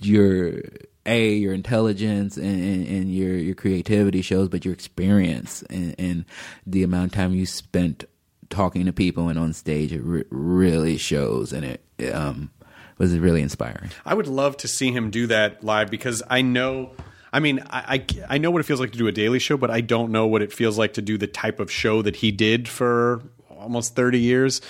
your 0.00 0.62
a 1.06 1.34
your 1.34 1.52
intelligence 1.52 2.36
and, 2.36 2.46
and, 2.46 2.86
and 2.86 3.14
your 3.14 3.36
your 3.36 3.54
creativity 3.54 4.22
shows, 4.22 4.48
but 4.48 4.64
your 4.64 4.74
experience 4.74 5.62
and, 5.68 5.94
and 5.98 6.24
the 6.66 6.82
amount 6.82 7.06
of 7.06 7.12
time 7.12 7.34
you 7.34 7.46
spent 7.46 8.04
talking 8.50 8.86
to 8.86 8.92
people 8.92 9.28
and 9.28 9.38
on 9.38 9.52
stage, 9.52 9.92
it 9.92 10.02
re- 10.02 10.24
really 10.30 10.96
shows, 10.96 11.52
and 11.52 11.64
it, 11.64 11.84
it 11.98 12.14
um 12.14 12.50
was 12.96 13.18
really 13.18 13.42
inspiring. 13.42 13.90
I 14.06 14.14
would 14.14 14.28
love 14.28 14.56
to 14.58 14.68
see 14.68 14.92
him 14.92 15.10
do 15.10 15.26
that 15.26 15.64
live 15.64 15.90
because 15.90 16.22
I 16.30 16.42
know. 16.42 16.92
I 17.34 17.40
mean, 17.40 17.64
I, 17.68 17.96
I 17.96 18.34
I 18.36 18.38
know 18.38 18.52
what 18.52 18.60
it 18.60 18.64
feels 18.64 18.78
like 18.78 18.92
to 18.92 18.98
do 18.98 19.08
a 19.08 19.12
daily 19.12 19.40
show, 19.40 19.56
but 19.56 19.68
I 19.68 19.80
don't 19.80 20.12
know 20.12 20.28
what 20.28 20.40
it 20.40 20.52
feels 20.52 20.78
like 20.78 20.92
to 20.94 21.02
do 21.02 21.18
the 21.18 21.26
type 21.26 21.58
of 21.58 21.68
show 21.68 22.00
that 22.02 22.14
he 22.14 22.30
did 22.30 22.68
for 22.68 23.22
almost 23.50 23.96
thirty 23.96 24.20
years. 24.20 24.60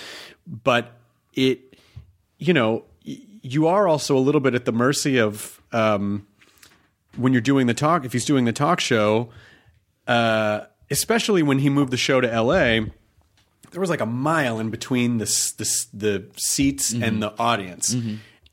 But 0.47 0.91
it, 1.35 1.77
you 2.39 2.53
know, 2.55 2.85
you 3.03 3.67
are 3.67 3.87
also 3.87 4.17
a 4.17 4.19
little 4.19 4.41
bit 4.41 4.55
at 4.55 4.65
the 4.65 4.71
mercy 4.71 5.19
of 5.19 5.61
um, 5.71 6.25
when 7.15 7.33
you're 7.33 7.41
doing 7.41 7.67
the 7.67 7.75
talk. 7.75 8.03
If 8.03 8.13
he's 8.13 8.25
doing 8.25 8.45
the 8.45 8.53
talk 8.53 8.79
show, 8.79 9.29
uh, 10.07 10.61
especially 10.89 11.43
when 11.43 11.59
he 11.59 11.69
moved 11.69 11.91
the 11.91 11.97
show 11.97 12.19
to 12.19 12.33
L.A 12.33 12.87
there 13.71 13.81
was 13.81 13.89
like 13.89 13.99
a 14.01 14.05
mile 14.05 14.57
in 14.59 14.69
between 14.69 15.17
the 15.17 15.25
the, 15.57 15.85
the 15.93 16.25
seats 16.37 16.93
and 16.93 17.21
the 17.21 17.33
audience, 17.37 17.93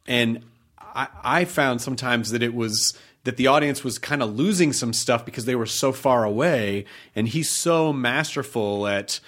and 0.07 0.45
I, 0.79 1.07
I 1.23 1.45
found 1.45 1.81
sometimes 1.81 2.33
that 2.33 2.43
it 2.43 2.53
was 2.55 2.99
that 3.25 3.37
the 3.37 3.47
audience 3.47 3.85
was 3.85 3.99
kind 3.99 4.23
of 4.23 4.35
losing 4.37 4.73
some 4.73 4.93
stuff 4.93 5.25
because 5.25 5.45
they 5.45 5.55
were 5.55 5.67
so 5.67 5.93
far 5.93 6.25
away, 6.25 6.85
and 7.15 7.29
he's 7.29 7.49
so 7.51 7.93
masterful 7.93 8.87
at 8.87 9.21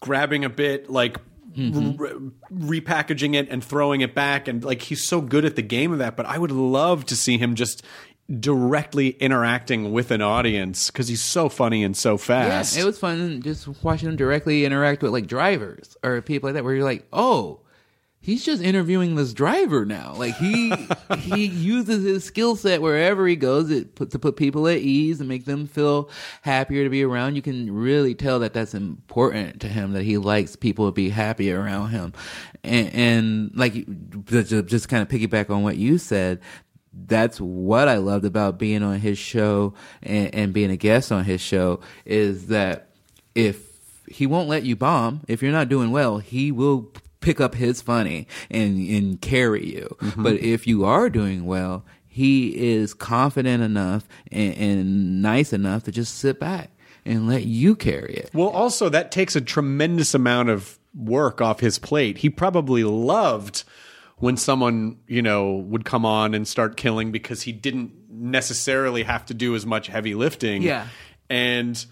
grabbing 0.00 0.44
a 0.44 0.50
bit 0.50 0.90
like. 0.90 1.18
Mm-hmm. 1.56 1.96
re- 1.96 2.80
repackaging 2.82 3.34
it 3.34 3.48
and 3.48 3.64
throwing 3.64 4.02
it 4.02 4.14
back 4.14 4.46
and 4.46 4.62
like 4.62 4.82
he's 4.82 5.02
so 5.02 5.22
good 5.22 5.46
at 5.46 5.56
the 5.56 5.62
game 5.62 5.90
of 5.90 6.00
that 6.00 6.14
but 6.14 6.26
i 6.26 6.36
would 6.36 6.50
love 6.50 7.06
to 7.06 7.16
see 7.16 7.38
him 7.38 7.54
just 7.54 7.82
directly 8.40 9.10
interacting 9.10 9.92
with 9.92 10.10
an 10.10 10.20
audience 10.20 10.90
because 10.90 11.08
he's 11.08 11.22
so 11.22 11.48
funny 11.48 11.82
and 11.82 11.96
so 11.96 12.18
fast 12.18 12.76
Yeah, 12.76 12.82
it 12.82 12.84
was 12.84 12.98
fun 12.98 13.40
just 13.40 13.68
watching 13.82 14.08
him 14.08 14.16
directly 14.16 14.66
interact 14.66 15.02
with 15.02 15.12
like 15.12 15.26
drivers 15.26 15.96
or 16.02 16.20
people 16.20 16.48
like 16.48 16.54
that, 16.54 16.64
where 16.64 16.74
you're 16.74 16.84
like, 16.84 17.06
oh, 17.12 17.60
he's 18.26 18.44
just 18.44 18.60
interviewing 18.60 19.14
this 19.14 19.32
driver 19.32 19.86
now. 19.86 20.12
Like 20.16 20.34
he 20.36 20.74
he 21.20 21.46
uses 21.46 22.02
his 22.02 22.24
skill 22.24 22.56
set 22.56 22.82
wherever 22.82 23.24
he 23.26 23.36
goes 23.36 23.70
it 23.70 23.94
put, 23.94 24.10
to 24.10 24.18
put 24.18 24.36
people 24.36 24.66
at 24.66 24.78
ease 24.78 25.20
and 25.20 25.28
make 25.28 25.44
them 25.44 25.68
feel 25.68 26.10
happier 26.42 26.82
to 26.82 26.90
be 26.90 27.04
around. 27.04 27.36
You 27.36 27.42
can 27.42 27.72
really 27.72 28.16
tell 28.16 28.40
that 28.40 28.52
that's 28.52 28.74
important 28.74 29.60
to 29.60 29.68
him 29.68 29.92
that 29.92 30.02
he 30.02 30.18
likes 30.18 30.56
people 30.56 30.86
to 30.86 30.92
be 30.92 31.08
happy 31.08 31.52
around 31.52 31.90
him, 31.90 32.12
and, 32.64 32.92
and 32.92 33.50
like 33.54 33.74
just, 34.24 34.66
just 34.66 34.88
kind 34.88 35.02
of 35.02 35.08
piggyback 35.08 35.48
on 35.48 35.62
what 35.62 35.76
you 35.76 35.96
said 35.96 36.40
that's 37.08 37.38
what 37.38 37.88
I 37.88 37.98
loved 37.98 38.24
about 38.24 38.58
being 38.58 38.82
on 38.82 39.00
his 39.00 39.18
show 39.18 39.74
and, 40.02 40.34
and 40.34 40.52
being 40.54 40.70
a 40.70 40.78
guest 40.78 41.12
on 41.12 41.24
his 41.24 41.42
show 41.42 41.80
is 42.06 42.46
that 42.46 42.88
if 43.34 43.66
he 44.08 44.26
won't 44.26 44.48
let 44.48 44.62
you 44.62 44.76
bomb, 44.76 45.20
if 45.28 45.42
you're 45.42 45.52
not 45.52 45.68
doing 45.68 45.90
well, 45.90 46.16
he 46.16 46.50
will 46.50 46.90
pick 47.20 47.40
up 47.40 47.54
his 47.54 47.82
funny 47.82 48.26
and, 48.50 48.78
and 48.88 49.20
carry 49.20 49.74
you. 49.74 49.96
Mm-hmm. 50.00 50.22
But 50.22 50.34
if 50.34 50.66
you 50.66 50.84
are 50.84 51.10
doing 51.10 51.46
well, 51.46 51.84
he 52.06 52.74
is 52.74 52.94
confident 52.94 53.62
enough 53.62 54.08
and, 54.30 54.54
and 54.56 55.22
nice 55.22 55.52
enough 55.52 55.84
to 55.84 55.92
just 55.92 56.18
sit 56.18 56.40
back 56.40 56.70
and 57.04 57.28
let 57.28 57.44
you 57.44 57.76
carry 57.76 58.14
it. 58.14 58.30
Well, 58.32 58.48
also 58.48 58.88
that 58.88 59.12
takes 59.12 59.36
a 59.36 59.40
tremendous 59.40 60.14
amount 60.14 60.48
of 60.48 60.78
work 60.94 61.40
off 61.40 61.60
his 61.60 61.78
plate. 61.78 62.18
He 62.18 62.30
probably 62.30 62.84
loved 62.84 63.64
when 64.16 64.36
someone, 64.36 64.98
you 65.06 65.22
know, 65.22 65.56
would 65.56 65.84
come 65.84 66.06
on 66.06 66.34
and 66.34 66.48
start 66.48 66.76
killing 66.76 67.12
because 67.12 67.42
he 67.42 67.52
didn't 67.52 67.92
necessarily 68.08 69.02
have 69.02 69.26
to 69.26 69.34
do 69.34 69.54
as 69.54 69.66
much 69.66 69.88
heavy 69.88 70.14
lifting. 70.14 70.62
Yeah. 70.62 70.88
And 71.28 71.84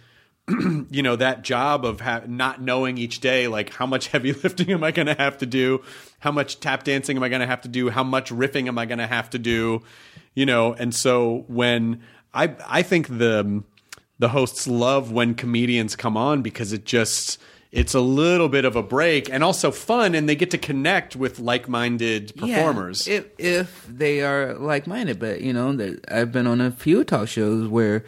you 0.90 1.02
know 1.02 1.16
that 1.16 1.42
job 1.42 1.84
of 1.84 2.00
ha- 2.00 2.22
not 2.26 2.60
knowing 2.60 2.98
each 2.98 3.20
day 3.20 3.48
like 3.48 3.72
how 3.72 3.86
much 3.86 4.08
heavy 4.14 4.32
lifting 4.32 4.70
am 4.70 4.84
i 4.84 4.90
going 4.90 5.06
to 5.06 5.14
have 5.14 5.38
to 5.38 5.46
do? 5.46 5.82
How 6.20 6.32
much 6.32 6.60
tap 6.60 6.84
dancing 6.84 7.16
am 7.16 7.22
i 7.22 7.28
going 7.28 7.40
to 7.40 7.46
have 7.46 7.62
to 7.62 7.68
do? 7.68 7.90
How 7.90 8.04
much 8.04 8.30
riffing 8.30 8.68
am 8.68 8.78
i 8.78 8.86
going 8.86 8.98
to 8.98 9.06
have 9.06 9.30
to 9.30 9.38
do? 9.38 9.82
You 10.34 10.46
know 10.46 10.74
and 10.74 10.94
so 10.94 11.44
when 11.48 12.02
i 12.32 12.54
i 12.66 12.82
think 12.82 13.08
the 13.08 13.62
the 14.18 14.28
hosts 14.28 14.66
love 14.66 15.10
when 15.10 15.34
comedians 15.34 15.96
come 15.96 16.16
on 16.16 16.42
because 16.42 16.72
it 16.72 16.84
just 16.84 17.38
it's 17.74 17.92
a 17.92 18.00
little 18.00 18.48
bit 18.48 18.64
of 18.64 18.76
a 18.76 18.82
break 18.82 19.28
and 19.28 19.42
also 19.42 19.72
fun 19.72 20.14
and 20.14 20.28
they 20.28 20.36
get 20.36 20.52
to 20.52 20.58
connect 20.58 21.16
with 21.16 21.40
like-minded 21.40 22.32
performers. 22.36 23.08
Yeah, 23.08 23.14
if 23.14 23.26
if 23.38 23.86
they 23.88 24.22
are 24.22 24.54
like 24.54 24.86
minded, 24.86 25.18
but 25.18 25.40
you 25.40 25.52
know, 25.52 25.96
I've 26.08 26.30
been 26.30 26.46
on 26.46 26.60
a 26.60 26.70
few 26.70 27.02
talk 27.02 27.26
shows 27.26 27.66
where 27.66 28.04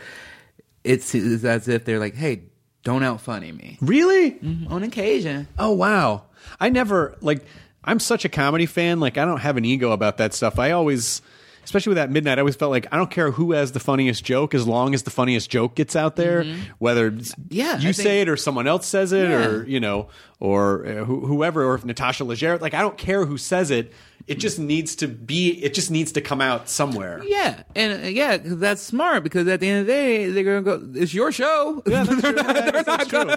it's, 0.86 1.14
it's 1.14 1.44
as 1.44 1.68
if 1.68 1.84
they're 1.84 1.98
like, 1.98 2.14
"Hey, 2.14 2.44
don't 2.84 3.02
out 3.02 3.20
funny 3.20 3.52
me." 3.52 3.78
really 3.80 4.38
On 4.70 4.82
occasion, 4.82 5.48
Oh 5.58 5.72
wow. 5.72 6.22
I 6.60 6.68
never 6.70 7.16
like 7.20 7.44
I'm 7.84 7.98
such 8.00 8.24
a 8.24 8.28
comedy 8.28 8.66
fan, 8.66 9.00
like 9.00 9.18
I 9.18 9.24
don't 9.24 9.40
have 9.40 9.56
an 9.56 9.64
ego 9.64 9.92
about 9.92 10.16
that 10.18 10.34
stuff. 10.34 10.58
I 10.58 10.70
always 10.72 11.22
especially 11.64 11.90
with 11.90 11.96
that 11.96 12.12
midnight, 12.12 12.38
I 12.38 12.42
always 12.42 12.54
felt 12.54 12.70
like 12.70 12.86
I 12.92 12.96
don't 12.96 13.10
care 13.10 13.32
who 13.32 13.50
has 13.50 13.72
the 13.72 13.80
funniest 13.80 14.24
joke 14.24 14.54
as 14.54 14.68
long 14.68 14.94
as 14.94 15.02
the 15.02 15.10
funniest 15.10 15.50
joke 15.50 15.74
gets 15.74 15.96
out 15.96 16.14
there, 16.14 16.44
whether 16.78 17.08
it's 17.08 17.34
Yeah, 17.48 17.78
you 17.78 17.88
I 17.88 17.92
say 17.92 18.20
it 18.20 18.28
or 18.28 18.36
someone 18.36 18.68
else 18.68 18.86
says 18.86 19.12
it 19.12 19.28
Yeah. 19.28 19.44
or, 19.46 19.64
you 19.66 19.80
know, 19.80 20.06
or 20.38 20.86
uh, 20.86 21.04
who 21.04 21.26
whoever 21.26 21.64
or 21.64 21.74
if 21.74 21.84
Natasha 21.84 22.22
Leggero, 22.24 22.60
like 22.60 22.74
I 22.74 22.82
don't 22.82 22.96
care 22.96 23.26
who 23.26 23.36
says 23.36 23.70
it. 23.72 23.92
It 24.26 24.40
just 24.40 24.58
needs 24.58 24.96
to 24.96 25.06
be 25.06 25.50
it 25.62 25.72
just 25.72 25.88
needs 25.90 26.10
to 26.12 26.20
come 26.20 26.40
out 26.40 26.68
somewhere. 26.68 27.22
yeah, 27.24 27.62
and 27.76 28.04
uh, 28.04 28.08
yeah, 28.08 28.36
'cause 28.38 28.58
that's 28.58 28.82
smart 28.82 29.22
because 29.22 29.46
at 29.46 29.60
the 29.60 29.68
end 29.68 29.82
of 29.82 29.86
the 29.86 29.92
day, 29.92 30.30
they're 30.30 30.42
gonna 30.42 30.62
go. 30.62 30.82
It's 31.00 31.14
your 31.14 31.30
show. 31.30 31.80
Yeah, 31.86 32.02
that's 32.02 32.20
true. 32.24 32.34
I 32.36 32.70
guess 32.70 32.84
that's 32.86 33.08
true. 33.08 33.30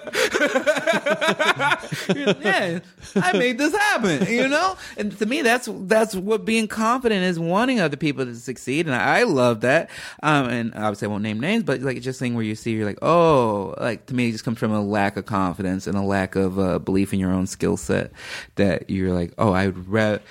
yeah, 2.41 2.79
I 3.15 3.37
made 3.37 3.57
this 3.57 3.73
happen, 3.75 4.27
you 4.33 4.47
know. 4.47 4.77
And 4.97 5.17
to 5.19 5.25
me, 5.25 5.41
that's 5.41 5.67
that's 5.71 6.15
what 6.15 6.45
being 6.45 6.67
confident 6.67 7.23
is, 7.23 7.39
wanting 7.39 7.79
other 7.79 7.97
people 7.97 8.25
to 8.25 8.35
succeed, 8.35 8.87
and 8.87 8.95
I 8.95 9.23
love 9.23 9.61
that. 9.61 9.89
Um, 10.23 10.49
and 10.49 10.73
obviously, 10.75 11.07
I 11.07 11.11
won't 11.11 11.23
name 11.23 11.39
names, 11.39 11.63
but 11.63 11.81
like 11.81 12.01
just 12.01 12.19
thing 12.19 12.35
where 12.35 12.43
you 12.43 12.55
see, 12.55 12.71
you're 12.71 12.85
like, 12.85 12.99
oh, 13.01 13.75
like 13.79 14.05
to 14.07 14.15
me, 14.15 14.29
it 14.29 14.31
just 14.33 14.43
comes 14.43 14.59
from 14.59 14.71
a 14.71 14.81
lack 14.81 15.17
of 15.17 15.25
confidence 15.25 15.87
and 15.87 15.97
a 15.97 16.01
lack 16.01 16.35
of 16.35 16.59
uh, 16.59 16.79
belief 16.79 17.13
in 17.13 17.19
your 17.19 17.31
own 17.31 17.47
skill 17.47 17.77
set. 17.77 18.11
That 18.55 18.89
you're 18.89 19.13
like, 19.13 19.33
oh, 19.37 19.53
I'd 19.53 19.87
rather. 19.87 20.21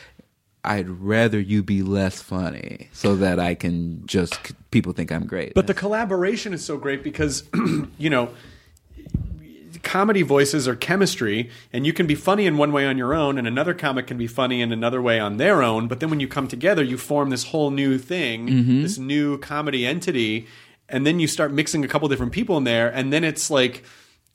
I'd 0.65 0.89
rather 0.89 1.39
you 1.39 1.63
be 1.63 1.83
less 1.83 2.21
funny 2.21 2.89
so 2.93 3.17
that 3.17 3.39
I 3.39 3.55
can 3.55 4.07
just 4.07 4.53
people 4.71 4.93
think 4.93 5.13
I'm 5.13 5.27
great. 5.27 5.55
But 5.55 5.67
the 5.67 5.75
collaboration 5.75 6.53
is 6.53 6.65
so 6.65 6.77
great 6.77 7.03
because, 7.03 7.45
you 7.99 8.11
know, 8.11 8.31
comedy 9.83 10.23
voices 10.23 10.67
are 10.67 10.75
chemistry, 10.75 11.51
and 11.73 11.87
you 11.87 11.93
can 11.93 12.07
be 12.07 12.15
funny 12.15 12.47
in 12.47 12.57
one 12.57 12.73
way 12.73 12.87
on 12.87 12.99
your 12.99 13.15
own, 13.15 13.39
and 13.39 13.47
another 13.47 13.75
comic 13.75 14.07
can 14.07 14.19
be 14.19 14.27
funny 14.27 14.61
in 14.61 14.73
another 14.73 15.01
way 15.01 15.19
on 15.19 15.37
their 15.37 15.63
own. 15.63 15.89
But 15.89 16.01
then 16.01 16.11
when 16.11 16.21
you 16.21 16.29
come 16.29 16.49
together, 16.49 16.83
you 16.83 16.99
form 16.99 17.31
this 17.31 17.45
whole 17.45 17.71
new 17.71 17.99
thing, 17.99 18.49
mm-hmm. 18.49 18.83
this 18.83 18.99
new 18.99 19.39
comedy 19.39 19.87
entity, 19.87 20.47
and 20.89 21.07
then 21.07 21.21
you 21.21 21.29
start 21.29 21.53
mixing 21.53 21.85
a 21.85 21.89
couple 21.89 22.09
different 22.09 22.33
people 22.33 22.57
in 22.57 22.65
there, 22.65 22.89
and 22.89 23.13
then 23.13 23.25
it's 23.25 23.51
like. 23.51 23.85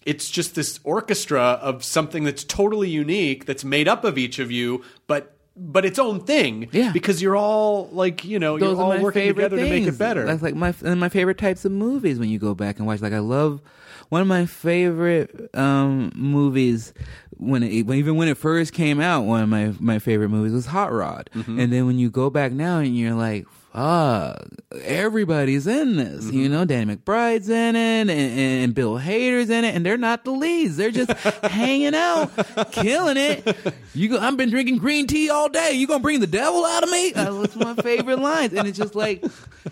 it's 0.05 0.29
just 0.29 0.53
this 0.55 0.81
orchestra 0.83 1.57
of 1.61 1.81
something 1.81 2.25
that's 2.25 2.43
totally 2.43 2.89
unique 2.89 3.45
that's 3.45 3.63
made 3.63 3.87
up 3.87 4.03
of 4.03 4.17
each 4.17 4.37
of 4.37 4.51
you 4.51 4.83
but 5.07 5.33
but 5.55 5.85
its 5.85 5.99
own 5.99 6.19
thing 6.21 6.67
Yeah. 6.71 6.91
because 6.91 7.21
you're 7.21 7.35
all 7.37 7.87
like 7.91 8.25
you 8.25 8.39
know 8.39 8.57
Those 8.57 8.77
you're 8.77 8.85
all 8.85 8.99
working 9.01 9.27
together 9.27 9.57
to 9.57 9.63
make 9.63 9.85
it 9.87 9.97
better 9.97 10.25
That's 10.25 10.41
like 10.41 10.55
my 10.55 10.73
and 10.83 10.99
my 10.99 11.09
favorite 11.09 11.37
types 11.37 11.63
of 11.65 11.71
movies 11.71 12.17
when 12.19 12.29
you 12.29 12.39
go 12.39 12.55
back 12.55 12.77
and 12.79 12.87
watch. 12.87 13.01
Like 13.01 13.13
I 13.13 13.19
love 13.19 13.61
one 14.09 14.21
of 14.21 14.27
my 14.27 14.45
favorite 14.45 15.49
um, 15.55 16.11
movies 16.15 16.93
when 17.37 17.63
it, 17.63 17.71
even 17.71 18.15
when 18.15 18.27
it 18.27 18.37
first 18.37 18.73
came 18.73 18.99
out. 18.99 19.21
One 19.21 19.41
of 19.43 19.49
my 19.49 19.73
my 19.79 19.99
favorite 19.99 20.29
movies 20.29 20.53
was 20.53 20.65
Hot 20.67 20.91
Rod, 20.91 21.29
Mm-hmm. 21.35 21.59
and 21.59 21.71
then 21.73 21.85
when 21.85 21.97
you 21.99 22.09
go 22.09 22.29
back 22.29 22.51
now 22.51 22.79
and 22.79 22.97
you're 22.97 23.13
like. 23.15 23.45
Fuck! 23.73 24.47
Everybody's 24.83 25.65
in 25.67 25.97
this, 25.97 26.25
Mm-hmm. 26.25 26.37
you 26.37 26.49
know. 26.49 26.63
Danny 26.65 26.95
McBride's 26.95 27.49
in 27.49 27.75
it, 27.75 27.79
and, 28.01 28.09
and 28.11 28.75
Bill 28.75 28.99
Hader's 28.99 29.49
in 29.49 29.65
it, 29.65 29.75
and 29.75 29.85
they're 29.85 29.97
not 29.97 30.23
the 30.25 30.31
leads. 30.31 30.77
They're 30.77 30.91
just 30.91 31.11
hanging 31.43 31.95
out, 31.95 32.31
killing 32.71 33.17
it. 33.17 33.73
You 33.95 34.09
go. 34.09 34.19
I've 34.19 34.37
been 34.37 34.49
drinking 34.51 34.77
green 34.77 35.07
tea 35.07 35.29
all 35.29 35.49
day. 35.49 35.71
You 35.73 35.87
gonna 35.87 35.99
bring 36.01 36.19
the 36.19 36.27
devil 36.27 36.63
out 36.65 36.83
of 36.83 36.89
me? 36.91 37.13
Uh, 37.13 37.31
That's 37.41 37.55
one 37.55 37.67
of 37.67 37.77
my 37.77 37.83
favorite 37.83 38.19
lines, 38.19 38.53
and 38.53 38.67
it's 38.67 38.77
just 38.77 38.95
like 38.95 39.23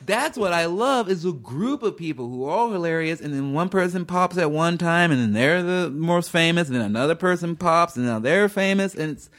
that's 0.05 0.37
what 0.37 0.51
I 0.53 0.65
love 0.65 1.09
is 1.09 1.23
a 1.25 1.31
group 1.31 1.83
of 1.83 1.95
people 1.97 2.27
who 2.29 2.45
are 2.45 2.51
all 2.51 2.71
hilarious, 2.71 3.21
and 3.21 3.33
then 3.33 3.53
one 3.53 3.69
person 3.69 4.05
pops 4.05 4.37
at 4.37 4.51
one 4.51 4.77
time, 4.77 5.11
and 5.11 5.21
then 5.21 5.33
they're 5.33 5.61
the 5.63 5.89
most 5.91 6.31
famous, 6.31 6.67
and 6.67 6.75
then 6.75 6.83
another 6.85 7.15
person 7.15 7.55
pops, 7.55 7.95
and 7.97 8.05
now 8.05 8.19
they're 8.19 8.49
famous, 8.49 8.95
and 8.95 9.11
it's. 9.11 9.29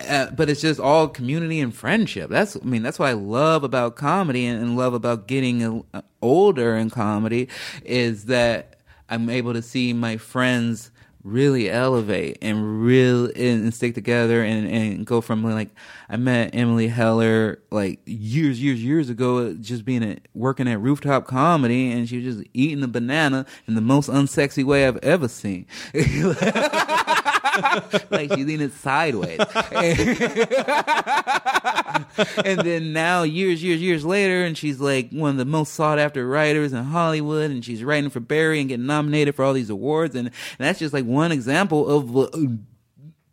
Uh, 0.00 0.30
but 0.30 0.50
it's 0.50 0.60
just 0.60 0.78
all 0.78 1.08
community 1.08 1.60
and 1.60 1.74
friendship. 1.74 2.28
That's, 2.28 2.56
I 2.56 2.60
mean, 2.60 2.82
that's 2.82 2.98
what 2.98 3.08
I 3.08 3.12
love 3.12 3.64
about 3.64 3.96
comedy 3.96 4.44
and, 4.44 4.62
and 4.62 4.76
love 4.76 4.92
about 4.92 5.26
getting 5.26 5.84
uh, 5.94 6.02
older 6.20 6.76
in 6.76 6.90
comedy 6.90 7.48
is 7.84 8.26
that 8.26 8.80
I'm 9.08 9.30
able 9.30 9.54
to 9.54 9.62
see 9.62 9.92
my 9.92 10.16
friends 10.18 10.90
really 11.26 11.68
elevate 11.68 12.38
and 12.40 12.84
real 12.84 13.28
and, 13.34 13.74
stick 13.74 13.94
together 13.94 14.44
and, 14.44 14.68
and 14.68 15.04
go 15.04 15.20
from 15.20 15.42
like 15.42 15.70
I 16.08 16.16
met 16.16 16.54
Emily 16.54 16.86
Heller 16.86 17.60
like 17.72 17.98
years 18.06 18.62
years 18.62 18.82
years 18.82 19.10
ago 19.10 19.52
just 19.54 19.84
being 19.84 20.04
a, 20.04 20.18
working 20.34 20.68
at 20.68 20.80
rooftop 20.80 21.26
comedy 21.26 21.90
and 21.90 22.08
she 22.08 22.18
was 22.18 22.36
just 22.36 22.48
eating 22.54 22.84
a 22.84 22.88
banana 22.88 23.44
in 23.66 23.74
the 23.74 23.80
most 23.80 24.08
unsexy 24.08 24.62
way 24.62 24.86
I've 24.86 24.98
ever 24.98 25.26
seen 25.26 25.66
like 28.10 28.32
she's 28.32 28.46
eating 28.46 28.60
it 28.60 28.72
sideways. 28.72 29.40
And 32.44 32.60
then 32.60 32.92
now 32.92 33.22
years 33.24 33.62
years 33.62 33.80
years 33.80 34.04
later 34.04 34.44
and 34.44 34.56
she's 34.56 34.80
like 34.80 35.10
one 35.10 35.30
of 35.30 35.36
the 35.36 35.44
most 35.44 35.74
sought 35.74 35.98
after 35.98 36.26
writers 36.26 36.72
in 36.72 36.84
hollywood 36.84 37.50
and 37.50 37.64
she's 37.64 37.82
writing 37.84 38.10
for 38.10 38.20
barry 38.20 38.60
and 38.60 38.68
getting 38.68 38.86
nominated 38.86 39.34
for 39.34 39.44
all 39.44 39.52
these 39.52 39.70
awards 39.70 40.14
and, 40.14 40.28
and 40.28 40.66
that's 40.66 40.78
just 40.78 40.94
like 40.94 41.04
one 41.04 41.32
example 41.32 41.88
of 41.88 42.16
uh, 42.16 42.28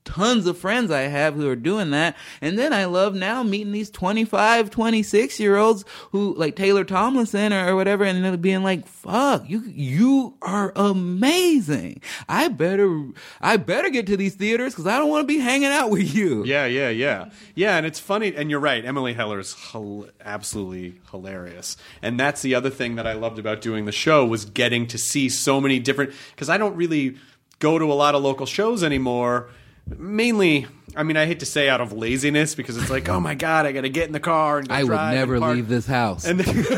tons 0.05 0.47
of 0.47 0.57
friends 0.57 0.91
I 0.91 1.01
have 1.01 1.35
who 1.35 1.49
are 1.49 1.55
doing 1.55 1.91
that. 1.91 2.15
And 2.41 2.57
then 2.57 2.73
I 2.73 2.85
love 2.85 3.15
now 3.15 3.43
meeting 3.43 3.71
these 3.71 3.89
25, 3.89 4.69
26 4.69 5.39
year 5.39 5.57
olds 5.57 5.85
who 6.11 6.33
like 6.35 6.55
Taylor 6.55 6.83
Tomlinson 6.83 7.53
or, 7.53 7.69
or 7.69 7.75
whatever 7.75 8.03
and 8.03 8.23
then 8.23 8.39
being 8.41 8.63
like, 8.63 8.87
fuck, 8.87 9.49
you, 9.49 9.63
you 9.65 10.35
are 10.41 10.71
amazing. 10.75 12.01
I 12.27 12.47
better, 12.47 13.05
I 13.41 13.57
better 13.57 13.89
get 13.89 14.07
to 14.07 14.17
these 14.17 14.35
theaters 14.35 14.73
because 14.73 14.87
I 14.87 14.97
don't 14.97 15.09
want 15.09 15.23
to 15.23 15.27
be 15.33 15.39
hanging 15.39 15.69
out 15.69 15.89
with 15.89 16.13
you. 16.13 16.43
Yeah, 16.45 16.65
yeah, 16.65 16.89
yeah, 16.89 17.29
yeah. 17.55 17.77
And 17.77 17.85
it's 17.85 17.99
funny, 17.99 18.35
and 18.35 18.49
you're 18.49 18.59
right. 18.59 18.83
Emily 18.83 19.13
Heller's 19.13 19.53
hel- 19.53 20.07
absolutely 20.23 20.99
hilarious, 21.11 21.77
and 22.01 22.19
that's 22.19 22.41
the 22.41 22.55
other 22.55 22.69
thing 22.69 22.95
that 22.95 23.07
I 23.07 23.13
loved 23.13 23.39
about 23.39 23.61
doing 23.61 23.85
the 23.85 23.91
show 23.91 24.25
was 24.25 24.45
getting 24.45 24.87
to 24.87 24.97
see 24.97 25.29
so 25.29 25.61
many 25.61 25.79
different. 25.79 26.13
Because 26.31 26.49
I 26.49 26.57
don't 26.57 26.75
really 26.75 27.17
go 27.59 27.79
to 27.79 27.85
a 27.85 27.93
lot 27.93 28.15
of 28.15 28.23
local 28.23 28.45
shows 28.45 28.83
anymore. 28.83 29.49
Mainly, 29.85 30.65
I 30.95 31.03
mean, 31.03 31.17
I 31.17 31.25
hate 31.25 31.39
to 31.41 31.45
say 31.45 31.69
out 31.69 31.81
of 31.81 31.91
laziness 31.93 32.55
because 32.55 32.77
it's 32.77 32.89
like, 32.89 33.09
oh 33.09 33.19
my 33.19 33.35
god, 33.35 33.65
I 33.65 33.71
got 33.71 33.81
to 33.81 33.89
get 33.89 34.07
in 34.07 34.13
the 34.13 34.19
car 34.19 34.59
and 34.59 34.67
go 34.67 34.73
I 34.75 34.83
would 34.83 34.91
never 34.91 35.39
leave 35.39 35.67
this 35.67 35.85
house. 35.85 36.25
And 36.25 36.39
then 36.39 36.63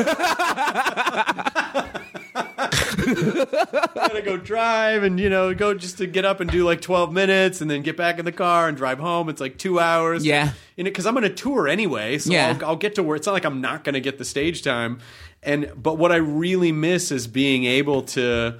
gotta 3.05 4.21
go 4.23 4.37
drive 4.37 5.03
and 5.03 5.19
you 5.19 5.29
know 5.29 5.53
go 5.53 5.73
just 5.73 5.97
to 5.97 6.07
get 6.07 6.25
up 6.25 6.39
and 6.39 6.49
do 6.49 6.63
like 6.65 6.81
12 6.81 7.13
minutes 7.13 7.61
and 7.61 7.69
then 7.69 7.81
get 7.81 7.97
back 7.97 8.19
in 8.19 8.25
the 8.25 8.31
car 8.31 8.67
and 8.67 8.77
drive 8.77 8.99
home 8.99 9.29
it's 9.29 9.41
like 9.41 9.57
two 9.57 9.79
hours 9.79 10.25
Yeah. 10.25 10.51
because 10.75 11.05
i'm 11.05 11.13
gonna 11.13 11.29
tour 11.29 11.67
anyway 11.67 12.17
so 12.17 12.31
Yeah. 12.31 12.57
I'll, 12.61 12.69
I'll 12.69 12.75
get 12.75 12.95
to 12.95 13.03
where 13.03 13.15
it's 13.15 13.27
not 13.27 13.33
like 13.33 13.45
i'm 13.45 13.61
not 13.61 13.83
gonna 13.83 13.99
get 13.99 14.17
the 14.17 14.25
stage 14.25 14.63
time 14.63 14.99
and 15.43 15.71
but 15.75 15.97
what 15.97 16.11
i 16.11 16.17
really 16.17 16.71
miss 16.71 17.11
is 17.11 17.27
being 17.27 17.65
able 17.65 18.03
to 18.03 18.59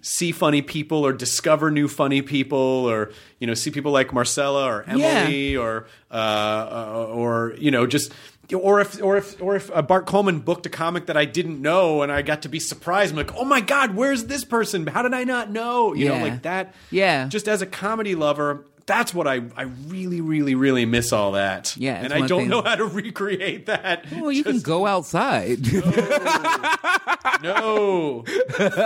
see 0.00 0.32
funny 0.32 0.62
people 0.62 1.04
or 1.04 1.12
discover 1.12 1.70
new 1.70 1.88
funny 1.88 2.22
people 2.22 2.58
or 2.58 3.12
you 3.38 3.46
know 3.46 3.54
see 3.54 3.70
people 3.70 3.92
like 3.92 4.12
marcella 4.12 4.64
or 4.64 4.84
emily 4.86 5.56
or 5.56 5.86
uh, 6.10 6.14
uh, 6.14 7.06
or 7.10 7.54
you 7.58 7.70
know 7.70 7.86
just 7.86 8.12
or 8.54 8.80
if 8.80 9.02
or 9.02 9.16
if 9.16 9.42
or 9.42 9.56
if 9.56 9.70
uh, 9.74 9.82
Bart 9.82 10.06
Coleman 10.06 10.40
booked 10.40 10.66
a 10.66 10.68
comic 10.68 11.06
that 11.06 11.16
I 11.16 11.24
didn't 11.24 11.60
know 11.60 12.02
and 12.02 12.12
I 12.12 12.22
got 12.22 12.42
to 12.42 12.48
be 12.48 12.60
surprised, 12.60 13.10
I'm 13.10 13.16
like, 13.16 13.34
oh 13.34 13.44
my 13.44 13.60
god, 13.60 13.96
where's 13.96 14.26
this 14.26 14.44
person? 14.44 14.86
How 14.86 15.02
did 15.02 15.14
I 15.14 15.24
not 15.24 15.50
know? 15.50 15.94
You 15.94 16.08
know, 16.08 16.18
like 16.18 16.42
that. 16.42 16.74
Yeah. 16.90 17.26
Just 17.26 17.48
as 17.48 17.62
a 17.62 17.66
comedy 17.66 18.14
lover, 18.14 18.64
that's 18.86 19.12
what 19.12 19.26
I 19.26 19.42
I 19.56 19.62
really 19.88 20.20
really 20.20 20.54
really 20.54 20.84
miss 20.86 21.12
all 21.12 21.32
that. 21.32 21.76
Yeah, 21.76 21.94
and 21.96 22.12
I 22.12 22.26
don't 22.26 22.42
thing- 22.42 22.48
know 22.48 22.62
how 22.62 22.76
to 22.76 22.84
recreate 22.86 23.66
that. 23.66 24.06
well, 24.12 24.32
you 24.32 24.44
can 24.44 24.60
go 24.60 24.86
outside. 24.86 25.58
no, 27.42 28.24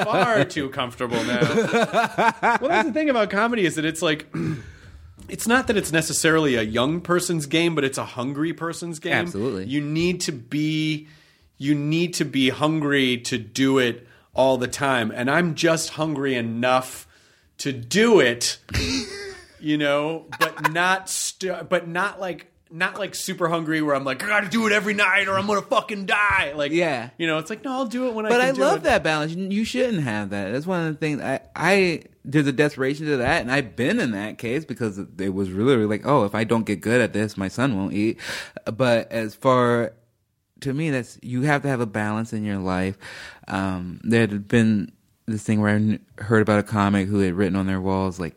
far 0.05 0.45
too 0.47 0.69
comfortable 0.71 1.23
now. 1.25 1.41
well, 2.61 2.69
that's 2.69 2.89
the 2.89 2.93
thing 2.93 3.11
about 3.11 3.31
comedy 3.31 3.65
is 3.65 3.77
that 3.77 3.85
it's 3.85 4.03
like. 4.03 4.27
It's 5.29 5.47
not 5.47 5.69
that 5.69 5.77
it's 5.77 5.93
necessarily 5.93 6.57
a 6.57 6.63
young 6.63 7.01
person's 7.01 7.47
game, 7.47 7.77
but 7.77 7.85
it's 7.85 7.99
a 7.99 8.05
hungry 8.05 8.53
person's 8.53 8.99
game. 8.99 9.13
Absolutely. 9.13 9.65
You 9.67 9.81
need 9.81 10.23
to 10.23 10.33
be 10.33 11.07
you 11.57 11.73
need 11.77 12.15
to 12.15 12.25
be 12.25 12.49
hungry 12.49 13.19
to 13.19 13.39
do 13.39 13.79
it 13.79 14.09
all 14.35 14.59
the 14.59 14.67
time. 14.67 15.13
And 15.15 15.31
I'm 15.31 15.55
just 15.55 15.91
hungry 15.91 16.35
enough 16.35 17.07
to 17.59 17.71
do 17.73 18.19
it, 18.19 18.59
you 19.61 19.79
know, 19.79 20.27
but 20.39 20.73
not 20.73 21.09
st- 21.09 21.69
but 21.69 21.89
not 21.89 22.21
like 22.21 22.47
not 22.73 22.99
like 22.99 23.17
super 23.17 23.49
hungry 23.49 23.83
where 23.83 23.97
I'm 23.97 24.05
like 24.05 24.23
I 24.23 24.29
got 24.29 24.45
to 24.45 24.49
do 24.49 24.65
it 24.69 24.73
every 24.73 24.95
night 24.95 25.27
or 25.27 25.37
I'm 25.37 25.47
going 25.49 25.61
to 25.61 25.67
fucking 25.67 26.07
die. 26.07 26.53
Like 26.55 26.71
Yeah. 26.71 27.11
You 27.19 27.27
know, 27.27 27.39
it's 27.39 27.51
like 27.51 27.65
no, 27.65 27.73
I'll 27.73 27.87
do 27.87 28.07
it 28.09 28.15
when 28.15 28.27
I 28.27 28.29
But 28.29 28.41
I 28.41 28.53
love 28.53 28.79
it. 28.79 28.83
that 28.85 29.03
balance. 29.03 29.35
You 29.35 29.65
shouldn't 29.65 30.03
have 30.05 30.31
that. 30.31 30.53
That's 30.53 30.67
one 30.67 30.87
of 30.87 30.93
the 30.95 30.99
things 30.99 31.21
I 31.21 31.41
I 31.57 32.03
there's 32.25 32.47
a 32.47 32.53
desperation 32.53 33.07
to 33.07 33.17
that, 33.17 33.41
and 33.41 33.51
I've 33.51 33.75
been 33.77 33.99
in 33.99 34.11
that 34.13 34.37
case 34.39 34.65
because 34.67 34.99
it 34.99 35.33
was 35.35 35.51
really 35.51 35.87
like, 35.87 36.03
oh, 36.05 36.25
if 36.27 36.35
I 36.35 36.45
don't 36.45 36.67
get 36.67 36.83
good 36.83 37.01
at 37.01 37.13
this, 37.15 37.37
my 37.39 37.49
son 37.49 37.77
won't 37.77 37.95
eat. 37.95 38.21
But 38.67 39.11
as 39.11 39.35
far 39.35 39.95
to 40.61 40.73
me, 40.75 40.91
that's 40.91 41.19
you 41.23 41.43
have 41.43 41.63
to 41.63 41.69
have 41.69 41.81
a 41.81 41.87
balance 41.87 42.33
in 42.33 42.45
your 42.45 42.59
life. 42.59 42.99
Um, 43.49 44.01
there 44.05 44.21
had 44.21 44.47
been 44.47 44.93
this 45.27 45.43
thing 45.43 45.61
where 45.61 45.75
I 45.77 46.23
heard 46.23 46.43
about 46.43 46.59
a 46.59 46.63
comic 46.63 47.09
who 47.09 47.21
had 47.21 47.35
written 47.35 47.57
on 47.57 47.67
their 47.67 47.81
walls 47.81 48.21
like. 48.21 48.35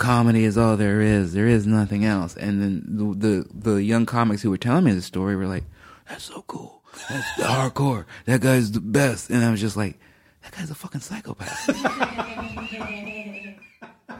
Comedy 0.00 0.44
is 0.44 0.56
all 0.56 0.76
there 0.76 1.00
is. 1.00 1.34
There 1.34 1.46
is 1.46 1.66
nothing 1.66 2.04
else. 2.04 2.34
And 2.36 2.60
then 2.62 2.82
the, 2.88 3.14
the 3.14 3.70
the 3.72 3.82
young 3.84 4.06
comics 4.06 4.40
who 4.42 4.50
were 4.50 4.56
telling 4.56 4.84
me 4.84 4.92
the 4.92 5.02
story 5.02 5.36
were 5.36 5.46
like, 5.46 5.64
"That's 6.08 6.24
so 6.24 6.42
cool. 6.46 6.82
That's 7.08 7.26
hardcore. 7.38 8.06
That 8.24 8.40
guy's 8.40 8.72
the 8.72 8.80
best." 8.80 9.30
And 9.30 9.44
I 9.44 9.50
was 9.50 9.60
just 9.60 9.76
like, 9.76 9.98
"That 10.42 10.52
guy's 10.52 10.70
a 10.70 10.74
fucking 10.74 11.02
psychopath. 11.02 11.68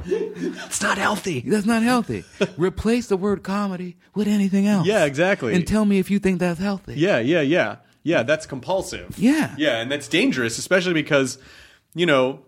It's 0.07 0.81
not 0.81 0.99
healthy. 0.99 1.41
That's 1.41 1.66
not 1.66 1.83
healthy. 1.83 2.24
Replace 2.57 3.09
the 3.09 3.16
word 3.16 3.43
comedy 3.43 3.97
with 4.14 4.28
anything 4.28 4.66
else. 4.66 4.87
Yeah, 4.87 5.05
exactly. 5.05 5.55
And 5.55 5.66
tell 5.66 5.85
me 5.85 5.99
if 5.99 6.11
you 6.11 6.18
think 6.18 6.41
that's 6.41 6.59
healthy. 6.61 6.95
Yeah, 6.95 7.18
yeah, 7.18 7.43
yeah. 7.43 7.76
Yeah, 8.03 8.22
that's 8.22 8.47
compulsive. 8.47 9.18
Yeah. 9.18 9.55
Yeah, 9.59 9.81
and 9.81 9.93
that's 9.93 10.09
dangerous, 10.09 10.57
especially 10.59 10.95
because, 10.95 11.39
you 11.95 12.07
know, 12.07 12.41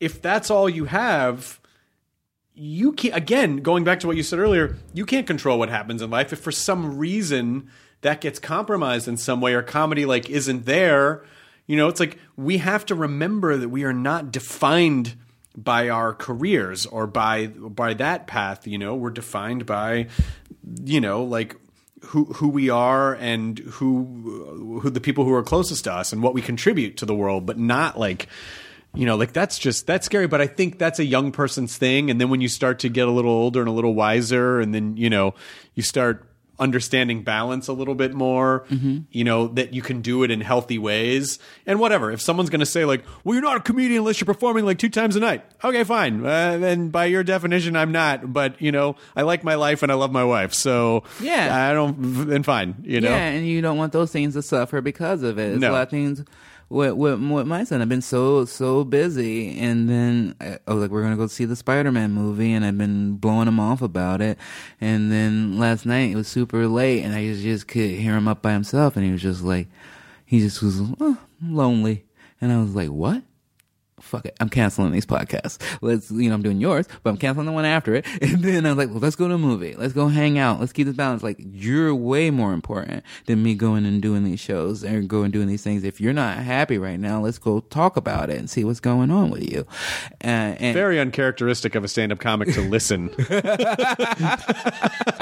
if 0.00 0.20
that's 0.20 0.50
all 0.50 0.68
you 0.68 0.84
have, 0.84 1.60
you 2.58 2.92
can't, 2.92 3.14
again, 3.14 3.58
going 3.58 3.84
back 3.84 4.00
to 4.00 4.06
what 4.06 4.16
you 4.16 4.22
said 4.22 4.38
earlier, 4.38 4.76
you 4.92 5.06
can't 5.06 5.26
control 5.26 5.58
what 5.58 5.68
happens 5.68 6.02
in 6.02 6.10
life. 6.10 6.32
If 6.32 6.40
for 6.40 6.52
some 6.52 6.98
reason 6.98 7.70
that 8.00 8.20
gets 8.20 8.38
compromised 8.38 9.08
in 9.08 9.16
some 9.16 9.40
way 9.40 9.54
or 9.54 9.62
comedy 9.62 10.04
like 10.04 10.28
isn't 10.28 10.66
there, 10.66 11.24
you 11.66 11.76
know, 11.76 11.88
it's 11.88 12.00
like 12.00 12.18
we 12.36 12.58
have 12.58 12.84
to 12.86 12.94
remember 12.94 13.56
that 13.56 13.68
we 13.68 13.84
are 13.84 13.92
not 13.92 14.32
defined 14.32 15.14
by 15.56 15.88
our 15.88 16.14
careers 16.14 16.86
or 16.86 17.06
by 17.06 17.48
by 17.48 17.94
that 17.94 18.26
path, 18.26 18.66
you 18.66 18.78
know, 18.78 18.94
we're 18.94 19.10
defined 19.10 19.66
by 19.66 20.08
you 20.84 21.00
know, 21.00 21.24
like 21.24 21.56
who 22.06 22.24
who 22.26 22.48
we 22.48 22.70
are 22.70 23.14
and 23.14 23.58
who 23.58 24.78
who 24.82 24.90
the 24.90 25.00
people 25.00 25.24
who 25.24 25.32
are 25.32 25.42
closest 25.42 25.84
to 25.84 25.92
us 25.92 26.12
and 26.12 26.22
what 26.22 26.34
we 26.34 26.42
contribute 26.42 26.96
to 26.98 27.06
the 27.06 27.14
world, 27.14 27.46
but 27.46 27.58
not 27.58 27.98
like 27.98 28.28
you 28.94 29.06
know, 29.06 29.16
like 29.16 29.32
that's 29.32 29.58
just 29.58 29.86
that's 29.86 30.06
scary. 30.06 30.26
But 30.26 30.40
I 30.40 30.46
think 30.46 30.78
that's 30.78 30.98
a 30.98 31.04
young 31.04 31.30
person's 31.32 31.76
thing. 31.76 32.10
And 32.10 32.20
then 32.20 32.30
when 32.30 32.40
you 32.40 32.48
start 32.48 32.78
to 32.80 32.88
get 32.88 33.06
a 33.08 33.10
little 33.10 33.30
older 33.32 33.60
and 33.60 33.68
a 33.68 33.72
little 33.72 33.94
wiser, 33.94 34.60
and 34.60 34.74
then 34.74 34.96
you 34.96 35.10
know 35.10 35.34
you 35.74 35.82
start 35.82 36.24
understanding 36.60 37.22
balance 37.22 37.68
a 37.68 37.72
little 37.72 37.94
bit 37.94 38.12
more. 38.12 38.64
You 39.12 39.22
know 39.22 39.46
that 39.48 39.74
you 39.74 39.80
can 39.82 40.00
do 40.00 40.24
it 40.24 40.30
in 40.32 40.40
healthy 40.40 40.76
ways 40.76 41.38
and 41.66 41.78
whatever. 41.78 42.10
If 42.10 42.20
someone's 42.20 42.50
going 42.50 42.58
to 42.60 42.66
say 42.66 42.84
like, 42.84 43.04
"Well, 43.22 43.34
you're 43.34 43.44
not 43.44 43.58
a 43.58 43.60
comedian 43.60 44.00
unless 44.00 44.20
you're 44.20 44.26
performing 44.26 44.64
like 44.64 44.78
two 44.78 44.88
times 44.88 45.14
a 45.14 45.20
night," 45.20 45.44
okay, 45.62 45.84
fine. 45.84 46.26
Uh, 46.26 46.58
then 46.58 46.88
by 46.88 47.04
your 47.04 47.22
definition, 47.22 47.76
I'm 47.76 47.92
not. 47.92 48.32
But 48.32 48.60
you 48.60 48.72
know, 48.72 48.96
I 49.14 49.22
like 49.22 49.44
my 49.44 49.54
life 49.54 49.84
and 49.84 49.92
I 49.92 49.94
love 49.94 50.10
my 50.10 50.24
wife, 50.24 50.52
so 50.52 51.04
Yeah. 51.20 51.68
I 51.70 51.72
don't. 51.74 52.26
Then 52.28 52.42
fine. 52.42 52.74
You 52.82 53.00
know. 53.02 53.10
Yeah, 53.10 53.28
and 53.28 53.46
you 53.46 53.60
don't 53.60 53.76
want 53.76 53.92
those 53.92 54.10
things 54.10 54.34
to 54.34 54.42
suffer 54.42 54.80
because 54.80 55.22
of 55.22 55.38
it. 55.38 55.52
It's 55.52 55.60
No. 55.60 55.70
a 55.70 55.72
lot 55.72 55.82
of 55.82 55.90
things 55.90 56.24
with, 56.68 56.94
with 56.94 57.20
with 57.20 57.46
my 57.46 57.64
son. 57.64 57.80
I've 57.80 57.88
been 57.88 58.02
so 58.02 58.44
so 58.44 58.84
busy, 58.84 59.58
and 59.58 59.88
then 59.88 60.34
I, 60.40 60.58
I 60.66 60.72
was 60.72 60.82
like, 60.82 60.90
"We're 60.90 61.02
gonna 61.02 61.16
go 61.16 61.26
see 61.26 61.44
the 61.44 61.56
Spider 61.56 61.90
Man 61.90 62.12
movie," 62.12 62.52
and 62.52 62.64
I've 62.64 62.78
been 62.78 63.16
blowing 63.16 63.48
him 63.48 63.60
off 63.60 63.82
about 63.82 64.20
it. 64.20 64.38
And 64.80 65.10
then 65.10 65.58
last 65.58 65.86
night 65.86 66.10
it 66.10 66.16
was 66.16 66.28
super 66.28 66.66
late, 66.66 67.02
and 67.02 67.14
I 67.14 67.26
just, 67.26 67.42
just 67.42 67.68
could 67.68 67.90
hear 67.90 68.16
him 68.16 68.28
up 68.28 68.42
by 68.42 68.52
himself, 68.52 68.96
and 68.96 69.04
he 69.04 69.12
was 69.12 69.22
just 69.22 69.42
like, 69.42 69.68
he 70.24 70.40
just 70.40 70.62
was 70.62 70.80
oh, 71.00 71.18
lonely, 71.42 72.04
and 72.40 72.52
I 72.52 72.60
was 72.60 72.74
like, 72.74 72.90
"What?" 72.90 73.22
Fuck 74.08 74.26
it, 74.26 74.36
I'm 74.40 74.48
canceling 74.48 74.92
these 74.92 75.06
podcasts. 75.06 75.58
Let's, 75.80 76.10
you 76.10 76.28
know, 76.28 76.34
I'm 76.34 76.42
doing 76.42 76.60
yours, 76.60 76.86
but 77.02 77.10
I'm 77.10 77.16
canceling 77.16 77.46
the 77.46 77.52
one 77.52 77.64
after 77.64 77.94
it. 77.94 78.06
And 78.28 78.44
then 78.44 78.66
I 78.66 78.70
was 78.70 78.78
like, 78.78 78.90
well, 78.90 78.98
let's 78.98 79.16
go 79.16 79.26
to 79.26 79.34
a 79.34 79.38
movie. 79.38 79.74
Let's 79.74 79.94
go 79.94 80.08
hang 80.08 80.38
out. 80.38 80.60
Let's 80.60 80.72
keep 80.72 80.86
this 80.86 80.96
balance. 80.96 81.22
Like, 81.22 81.38
you're 81.38 81.94
way 81.94 82.30
more 82.30 82.52
important 82.52 83.02
than 83.26 83.42
me 83.42 83.54
going 83.54 83.86
and 83.86 84.02
doing 84.02 84.24
these 84.24 84.38
shows 84.38 84.84
and 84.84 85.08
going 85.08 85.28
and 85.28 85.32
doing 85.32 85.48
these 85.48 85.62
things. 85.62 85.84
If 85.84 86.00
you're 86.00 86.12
not 86.12 86.38
happy 86.38 86.78
right 86.78 86.98
now, 86.98 87.20
let's 87.20 87.38
go 87.38 87.60
talk 87.60 87.96
about 87.96 88.30
it 88.30 88.38
and 88.38 88.50
see 88.50 88.64
what's 88.64 88.80
going 88.80 89.10
on 89.10 89.30
with 89.30 89.50
you. 89.50 89.66
Uh, 90.22 90.56
and 90.58 90.74
Very 90.74 91.00
uncharacteristic 91.00 91.74
of 91.74 91.84
a 91.84 91.88
stand-up 91.88 92.18
comic 92.18 92.52
to 92.54 92.60
listen. 92.60 93.10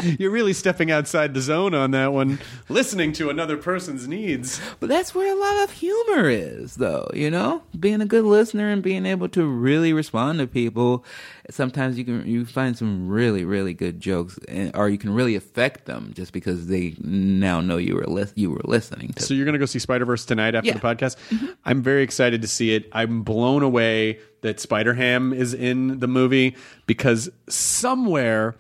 You're 0.19 0.31
really 0.31 0.53
stepping 0.53 0.91
outside 0.91 1.35
the 1.35 1.41
zone 1.41 1.75
on 1.75 1.91
that 1.93 2.13
one, 2.13 2.39
listening 2.69 3.13
to 3.15 3.31
another 3.31 3.57
person's 3.57 4.07
needs. 4.07 4.61
But 4.81 4.89
that's 4.89 5.15
where 5.15 5.33
a 5.33 5.39
lot 5.39 5.65
of 5.65 5.71
humor 5.73 6.29
is, 6.29 6.77
though, 6.77 7.11
you 7.15 7.31
know? 7.31 7.63
Being 7.79 8.01
a 8.01 8.07
good 8.07 8.25
listener 8.25 8.71
and 8.77 8.83
being 8.83 9.07
able 9.07 9.29
to 9.31 9.45
really 9.47 9.93
respond 9.93 10.39
to 10.39 10.47
people. 10.47 11.05
Sometimes 11.51 11.99
you 11.99 12.05
can 12.05 12.27
you 12.27 12.45
find 12.45 12.77
some 12.77 13.09
really 13.09 13.45
really 13.45 13.75
good 13.75 14.01
jokes, 14.01 14.39
and, 14.49 14.75
or 14.77 14.89
you 14.89 14.99
can 14.99 15.13
really 15.15 15.35
affect 15.35 15.87
them 15.87 16.13
just 16.15 16.33
because 16.33 16.67
they 16.69 16.95
now 17.01 17.61
know 17.61 17.77
you 17.79 17.95
were 17.97 18.07
lis- 18.07 18.33
you 18.37 18.51
were 18.51 18.61
listening 18.65 19.13
to. 19.15 19.23
So 19.23 19.35
you're 19.35 19.45
going 19.45 19.55
to 19.55 19.59
go 19.59 19.67
see 19.67 19.79
Spider 19.79 20.05
Verse 20.05 20.25
tonight 20.25 20.55
after 20.55 20.69
Yeah. 20.69 20.75
the 20.75 20.81
podcast. 20.81 21.17
I'm 21.65 21.83
very 21.83 22.03
excited 22.03 22.43
to 22.43 22.49
see 22.49 22.75
it. 22.75 22.89
I'm 22.93 23.23
blown 23.23 23.63
away 23.63 24.21
that 24.43 24.61
Spider 24.61 24.95
Ham 24.95 25.33
is 25.33 25.55
in 25.55 25.99
the 25.99 26.07
movie 26.09 26.55
because 26.87 27.29
somewhere, 27.49 28.55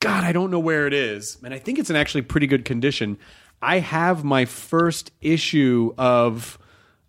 God, 0.00 0.24
I 0.24 0.32
don't 0.32 0.50
know 0.50 0.58
where 0.60 0.86
it 0.86 0.92
is, 0.92 1.38
and 1.44 1.52
I 1.54 1.58
think 1.58 1.78
it's 1.78 1.90
in 1.90 1.96
actually 1.96 2.22
pretty 2.22 2.46
good 2.46 2.64
condition. 2.64 3.18
I 3.62 3.78
have 3.78 4.22
my 4.22 4.44
first 4.44 5.10
issue 5.22 5.94
of 5.96 6.58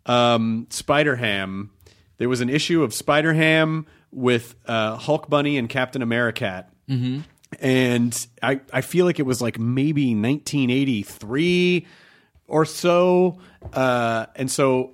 um, 0.06 0.68
Spider 0.70 1.18
Ham. 1.18 1.72
There 2.18 2.30
was 2.30 2.42
an 2.42 2.50
issue 2.50 2.84
of 2.84 2.94
Spider 2.94 3.34
Ham 3.34 3.86
with 4.12 4.56
uh, 4.66 4.96
Hulk 4.98 5.30
Bunny 5.30 5.58
and 5.58 5.70
Captain 5.70 6.02
Americat. 6.02 6.66
Mm-hmm. 6.90 7.20
And 7.60 8.28
I, 8.44 8.62
I 8.74 8.82
feel 8.82 9.06
like 9.06 9.20
it 9.20 9.26
was 9.26 9.42
like 9.42 9.58
maybe 9.60 10.16
1983 10.16 11.88
or 12.48 12.66
so. 12.66 13.40
Uh, 13.74 14.26
and 14.36 14.52
so, 14.52 14.92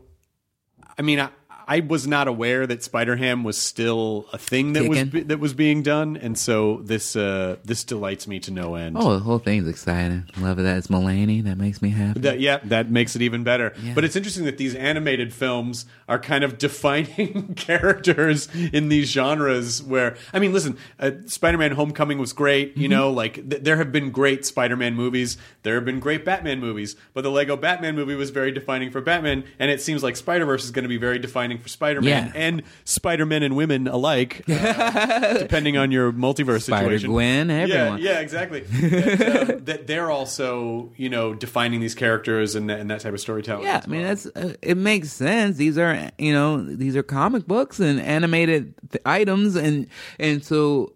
I 0.97 1.01
mean, 1.01 1.19
I, 1.19 1.29
I 1.67 1.79
was 1.81 2.07
not 2.07 2.27
aware 2.27 2.67
that 2.67 2.83
Spider 2.83 3.15
Ham 3.15 3.43
was 3.43 3.57
still 3.57 4.25
a 4.33 4.37
thing 4.37 4.73
that 4.73 4.87
was 4.87 4.97
Kicking. 4.97 5.11
be, 5.11 5.21
that 5.23 5.39
was 5.39 5.53
being 5.53 5.83
done, 5.83 6.17
and 6.17 6.37
so 6.37 6.77
this 6.83 7.15
uh, 7.15 7.57
this 7.63 7.83
delights 7.83 8.27
me 8.27 8.39
to 8.41 8.51
no 8.51 8.75
end. 8.75 8.97
Oh, 8.99 9.13
the 9.13 9.19
whole 9.19 9.39
thing's 9.39 9.67
exciting. 9.67 10.29
Love 10.37 10.57
that. 10.57 10.77
It's 10.77 10.87
Mulaney. 10.87 11.43
That 11.43 11.57
makes 11.57 11.81
me 11.81 11.89
happy. 11.89 12.19
That, 12.21 12.39
yeah, 12.39 12.59
that 12.65 12.89
makes 12.89 13.15
it 13.15 13.21
even 13.21 13.43
better. 13.43 13.73
Yeah. 13.81 13.93
But 13.93 14.03
it's 14.03 14.15
interesting 14.15 14.45
that 14.45 14.57
these 14.57 14.75
animated 14.75 15.33
films 15.33 15.85
are 16.07 16.19
kind 16.19 16.43
of 16.43 16.57
defining 16.63 17.55
characters 17.55 18.47
in 18.53 18.89
these 18.89 19.09
genres. 19.09 19.81
Where 19.81 20.15
I 20.33 20.39
mean, 20.39 20.53
listen, 20.53 20.77
uh, 20.99 21.11
Spider-Man: 21.25 21.71
Homecoming 21.71 22.17
was 22.17 22.33
great. 22.33 22.71
Mm-hmm. 22.71 22.81
You 22.81 22.89
know, 22.89 23.11
like 23.11 23.49
th- 23.49 23.63
there 23.63 23.77
have 23.77 23.91
been 23.91 24.11
great 24.11 24.45
Spider-Man 24.45 24.95
movies. 24.95 25.37
There 25.63 25.75
have 25.75 25.85
been 25.85 25.99
great 25.99 26.25
Batman 26.25 26.59
movies. 26.59 26.95
But 27.13 27.21
the 27.21 27.31
Lego 27.31 27.55
Batman 27.55 27.95
movie 27.95 28.15
was 28.15 28.29
very 28.29 28.51
defining 28.51 28.91
for 28.91 29.01
Batman, 29.01 29.43
and 29.59 29.71
it 29.71 29.81
seems 29.81 30.03
like 30.03 30.15
Spider-Verse 30.15 30.63
is 30.63 30.71
going 30.71 30.83
to 30.83 30.89
be 30.89 30.97
very 30.97 31.19
defining 31.19 31.52
for 31.59 31.67
Spider-Man 31.69 32.27
Yeah. 32.27 32.31
and 32.35 32.63
Spider-Men 32.85 33.43
and 33.43 33.55
women 33.55 33.87
alike, 33.87 34.43
uh, 34.49 35.37
depending 35.37 35.77
on 35.77 35.91
your 35.91 36.11
multiverse 36.11 36.63
situation. 36.63 36.99
Spider-Gwen, 36.99 37.49
everyone. 37.49 38.01
Yeah, 38.01 38.11
yeah, 38.13 38.19
exactly. 38.19 38.59
that, 38.61 39.49
um, 39.51 39.65
that 39.65 39.87
they're 39.87 40.11
also, 40.11 40.91
you 40.97 41.09
know, 41.09 41.33
defining 41.33 41.79
these 41.79 41.95
characters 41.95 42.55
and 42.55 42.69
that, 42.69 42.79
and 42.79 42.89
that 42.89 43.01
type 43.01 43.13
of 43.13 43.19
storytelling. 43.19 43.63
Yeah, 43.65 43.77
as 43.77 43.85
I 43.85 43.89
mean 43.89 44.01
well. 44.01 44.09
that's 44.09 44.25
uh, 44.35 44.53
it 44.61 44.77
makes 44.77 45.11
sense. 45.11 45.57
These 45.57 45.77
are 45.77 46.11
you 46.17 46.33
know 46.33 46.63
these 46.63 46.95
are 46.95 47.03
comic 47.03 47.47
books 47.47 47.79
and 47.79 47.99
animated 47.99 48.73
th- 48.91 49.01
items, 49.05 49.55
and 49.55 49.87
and 50.19 50.43
so 50.43 50.93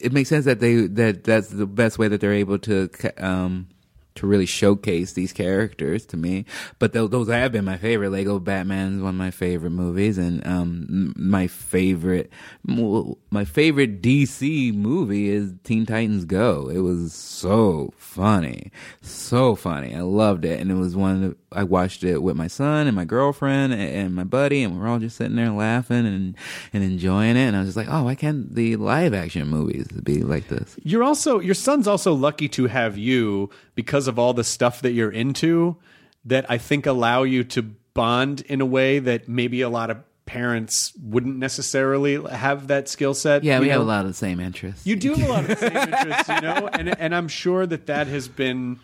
it 0.00 0.12
makes 0.12 0.28
sense 0.28 0.44
that 0.46 0.60
they 0.60 0.86
that 0.86 1.24
that's 1.24 1.48
the 1.48 1.66
best 1.66 1.98
way 1.98 2.08
that 2.08 2.20
they're 2.20 2.32
able 2.32 2.58
to 2.58 2.88
ca- 2.88 3.12
um 3.18 3.68
to 4.16 4.26
really 4.26 4.46
showcase 4.46 5.12
these 5.12 5.32
characters 5.32 6.06
to 6.06 6.16
me. 6.16 6.44
But 6.78 6.92
those 6.92 7.10
those 7.10 7.28
have 7.28 7.52
been 7.52 7.64
my 7.64 7.76
favorite. 7.76 8.10
Lego 8.10 8.38
Batman 8.38 8.94
is 8.94 9.00
one 9.00 9.14
of 9.14 9.18
my 9.18 9.30
favorite 9.30 9.70
movies, 9.70 10.18
and 10.18 10.46
um 10.46 11.14
my 11.16 11.46
favorite 11.46 12.30
my 12.64 13.44
favorite 13.44 14.02
DC 14.02 14.74
movie 14.74 15.28
is 15.30 15.52
Teen 15.64 15.86
Titans 15.86 16.24
Go. 16.24 16.68
It 16.68 16.78
was 16.78 17.12
so 17.12 17.92
funny, 17.96 18.70
so 19.00 19.54
funny. 19.54 19.94
I 19.94 20.00
loved 20.00 20.44
it, 20.44 20.60
and 20.60 20.70
it 20.70 20.74
was 20.74 20.94
one. 20.94 21.34
I 21.50 21.64
watched 21.64 22.04
it 22.04 22.22
with 22.22 22.36
my 22.36 22.46
son 22.46 22.86
and 22.86 22.96
my 22.96 23.04
girlfriend 23.04 23.72
and, 23.72 23.82
and 23.82 24.14
my 24.14 24.24
buddy, 24.24 24.62
and 24.62 24.74
we 24.74 24.80
were 24.80 24.88
all 24.88 24.98
just 24.98 25.16
sitting 25.16 25.36
there 25.36 25.50
laughing 25.50 26.06
and 26.06 26.36
and 26.72 26.84
enjoying 26.84 27.36
it. 27.36 27.46
And 27.46 27.56
I 27.56 27.60
was 27.60 27.68
just 27.68 27.76
like, 27.76 27.88
oh, 27.90 28.04
why 28.04 28.14
can't 28.14 28.54
the 28.54 28.76
live 28.76 29.14
action 29.14 29.48
movies 29.48 29.86
be 29.88 30.22
like 30.22 30.48
this? 30.48 30.76
You're 30.82 31.04
also 31.04 31.40
your 31.40 31.54
son's 31.54 31.88
also 31.88 32.14
lucky 32.14 32.48
to 32.50 32.66
have 32.66 32.96
you 32.98 33.50
because 33.74 34.08
of 34.08 34.18
all 34.18 34.32
the 34.34 34.44
stuff 34.44 34.80
that 34.82 34.92
you're 34.92 35.10
into 35.10 35.76
that 36.24 36.50
I 36.50 36.58
think 36.58 36.86
allow 36.86 37.22
you 37.22 37.44
to 37.44 37.62
bond 37.62 38.42
in 38.42 38.60
a 38.60 38.66
way 38.66 38.98
that 38.98 39.28
maybe 39.28 39.60
a 39.60 39.68
lot 39.68 39.90
of 39.90 39.98
parents 40.24 40.92
wouldn't 41.02 41.36
necessarily 41.36 42.22
have 42.30 42.68
that 42.68 42.88
skill 42.88 43.14
set. 43.14 43.44
Yeah, 43.44 43.60
we 43.60 43.68
have 43.68 43.80
a 43.80 43.84
lot 43.84 44.02
of 44.02 44.08
the 44.08 44.14
same 44.14 44.40
interests. 44.40 44.86
You 44.86 44.96
do 44.96 45.14
have 45.14 45.28
a 45.28 45.32
lot 45.32 45.40
of 45.40 45.48
the 45.48 45.56
same 45.56 45.76
interests, 45.76 46.28
you 46.28 46.40
know, 46.40 46.68
and 46.72 46.98
and 46.98 47.14
I'm 47.14 47.28
sure 47.28 47.66
that 47.66 47.86
that 47.86 48.06
has 48.06 48.28
been, 48.28 48.78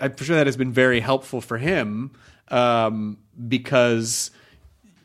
I'm 0.00 0.16
sure 0.16 0.36
that 0.36 0.46
has 0.46 0.56
been 0.56 0.72
very 0.72 1.00
helpful 1.00 1.40
for 1.40 1.58
him 1.58 2.12
um, 2.48 3.18
because 3.46 4.30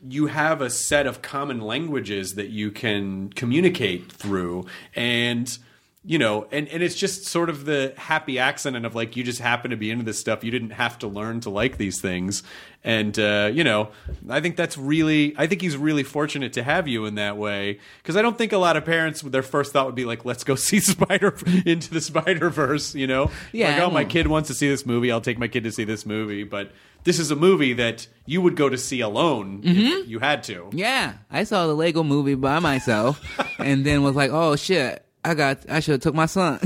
you 0.06 0.26
have 0.26 0.60
a 0.60 0.70
set 0.70 1.06
of 1.06 1.22
common 1.22 1.60
languages 1.60 2.34
that 2.34 2.48
you 2.48 2.70
can 2.70 3.30
communicate 3.30 4.10
through, 4.10 4.66
and 4.94 5.58
you 6.06 6.18
know, 6.18 6.46
and 6.52 6.68
and 6.68 6.82
it's 6.82 6.94
just 6.94 7.24
sort 7.24 7.48
of 7.48 7.64
the 7.64 7.94
happy 7.96 8.38
accident 8.38 8.84
of 8.84 8.94
like 8.94 9.16
you 9.16 9.24
just 9.24 9.40
happen 9.40 9.70
to 9.70 9.76
be 9.76 9.90
into 9.90 10.04
this 10.04 10.18
stuff. 10.18 10.44
You 10.44 10.50
didn't 10.50 10.70
have 10.70 10.98
to 10.98 11.08
learn 11.08 11.40
to 11.40 11.50
like 11.50 11.78
these 11.78 11.98
things, 11.98 12.42
and 12.84 13.18
uh, 13.18 13.50
you 13.52 13.64
know, 13.64 13.88
I 14.28 14.42
think 14.42 14.56
that's 14.56 14.76
really, 14.76 15.34
I 15.38 15.46
think 15.46 15.62
he's 15.62 15.78
really 15.78 16.02
fortunate 16.02 16.52
to 16.54 16.62
have 16.62 16.86
you 16.86 17.06
in 17.06 17.14
that 17.14 17.38
way. 17.38 17.80
Because 18.02 18.16
I 18.16 18.22
don't 18.22 18.36
think 18.36 18.52
a 18.52 18.58
lot 18.58 18.76
of 18.76 18.84
parents 18.84 19.22
their 19.22 19.42
first 19.42 19.72
thought 19.72 19.86
would 19.86 19.94
be 19.94 20.04
like, 20.04 20.26
let's 20.26 20.44
go 20.44 20.54
see 20.56 20.78
Spider 20.78 21.34
into 21.64 21.90
the 21.90 22.02
Spider 22.02 22.50
Verse, 22.50 22.94
you 22.94 23.06
know, 23.06 23.30
Yeah, 23.52 23.70
like 23.70 23.82
oh 23.82 23.90
my 23.90 24.04
kid 24.04 24.26
wants 24.26 24.48
to 24.48 24.54
see 24.54 24.68
this 24.68 24.84
movie, 24.84 25.10
I'll 25.10 25.22
take 25.22 25.38
my 25.38 25.48
kid 25.48 25.64
to 25.64 25.72
see 25.72 25.84
this 25.84 26.04
movie, 26.04 26.44
but 26.44 26.70
this 27.04 27.18
is 27.18 27.30
a 27.30 27.36
movie 27.36 27.72
that 27.74 28.06
you 28.26 28.42
would 28.42 28.56
go 28.56 28.68
to 28.68 28.76
see 28.76 29.00
alone 29.00 29.60
if 29.64 30.06
you 30.08 30.18
had 30.18 30.42
to. 30.44 30.68
Yeah, 30.72 31.14
I 31.30 31.44
saw 31.44 31.66
the 31.66 31.74
Lego 31.74 32.02
movie 32.02 32.34
by 32.34 32.58
myself, 32.58 33.22
and 33.58 33.86
then 33.86 34.02
was 34.02 34.16
like, 34.16 34.30
"Oh 34.30 34.56
shit, 34.56 35.04
I 35.24 35.34
got, 35.34 35.58
I 35.68 35.80
should 35.80 35.92
have 35.92 36.00
took 36.02 36.14
my 36.14 36.26
son." 36.26 36.58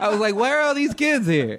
I 0.00 0.08
was 0.10 0.18
like, 0.20 0.34
"Where 0.34 0.58
are 0.60 0.62
all 0.62 0.74
these 0.74 0.94
kids 0.94 1.26
here?" 1.26 1.58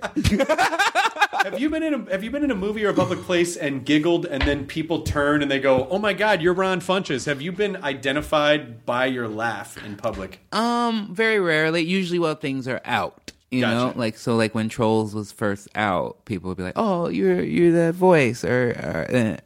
Have 1.44 1.60
you 1.60 1.70
been 1.70 1.84
in 1.84 1.94
a 1.94 2.12
Have 2.12 2.24
you 2.24 2.32
been 2.32 2.44
in 2.44 2.50
a 2.52 2.56
movie 2.56 2.84
or 2.86 2.90
a 2.90 2.94
public 2.94 3.22
place 3.22 3.56
and 3.56 3.86
giggled, 3.86 4.26
and 4.26 4.42
then 4.44 4.66
people 4.66 5.02
turn 5.02 5.42
and 5.44 5.52
they 5.52 5.60
go, 5.60 5.88
"Oh 5.90 6.00
my 6.00 6.14
God, 6.14 6.42
you're 6.42 6.54
Ron 6.54 6.82
Funches." 6.82 7.26
Have 7.28 7.42
you 7.42 7.52
been 7.52 7.78
identified 7.84 8.86
by 8.86 9.06
your 9.06 9.28
laugh 9.28 9.78
in 9.86 9.96
public? 9.96 10.40
Um, 10.52 11.14
very 11.14 11.40
rarely. 11.40 11.82
Usually, 11.82 12.18
while 12.20 12.36
things 12.36 12.68
are 12.68 12.82
out, 12.84 13.25
you 13.52 13.62
know, 13.62 13.94
like 13.96 14.18
so, 14.18 14.36
like 14.36 14.56
when 14.56 14.70
Trolls 14.70 15.14
was 15.14 15.32
first 15.32 15.68
out, 15.76 16.26
people 16.26 16.50
would 16.50 16.58
be 16.58 16.64
like, 16.64 16.74
"Oh, 16.76 17.08
you're 17.10 17.42
you're 17.44 17.72
that 17.74 17.96
voice," 17.96 18.44
or, 18.44 18.72
or 18.72 19.38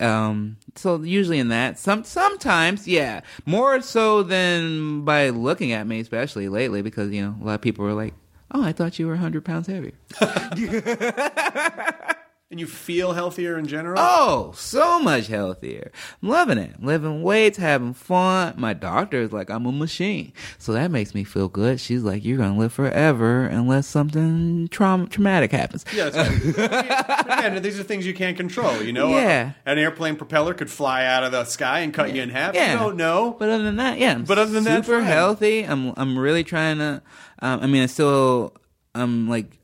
uh, 0.00 0.04
um. 0.04 0.58
So 0.76 1.02
usually 1.02 1.38
in 1.38 1.48
that, 1.48 1.78
some 1.78 2.04
sometimes, 2.04 2.86
yeah, 2.86 3.22
more 3.46 3.80
so 3.80 4.22
than 4.22 5.02
by 5.04 5.30
looking 5.30 5.72
at 5.72 5.86
me, 5.86 6.00
especially 6.00 6.48
lately, 6.48 6.82
because 6.82 7.10
you 7.10 7.22
know 7.22 7.36
a 7.40 7.44
lot 7.44 7.54
of 7.54 7.60
people 7.62 7.84
were 7.84 7.94
like, 7.94 8.14
"Oh, 8.52 8.62
I 8.62 8.72
thought 8.72 8.98
you 8.98 9.06
were 9.06 9.16
hundred 9.16 9.44
pounds 9.44 9.66
heavier." 9.66 9.92
And 12.50 12.58
you 12.58 12.66
feel 12.66 13.12
healthier 13.12 13.58
in 13.58 13.66
general? 13.66 13.96
Oh, 13.98 14.52
so 14.56 14.98
much 15.00 15.26
healthier. 15.26 15.92
I'm 16.22 16.30
loving 16.30 16.56
it. 16.56 16.76
I'm 16.78 16.86
lifting 16.86 17.22
weights, 17.22 17.58
having 17.58 17.92
fun. 17.92 18.54
My 18.56 18.72
doctor 18.72 19.20
is 19.20 19.34
like, 19.34 19.50
I'm 19.50 19.66
a 19.66 19.72
machine. 19.72 20.32
So 20.56 20.72
that 20.72 20.90
makes 20.90 21.14
me 21.14 21.24
feel 21.24 21.48
good. 21.48 21.78
She's 21.78 22.02
like, 22.04 22.24
you're 22.24 22.38
going 22.38 22.54
to 22.54 22.58
live 22.58 22.72
forever 22.72 23.42
unless 23.44 23.86
something 23.86 24.66
traum- 24.68 25.08
traumatic 25.08 25.52
happens. 25.52 25.84
Yeah, 25.94 26.08
that's 26.08 26.56
right. 26.56 27.28
I 27.28 27.50
mean, 27.50 27.60
these 27.62 27.78
are 27.78 27.82
things 27.82 28.06
you 28.06 28.14
can't 28.14 28.38
control. 28.38 28.82
You 28.82 28.94
know, 28.94 29.10
Yeah. 29.10 29.52
an 29.66 29.76
airplane 29.76 30.16
propeller 30.16 30.54
could 30.54 30.70
fly 30.70 31.04
out 31.04 31.24
of 31.24 31.32
the 31.32 31.44
sky 31.44 31.80
and 31.80 31.92
cut 31.92 32.14
you 32.14 32.22
in 32.22 32.30
half. 32.30 32.54
Yeah. 32.54 32.72
You 32.72 32.78
don't 32.78 32.96
know. 32.96 33.36
But 33.38 33.50
other 33.50 33.64
than 33.64 33.76
that, 33.76 33.98
yeah. 33.98 34.12
I'm 34.14 34.24
But 34.24 34.38
other 34.38 34.52
than 34.52 34.64
that, 34.64 34.86
super 34.86 35.02
healthy. 35.02 35.64
I'm 35.64 35.92
I'm 35.98 36.18
really 36.18 36.44
trying 36.44 36.78
to. 36.78 37.02
Um, 37.40 37.60
I 37.60 37.66
mean, 37.66 37.82
I 37.82 37.86
still 37.86 38.54
I'm 38.94 39.28
like 39.28 39.58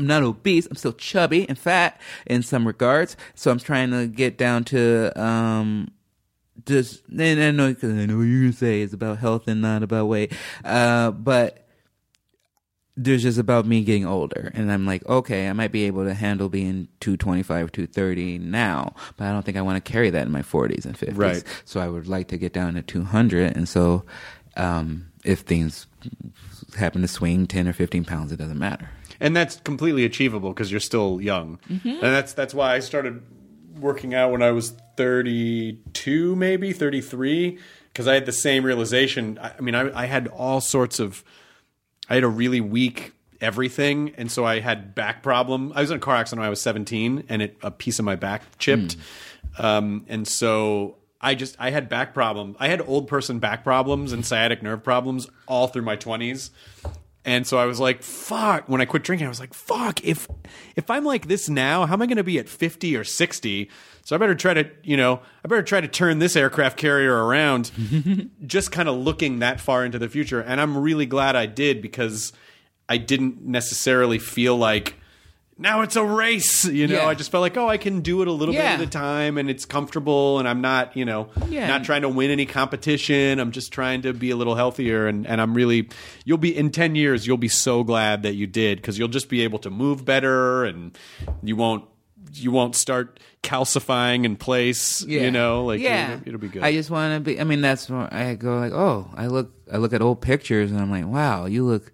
I'm 0.00 0.06
not 0.06 0.22
obese. 0.22 0.66
I'm 0.66 0.76
still 0.76 0.94
chubby 0.94 1.46
and 1.48 1.58
fat 1.58 2.00
in 2.26 2.42
some 2.42 2.66
regards. 2.66 3.16
So 3.34 3.50
I'm 3.50 3.58
trying 3.58 3.90
to 3.90 4.06
get 4.06 4.36
down 4.38 4.64
to 4.64 5.12
um. 5.20 5.90
Just 6.66 7.02
and 7.08 7.40
I 7.42 7.50
know 7.52 7.72
because 7.72 7.90
I 7.96 8.04
know 8.06 8.18
what 8.18 8.24
you're 8.24 8.40
gonna 8.42 8.52
say 8.52 8.82
it's 8.82 8.92
about 8.92 9.18
health 9.18 9.48
and 9.48 9.62
not 9.62 9.82
about 9.82 10.06
weight, 10.08 10.32
uh, 10.64 11.10
but 11.10 11.66
there's 12.96 13.22
just 13.22 13.38
about 13.38 13.64
me 13.64 13.82
getting 13.82 14.04
older 14.04 14.50
and 14.52 14.70
i'm 14.70 14.84
like 14.84 15.06
okay 15.08 15.48
i 15.48 15.52
might 15.54 15.72
be 15.72 15.84
able 15.84 16.04
to 16.04 16.12
handle 16.12 16.50
being 16.50 16.86
225 16.98 17.72
230 17.72 18.38
now 18.40 18.92
but 19.16 19.26
i 19.26 19.32
don't 19.32 19.44
think 19.44 19.56
i 19.56 19.62
want 19.62 19.82
to 19.82 19.92
carry 19.92 20.10
that 20.10 20.26
in 20.26 20.32
my 20.32 20.42
40s 20.42 20.84
and 20.84 20.98
50s 20.98 21.16
Right. 21.16 21.44
so 21.64 21.80
i 21.80 21.88
would 21.88 22.08
like 22.08 22.28
to 22.28 22.36
get 22.36 22.52
down 22.52 22.74
to 22.74 22.82
200 22.82 23.56
and 23.56 23.66
so 23.68 24.04
um, 24.56 25.06
if 25.24 25.40
things 25.40 25.86
happen 26.76 27.00
to 27.00 27.08
swing 27.08 27.46
10 27.46 27.68
or 27.68 27.72
15 27.72 28.04
pounds 28.04 28.32
it 28.32 28.36
doesn't 28.36 28.58
matter 28.58 28.90
and 29.20 29.36
that's 29.36 29.56
completely 29.60 30.04
achievable 30.04 30.50
because 30.50 30.70
you're 30.70 30.80
still 30.80 31.20
young, 31.20 31.58
Mm-hmm. 31.70 31.88
and 31.88 32.00
that's 32.02 32.32
that's 32.32 32.54
why 32.54 32.74
I 32.74 32.80
started 32.80 33.22
working 33.78 34.14
out 34.14 34.30
when 34.32 34.42
I 34.42 34.50
was 34.50 34.74
32, 34.96 36.36
maybe 36.36 36.72
33, 36.72 37.58
because 37.92 38.08
I 38.08 38.14
had 38.14 38.26
the 38.26 38.32
same 38.32 38.64
realization. 38.64 39.38
I, 39.40 39.52
I 39.58 39.60
mean, 39.60 39.74
I, 39.74 40.02
I 40.02 40.06
had 40.06 40.28
all 40.28 40.60
sorts 40.60 40.98
of, 41.00 41.24
I 42.08 42.14
had 42.14 42.24
a 42.24 42.28
really 42.28 42.60
weak 42.60 43.12
everything, 43.40 44.12
and 44.18 44.30
so 44.30 44.44
I 44.44 44.60
had 44.60 44.94
back 44.94 45.22
problem. 45.22 45.72
I 45.74 45.80
was 45.80 45.90
in 45.90 45.96
a 45.96 46.00
car 46.00 46.16
accident 46.16 46.40
when 46.40 46.46
I 46.46 46.50
was 46.50 46.60
17, 46.60 47.24
and 47.28 47.42
it 47.42 47.56
a 47.62 47.70
piece 47.70 47.98
of 47.98 48.04
my 48.04 48.16
back 48.16 48.42
chipped, 48.58 48.96
um, 49.58 50.04
and 50.08 50.26
so. 50.26 50.96
I 51.22 51.34
just 51.34 51.54
I 51.58 51.68
had 51.68 51.90
back 51.90 52.14
problem. 52.14 52.56
I 52.58 52.68
had 52.68 52.80
old 52.80 53.06
person 53.06 53.40
back 53.40 53.62
problems 53.62 54.12
and 54.14 54.24
sciatic 54.24 54.62
nerve 54.62 54.82
problems 54.82 55.28
all 55.46 55.66
through 55.66 55.82
my 55.82 55.94
20s. 55.98 56.48
And 57.24 57.46
so 57.46 57.58
I 57.58 57.66
was 57.66 57.78
like, 57.78 58.02
fuck. 58.02 58.68
When 58.68 58.80
I 58.80 58.86
quit 58.86 59.02
drinking, 59.02 59.26
I 59.26 59.28
was 59.28 59.40
like, 59.40 59.52
fuck, 59.52 60.02
if 60.02 60.26
if 60.74 60.90
I'm 60.90 61.04
like 61.04 61.28
this 61.28 61.48
now, 61.48 61.84
how 61.86 61.94
am 61.94 62.02
I 62.02 62.06
going 62.06 62.16
to 62.16 62.24
be 62.24 62.38
at 62.38 62.48
50 62.48 62.96
or 62.96 63.04
60? 63.04 63.70
So 64.04 64.16
I 64.16 64.18
better 64.18 64.34
try 64.34 64.54
to, 64.54 64.70
you 64.82 64.96
know, 64.96 65.20
I 65.44 65.48
better 65.48 65.62
try 65.62 65.80
to 65.80 65.88
turn 65.88 66.18
this 66.18 66.34
aircraft 66.34 66.78
carrier 66.78 67.14
around 67.14 67.70
just 68.46 68.72
kind 68.72 68.88
of 68.88 68.96
looking 68.96 69.40
that 69.40 69.60
far 69.60 69.84
into 69.84 69.98
the 69.98 70.08
future. 70.08 70.40
And 70.40 70.60
I'm 70.60 70.78
really 70.78 71.06
glad 71.06 71.36
I 71.36 71.46
did 71.46 71.82
because 71.82 72.32
I 72.88 72.96
didn't 72.96 73.42
necessarily 73.42 74.18
feel 74.18 74.56
like 74.56 74.96
now 75.60 75.82
it's 75.82 75.94
a 75.94 76.02
race, 76.04 76.64
you 76.64 76.88
know. 76.88 76.96
Yeah. 76.96 77.06
I 77.06 77.14
just 77.14 77.30
felt 77.30 77.42
like, 77.42 77.56
oh, 77.56 77.68
I 77.68 77.76
can 77.76 78.00
do 78.00 78.22
it 78.22 78.28
a 78.28 78.32
little 78.32 78.54
Yeah. 78.54 78.76
bit 78.76 78.82
at 78.82 78.88
a 78.88 78.90
time 78.90 79.38
and 79.38 79.48
it's 79.48 79.64
comfortable 79.64 80.38
and 80.40 80.48
I'm 80.48 80.60
not, 80.60 80.96
you 80.96 81.04
know, 81.04 81.28
Yeah. 81.48 81.68
not 81.68 81.84
trying 81.84 82.02
to 82.02 82.08
win 82.08 82.30
any 82.30 82.46
competition. 82.46 83.38
I'm 83.38 83.52
just 83.52 83.70
trying 83.72 84.02
to 84.02 84.12
be 84.12 84.30
a 84.30 84.36
little 84.36 84.54
healthier 84.56 85.06
and, 85.06 85.26
and 85.26 85.40
I'm 85.40 85.54
really 85.54 85.88
you'll 86.24 86.38
be 86.38 86.56
in 86.56 86.70
10 86.70 86.96
years 86.96 87.26
you'll 87.26 87.36
be 87.36 87.48
so 87.48 87.84
glad 87.84 88.22
that 88.24 88.34
you 88.34 88.46
did 88.46 88.82
cuz 88.82 88.98
you'll 88.98 89.08
just 89.08 89.28
be 89.28 89.42
able 89.42 89.58
to 89.60 89.70
move 89.70 90.04
better 90.04 90.64
and 90.64 90.96
you 91.42 91.54
won't 91.56 91.84
you 92.32 92.50
won't 92.52 92.76
start 92.76 93.18
calcifying 93.42 94.24
in 94.24 94.36
place, 94.36 95.02
you 95.02 95.30
know, 95.32 95.64
like 95.64 95.80
yeah, 95.80 96.12
it'll, 96.14 96.28
it'll 96.28 96.40
be 96.40 96.48
good. 96.48 96.62
I 96.62 96.72
just 96.72 96.88
want 96.90 97.12
to 97.14 97.20
be. 97.20 97.40
I 97.40 97.44
mean, 97.44 97.60
that's 97.60 97.90
where 97.90 98.08
I 98.14 98.34
go 98.36 98.56
like, 98.58 98.72
oh, 98.72 99.10
I 99.16 99.26
look, 99.26 99.52
I 99.72 99.78
look 99.78 99.92
at 99.92 100.00
old 100.00 100.20
pictures 100.20 100.70
and 100.70 100.78
I'm 100.80 100.90
like, 100.90 101.06
wow, 101.06 101.46
you 101.46 101.64
look 101.64 101.92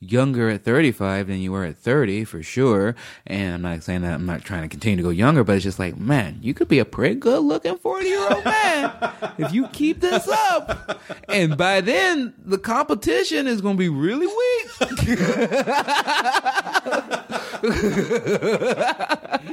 younger 0.00 0.48
at 0.50 0.64
35 0.64 1.28
than 1.28 1.38
you 1.38 1.52
were 1.52 1.64
at 1.64 1.76
30 1.76 2.24
for 2.24 2.42
sure. 2.42 2.94
And 3.26 3.54
I'm 3.54 3.62
not 3.62 3.82
saying 3.82 4.02
that 4.02 4.14
I'm 4.14 4.26
not 4.26 4.44
trying 4.44 4.62
to 4.62 4.68
continue 4.68 4.96
to 4.98 5.02
go 5.02 5.10
younger, 5.10 5.44
but 5.44 5.56
it's 5.56 5.64
just 5.64 5.78
like, 5.78 5.96
man, 5.96 6.38
you 6.42 6.54
could 6.54 6.68
be 6.68 6.78
a 6.78 6.84
pretty 6.84 7.14
good 7.16 7.42
looking 7.42 7.78
40 7.78 8.06
year 8.06 8.32
old 8.32 8.44
man 8.44 8.92
if 9.38 9.52
you 9.52 9.68
keep 9.68 10.00
this 10.00 10.28
up. 10.28 11.00
And 11.28 11.56
by 11.56 11.80
then, 11.80 12.34
the 12.44 12.58
competition 12.58 13.46
is 13.46 13.60
going 13.60 13.76
to 13.76 13.78
be 13.78 13.88
really 13.88 14.26
weak. 14.26 14.40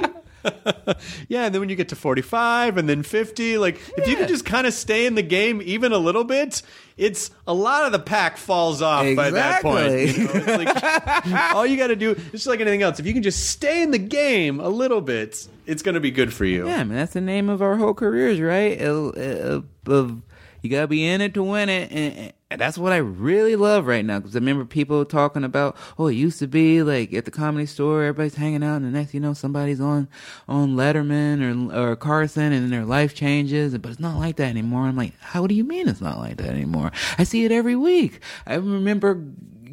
Yeah, 1.28 1.44
and 1.44 1.54
then 1.54 1.60
when 1.60 1.68
you 1.68 1.76
get 1.76 1.88
to 1.90 1.96
45 1.96 2.76
and 2.76 2.88
then 2.88 3.02
50, 3.02 3.58
like 3.58 3.80
if 3.96 4.06
you 4.06 4.16
can 4.16 4.28
just 4.28 4.44
kind 4.44 4.66
of 4.66 4.74
stay 4.74 5.06
in 5.06 5.14
the 5.14 5.22
game 5.22 5.62
even 5.64 5.92
a 5.92 5.98
little 5.98 6.24
bit, 6.24 6.62
it's 6.96 7.30
a 7.46 7.54
lot 7.54 7.86
of 7.86 7.92
the 7.92 7.98
pack 7.98 8.36
falls 8.36 8.82
off 8.82 9.06
by 9.16 9.30
that 9.30 9.62
point. 9.62 10.16
You 10.16 10.24
know? 10.24 10.30
It's 10.34 10.46
like, 10.46 11.54
all 11.54 11.66
you 11.66 11.76
got 11.76 11.88
to 11.88 11.96
do, 11.96 12.14
just 12.32 12.46
like 12.46 12.60
anything 12.60 12.82
else. 12.82 13.00
If 13.00 13.06
you 13.06 13.14
can 13.14 13.22
just 13.22 13.50
stay 13.50 13.82
in 13.82 13.90
the 13.90 13.98
game 13.98 14.60
a 14.60 14.68
little 14.68 15.00
bit, 15.00 15.46
it's 15.66 15.82
going 15.82 15.94
to 15.94 16.00
be 16.00 16.10
good 16.10 16.32
for 16.32 16.44
you. 16.44 16.66
Yeah, 16.66 16.80
I 16.80 16.84
mean 16.84 16.96
that's 16.96 17.14
the 17.14 17.20
name 17.20 17.48
of 17.48 17.62
our 17.62 17.76
whole 17.76 17.94
careers, 17.94 18.40
right? 18.40 18.78
Of 18.80 20.22
you 20.62 20.70
gotta 20.70 20.86
be 20.86 21.04
in 21.06 21.20
it 21.20 21.34
to 21.34 21.42
win 21.42 21.68
it, 21.68 21.92
and, 21.92 22.32
that's 22.58 22.76
what 22.78 22.92
I 22.92 22.98
really 22.98 23.56
love 23.56 23.86
right 23.86 24.04
now. 24.04 24.18
Because 24.18 24.36
I 24.36 24.38
remember 24.38 24.64
people 24.64 25.04
talking 25.04 25.44
about, 25.44 25.76
oh, 25.98 26.08
it 26.08 26.14
used 26.14 26.38
to 26.40 26.46
be 26.46 26.82
like 26.82 27.12
at 27.12 27.24
the 27.24 27.30
comedy 27.30 27.66
store, 27.66 28.02
everybody's 28.02 28.34
hanging 28.34 28.62
out, 28.62 28.76
and 28.76 28.84
the 28.84 28.90
next 28.90 29.14
you 29.14 29.20
know 29.20 29.32
somebody's 29.32 29.80
on 29.80 30.08
on 30.48 30.76
Letterman 30.76 31.72
or 31.72 31.92
or 31.92 31.96
Carson, 31.96 32.52
and 32.52 32.72
their 32.72 32.84
life 32.84 33.14
changes. 33.14 33.76
But 33.78 33.92
it's 33.92 34.00
not 34.00 34.18
like 34.18 34.36
that 34.36 34.48
anymore. 34.48 34.82
I'm 34.82 34.96
like, 34.96 35.18
how 35.20 35.46
do 35.46 35.54
you 35.54 35.64
mean 35.64 35.88
it's 35.88 36.00
not 36.00 36.18
like 36.18 36.36
that 36.38 36.50
anymore? 36.50 36.92
I 37.18 37.24
see 37.24 37.44
it 37.44 37.52
every 37.52 37.76
week. 37.76 38.20
I 38.46 38.54
remember 38.54 39.24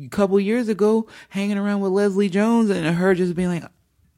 a 0.02 0.08
couple 0.10 0.40
years 0.40 0.70
ago 0.70 1.08
hanging 1.30 1.58
around 1.58 1.82
with 1.82 1.92
Leslie 1.92 2.30
Jones, 2.30 2.70
and 2.70 2.86
her 2.96 3.14
just 3.14 3.36
being 3.36 3.50
like. 3.50 3.64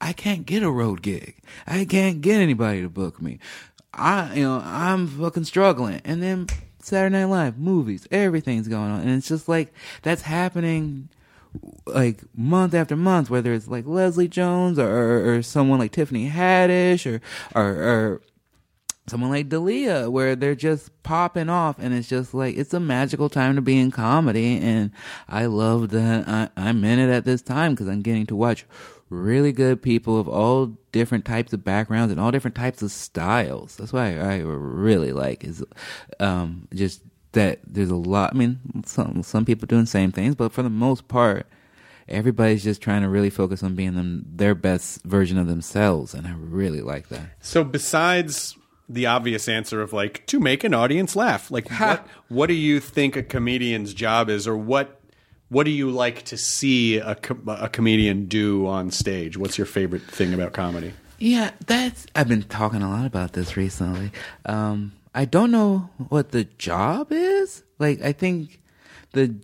I 0.04 0.14
can't 0.14 0.48
get 0.48 0.64
a 0.64 0.72
road 0.72 1.04
gig. 1.04 1.36
I 1.68 1.86
can't 1.86 2.22
get 2.22 2.42
anybody 2.42 2.82
to 2.82 2.90
book 2.90 3.22
me. 3.22 3.38
I, 3.94 4.34
you 4.36 4.44
know, 4.44 4.62
I'm 4.64 5.08
fucking 5.08 5.44
struggling. 5.46 6.02
And 6.06 6.22
then 6.24 6.48
Saturday 6.80 7.20
Night 7.20 7.26
Live, 7.26 7.58
movies, 7.58 8.08
everything's 8.12 8.68
going 8.68 8.92
on. 8.92 9.02
And 9.02 9.12
it's 9.12 9.28
just 9.28 9.48
like, 9.48 9.74
that's 10.02 10.22
happening 10.22 11.10
like 11.86 12.22
month 12.36 12.74
after 12.74 12.96
month, 12.96 13.30
whether 13.30 13.54
it's 13.54 13.68
like 13.68 13.86
Leslie 13.86 14.28
Jones 14.28 14.80
or, 14.80 14.90
or, 14.90 15.36
or 15.36 15.42
someone 15.42 15.80
like 15.80 15.92
Tiffany 15.92 16.30
Haddish 16.30 17.06
or, 17.06 17.22
or, 17.54 17.70
or 17.70 18.22
someone 19.08 19.32
like 19.32 19.50
Dalia, 19.50 20.10
where 20.10 20.36
they're 20.36 20.56
just 20.56 20.92
popping 21.04 21.50
off, 21.50 21.78
and 21.80 21.94
it's 21.94 22.08
just 22.08 22.34
like 22.34 22.56
it's 22.56 22.74
a 22.74 22.80
magical 22.80 23.30
time 23.30 23.56
to 23.56 23.62
be 23.62 23.78
in 23.78 23.92
comedy, 23.92 24.58
and 24.58 24.92
I 25.28 25.48
love 25.48 25.90
that 25.90 26.28
I, 26.28 26.50
I'm 26.56 26.84
in 26.86 27.00
it 27.00 27.10
at 27.10 27.26
this 27.26 27.42
time 27.42 27.74
because 27.74 27.88
I'm 27.88 28.02
getting 28.02 28.26
to 28.28 28.36
watch 28.36 28.66
really 29.12 29.52
good 29.52 29.82
people 29.82 30.20
of 30.20 30.28
all 30.28 30.78
different 30.92 31.26
types 31.26 31.54
of 31.54 31.64
backgrounds 31.64 32.12
and 32.12 32.20
all 32.20 32.32
different 32.32 32.56
types 32.56 32.82
of 32.82 32.92
styles. 32.92 33.76
That's 33.76 33.94
why 33.94 34.18
I, 34.18 34.36
I 34.36 34.38
really 34.38 35.12
like 35.12 35.44
is 35.44 35.64
um, 36.20 36.68
just 36.74 37.02
that 37.34 37.60
there's 37.68 37.92
a 37.92 37.96
lot. 37.96 38.34
I 38.34 38.38
mean, 38.38 38.60
some 38.86 39.22
some 39.22 39.46
people 39.46 39.68
doing 39.68 39.84
the 39.84 39.88
same 39.88 40.12
things, 40.12 40.34
but 40.34 40.52
for 40.52 40.64
the 40.64 40.70
most 40.70 41.08
part. 41.08 41.46
Everybody's 42.10 42.64
just 42.64 42.82
trying 42.82 43.04
to 43.04 43.08
really 43.08 43.30
focus 43.30 43.64
on 43.64 43.76
being 43.76 43.96
them 43.96 44.26
their 44.28 44.54
best 44.54 45.02
version 45.04 45.38
of 45.38 45.48
themselves, 45.48 46.14
and 46.14 46.28
I 46.28 46.34
really 46.34 46.82
like 46.82 47.08
that. 47.08 47.38
So 47.40 47.64
besides 47.64 48.58
the 48.90 49.06
obvious 49.06 49.48
answer 49.48 49.82
of 49.82 49.94
like 49.94 50.26
to 50.26 50.40
make 50.40 50.66
an 50.66 50.74
audience 50.74 51.16
laugh, 51.16 51.50
like 51.52 51.70
what 51.80 52.06
what 52.28 52.48
do 52.48 52.54
you 52.54 52.82
think 52.82 53.16
a 53.16 53.24
comedian's 53.24 53.94
job 53.94 54.30
is, 54.30 54.46
or 54.46 54.58
what 54.58 55.00
what 55.52 55.66
do 55.66 55.72
you 55.72 55.92
like 55.92 56.24
to 56.24 56.38
see 56.38 56.98
a, 56.98 57.14
co- 57.14 57.38
a 57.46 57.68
comedian 57.68 58.26
do 58.28 58.66
on 58.68 58.90
stage? 58.90 59.38
What's 59.38 59.58
your 59.58 59.68
favorite 59.68 60.02
thing 60.04 60.34
about 60.34 60.54
comedy? 60.54 60.94
Yeah, 61.20 61.52
that's. 61.68 62.06
I've 62.16 62.30
been 62.30 62.44
talking 62.44 62.82
a 62.82 62.90
lot 62.90 63.06
about 63.06 63.34
this 63.34 63.58
recently. 63.58 64.12
Um, 64.46 64.94
I 65.14 65.26
don't 65.26 65.52
know 65.52 65.90
what 66.08 66.32
the 66.32 66.46
job 66.46 67.12
is. 67.12 67.64
Like, 67.80 68.02
I 68.02 68.14
think 68.14 68.62
the 69.12 69.36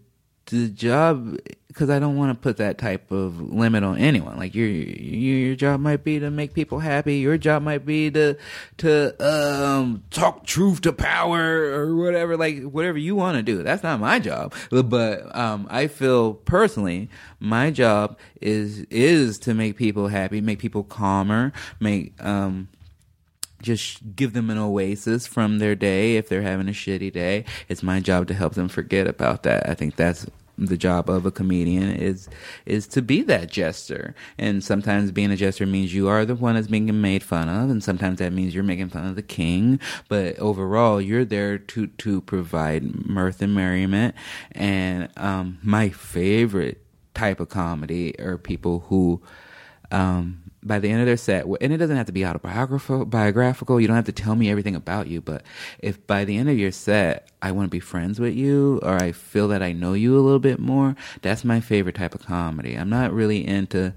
the 0.48 0.70
job 0.70 1.38
because 1.68 1.90
I 1.92 2.00
don't 2.00 2.18
want 2.18 2.32
to 2.32 2.42
put 2.42 2.58
that 2.58 2.80
type 2.80 3.12
of 3.12 3.40
limit 3.40 3.84
on 3.84 3.98
anyone. 4.00 4.38
Like 4.38 4.56
your 4.56 4.68
your 4.68 5.38
your 5.38 5.56
job 5.56 5.80
might 5.80 6.04
be 6.04 6.20
to 6.20 6.32
make 6.32 6.54
people 6.54 6.80
happy. 6.80 7.18
Your 7.18 7.38
job 7.38 7.62
might 7.62 7.86
be 7.86 8.10
to 8.12 8.36
to 8.78 9.24
um 9.24 10.04
talk 10.10 10.46
truth 10.46 10.82
to 10.82 10.94
power 10.94 11.40
or 11.40 11.96
whatever. 11.96 12.36
Like 12.36 12.64
whatever 12.64 12.98
you 12.98 13.16
want 13.16 13.38
to 13.38 13.44
do. 13.44 13.62
That's 13.62 13.84
not 13.84 14.00
my 14.00 14.20
job. 14.20 14.54
But 14.72 15.36
um, 15.36 15.68
I 15.70 15.88
feel 15.88 16.34
personally, 16.34 17.10
my 17.40 17.70
job 17.70 18.18
is 18.42 18.80
is 18.90 19.38
to 19.40 19.54
make 19.54 19.78
people 19.78 20.08
happy, 20.08 20.42
make 20.42 20.60
people 20.60 20.84
calmer, 20.84 21.54
make 21.80 22.14
um 22.24 22.70
just 23.68 24.16
give 24.16 24.34
them 24.34 24.50
an 24.50 24.58
oasis 24.58 25.28
from 25.28 25.60
their 25.60 25.76
day 25.76 26.16
if 26.16 26.30
they're 26.30 26.42
having 26.42 26.68
a 26.68 26.72
shitty 26.72 27.12
day. 27.12 27.46
It's 27.70 27.84
my 27.84 28.00
job 28.00 28.28
to 28.28 28.34
help 28.34 28.56
them 28.56 28.70
forget 28.70 29.06
about 29.06 29.44
that. 29.44 29.70
I 29.70 29.76
think 29.76 29.96
that's 29.96 30.26
the 30.58 30.78
job 30.78 31.08
of 31.08 31.24
a 31.24 31.32
comedian 31.32 31.92
is 31.92 32.28
is 32.66 32.88
to 32.88 33.02
be 33.02 33.22
that 33.24 33.52
jester. 33.52 34.16
And 34.38 34.64
sometimes 34.64 35.12
being 35.12 35.32
a 35.32 35.36
jester 35.36 35.66
means 35.68 35.94
you 35.94 36.08
are 36.08 36.26
the 36.26 36.34
one 36.34 36.56
that's 36.56 36.68
being 36.68 37.00
made 37.00 37.24
fun 37.24 37.48
of, 37.50 37.70
and 37.70 37.84
sometimes 37.84 38.20
that 38.20 38.34
means 38.34 38.56
you're 38.56 38.64
making 38.64 38.90
fun 38.90 39.06
of 39.06 39.16
the 39.16 39.22
king. 39.22 39.80
But 40.08 40.40
overall, 40.40 41.00
you're 41.00 41.26
there 41.26 41.58
to 41.58 41.88
to 41.88 42.22
provide 42.22 43.08
mirth 43.08 43.42
and 43.42 43.54
merriment. 43.54 44.16
And 44.54 45.10
um, 45.18 45.60
my 45.62 45.90
favorite 45.90 46.82
type 47.14 47.40
of 47.40 47.50
comedy 47.50 48.20
are 48.20 48.38
people 48.38 48.86
who 48.88 49.22
um, 49.92 50.44
by 50.64 50.80
the 50.80 50.90
end 50.90 51.00
of 51.00 51.06
their 51.06 51.18
set, 51.18 51.46
and 51.46 51.74
it 51.74 51.78
doesn't 51.78 51.96
have 51.96 52.08
to 52.08 52.12
be 52.12 52.26
autobiographical, 52.26 53.06
biographical. 53.06 53.80
You 53.80 53.88
don't 53.88 53.96
have 53.96 54.06
to 54.06 54.12
tell 54.12 54.36
me 54.36 54.50
everything 54.50 54.76
about 54.76 55.08
you, 55.08 55.22
but 55.22 55.44
if 55.80 56.06
by 56.08 56.26
the 56.26 56.38
end 56.38 56.50
of 56.50 56.58
your 56.58 56.72
set, 56.72 57.30
I 57.42 57.52
want 57.52 57.68
to 57.68 57.72
be 57.72 57.80
friends 57.80 58.20
with 58.20 58.36
you, 58.36 58.80
or 58.84 59.02
I 59.02 59.12
feel 59.12 59.48
that 59.50 59.64
I 59.64 59.72
know 59.72 59.94
you 59.94 60.18
a 60.18 60.22
little 60.22 60.40
bit 60.40 60.60
more, 60.60 60.96
that's 61.22 61.46
my 61.46 61.62
favorite 61.62 61.96
type 61.96 62.16
of 62.16 62.26
comedy. 62.26 62.76
I'm 62.76 62.90
not 62.90 63.14
really 63.14 63.46
into 63.46 63.94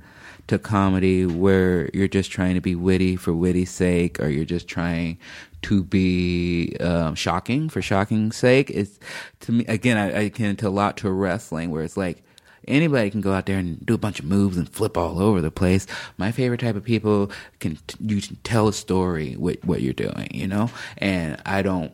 to 0.47 0.59
comedy 0.59 1.27
where 1.27 1.89
you're 1.95 2.09
just 2.09 2.31
trying 2.31 2.55
to 2.55 2.61
be 2.61 2.75
witty 2.75 3.17
for 3.17 3.33
witty's 3.33 3.71
sake, 3.71 4.21
or 4.21 4.29
you're 4.29 4.45
just 4.45 4.69
trying 4.69 5.19
to 5.63 5.85
be 5.85 6.77
um, 6.81 7.15
shocking 7.15 7.69
for 7.69 7.83
shocking's 7.83 8.37
sake. 8.37 8.71
It's 8.71 8.99
to 9.41 9.53
me 9.53 9.65
again, 9.67 9.97
I, 9.97 10.25
I 10.25 10.29
can 10.29 10.57
to 10.57 10.69
a 10.69 10.71
lot 10.71 10.97
to 10.99 11.11
wrestling 11.11 11.71
where 11.71 11.83
it's 11.83 11.97
like 11.97 12.23
anybody 12.71 13.11
can 13.11 13.21
go 13.21 13.33
out 13.33 13.47
there 13.47 13.59
and 13.59 13.85
do 13.85 13.95
a 13.95 13.99
bunch 13.99 14.21
of 14.21 14.25
moves 14.25 14.57
and 14.57 14.69
flip 14.69 14.97
all 14.97 15.21
over 15.21 15.41
the 15.41 15.51
place. 15.51 15.87
My 16.17 16.33
favorite 16.33 16.61
type 16.61 16.77
of 16.77 16.85
people 16.85 17.31
can 17.59 17.79
you 18.01 18.21
can 18.21 18.37
tell 18.45 18.69
a 18.69 18.73
story 18.73 19.37
with 19.37 19.65
what 19.65 19.83
you're 19.83 19.93
doing, 19.93 20.29
you 20.33 20.47
know. 20.47 20.71
And 20.99 21.41
I 21.45 21.63
don't. 21.63 21.93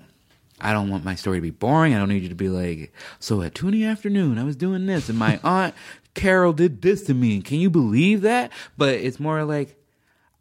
I 0.59 0.73
don't 0.73 0.89
want 0.89 1.05
my 1.05 1.17
story 1.17 1.37
to 1.37 1.43
be 1.43 1.51
boring. 1.51 1.95
I 1.95 1.99
don't 1.99 2.09
need 2.09 2.23
you 2.23 2.31
to 2.31 2.35
be 2.35 2.49
like, 2.49 2.91
so 3.21 3.43
at 3.43 3.55
two 3.55 3.69
in 3.69 3.75
the 3.75 3.85
afternoon, 3.85 4.39
I 4.39 4.45
was 4.45 4.57
doing 4.57 4.87
this, 4.87 5.11
and 5.11 5.19
my 5.19 5.39
aunt 5.45 5.75
Carol 6.15 6.55
did 6.55 6.81
this 6.81 7.05
to 7.05 7.15
me. 7.15 7.43
Can 7.43 7.59
you 7.61 7.69
believe 7.69 8.23
that? 8.23 8.51
But 8.79 8.95
it's 8.95 9.21
more 9.21 9.45
like, 9.45 9.77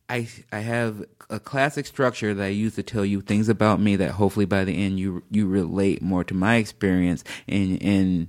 I 0.10 0.28
I 0.52 0.60
have 0.60 1.04
a 1.30 1.40
classic 1.40 1.86
structure 1.86 2.34
that 2.34 2.44
I 2.44 2.48
use 2.48 2.76
to 2.76 2.84
tell 2.84 3.06
you 3.06 3.22
things 3.22 3.50
about 3.50 3.80
me 3.80 3.96
that 3.96 4.12
hopefully 4.12 4.46
by 4.46 4.64
the 4.64 4.84
end 4.84 5.00
you 5.00 5.24
you 5.30 5.48
relate 5.48 6.02
more 6.02 6.24
to 6.24 6.34
my 6.34 6.56
experience 6.56 7.24
and 7.48 7.82
and 7.82 8.28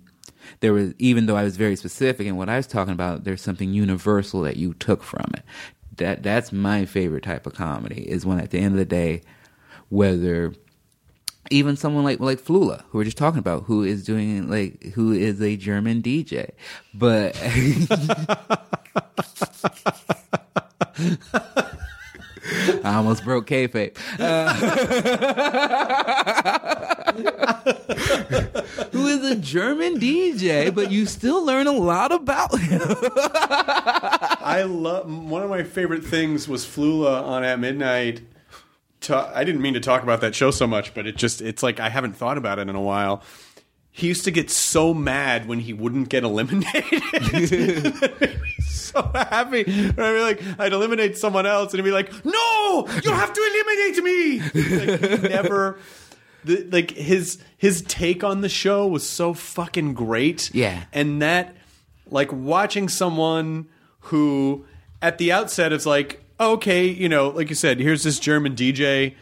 there 0.60 0.72
was 0.72 0.94
even 0.98 1.26
though 1.26 1.36
I 1.36 1.44
was 1.44 1.56
very 1.56 1.76
specific 1.76 2.26
in 2.26 2.36
what 2.36 2.48
I 2.48 2.56
was 2.56 2.66
talking 2.66 2.92
about, 2.92 3.24
there's 3.24 3.42
something 3.42 3.72
universal 3.72 4.42
that 4.42 4.56
you 4.56 4.74
took 4.74 5.02
from 5.02 5.26
it. 5.34 5.42
That 5.96 6.22
that's 6.22 6.52
my 6.52 6.84
favorite 6.84 7.24
type 7.24 7.46
of 7.46 7.54
comedy 7.54 8.08
is 8.08 8.26
when 8.26 8.40
at 8.40 8.50
the 8.50 8.58
end 8.58 8.74
of 8.74 8.78
the 8.78 8.84
day, 8.84 9.22
whether 9.88 10.52
even 11.50 11.76
someone 11.76 12.04
like 12.04 12.20
like 12.20 12.40
Flula, 12.40 12.82
who 12.88 12.98
we're 12.98 13.04
just 13.04 13.16
talking 13.16 13.38
about, 13.38 13.64
who 13.64 13.82
is 13.82 14.04
doing 14.04 14.50
like 14.50 14.82
who 14.94 15.12
is 15.12 15.40
a 15.40 15.56
German 15.56 16.02
DJ, 16.02 16.50
but 16.94 17.36
I 22.84 22.94
almost 22.94 23.24
broke 23.24 23.46
kayfabe. 23.46 23.96
Uh, 24.18 24.52
who 28.92 29.06
is 29.06 29.30
a 29.30 29.36
German 29.36 29.98
DJ, 29.98 30.74
but 30.74 30.90
you 30.90 31.06
still 31.06 31.44
learn 31.44 31.66
a 31.66 31.72
lot 31.72 32.12
about 32.12 32.58
him. 32.58 32.80
I 34.40 34.64
love 34.68 35.10
one 35.10 35.42
of 35.42 35.50
my 35.50 35.62
favorite 35.62 36.04
things 36.04 36.48
was 36.48 36.64
Flula 36.64 37.22
on 37.22 37.44
at 37.44 37.58
midnight. 37.58 38.22
I 39.08 39.44
didn't 39.44 39.60
mean 39.60 39.74
to 39.74 39.80
talk 39.80 40.02
about 40.02 40.20
that 40.22 40.34
show 40.34 40.50
so 40.50 40.66
much, 40.66 40.92
but 40.94 41.06
it 41.06 41.16
just 41.16 41.40
it's 41.40 41.62
like 41.62 41.78
I 41.78 41.88
haven't 41.88 42.14
thought 42.14 42.38
about 42.38 42.58
it 42.58 42.68
in 42.68 42.74
a 42.74 42.80
while. 42.80 43.22
He 43.96 44.08
used 44.08 44.24
to 44.24 44.30
get 44.30 44.50
so 44.50 44.92
mad 44.92 45.48
when 45.48 45.58
he 45.60 45.72
wouldn't 45.72 46.10
get 46.10 46.22
eliminated. 46.22 47.02
so 48.68 49.00
happy. 49.14 49.60
I'd 49.60 49.96
be 49.96 50.20
like, 50.20 50.42
I'd 50.58 50.74
eliminate 50.74 51.16
someone 51.16 51.46
else, 51.46 51.72
and 51.72 51.78
he'd 51.80 51.88
be 51.88 51.92
like, 51.92 52.12
"No, 52.22 52.86
you 53.02 53.10
have 53.10 53.32
to 53.32 53.40
eliminate 53.40 54.04
me." 54.04 54.40
Like, 54.40 55.00
he 55.22 55.28
never. 55.28 55.78
The, 56.44 56.68
like 56.70 56.90
his 56.90 57.38
his 57.56 57.80
take 57.82 58.22
on 58.22 58.42
the 58.42 58.50
show 58.50 58.86
was 58.86 59.08
so 59.08 59.32
fucking 59.32 59.94
great. 59.94 60.54
Yeah. 60.54 60.84
and 60.92 61.22
that 61.22 61.56
like 62.10 62.30
watching 62.32 62.90
someone 62.90 63.66
who 64.00 64.66
at 65.00 65.16
the 65.16 65.32
outset 65.32 65.72
is 65.72 65.86
like 65.86 66.22
okay 66.38 66.86
you 66.86 67.08
know 67.08 67.30
like 67.30 67.48
you 67.48 67.56
said 67.56 67.80
here's 67.80 68.04
this 68.04 68.20
german 68.20 68.54
dj 68.54 69.14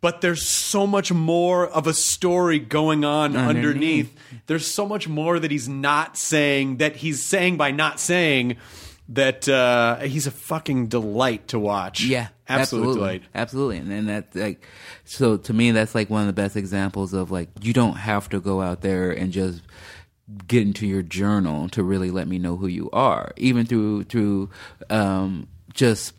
but 0.00 0.20
there's 0.20 0.46
so 0.46 0.86
much 0.86 1.12
more 1.12 1.66
of 1.66 1.86
a 1.86 1.94
story 1.94 2.58
going 2.58 3.04
on 3.04 3.36
underneath. 3.36 3.66
Underneath. 3.66 4.18
there's 4.46 4.66
so 4.66 4.86
much 4.86 5.08
more 5.08 5.38
that 5.38 5.50
he's 5.50 5.68
not 5.68 6.16
saying 6.16 6.78
that 6.78 6.96
he's 6.96 7.22
saying 7.22 7.56
by 7.56 7.70
not 7.70 7.98
saying 7.98 8.56
that 9.10 9.48
uh, 9.48 9.96
he's 10.00 10.26
a 10.26 10.30
fucking 10.30 10.88
delight 10.88 11.48
to 11.48 11.58
watch. 11.58 12.02
Yeah, 12.02 12.28
absolute 12.48 12.82
absolutely, 12.82 12.94
delight. 12.94 13.22
Absolutely, 13.34 13.76
and 13.78 13.90
then 13.90 14.06
that's 14.06 14.36
like, 14.36 14.66
so 15.04 15.36
to 15.38 15.52
me, 15.52 15.70
that's 15.70 15.94
like 15.94 16.10
one 16.10 16.20
of 16.20 16.26
the 16.26 16.32
best 16.32 16.56
examples 16.56 17.14
of 17.14 17.30
like 17.30 17.48
you 17.60 17.72
don't 17.72 17.96
have 17.96 18.28
to 18.30 18.40
go 18.40 18.60
out 18.60 18.82
there 18.82 19.10
and 19.10 19.32
just 19.32 19.62
get 20.46 20.62
into 20.62 20.86
your 20.86 21.02
journal 21.02 21.68
to 21.70 21.82
really 21.82 22.10
let 22.10 22.28
me 22.28 22.38
know 22.38 22.56
who 22.56 22.66
you 22.66 22.90
are, 22.92 23.32
even 23.36 23.64
through 23.64 24.04
through 24.04 24.50
um, 24.90 25.48
just 25.72 26.12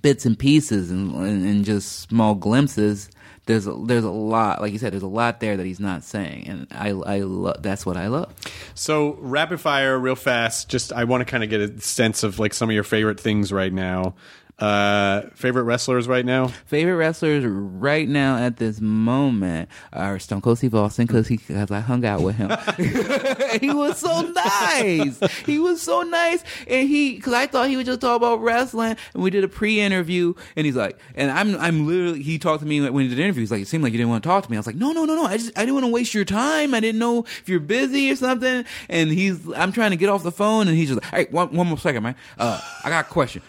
bits 0.00 0.24
and 0.24 0.38
pieces 0.38 0.90
and, 0.90 1.14
and 1.14 1.46
and 1.46 1.64
just 1.64 2.08
small 2.08 2.34
glimpses. 2.34 3.10
There's 3.44 3.66
a, 3.66 3.72
there's 3.72 4.04
a 4.04 4.10
lot, 4.10 4.60
like 4.60 4.72
you 4.72 4.78
said, 4.78 4.92
there's 4.92 5.02
a 5.02 5.08
lot 5.08 5.40
there 5.40 5.56
that 5.56 5.66
he's 5.66 5.80
not 5.80 6.04
saying, 6.04 6.46
and 6.46 6.66
I 6.70 6.90
I 6.90 7.18
love 7.20 7.60
that's 7.60 7.84
what 7.84 7.96
I 7.96 8.06
love. 8.06 8.32
So 8.74 9.16
rapid 9.20 9.60
fire, 9.60 9.98
real 9.98 10.14
fast. 10.14 10.68
Just 10.68 10.92
I 10.92 11.04
want 11.04 11.22
to 11.22 11.24
kind 11.24 11.42
of 11.42 11.50
get 11.50 11.60
a 11.60 11.80
sense 11.80 12.22
of 12.22 12.38
like 12.38 12.54
some 12.54 12.70
of 12.70 12.74
your 12.74 12.84
favorite 12.84 13.18
things 13.18 13.52
right 13.52 13.72
now. 13.72 14.14
Uh, 14.58 15.22
favorite 15.34 15.64
wrestlers 15.64 16.06
right 16.06 16.24
now? 16.24 16.46
Favorite 16.46 16.94
wrestlers 16.94 17.44
right 17.44 18.08
now 18.08 18.36
at 18.36 18.58
this 18.58 18.80
moment 18.80 19.68
are 19.92 20.18
Stone 20.20 20.40
Cold 20.40 20.58
Steve 20.58 20.74
Austin 20.74 21.06
because 21.06 21.26
he 21.26 21.38
because 21.38 21.70
I 21.70 21.80
hung 21.80 22.04
out 22.04 22.20
with 22.20 22.36
him. 22.36 22.50
he 23.60 23.70
was 23.70 23.98
so 23.98 24.20
nice. 24.20 25.18
He 25.44 25.58
was 25.58 25.82
so 25.82 26.02
nice, 26.02 26.44
and 26.68 26.88
he 26.88 27.16
because 27.16 27.32
I 27.32 27.46
thought 27.46 27.68
he 27.70 27.76
would 27.76 27.86
just 27.86 28.00
talk 28.00 28.16
about 28.16 28.40
wrestling, 28.40 28.96
and 29.14 29.22
we 29.22 29.30
did 29.30 29.42
a 29.42 29.48
pre-interview, 29.48 30.34
and 30.54 30.64
he's 30.64 30.76
like, 30.76 30.96
and 31.16 31.30
I'm 31.30 31.56
I'm 31.58 31.86
literally 31.88 32.22
he 32.22 32.38
talked 32.38 32.60
to 32.60 32.66
me 32.66 32.88
when 32.88 33.02
he 33.02 33.08
did 33.08 33.18
the 33.18 33.22
interview. 33.24 33.40
He's 33.40 33.50
like, 33.50 33.62
it 33.62 33.68
seemed 33.68 33.82
like 33.82 33.92
you 33.92 33.98
didn't 33.98 34.10
want 34.10 34.22
to 34.22 34.28
talk 34.28 34.44
to 34.44 34.50
me. 34.50 34.56
I 34.56 34.60
was 34.60 34.66
like, 34.66 34.76
no, 34.76 34.92
no, 34.92 35.04
no, 35.04 35.16
no. 35.16 35.24
I 35.24 35.38
just 35.38 35.58
I 35.58 35.62
didn't 35.62 35.74
want 35.74 35.86
to 35.86 35.92
waste 35.92 36.14
your 36.14 36.24
time. 36.24 36.74
I 36.74 36.78
didn't 36.80 37.00
know 37.00 37.24
if 37.24 37.48
you're 37.48 37.58
busy 37.58 38.12
or 38.12 38.16
something. 38.16 38.64
And 38.88 39.10
he's 39.10 39.40
I'm 39.56 39.72
trying 39.72 39.90
to 39.90 39.96
get 39.96 40.08
off 40.08 40.22
the 40.22 40.30
phone, 40.30 40.68
and 40.68 40.76
he's 40.76 40.90
just 40.90 41.02
like, 41.02 41.10
hey, 41.12 41.32
one 41.32 41.48
one 41.56 41.66
more 41.66 41.78
second, 41.78 42.04
man. 42.04 42.14
Uh, 42.38 42.60
I 42.84 42.90
got 42.90 43.06
a 43.06 43.08
question. 43.08 43.42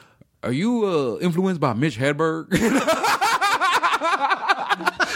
Are 0.44 0.52
you 0.52 0.86
uh, 0.86 1.18
influenced 1.20 1.62
by 1.62 1.74
Mitch 1.74 1.98
Hedberg? 1.98 2.48
and 2.52 2.62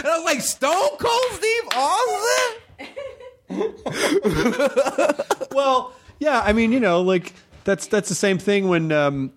I 0.06 0.12
was 0.16 0.24
like, 0.24 0.40
Stone 0.40 0.98
Cold 0.98 1.32
Steve 1.34 1.68
Austin? 1.76 2.54
Well, 5.58 5.92
yeah, 6.20 6.40
I 6.40 6.54
mean, 6.54 6.72
you 6.72 6.80
know, 6.80 7.02
like 7.02 7.34
that's 7.64 7.88
that's 7.88 8.10
the 8.10 8.16
same 8.16 8.38
thing 8.38 8.68
when 8.68 8.92
um, 8.92 9.32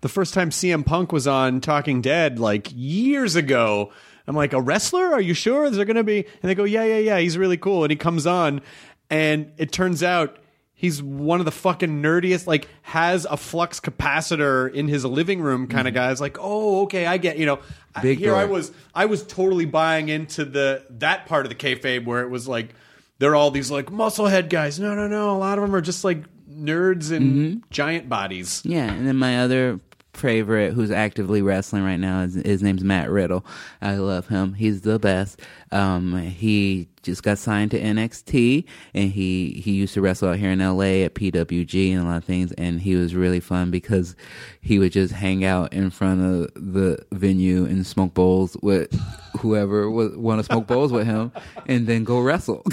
the 0.00 0.08
first 0.08 0.32
time 0.32 0.48
CM 0.48 0.86
Punk 0.86 1.12
was 1.12 1.26
on 1.26 1.60
Talking 1.60 2.00
Dead, 2.00 2.38
like 2.38 2.68
years 2.74 3.36
ago. 3.36 3.92
I'm 4.26 4.34
like, 4.34 4.54
a 4.54 4.60
wrestler? 4.60 5.12
Are 5.12 5.20
you 5.20 5.34
sure? 5.34 5.66
Is 5.66 5.76
there 5.76 5.84
going 5.84 5.96
to 5.96 6.04
be? 6.04 6.24
And 6.42 6.50
they 6.50 6.54
go, 6.54 6.64
yeah, 6.64 6.84
yeah, 6.84 6.98
yeah. 6.98 7.18
He's 7.18 7.36
really 7.36 7.58
cool. 7.58 7.84
And 7.84 7.90
he 7.90 7.96
comes 7.96 8.26
on, 8.26 8.62
and 9.10 9.52
it 9.58 9.70
turns 9.70 10.02
out 10.02 10.38
he's 10.76 11.02
one 11.02 11.40
of 11.40 11.44
the 11.44 11.50
fucking 11.52 12.00
nerdiest. 12.00 12.46
Like, 12.46 12.68
has 12.82 13.24
a 13.24 13.36
flux 13.36 13.80
capacitor 13.80 14.72
in 14.72 14.86
his 14.86 15.04
living 15.04 15.40
room 15.40 15.66
kind 15.66 15.88
of 15.88 15.94
mm-hmm. 15.94 16.04
guys. 16.04 16.20
Like, 16.20 16.36
oh, 16.38 16.82
okay, 16.82 17.06
I 17.06 17.16
get. 17.16 17.38
You 17.38 17.46
know, 17.46 17.58
I- 17.94 18.02
Big 18.02 18.18
here 18.18 18.34
I 18.36 18.44
was. 18.44 18.70
I 18.94 19.06
was 19.06 19.26
totally 19.26 19.64
buying 19.64 20.08
into 20.08 20.44
the 20.44 20.84
that 20.90 21.26
part 21.26 21.46
of 21.46 21.50
the 21.50 21.56
kayfabe 21.56 22.04
where 22.04 22.22
it 22.22 22.28
was 22.28 22.46
like 22.46 22.74
they're 23.18 23.34
all 23.34 23.50
these 23.50 23.70
like 23.70 23.86
musclehead 23.86 24.50
guys. 24.50 24.78
No, 24.78 24.94
no, 24.94 25.08
no. 25.08 25.30
A 25.30 25.38
lot 25.38 25.58
of 25.58 25.62
them 25.62 25.74
are 25.74 25.80
just 25.80 26.04
like 26.04 26.22
nerds 26.48 27.10
in 27.10 27.22
mm-hmm. 27.22 27.58
giant 27.70 28.08
bodies. 28.08 28.62
Yeah, 28.64 28.92
and 28.92 29.08
then 29.08 29.16
my 29.16 29.40
other 29.40 29.80
favorite 30.16 30.72
who's 30.72 30.90
actively 30.90 31.42
wrestling 31.42 31.84
right 31.84 31.98
now 31.98 32.22
is 32.22 32.34
his 32.34 32.62
name's 32.62 32.82
Matt 32.82 33.10
Riddle. 33.10 33.44
I 33.80 33.96
love 33.96 34.28
him. 34.28 34.54
He's 34.54 34.82
the 34.82 34.98
best. 34.98 35.40
Um, 35.72 36.16
he 36.16 36.88
just 37.02 37.22
got 37.22 37.38
signed 37.38 37.70
to 37.70 37.80
NXT 37.80 38.64
and 38.92 39.10
he 39.10 39.60
he 39.64 39.72
used 39.72 39.94
to 39.94 40.00
wrestle 40.00 40.30
out 40.30 40.38
here 40.38 40.50
in 40.50 40.58
LA 40.58 41.04
at 41.04 41.14
PWG 41.14 41.92
and 41.92 42.02
a 42.02 42.04
lot 42.04 42.16
of 42.16 42.24
things 42.24 42.52
and 42.52 42.80
he 42.80 42.96
was 42.96 43.14
really 43.14 43.38
fun 43.40 43.70
because 43.70 44.16
he 44.60 44.78
would 44.78 44.92
just 44.92 45.12
hang 45.12 45.44
out 45.44 45.72
in 45.72 45.90
front 45.90 46.20
of 46.20 46.52
the 46.54 46.98
venue 47.12 47.64
and 47.64 47.86
smoke 47.86 48.12
bowls 48.12 48.56
with 48.62 48.92
whoever 49.38 49.88
would 49.90 50.16
want 50.16 50.40
to 50.40 50.44
smoke 50.44 50.66
bowls 50.66 50.92
with 50.92 51.06
him 51.06 51.30
and 51.66 51.86
then 51.86 52.02
go 52.04 52.20
wrestle. 52.20 52.62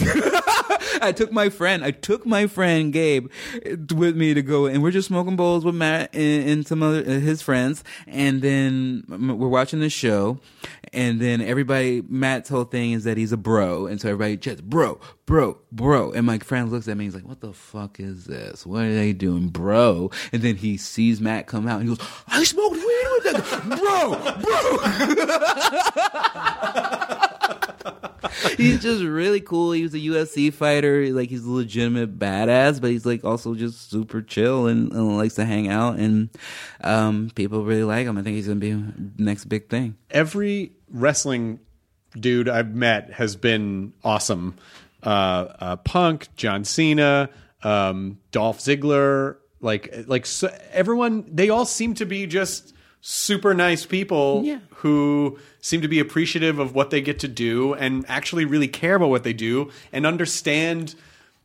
I 1.01 1.11
took 1.11 1.31
my 1.31 1.49
friend. 1.49 1.83
I 1.83 1.91
took 1.91 2.25
my 2.25 2.47
friend 2.47 2.91
Gabe 2.93 3.29
with 3.93 4.15
me 4.15 4.33
to 4.33 4.41
go, 4.41 4.65
and 4.65 4.81
we're 4.83 4.91
just 4.91 5.07
smoking 5.07 5.35
bowls 5.35 5.65
with 5.65 5.75
Matt 5.75 6.13
and, 6.13 6.49
and 6.49 6.67
some 6.67 6.83
other 6.83 6.99
uh, 6.99 7.19
his 7.19 7.41
friends, 7.41 7.83
and 8.07 8.41
then 8.41 9.03
we're 9.07 9.47
watching 9.47 9.79
the 9.79 9.89
show, 9.89 10.39
and 10.91 11.19
then 11.19 11.41
everybody. 11.41 12.01
Matt's 12.07 12.49
whole 12.49 12.63
thing 12.65 12.91
is 12.91 13.03
that 13.03 13.17
he's 13.17 13.31
a 13.31 13.37
bro, 13.37 13.87
and 13.87 13.99
so 13.99 14.09
everybody 14.09 14.37
just 14.37 14.63
bro, 14.63 14.99
bro, 15.25 15.57
bro, 15.71 16.11
and 16.11 16.25
my 16.25 16.39
friend 16.39 16.71
looks 16.71 16.87
at 16.87 16.97
me. 16.97 17.05
And 17.05 17.13
he's 17.13 17.21
like, 17.21 17.27
"What 17.27 17.41
the 17.41 17.53
fuck 17.53 17.99
is 17.99 18.25
this? 18.25 18.65
What 18.65 18.83
are 18.83 18.93
they 18.93 19.13
doing, 19.13 19.49
bro?" 19.49 20.11
And 20.31 20.41
then 20.41 20.55
he 20.55 20.77
sees 20.77 21.19
Matt 21.21 21.47
come 21.47 21.67
out, 21.67 21.81
and 21.81 21.89
he 21.89 21.95
goes, 21.95 22.07
"I 22.27 22.43
smoked 22.43 22.75
weed 22.75 23.07
with 23.11 23.23
that, 23.33 23.63
bro, 23.79 24.15
bro." 26.91 26.99
he's 28.57 28.81
just 28.81 29.03
really 29.03 29.41
cool. 29.41 29.71
He 29.71 29.83
was 29.83 29.93
a 29.93 29.99
UFC 29.99 30.53
fighter. 30.53 31.07
Like 31.09 31.29
he's 31.29 31.45
a 31.45 31.49
legitimate 31.49 32.17
badass, 32.17 32.81
but 32.81 32.91
he's 32.91 33.05
like 33.05 33.23
also 33.23 33.55
just 33.55 33.89
super 33.89 34.21
chill 34.21 34.67
and, 34.67 34.91
and 34.91 35.17
likes 35.17 35.35
to 35.35 35.45
hang 35.45 35.67
out. 35.67 35.97
And 35.97 36.29
um, 36.81 37.31
people 37.35 37.63
really 37.63 37.83
like 37.83 38.07
him. 38.07 38.17
I 38.17 38.23
think 38.23 38.35
he's 38.35 38.47
gonna 38.47 38.59
be 38.59 38.83
next 39.17 39.45
big 39.45 39.69
thing. 39.69 39.95
every 40.11 40.71
wrestling 40.89 41.59
dude 42.19 42.47
I've 42.47 42.73
met 42.73 43.11
has 43.13 43.35
been 43.35 43.93
awesome. 44.03 44.55
Uh, 45.01 45.47
uh, 45.59 45.75
Punk, 45.77 46.29
John 46.35 46.63
Cena, 46.63 47.29
um, 47.63 48.19
Dolph 48.31 48.59
Ziggler, 48.59 49.37
like 49.59 49.93
like 50.07 50.25
so 50.25 50.55
everyone. 50.71 51.25
They 51.27 51.49
all 51.49 51.65
seem 51.65 51.93
to 51.95 52.05
be 52.05 52.25
just 52.27 52.72
super 53.05 53.53
nice 53.53 53.85
people 53.85 54.43
Yeah. 54.45 54.59
who 54.77 55.37
seem 55.59 55.81
to 55.81 55.89
be 55.89 55.99
appreciative 55.99 56.57
of 56.57 56.73
what 56.73 56.89
they 56.89 57.01
get 57.01 57.19
to 57.19 57.27
do 57.27 57.73
and 57.73 58.05
actually 58.07 58.45
really 58.45 58.69
care 58.69 58.95
about 58.95 59.09
what 59.09 59.23
they 59.23 59.33
do 59.33 59.69
and 59.91 60.05
understand. 60.05 60.95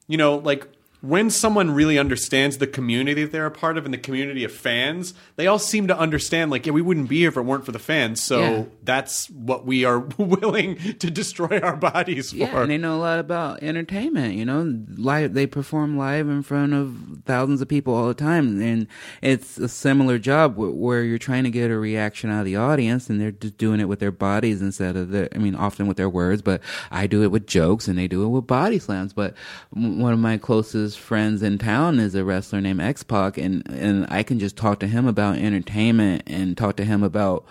You 0.06 0.16
know, 0.18 0.36
like 0.36 0.66
when 1.01 1.31
someone 1.31 1.70
really 1.70 1.97
understands 1.99 2.59
the 2.59 2.66
community 2.66 3.23
that 3.23 3.31
they're 3.33 3.47
a 3.47 3.51
part 3.53 3.79
of 3.79 3.85
and 3.85 3.95
the 3.95 3.99
community 3.99 4.43
of 4.43 4.51
fans, 4.53 5.15
they 5.37 5.47
all 5.47 5.59
seem 5.59 5.87
to 5.87 5.97
understand, 5.97 6.51
like, 6.51 6.66
yeah, 6.66 6.73
we 6.73 6.83
wouldn't 6.83 7.09
be 7.09 7.19
here 7.19 7.29
if 7.29 7.37
it 7.37 7.43
weren't 7.43 7.65
for 7.65 7.70
the 7.73 7.79
fans. 7.79 8.20
So 8.20 8.41
Yeah. 8.41 8.65
that's 8.83 9.31
what 9.31 9.65
we 9.65 9.85
are 9.85 9.99
willing 10.19 10.77
to 10.99 11.11
destroy 11.11 11.61
our 11.62 11.77
bodies 11.77 12.31
for. 12.31 12.37
Yeah, 12.39 12.62
and 12.62 12.70
they 12.70 12.79
know 12.79 12.97
a 12.97 12.99
lot 12.99 13.20
about 13.20 13.62
entertainment. 13.62 14.35
You 14.35 14.45
know, 14.45 14.75
live 14.97 15.35
they 15.35 15.47
perform 15.47 15.97
live 15.97 16.29
in 16.29 16.43
front 16.43 16.73
of 16.75 16.97
thousands 17.27 17.61
of 17.61 17.69
people 17.69 17.95
all 17.95 18.09
the 18.09 18.15
time, 18.15 18.61
and 18.61 18.87
it's 19.23 19.57
a 19.59 19.69
similar 19.69 20.19
job 20.19 20.57
where 20.57 21.05
you're 21.05 21.19
trying 21.19 21.45
to 21.45 21.51
get 21.51 21.70
a 21.70 21.79
reaction 21.79 22.31
out 22.31 22.41
of 22.41 22.45
the 22.47 22.57
audience, 22.57 23.09
and 23.09 23.20
they're 23.20 23.31
just 23.31 23.57
doing 23.57 23.79
it 23.81 23.89
with 23.89 24.01
their 24.01 24.11
bodies 24.11 24.61
instead 24.62 24.97
of 24.97 25.11
the, 25.11 25.33
I 25.35 25.39
mean, 25.39 25.55
often 25.55 25.87
with 25.87 25.97
their 25.97 26.09
words, 26.09 26.43
but 26.43 26.61
I 26.91 27.07
do 27.07 27.23
it 27.23 27.31
with 27.31 27.47
jokes, 27.47 27.87
and 27.87 27.97
they 27.99 28.09
do 28.09 28.25
it 28.25 28.29
with 28.29 28.47
body 28.49 28.79
slams. 28.81 29.12
But 29.12 29.35
one 29.70 30.12
of 30.12 30.19
my 30.19 30.39
closest 30.39 30.88
friends 30.97 31.43
in 31.43 31.59
town 31.59 31.98
is 31.98 32.15
a 32.15 32.24
wrestler 32.24 32.60
named 32.60 32.81
X 32.81 33.02
Pac, 33.02 33.39
and 33.39 33.69
and 33.70 34.06
I 34.10 34.23
can 34.23 34.39
just 34.39 34.56
talk 34.56 34.81
to 34.81 34.86
him 34.86 35.06
about 35.06 35.36
entertainment 35.36 36.23
and 36.27 36.56
talk 36.56 36.77
to 36.77 36.85
him 36.85 37.02
about 37.02 37.44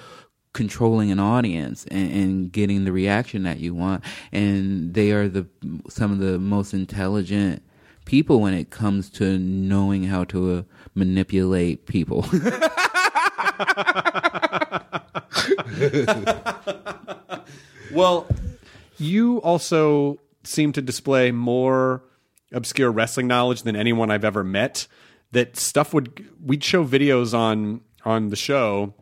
controlling 0.53 1.11
an 1.11 1.19
audience 1.19 1.85
and, 1.91 2.11
and 2.11 2.51
getting 2.51 2.83
the 2.83 2.91
reaction 2.91 3.43
that 3.43 3.59
you 3.59 3.75
want. 3.75 4.03
And 4.31 4.93
they 4.93 5.11
are 5.11 5.27
the 5.27 5.45
some 5.89 6.11
of 6.11 6.19
the 6.19 6.39
most 6.39 6.73
intelligent 6.73 7.63
people 8.05 8.39
when 8.39 8.53
it 8.53 8.69
comes 8.69 9.09
to 9.11 9.37
knowing 9.37 10.05
how 10.05 10.23
to 10.25 10.57
uh, 10.57 10.63
manipulate 10.95 11.85
people. 11.85 12.25
Well, 17.97 18.27
you 18.99 19.37
also 19.41 20.19
seem 20.43 20.71
to 20.73 20.83
display 20.83 21.31
more 21.31 22.03
obscure 22.51 22.91
wrestling 22.91 23.27
knowledge 23.27 23.63
than 23.63 23.75
anyone 23.75 24.11
I've 24.11 24.25
ever 24.25 24.43
met. 24.43 24.87
That 25.31 25.57
stuff 25.57 25.93
would 25.93 26.25
we'd 26.43 26.63
show 26.63 26.85
videos 26.85 27.33
on 27.33 27.81
on 28.05 28.29
the 28.29 28.35
show 28.35 28.93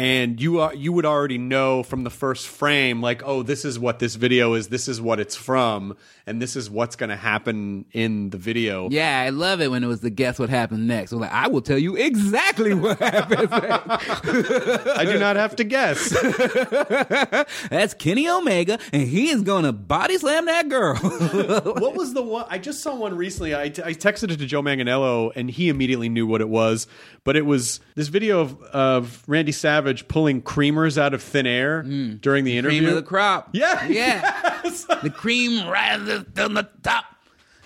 and 0.00 0.40
you 0.40 0.60
are 0.60 0.74
you 0.74 0.94
would 0.94 1.04
already 1.04 1.36
know 1.36 1.82
from 1.82 2.04
the 2.04 2.10
first 2.10 2.48
frame 2.48 3.02
like 3.02 3.22
oh 3.22 3.42
this 3.42 3.66
is 3.66 3.78
what 3.78 3.98
this 3.98 4.14
video 4.14 4.54
is 4.54 4.68
this 4.68 4.88
is 4.88 4.98
what 4.98 5.20
it's 5.20 5.36
from 5.36 5.94
and 6.26 6.40
this 6.40 6.56
is 6.56 6.70
what's 6.70 6.96
going 6.96 7.10
to 7.10 7.16
happen 7.16 7.84
in 7.92 8.30
the 8.30 8.38
video 8.38 8.88
yeah 8.88 9.20
i 9.20 9.28
love 9.28 9.60
it 9.60 9.70
when 9.70 9.84
it 9.84 9.86
was 9.86 10.00
the 10.00 10.08
guess 10.08 10.38
what 10.38 10.48
happened 10.48 10.88
next 10.88 11.12
I'm 11.12 11.20
like 11.20 11.32
i 11.32 11.48
will 11.48 11.60
tell 11.60 11.76
you 11.76 11.96
exactly 11.96 12.72
what 12.72 12.98
happened 13.00 13.48
i 13.52 15.04
do 15.04 15.18
not 15.18 15.36
have 15.36 15.54
to 15.56 15.64
guess 15.64 16.08
that's 17.68 17.92
kenny 17.92 18.26
omega 18.26 18.78
and 18.94 19.02
he 19.02 19.28
is 19.28 19.42
gonna 19.42 19.72
body 19.72 20.16
slam 20.16 20.46
that 20.46 20.70
girl 20.70 20.96
what 21.80 21.94
was 21.94 22.14
the 22.14 22.22
one? 22.22 22.46
I 22.48 22.58
just 22.58 22.82
saw 22.82 22.94
one 22.94 23.16
recently. 23.16 23.54
I, 23.54 23.64
I 23.64 23.68
texted 23.94 24.30
it 24.30 24.38
to 24.38 24.46
Joe 24.46 24.62
Manganiello, 24.62 25.32
and 25.34 25.50
he 25.50 25.68
immediately 25.68 26.08
knew 26.08 26.26
what 26.26 26.40
it 26.40 26.48
was. 26.48 26.86
But 27.24 27.36
it 27.36 27.46
was 27.46 27.80
this 27.94 28.08
video 28.08 28.40
of, 28.40 28.62
of 28.62 29.24
Randy 29.26 29.52
Savage 29.52 29.89
pulling 30.08 30.42
creamers 30.42 30.96
out 30.98 31.14
of 31.14 31.22
thin 31.22 31.46
air 31.46 31.82
mm. 31.82 32.20
during 32.20 32.44
the 32.44 32.56
interview. 32.58 32.80
cream 32.80 32.88
of 32.90 32.96
the 32.96 33.02
crop 33.02 33.50
Yeah. 33.52 33.86
yeah 33.88 34.60
the 35.02 35.10
cream 35.14 35.68
rises 35.68 36.24
to 36.36 36.48
the 36.48 36.68
top 36.82 37.04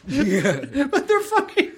Yeah. 0.06 0.84
but 0.90 1.08
they're 1.08 1.20
fucking. 1.20 1.72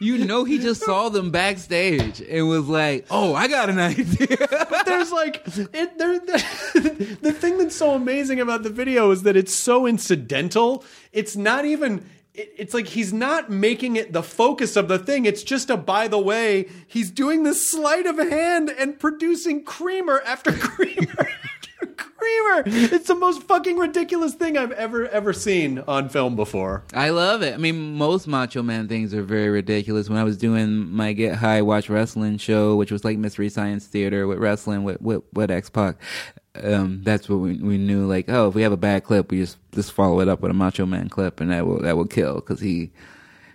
You 0.00 0.18
know, 0.18 0.44
he 0.44 0.58
just 0.58 0.82
saw 0.84 1.08
them 1.08 1.30
backstage 1.30 2.20
and 2.20 2.48
was 2.48 2.68
like, 2.68 3.06
"Oh, 3.10 3.32
I 3.34 3.46
got 3.48 3.70
an 3.70 3.78
idea." 3.78 4.36
But 4.68 4.84
there's 4.84 5.12
like 5.12 5.42
it. 5.46 5.98
There, 5.98 6.18
the, 6.18 7.18
the 7.22 7.32
thing 7.32 7.56
that's 7.58 7.76
so 7.76 7.94
amazing 7.94 8.40
about 8.40 8.64
the 8.64 8.70
video 8.70 9.12
is 9.12 9.22
that 9.22 9.36
it's 9.36 9.54
so 9.54 9.86
incidental. 9.86 10.84
It's 11.12 11.36
not 11.36 11.64
even. 11.64 12.04
It, 12.34 12.52
it's 12.56 12.74
like 12.74 12.88
he's 12.88 13.12
not 13.12 13.50
making 13.50 13.96
it 13.96 14.12
the 14.12 14.22
focus 14.22 14.76
of 14.76 14.88
the 14.88 14.98
thing. 14.98 15.24
It's 15.24 15.42
just 15.42 15.70
a 15.70 15.76
by 15.76 16.08
the 16.08 16.18
way. 16.18 16.68
He's 16.86 17.10
doing 17.10 17.44
this 17.44 17.70
sleight 17.70 18.06
of 18.06 18.18
hand 18.18 18.70
and 18.70 18.98
producing 18.98 19.64
creamer 19.64 20.20
after 20.26 20.52
creamer 20.52 21.28
creamer. 21.86 22.62
It's 22.66 23.08
the 23.08 23.14
most 23.14 23.42
fucking 23.42 23.76
ridiculous 23.76 24.34
thing 24.34 24.56
I've 24.56 24.72
ever 24.72 25.08
ever 25.08 25.32
seen 25.32 25.80
on 25.80 26.08
film 26.08 26.36
before. 26.36 26.84
I 26.92 27.10
love 27.10 27.42
it. 27.42 27.54
I 27.54 27.56
mean, 27.56 27.96
most 27.96 28.26
Macho 28.26 28.62
Man 28.62 28.88
things 28.88 29.12
are 29.14 29.22
very 29.22 29.48
ridiculous. 29.48 30.08
When 30.08 30.18
I 30.18 30.24
was 30.24 30.36
doing 30.36 30.90
my 30.90 31.12
Get 31.12 31.36
High 31.36 31.62
Watch 31.62 31.88
Wrestling 31.88 32.38
show, 32.38 32.76
which 32.76 32.90
was 32.90 33.04
like 33.04 33.18
Mystery 33.18 33.48
Science 33.48 33.86
Theater 33.86 34.26
with 34.26 34.38
wrestling 34.38 34.84
with 34.84 35.00
with, 35.00 35.22
with 35.32 35.50
X 35.50 35.70
Pac, 35.70 35.96
um, 36.62 37.02
that's 37.02 37.28
what 37.28 37.36
we 37.36 37.58
we 37.58 37.78
knew. 37.78 38.06
Like, 38.06 38.28
oh, 38.28 38.48
if 38.48 38.54
we 38.54 38.62
have 38.62 38.72
a 38.72 38.76
bad 38.76 39.04
clip, 39.04 39.30
we 39.30 39.38
just 39.38 39.58
just 39.72 39.92
follow 39.92 40.20
it 40.20 40.28
up 40.28 40.40
with 40.40 40.50
a 40.50 40.54
Macho 40.54 40.86
Man 40.86 41.08
clip, 41.08 41.40
and 41.40 41.50
that 41.50 41.66
will 41.66 41.80
that 41.82 41.96
will 41.96 42.06
kill 42.06 42.36
because 42.36 42.60
he. 42.60 42.92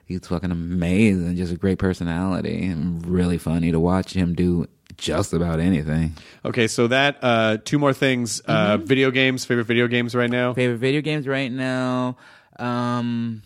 He's 0.05 0.25
fucking 0.25 0.49
amazing, 0.49 1.35
just 1.35 1.53
a 1.53 1.55
great 1.55 1.77
personality, 1.77 2.65
and 2.65 3.05
really 3.05 3.37
funny 3.37 3.71
to 3.71 3.79
watch 3.79 4.13
him 4.13 4.33
do 4.33 4.65
just 4.99 5.33
about 5.33 5.59
anything. 5.59 6.13
Okay, 6.45 6.67
so 6.67 6.87
that 6.87 7.17
uh, 7.21 7.57
two 7.63 7.79
more 7.79 7.93
things. 7.93 8.39
Uh, 8.41 8.77
video 8.77 9.11
games. 9.11 9.45
Favorite 9.45 9.65
video 9.65 9.87
games 9.87 10.15
right 10.15 10.29
now. 10.29 10.53
Favorite 10.53 10.77
video 10.77 11.01
games 11.01 11.27
right 11.27 11.51
now. 11.51 12.17
Um, 12.57 13.41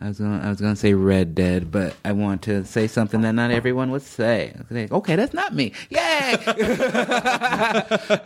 I 0.00 0.08
was 0.08 0.18
gonna 0.18 0.44
I 0.44 0.48
was 0.48 0.60
gonna 0.60 0.74
say 0.74 0.92
Red 0.92 1.36
Dead, 1.36 1.70
but 1.70 1.94
I 2.04 2.12
want 2.12 2.42
to 2.42 2.64
say 2.64 2.88
something 2.88 3.20
that 3.20 3.32
not 3.32 3.52
everyone 3.52 3.92
would 3.92 4.02
say. 4.02 4.52
Say, 4.68 4.88
Okay, 4.90 5.14
that's 5.14 5.32
not 5.32 5.54
me. 5.54 5.72
Yay! 5.88 6.32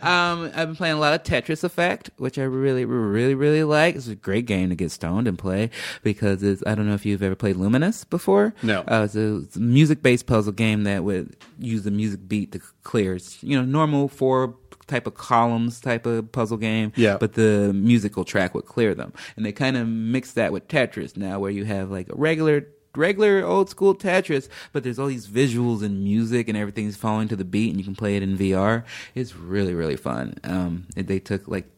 um, 0.01 0.51
I've 0.55 0.67
been 0.67 0.75
playing 0.75 0.95
a 0.95 0.99
lot 0.99 1.13
of 1.13 1.21
Tetris 1.23 1.63
Effect, 1.63 2.09
which 2.17 2.39
I 2.39 2.43
really, 2.43 2.85
really, 2.85 3.35
really 3.35 3.63
like. 3.63 3.95
It's 3.95 4.07
a 4.07 4.15
great 4.15 4.47
game 4.47 4.69
to 4.69 4.75
get 4.75 4.89
stoned 4.89 5.27
and 5.27 5.37
play 5.37 5.69
because 6.01 6.41
it's. 6.41 6.63
I 6.65 6.73
don't 6.73 6.87
know 6.87 6.95
if 6.95 7.05
you've 7.05 7.21
ever 7.21 7.35
played 7.35 7.55
Lumines 7.55 8.09
before. 8.09 8.55
No. 8.63 8.81
Uh, 8.81 9.03
it's 9.05 9.15
a, 9.15 9.37
it's 9.37 9.55
a 9.55 9.61
music-based 9.61 10.25
puzzle 10.25 10.53
game 10.53 10.85
that 10.85 11.03
would 11.03 11.35
use 11.59 11.83
the 11.83 11.91
music 11.91 12.27
beat 12.27 12.51
to 12.53 12.61
clear. 12.83 13.13
It's 13.15 13.43
you 13.43 13.55
know 13.55 13.63
normal 13.63 14.07
four 14.07 14.55
type 14.89 15.07
of 15.07 15.15
columns 15.15 15.79
type 15.79 16.05
of 16.05 16.31
puzzle 16.31 16.57
game. 16.57 16.91
Yeah. 16.95 17.17
But 17.17 17.33
the 17.33 17.71
musical 17.73 18.25
track 18.25 18.53
would 18.53 18.65
clear 18.65 18.93
them, 18.93 19.13
and 19.35 19.45
they 19.45 19.51
kind 19.51 19.77
of 19.77 19.87
mix 19.87 20.33
that 20.33 20.51
with 20.51 20.67
Tetris 20.67 21.15
now, 21.15 21.39
where 21.39 21.51
you 21.51 21.65
have 21.65 21.91
like 21.91 22.09
a 22.09 22.15
regular. 22.15 22.67
Regular 22.95 23.45
old 23.45 23.69
school 23.69 23.93
Tetris, 23.93 24.49
but 24.73 24.83
there's 24.83 24.97
all 24.97 25.05
these 25.05 25.27
visuals 25.27 25.83
and 25.83 26.03
music 26.03 26.47
and 26.49 26.57
everything's 26.57 26.95
falling 26.95 27.27
to 27.27 27.35
the 27.35 27.45
beat, 27.45 27.69
and 27.69 27.77
you 27.77 27.83
can 27.83 27.95
play 27.95 28.17
it 28.17 28.23
in 28.23 28.35
VR. 28.35 28.83
It's 29.13 29.35
really 29.35 29.75
really 29.75 29.95
fun. 29.95 30.33
Um, 30.43 30.87
they 30.95 31.19
took 31.19 31.47
like, 31.47 31.69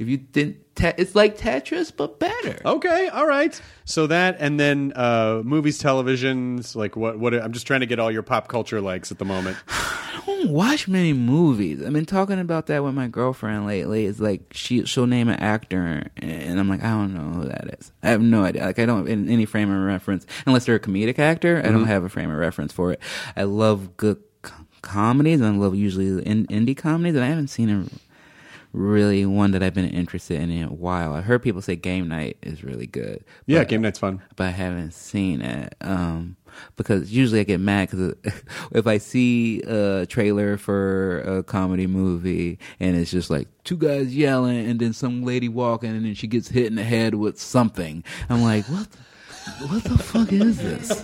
if 0.00 0.08
you 0.08 0.16
didn't, 0.16 0.74
te- 0.74 0.92
it's 0.98 1.14
like 1.14 1.38
Tetris 1.38 1.92
but 1.96 2.18
better. 2.18 2.60
Okay, 2.66 3.06
all 3.08 3.28
right. 3.28 3.58
So 3.84 4.08
that 4.08 4.38
and 4.40 4.58
then 4.58 4.92
uh, 4.96 5.42
movies, 5.44 5.80
televisions, 5.80 6.74
like 6.74 6.96
what? 6.96 7.16
What? 7.16 7.32
I'm 7.32 7.52
just 7.52 7.68
trying 7.68 7.80
to 7.80 7.86
get 7.86 8.00
all 8.00 8.10
your 8.10 8.24
pop 8.24 8.48
culture 8.48 8.80
likes 8.80 9.12
at 9.12 9.18
the 9.18 9.24
moment. 9.24 9.56
I 10.22 10.26
don't 10.26 10.50
watch 10.50 10.86
many 10.88 11.12
movies. 11.12 11.82
I've 11.82 11.92
been 11.92 12.04
talking 12.06 12.38
about 12.38 12.66
that 12.66 12.84
with 12.84 12.94
my 12.94 13.08
girlfriend 13.08 13.66
lately. 13.66 14.06
It's 14.06 14.20
like 14.20 14.42
she 14.52 14.84
she'll 14.84 15.06
name 15.06 15.28
an 15.28 15.40
actor, 15.40 16.04
and 16.16 16.60
I'm 16.60 16.68
like, 16.68 16.82
I 16.84 16.90
don't 16.90 17.14
know 17.14 17.40
who 17.40 17.48
that 17.48 17.76
is. 17.78 17.92
I 18.02 18.10
have 18.10 18.20
no 18.20 18.44
idea. 18.44 18.64
Like 18.66 18.78
I 18.78 18.86
don't 18.86 19.08
in 19.08 19.28
any 19.28 19.46
frame 19.46 19.70
of 19.70 19.82
reference 19.82 20.26
unless 20.46 20.66
they're 20.66 20.74
a 20.76 20.80
comedic 20.80 21.18
actor. 21.18 21.62
I 21.64 21.70
don't 21.70 21.86
have 21.86 22.04
a 22.04 22.08
frame 22.08 22.30
of 22.30 22.36
reference 22.38 22.72
for 22.72 22.92
it. 22.92 23.00
I 23.36 23.44
love 23.44 23.96
good 23.96 24.18
co- 24.42 24.66
comedies, 24.82 25.40
and 25.40 25.54
I 25.54 25.58
love 25.58 25.74
usually 25.74 26.08
in, 26.24 26.46
indie 26.48 26.76
comedies, 26.76 27.14
and 27.16 27.24
I 27.24 27.28
haven't 27.28 27.48
seen 27.48 27.70
a 27.70 27.84
really 28.72 29.26
one 29.26 29.50
that 29.50 29.62
I've 29.62 29.74
been 29.74 29.88
interested 29.88 30.40
in 30.40 30.50
in 30.50 30.62
a 30.64 30.72
while. 30.72 31.12
I 31.12 31.22
heard 31.22 31.42
people 31.42 31.60
say 31.60 31.74
Game 31.76 32.06
Night 32.08 32.36
is 32.42 32.62
really 32.62 32.86
good. 32.86 33.24
Yeah, 33.46 33.60
but- 33.60 33.68
game 33.68 33.82
night's 33.82 33.98
fun. 33.98 34.22
but 34.36 34.46
I 34.46 34.50
haven't 34.50 34.92
seen 34.94 35.40
it. 35.40 35.74
Um, 35.80 36.36
because 36.76 37.12
usually 37.12 37.40
I 37.40 37.44
get 37.44 37.60
mad 37.60 37.90
because 37.90 38.14
uh, 38.24 38.30
if 38.72 38.86
I 38.86 38.98
see 38.98 39.62
a 39.62 40.06
trailer 40.06 40.56
for 40.56 41.20
a 41.20 41.42
comedy 41.42 41.86
movie 41.86 42.58
and 42.78 42.96
it's 42.96 43.10
just 43.10 43.30
like 43.30 43.48
two 43.64 43.76
guys 43.76 44.14
yelling 44.14 44.68
and 44.68 44.80
then 44.80 44.92
some 44.92 45.24
lady 45.24 45.48
walking 45.48 45.90
and 45.90 46.04
then 46.04 46.14
she 46.14 46.26
gets 46.26 46.48
hit 46.48 46.66
in 46.66 46.74
the 46.74 46.84
head 46.84 47.14
with 47.14 47.40
something, 47.40 48.04
I'm 48.28 48.42
like, 48.42 48.64
what? 48.66 48.90
The, 48.90 48.98
what 49.68 49.84
the 49.84 49.98
fuck 49.98 50.32
is 50.32 50.58
this? 50.58 51.00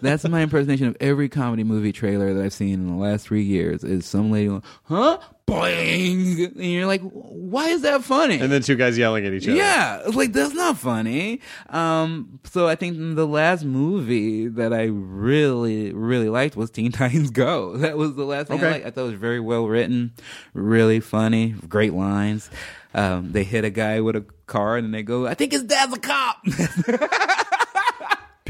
That's 0.00 0.26
my 0.28 0.42
impersonation 0.42 0.88
of 0.88 0.96
every 1.00 1.28
comedy 1.28 1.64
movie 1.64 1.92
trailer 1.92 2.32
that 2.34 2.42
I've 2.44 2.52
seen 2.52 2.74
in 2.74 2.86
the 2.88 2.94
last 3.02 3.26
three 3.26 3.42
years. 3.42 3.84
Is 3.84 4.06
some 4.06 4.30
lady 4.30 4.48
going, 4.48 4.62
huh? 4.84 5.18
Boing! 5.46 6.46
And 6.54 6.64
you're 6.64 6.86
like, 6.86 7.02
why 7.02 7.68
is 7.68 7.82
that 7.82 8.04
funny? 8.04 8.38
And 8.38 8.50
then 8.52 8.62
two 8.62 8.76
guys 8.76 8.96
yelling 8.96 9.26
at 9.26 9.32
each 9.32 9.48
other. 9.48 9.56
Yeah, 9.56 10.00
it's 10.06 10.14
like 10.14 10.32
that's 10.32 10.54
not 10.54 10.78
funny. 10.78 11.40
Um, 11.68 12.38
so 12.44 12.68
I 12.68 12.76
think 12.76 12.96
the 13.16 13.26
last 13.26 13.64
movie 13.64 14.46
that 14.48 14.72
I 14.72 14.84
really, 14.84 15.92
really 15.92 16.28
liked 16.28 16.56
was 16.56 16.70
Teen 16.70 16.92
Titans 16.92 17.30
Go. 17.30 17.76
That 17.76 17.96
was 17.98 18.14
the 18.14 18.24
last 18.24 18.48
thing 18.48 18.58
Okay. 18.58 18.68
I 18.68 18.72
liked. 18.72 18.86
I 18.86 18.90
thought 18.90 19.02
it 19.02 19.10
was 19.10 19.14
very 19.20 19.40
well 19.40 19.66
written, 19.66 20.12
really 20.54 21.00
funny, 21.00 21.54
great 21.68 21.92
lines. 21.92 22.48
Um, 22.94 23.32
they 23.32 23.42
hit 23.42 23.64
a 23.64 23.70
guy 23.70 24.00
with 24.00 24.16
a 24.16 24.24
car 24.52 24.76
and 24.76 24.84
then 24.84 24.92
they 24.92 25.02
go, 25.02 25.26
"I 25.26 25.34
think 25.34 25.52
his 25.52 25.64
dad's 25.64 25.94
a 25.94 25.98
cop." 25.98 26.36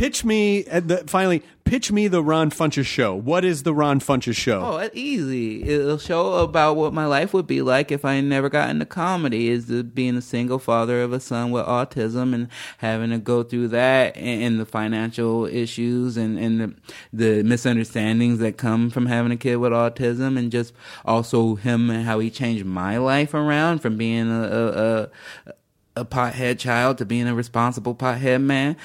Pitch 0.02 0.24
me 0.24 0.64
at 0.64 0.88
the 0.88 0.96
finally. 1.06 1.44
Pitch 1.64 1.92
me 1.92 2.08
the 2.08 2.24
Ron 2.24 2.50
Funches 2.50 2.86
show. 2.86 3.14
What 3.14 3.44
is 3.44 3.62
the 3.62 3.72
Ron 3.72 4.00
Funches 4.00 4.34
show? 4.34 4.60
Oh, 4.60 4.90
easy. 4.92 5.62
It'll 5.62 5.96
show 5.96 6.34
about 6.42 6.74
what 6.74 6.92
my 6.92 7.06
life 7.06 7.32
would 7.32 7.46
be 7.46 7.62
like 7.62 7.92
if 7.92 8.04
I 8.04 8.20
never 8.20 8.48
got 8.48 8.68
into 8.68 8.84
comedy. 8.84 9.48
Is 9.48 9.66
being 9.66 10.16
a 10.16 10.20
single 10.20 10.58
father 10.58 11.02
of 11.02 11.12
a 11.12 11.20
son 11.20 11.52
with 11.52 11.64
autism 11.66 12.34
and 12.34 12.48
having 12.78 13.10
to 13.10 13.18
go 13.18 13.44
through 13.44 13.68
that 13.68 14.16
and, 14.16 14.42
and 14.42 14.60
the 14.60 14.66
financial 14.66 15.46
issues 15.46 16.16
and, 16.16 16.36
and 16.36 16.60
the, 16.60 16.74
the 17.12 17.42
misunderstandings 17.44 18.40
that 18.40 18.56
come 18.56 18.90
from 18.90 19.06
having 19.06 19.30
a 19.30 19.36
kid 19.36 19.56
with 19.56 19.70
autism 19.70 20.36
and 20.36 20.50
just 20.50 20.74
also 21.04 21.54
him 21.54 21.90
and 21.90 22.04
how 22.04 22.18
he 22.18 22.28
changed 22.28 22.64
my 22.64 22.98
life 22.98 23.34
around 23.34 23.78
from 23.78 23.96
being 23.96 24.28
a, 24.32 24.42
a, 24.42 25.02
a 25.46 25.54
a 25.96 26.04
pothead 26.04 26.58
child 26.58 26.98
to 26.98 27.04
being 27.04 27.28
a 27.28 27.34
responsible 27.34 27.94
pothead 27.94 28.42
man. 28.42 28.76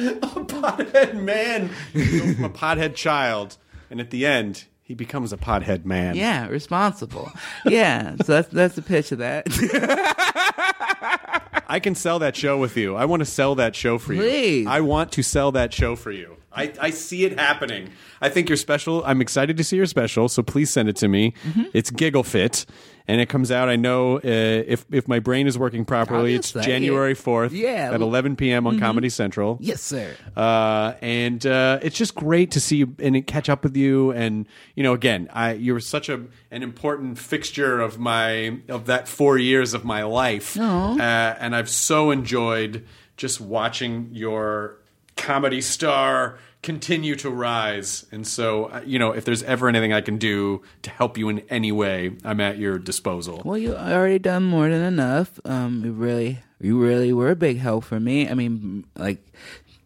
A 0.00 0.14
pothead 0.14 1.20
man. 1.20 1.68
From 1.92 2.44
a 2.44 2.50
pothead 2.50 2.94
child, 2.94 3.56
and 3.90 4.00
at 4.00 4.10
the 4.10 4.26
end, 4.26 4.64
he 4.82 4.94
becomes 4.94 5.32
a 5.32 5.36
pothead 5.36 5.84
man. 5.84 6.14
Yeah, 6.14 6.46
responsible. 6.46 7.32
Yeah, 7.66 8.14
so 8.16 8.34
that's 8.34 8.48
that's 8.48 8.74
the 8.76 8.82
pitch 8.82 9.12
of 9.12 9.18
that. 9.18 9.46
I 11.70 11.80
can 11.80 11.94
sell 11.94 12.18
that 12.20 12.34
show 12.34 12.56
with 12.56 12.76
you. 12.76 12.96
I 12.96 13.04
want 13.04 13.20
to 13.20 13.26
sell 13.26 13.54
that 13.56 13.76
show 13.76 13.98
for 13.98 14.14
you. 14.14 14.20
Please. 14.20 14.66
I 14.66 14.80
want 14.80 15.12
to 15.12 15.22
sell 15.22 15.52
that 15.52 15.74
show 15.74 15.96
for 15.96 16.10
you. 16.10 16.36
I, 16.50 16.72
I 16.80 16.90
see 16.90 17.24
it 17.24 17.38
happening. 17.38 17.90
I 18.22 18.30
think 18.30 18.48
your 18.48 18.56
special. 18.56 19.04
I'm 19.04 19.20
excited 19.20 19.56
to 19.58 19.64
see 19.64 19.76
your 19.76 19.86
special, 19.86 20.28
so 20.28 20.42
please 20.42 20.72
send 20.72 20.88
it 20.88 20.96
to 20.96 21.08
me. 21.08 21.34
Mm-hmm. 21.44 21.64
It's 21.74 21.90
Giggle 21.90 22.24
Fit, 22.24 22.64
and 23.08 23.20
it 23.20 23.28
comes 23.28 23.50
out. 23.50 23.68
I 23.68 23.76
know 23.76 24.18
uh, 24.18 24.20
if 24.22 24.84
if 24.92 25.08
my 25.08 25.18
brain 25.18 25.46
is 25.46 25.58
working 25.58 25.84
properly, 25.84 26.34
it's 26.34 26.52
say. 26.52 26.60
January 26.60 27.14
fourth 27.14 27.52
Yeah. 27.52 27.90
at 27.92 28.00
11 28.00 28.36
p.m. 28.36 28.66
on 28.66 28.78
Comedy 28.78 29.08
Central. 29.08 29.56
yes, 29.60 29.80
sir. 29.82 30.14
uh, 30.36 30.92
and 31.02 31.44
uh, 31.46 31.78
it's 31.82 31.96
just 31.96 32.14
great 32.14 32.50
to 32.52 32.60
see 32.60 32.76
you 32.76 32.94
and 32.98 33.26
catch 33.26 33.48
up 33.48 33.64
with 33.64 33.76
you. 33.76 34.12
And 34.12 34.46
you 34.76 34.82
know, 34.82 34.92
again, 34.92 35.28
I 35.32 35.54
you're 35.54 35.80
such 35.80 36.08
a 36.08 36.22
an 36.50 36.62
important 36.62 37.18
fixture 37.18 37.80
of 37.80 37.98
my 37.98 38.58
of 38.68 38.86
that 38.86 39.08
four 39.08 39.38
years 39.38 39.74
of 39.74 39.84
my 39.84 40.02
life, 40.04 40.56
uh, 40.58 40.96
and 41.00 41.56
I've 41.56 41.70
so 41.70 42.10
enjoyed 42.10 42.84
just 43.16 43.40
watching 43.40 44.10
your 44.12 44.76
comedy 45.16 45.60
star 45.60 46.38
continue 46.68 47.14
to 47.16 47.30
rise. 47.30 48.04
And 48.12 48.26
so, 48.26 48.66
uh, 48.66 48.82
you 48.84 48.98
know, 48.98 49.12
if 49.12 49.24
there's 49.24 49.42
ever 49.44 49.70
anything 49.70 49.94
I 49.94 50.02
can 50.02 50.18
do 50.18 50.60
to 50.82 50.90
help 50.90 51.16
you 51.16 51.30
in 51.30 51.38
any 51.48 51.72
way, 51.72 52.14
I'm 52.24 52.42
at 52.42 52.58
your 52.58 52.78
disposal. 52.78 53.40
Well, 53.42 53.56
you 53.56 53.74
already 53.74 54.18
done 54.18 54.44
more 54.44 54.68
than 54.68 54.82
enough. 54.82 55.40
Um, 55.46 55.82
you 55.82 55.92
really, 55.92 56.40
you 56.60 56.78
really 56.78 57.14
were 57.14 57.30
a 57.30 57.36
big 57.36 57.56
help 57.56 57.84
for 57.84 57.98
me. 57.98 58.28
I 58.28 58.34
mean, 58.34 58.84
like 58.96 59.32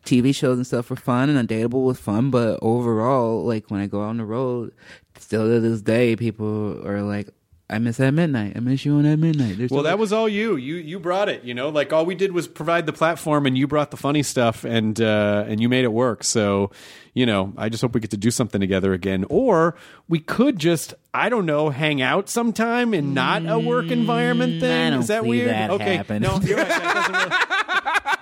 TV 0.04 0.34
shows 0.34 0.56
and 0.56 0.66
stuff 0.66 0.90
were 0.90 0.96
fun, 0.96 1.30
and 1.30 1.48
Undateable 1.48 1.84
was 1.84 2.00
fun, 2.00 2.32
but 2.32 2.58
overall, 2.60 3.44
like 3.44 3.70
when 3.70 3.80
I 3.80 3.86
go 3.86 4.02
out 4.02 4.08
on 4.08 4.16
the 4.16 4.24
road, 4.24 4.72
still 5.20 5.46
to 5.46 5.60
this 5.60 5.82
day, 5.82 6.16
people 6.16 6.84
are 6.84 7.02
like, 7.02 7.28
"I 7.72 7.78
miss 7.78 7.96
that 7.96 8.12
midnight. 8.12 8.52
I 8.56 8.60
miss 8.60 8.84
you 8.84 8.94
on 8.94 9.02
that 9.02 9.16
midnight." 9.18 9.56
There's 9.58 9.70
Well, 9.70 9.82
that 9.84 9.98
was 9.98 10.12
all 10.12 10.28
you. 10.28 10.56
You 10.56 10.76
you 10.76 10.98
brought 11.00 11.28
it. 11.28 11.42
You 11.44 11.54
know, 11.54 11.68
like 11.70 11.92
all 11.92 12.04
we 12.06 12.14
did 12.14 12.32
was 12.32 12.46
provide 12.46 12.86
the 12.86 12.92
platform, 12.92 13.46
and 13.46 13.56
you 13.58 13.66
brought 13.66 13.90
the 13.90 13.96
funny 13.96 14.22
stuff, 14.22 14.64
and 14.64 15.00
uh, 15.00 15.44
and 15.48 15.60
you 15.60 15.68
made 15.68 15.84
it 15.84 15.92
work. 15.92 16.22
So, 16.24 16.70
you 17.14 17.26
know, 17.26 17.52
I 17.56 17.68
just 17.68 17.82
hope 17.82 17.94
we 17.94 18.00
get 18.00 18.10
to 18.10 18.16
do 18.16 18.30
something 18.30 18.60
together 18.60 18.92
again, 18.92 19.24
or 19.28 19.74
we 20.08 20.18
could 20.20 20.58
just, 20.58 20.94
I 21.14 21.28
don't 21.28 21.46
know, 21.46 21.70
hang 21.70 22.00
out 22.02 22.28
sometime 22.28 22.94
in 22.94 23.14
not 23.14 23.46
a 23.46 23.58
work 23.58 23.90
environment. 23.90 24.60
Then 24.60 24.70
Mm, 24.82 24.86
I 24.86 24.90
don't 24.90 25.00
is 25.00 25.06
that 25.08 25.22
see 25.22 25.28
weird? 25.28 25.48
that 25.50 25.70
okay, 25.70 25.96
happen. 25.96 26.22
no, 26.22 26.38
you're 26.42 26.56
right. 26.58 26.68
That 26.68 26.94
doesn't 26.94 28.21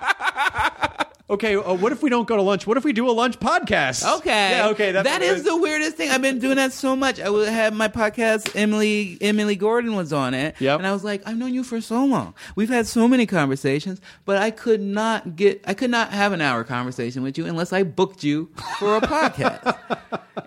Okay, 1.31 1.55
uh, 1.55 1.73
what 1.73 1.93
if 1.93 2.03
we 2.03 2.09
don't 2.09 2.27
go 2.27 2.35
to 2.35 2.41
lunch? 2.41 2.67
What 2.67 2.75
if 2.75 2.83
we 2.83 2.91
do 2.91 3.09
a 3.09 3.13
lunch 3.13 3.39
podcast? 3.39 4.17
Okay. 4.17 4.49
Yeah, 4.51 4.67
okay. 4.67 4.91
That's 4.91 5.07
that 5.07 5.21
is 5.21 5.43
the 5.43 5.55
weirdest 5.55 5.95
thing. 5.95 6.09
I've 6.11 6.21
been 6.21 6.39
doing 6.39 6.57
that 6.57 6.73
so 6.73 6.93
much. 6.93 7.21
I 7.21 7.29
would 7.29 7.47
have 7.47 7.73
my 7.73 7.87
podcast. 7.87 8.53
Emily 8.53 9.17
Emily 9.21 9.55
Gordon 9.55 9.95
was 9.95 10.11
on 10.11 10.33
it, 10.33 10.55
Yep. 10.59 10.79
and 10.79 10.85
I 10.85 10.91
was 10.91 11.05
like, 11.05 11.21
I've 11.25 11.37
known 11.37 11.53
you 11.53 11.63
for 11.63 11.79
so 11.79 12.03
long. 12.03 12.33
We've 12.57 12.67
had 12.67 12.85
so 12.85 13.07
many 13.07 13.25
conversations, 13.25 14.01
but 14.25 14.39
I 14.39 14.51
could 14.51 14.81
not 14.81 15.37
get. 15.37 15.61
I 15.65 15.73
could 15.73 15.89
not 15.89 16.09
have 16.11 16.33
an 16.33 16.41
hour 16.41 16.65
conversation 16.65 17.23
with 17.23 17.37
you 17.37 17.45
unless 17.45 17.71
I 17.71 17.83
booked 17.83 18.25
you 18.25 18.49
for 18.77 18.97
a 18.97 19.01
podcast. 19.01 19.77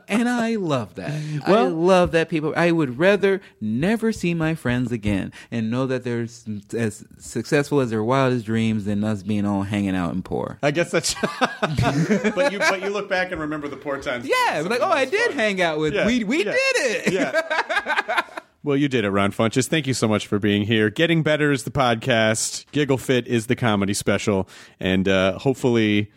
and 0.06 0.28
I 0.28 0.56
love 0.56 0.97
that. 0.97 1.12
I 1.47 1.62
love 1.62 2.11
that 2.12 2.28
people. 2.28 2.52
I 2.56 2.73
would 2.73 2.98
rather 2.98 3.40
never 3.59 4.12
see 4.12 4.35
my 4.35 4.55
friends 4.55 4.93
again 4.93 5.32
and 5.51 5.70
know 5.70 5.86
that 5.86 6.05
they're 6.05 6.27
as 6.77 7.05
successful 7.19 7.81
as 7.81 7.89
their 7.89 8.05
wildest 8.05 8.44
dreams 8.44 8.85
than 8.85 9.02
us 9.02 9.23
being 9.23 9.47
all 9.47 9.62
hanging 9.62 9.97
out 9.97 10.12
and 10.12 10.23
poor. 10.23 10.59
I 10.62 10.74
guess 10.75 10.91
that's. 10.91 11.15
but 12.35 12.53
you 12.53 12.59
but 12.59 12.83
you 12.83 12.91
look 12.91 13.09
back 13.09 13.33
and 13.33 13.41
remember 13.41 13.69
the 13.69 13.77
poor 13.77 14.01
times. 14.01 14.27
Yeah, 14.27 14.63
like 14.69 14.81
oh, 14.83 14.91
I 14.91 15.07
did 15.07 15.33
hang 15.33 15.63
out 15.63 15.79
with. 15.79 15.95
Yeah, 15.95 16.07
we 16.07 16.25
we 16.25 16.45
yeah, 16.45 16.53
did 16.53 16.77
it. 16.77 17.13
Yeah. 17.13 18.23
Well, 18.65 18.79
you 18.79 18.89
did 18.89 19.05
it, 19.05 19.11
Ron 19.11 19.31
Funches. 19.31 19.69
Thank 19.69 19.87
you 19.87 19.93
so 19.93 20.09
much 20.09 20.27
for 20.27 20.39
being 20.39 20.63
here. 20.63 20.89
Getting 20.89 21.23
Better 21.23 21.53
is 21.53 21.65
the 21.65 21.71
podcast. 21.71 22.65
Giggle 22.73 22.97
Fit 22.97 23.27
is 23.27 23.47
the 23.47 23.55
comedy 23.55 23.93
special. 23.93 24.49
And 24.81 25.07
uh, 25.07 25.39
hopefully, 25.39 26.11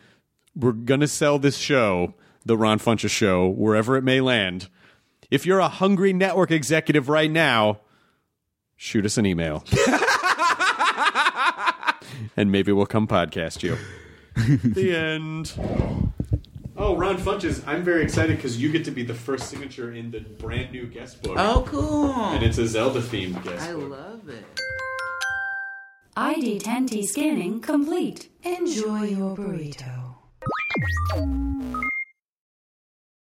we're 0.55 0.71
going 0.71 1.01
to 1.01 1.09
sell 1.09 1.39
this 1.39 1.57
show, 1.57 2.13
the 2.45 2.57
Ron 2.57 2.79
Funches 2.79 3.09
show, 3.09 3.49
wherever 3.49 3.97
it 3.97 4.03
may 4.05 4.21
land. 4.21 4.69
If 5.29 5.45
you're 5.45 5.59
a 5.59 5.67
hungry 5.67 6.13
network 6.13 6.51
executive 6.51 7.09
right 7.09 7.29
now, 7.29 7.81
shoot 8.77 9.05
us 9.05 9.17
an 9.17 9.25
email. 9.25 9.65
and 12.37 12.49
maybe 12.49 12.71
we'll 12.71 12.85
come 12.85 13.07
podcast 13.07 13.61
you. 13.61 13.77
The 14.63 14.95
end. 14.95 15.53
Oh, 16.79 16.95
Ron 16.95 17.17
Funches, 17.17 17.63
I'm 17.65 17.83
very 17.83 18.03
excited 18.03 18.35
because 18.35 18.61
you 18.61 18.71
get 18.71 18.85
to 18.85 18.91
be 18.91 19.01
the 19.03 19.13
first 19.15 19.49
signature 19.49 19.93
in 19.93 20.11
the 20.11 20.19
brand 20.19 20.71
new 20.71 20.85
guest 20.85 21.23
book. 21.23 21.35
Oh, 21.37 21.63
cool. 21.67 22.13
And 22.13 22.43
it's 22.43 22.59
a 22.59 22.67
Zelda 22.67 23.01
themed 23.01 23.43
guest 23.43 23.67
I 23.67 23.73
book. 23.73 23.89
love 23.89 24.29
it. 24.29 24.45
ID10T 26.15 27.05
scanning 27.05 27.61
complete. 27.61 28.29
Enjoy 28.43 29.03
your 29.03 29.35
burrito. 29.35 30.15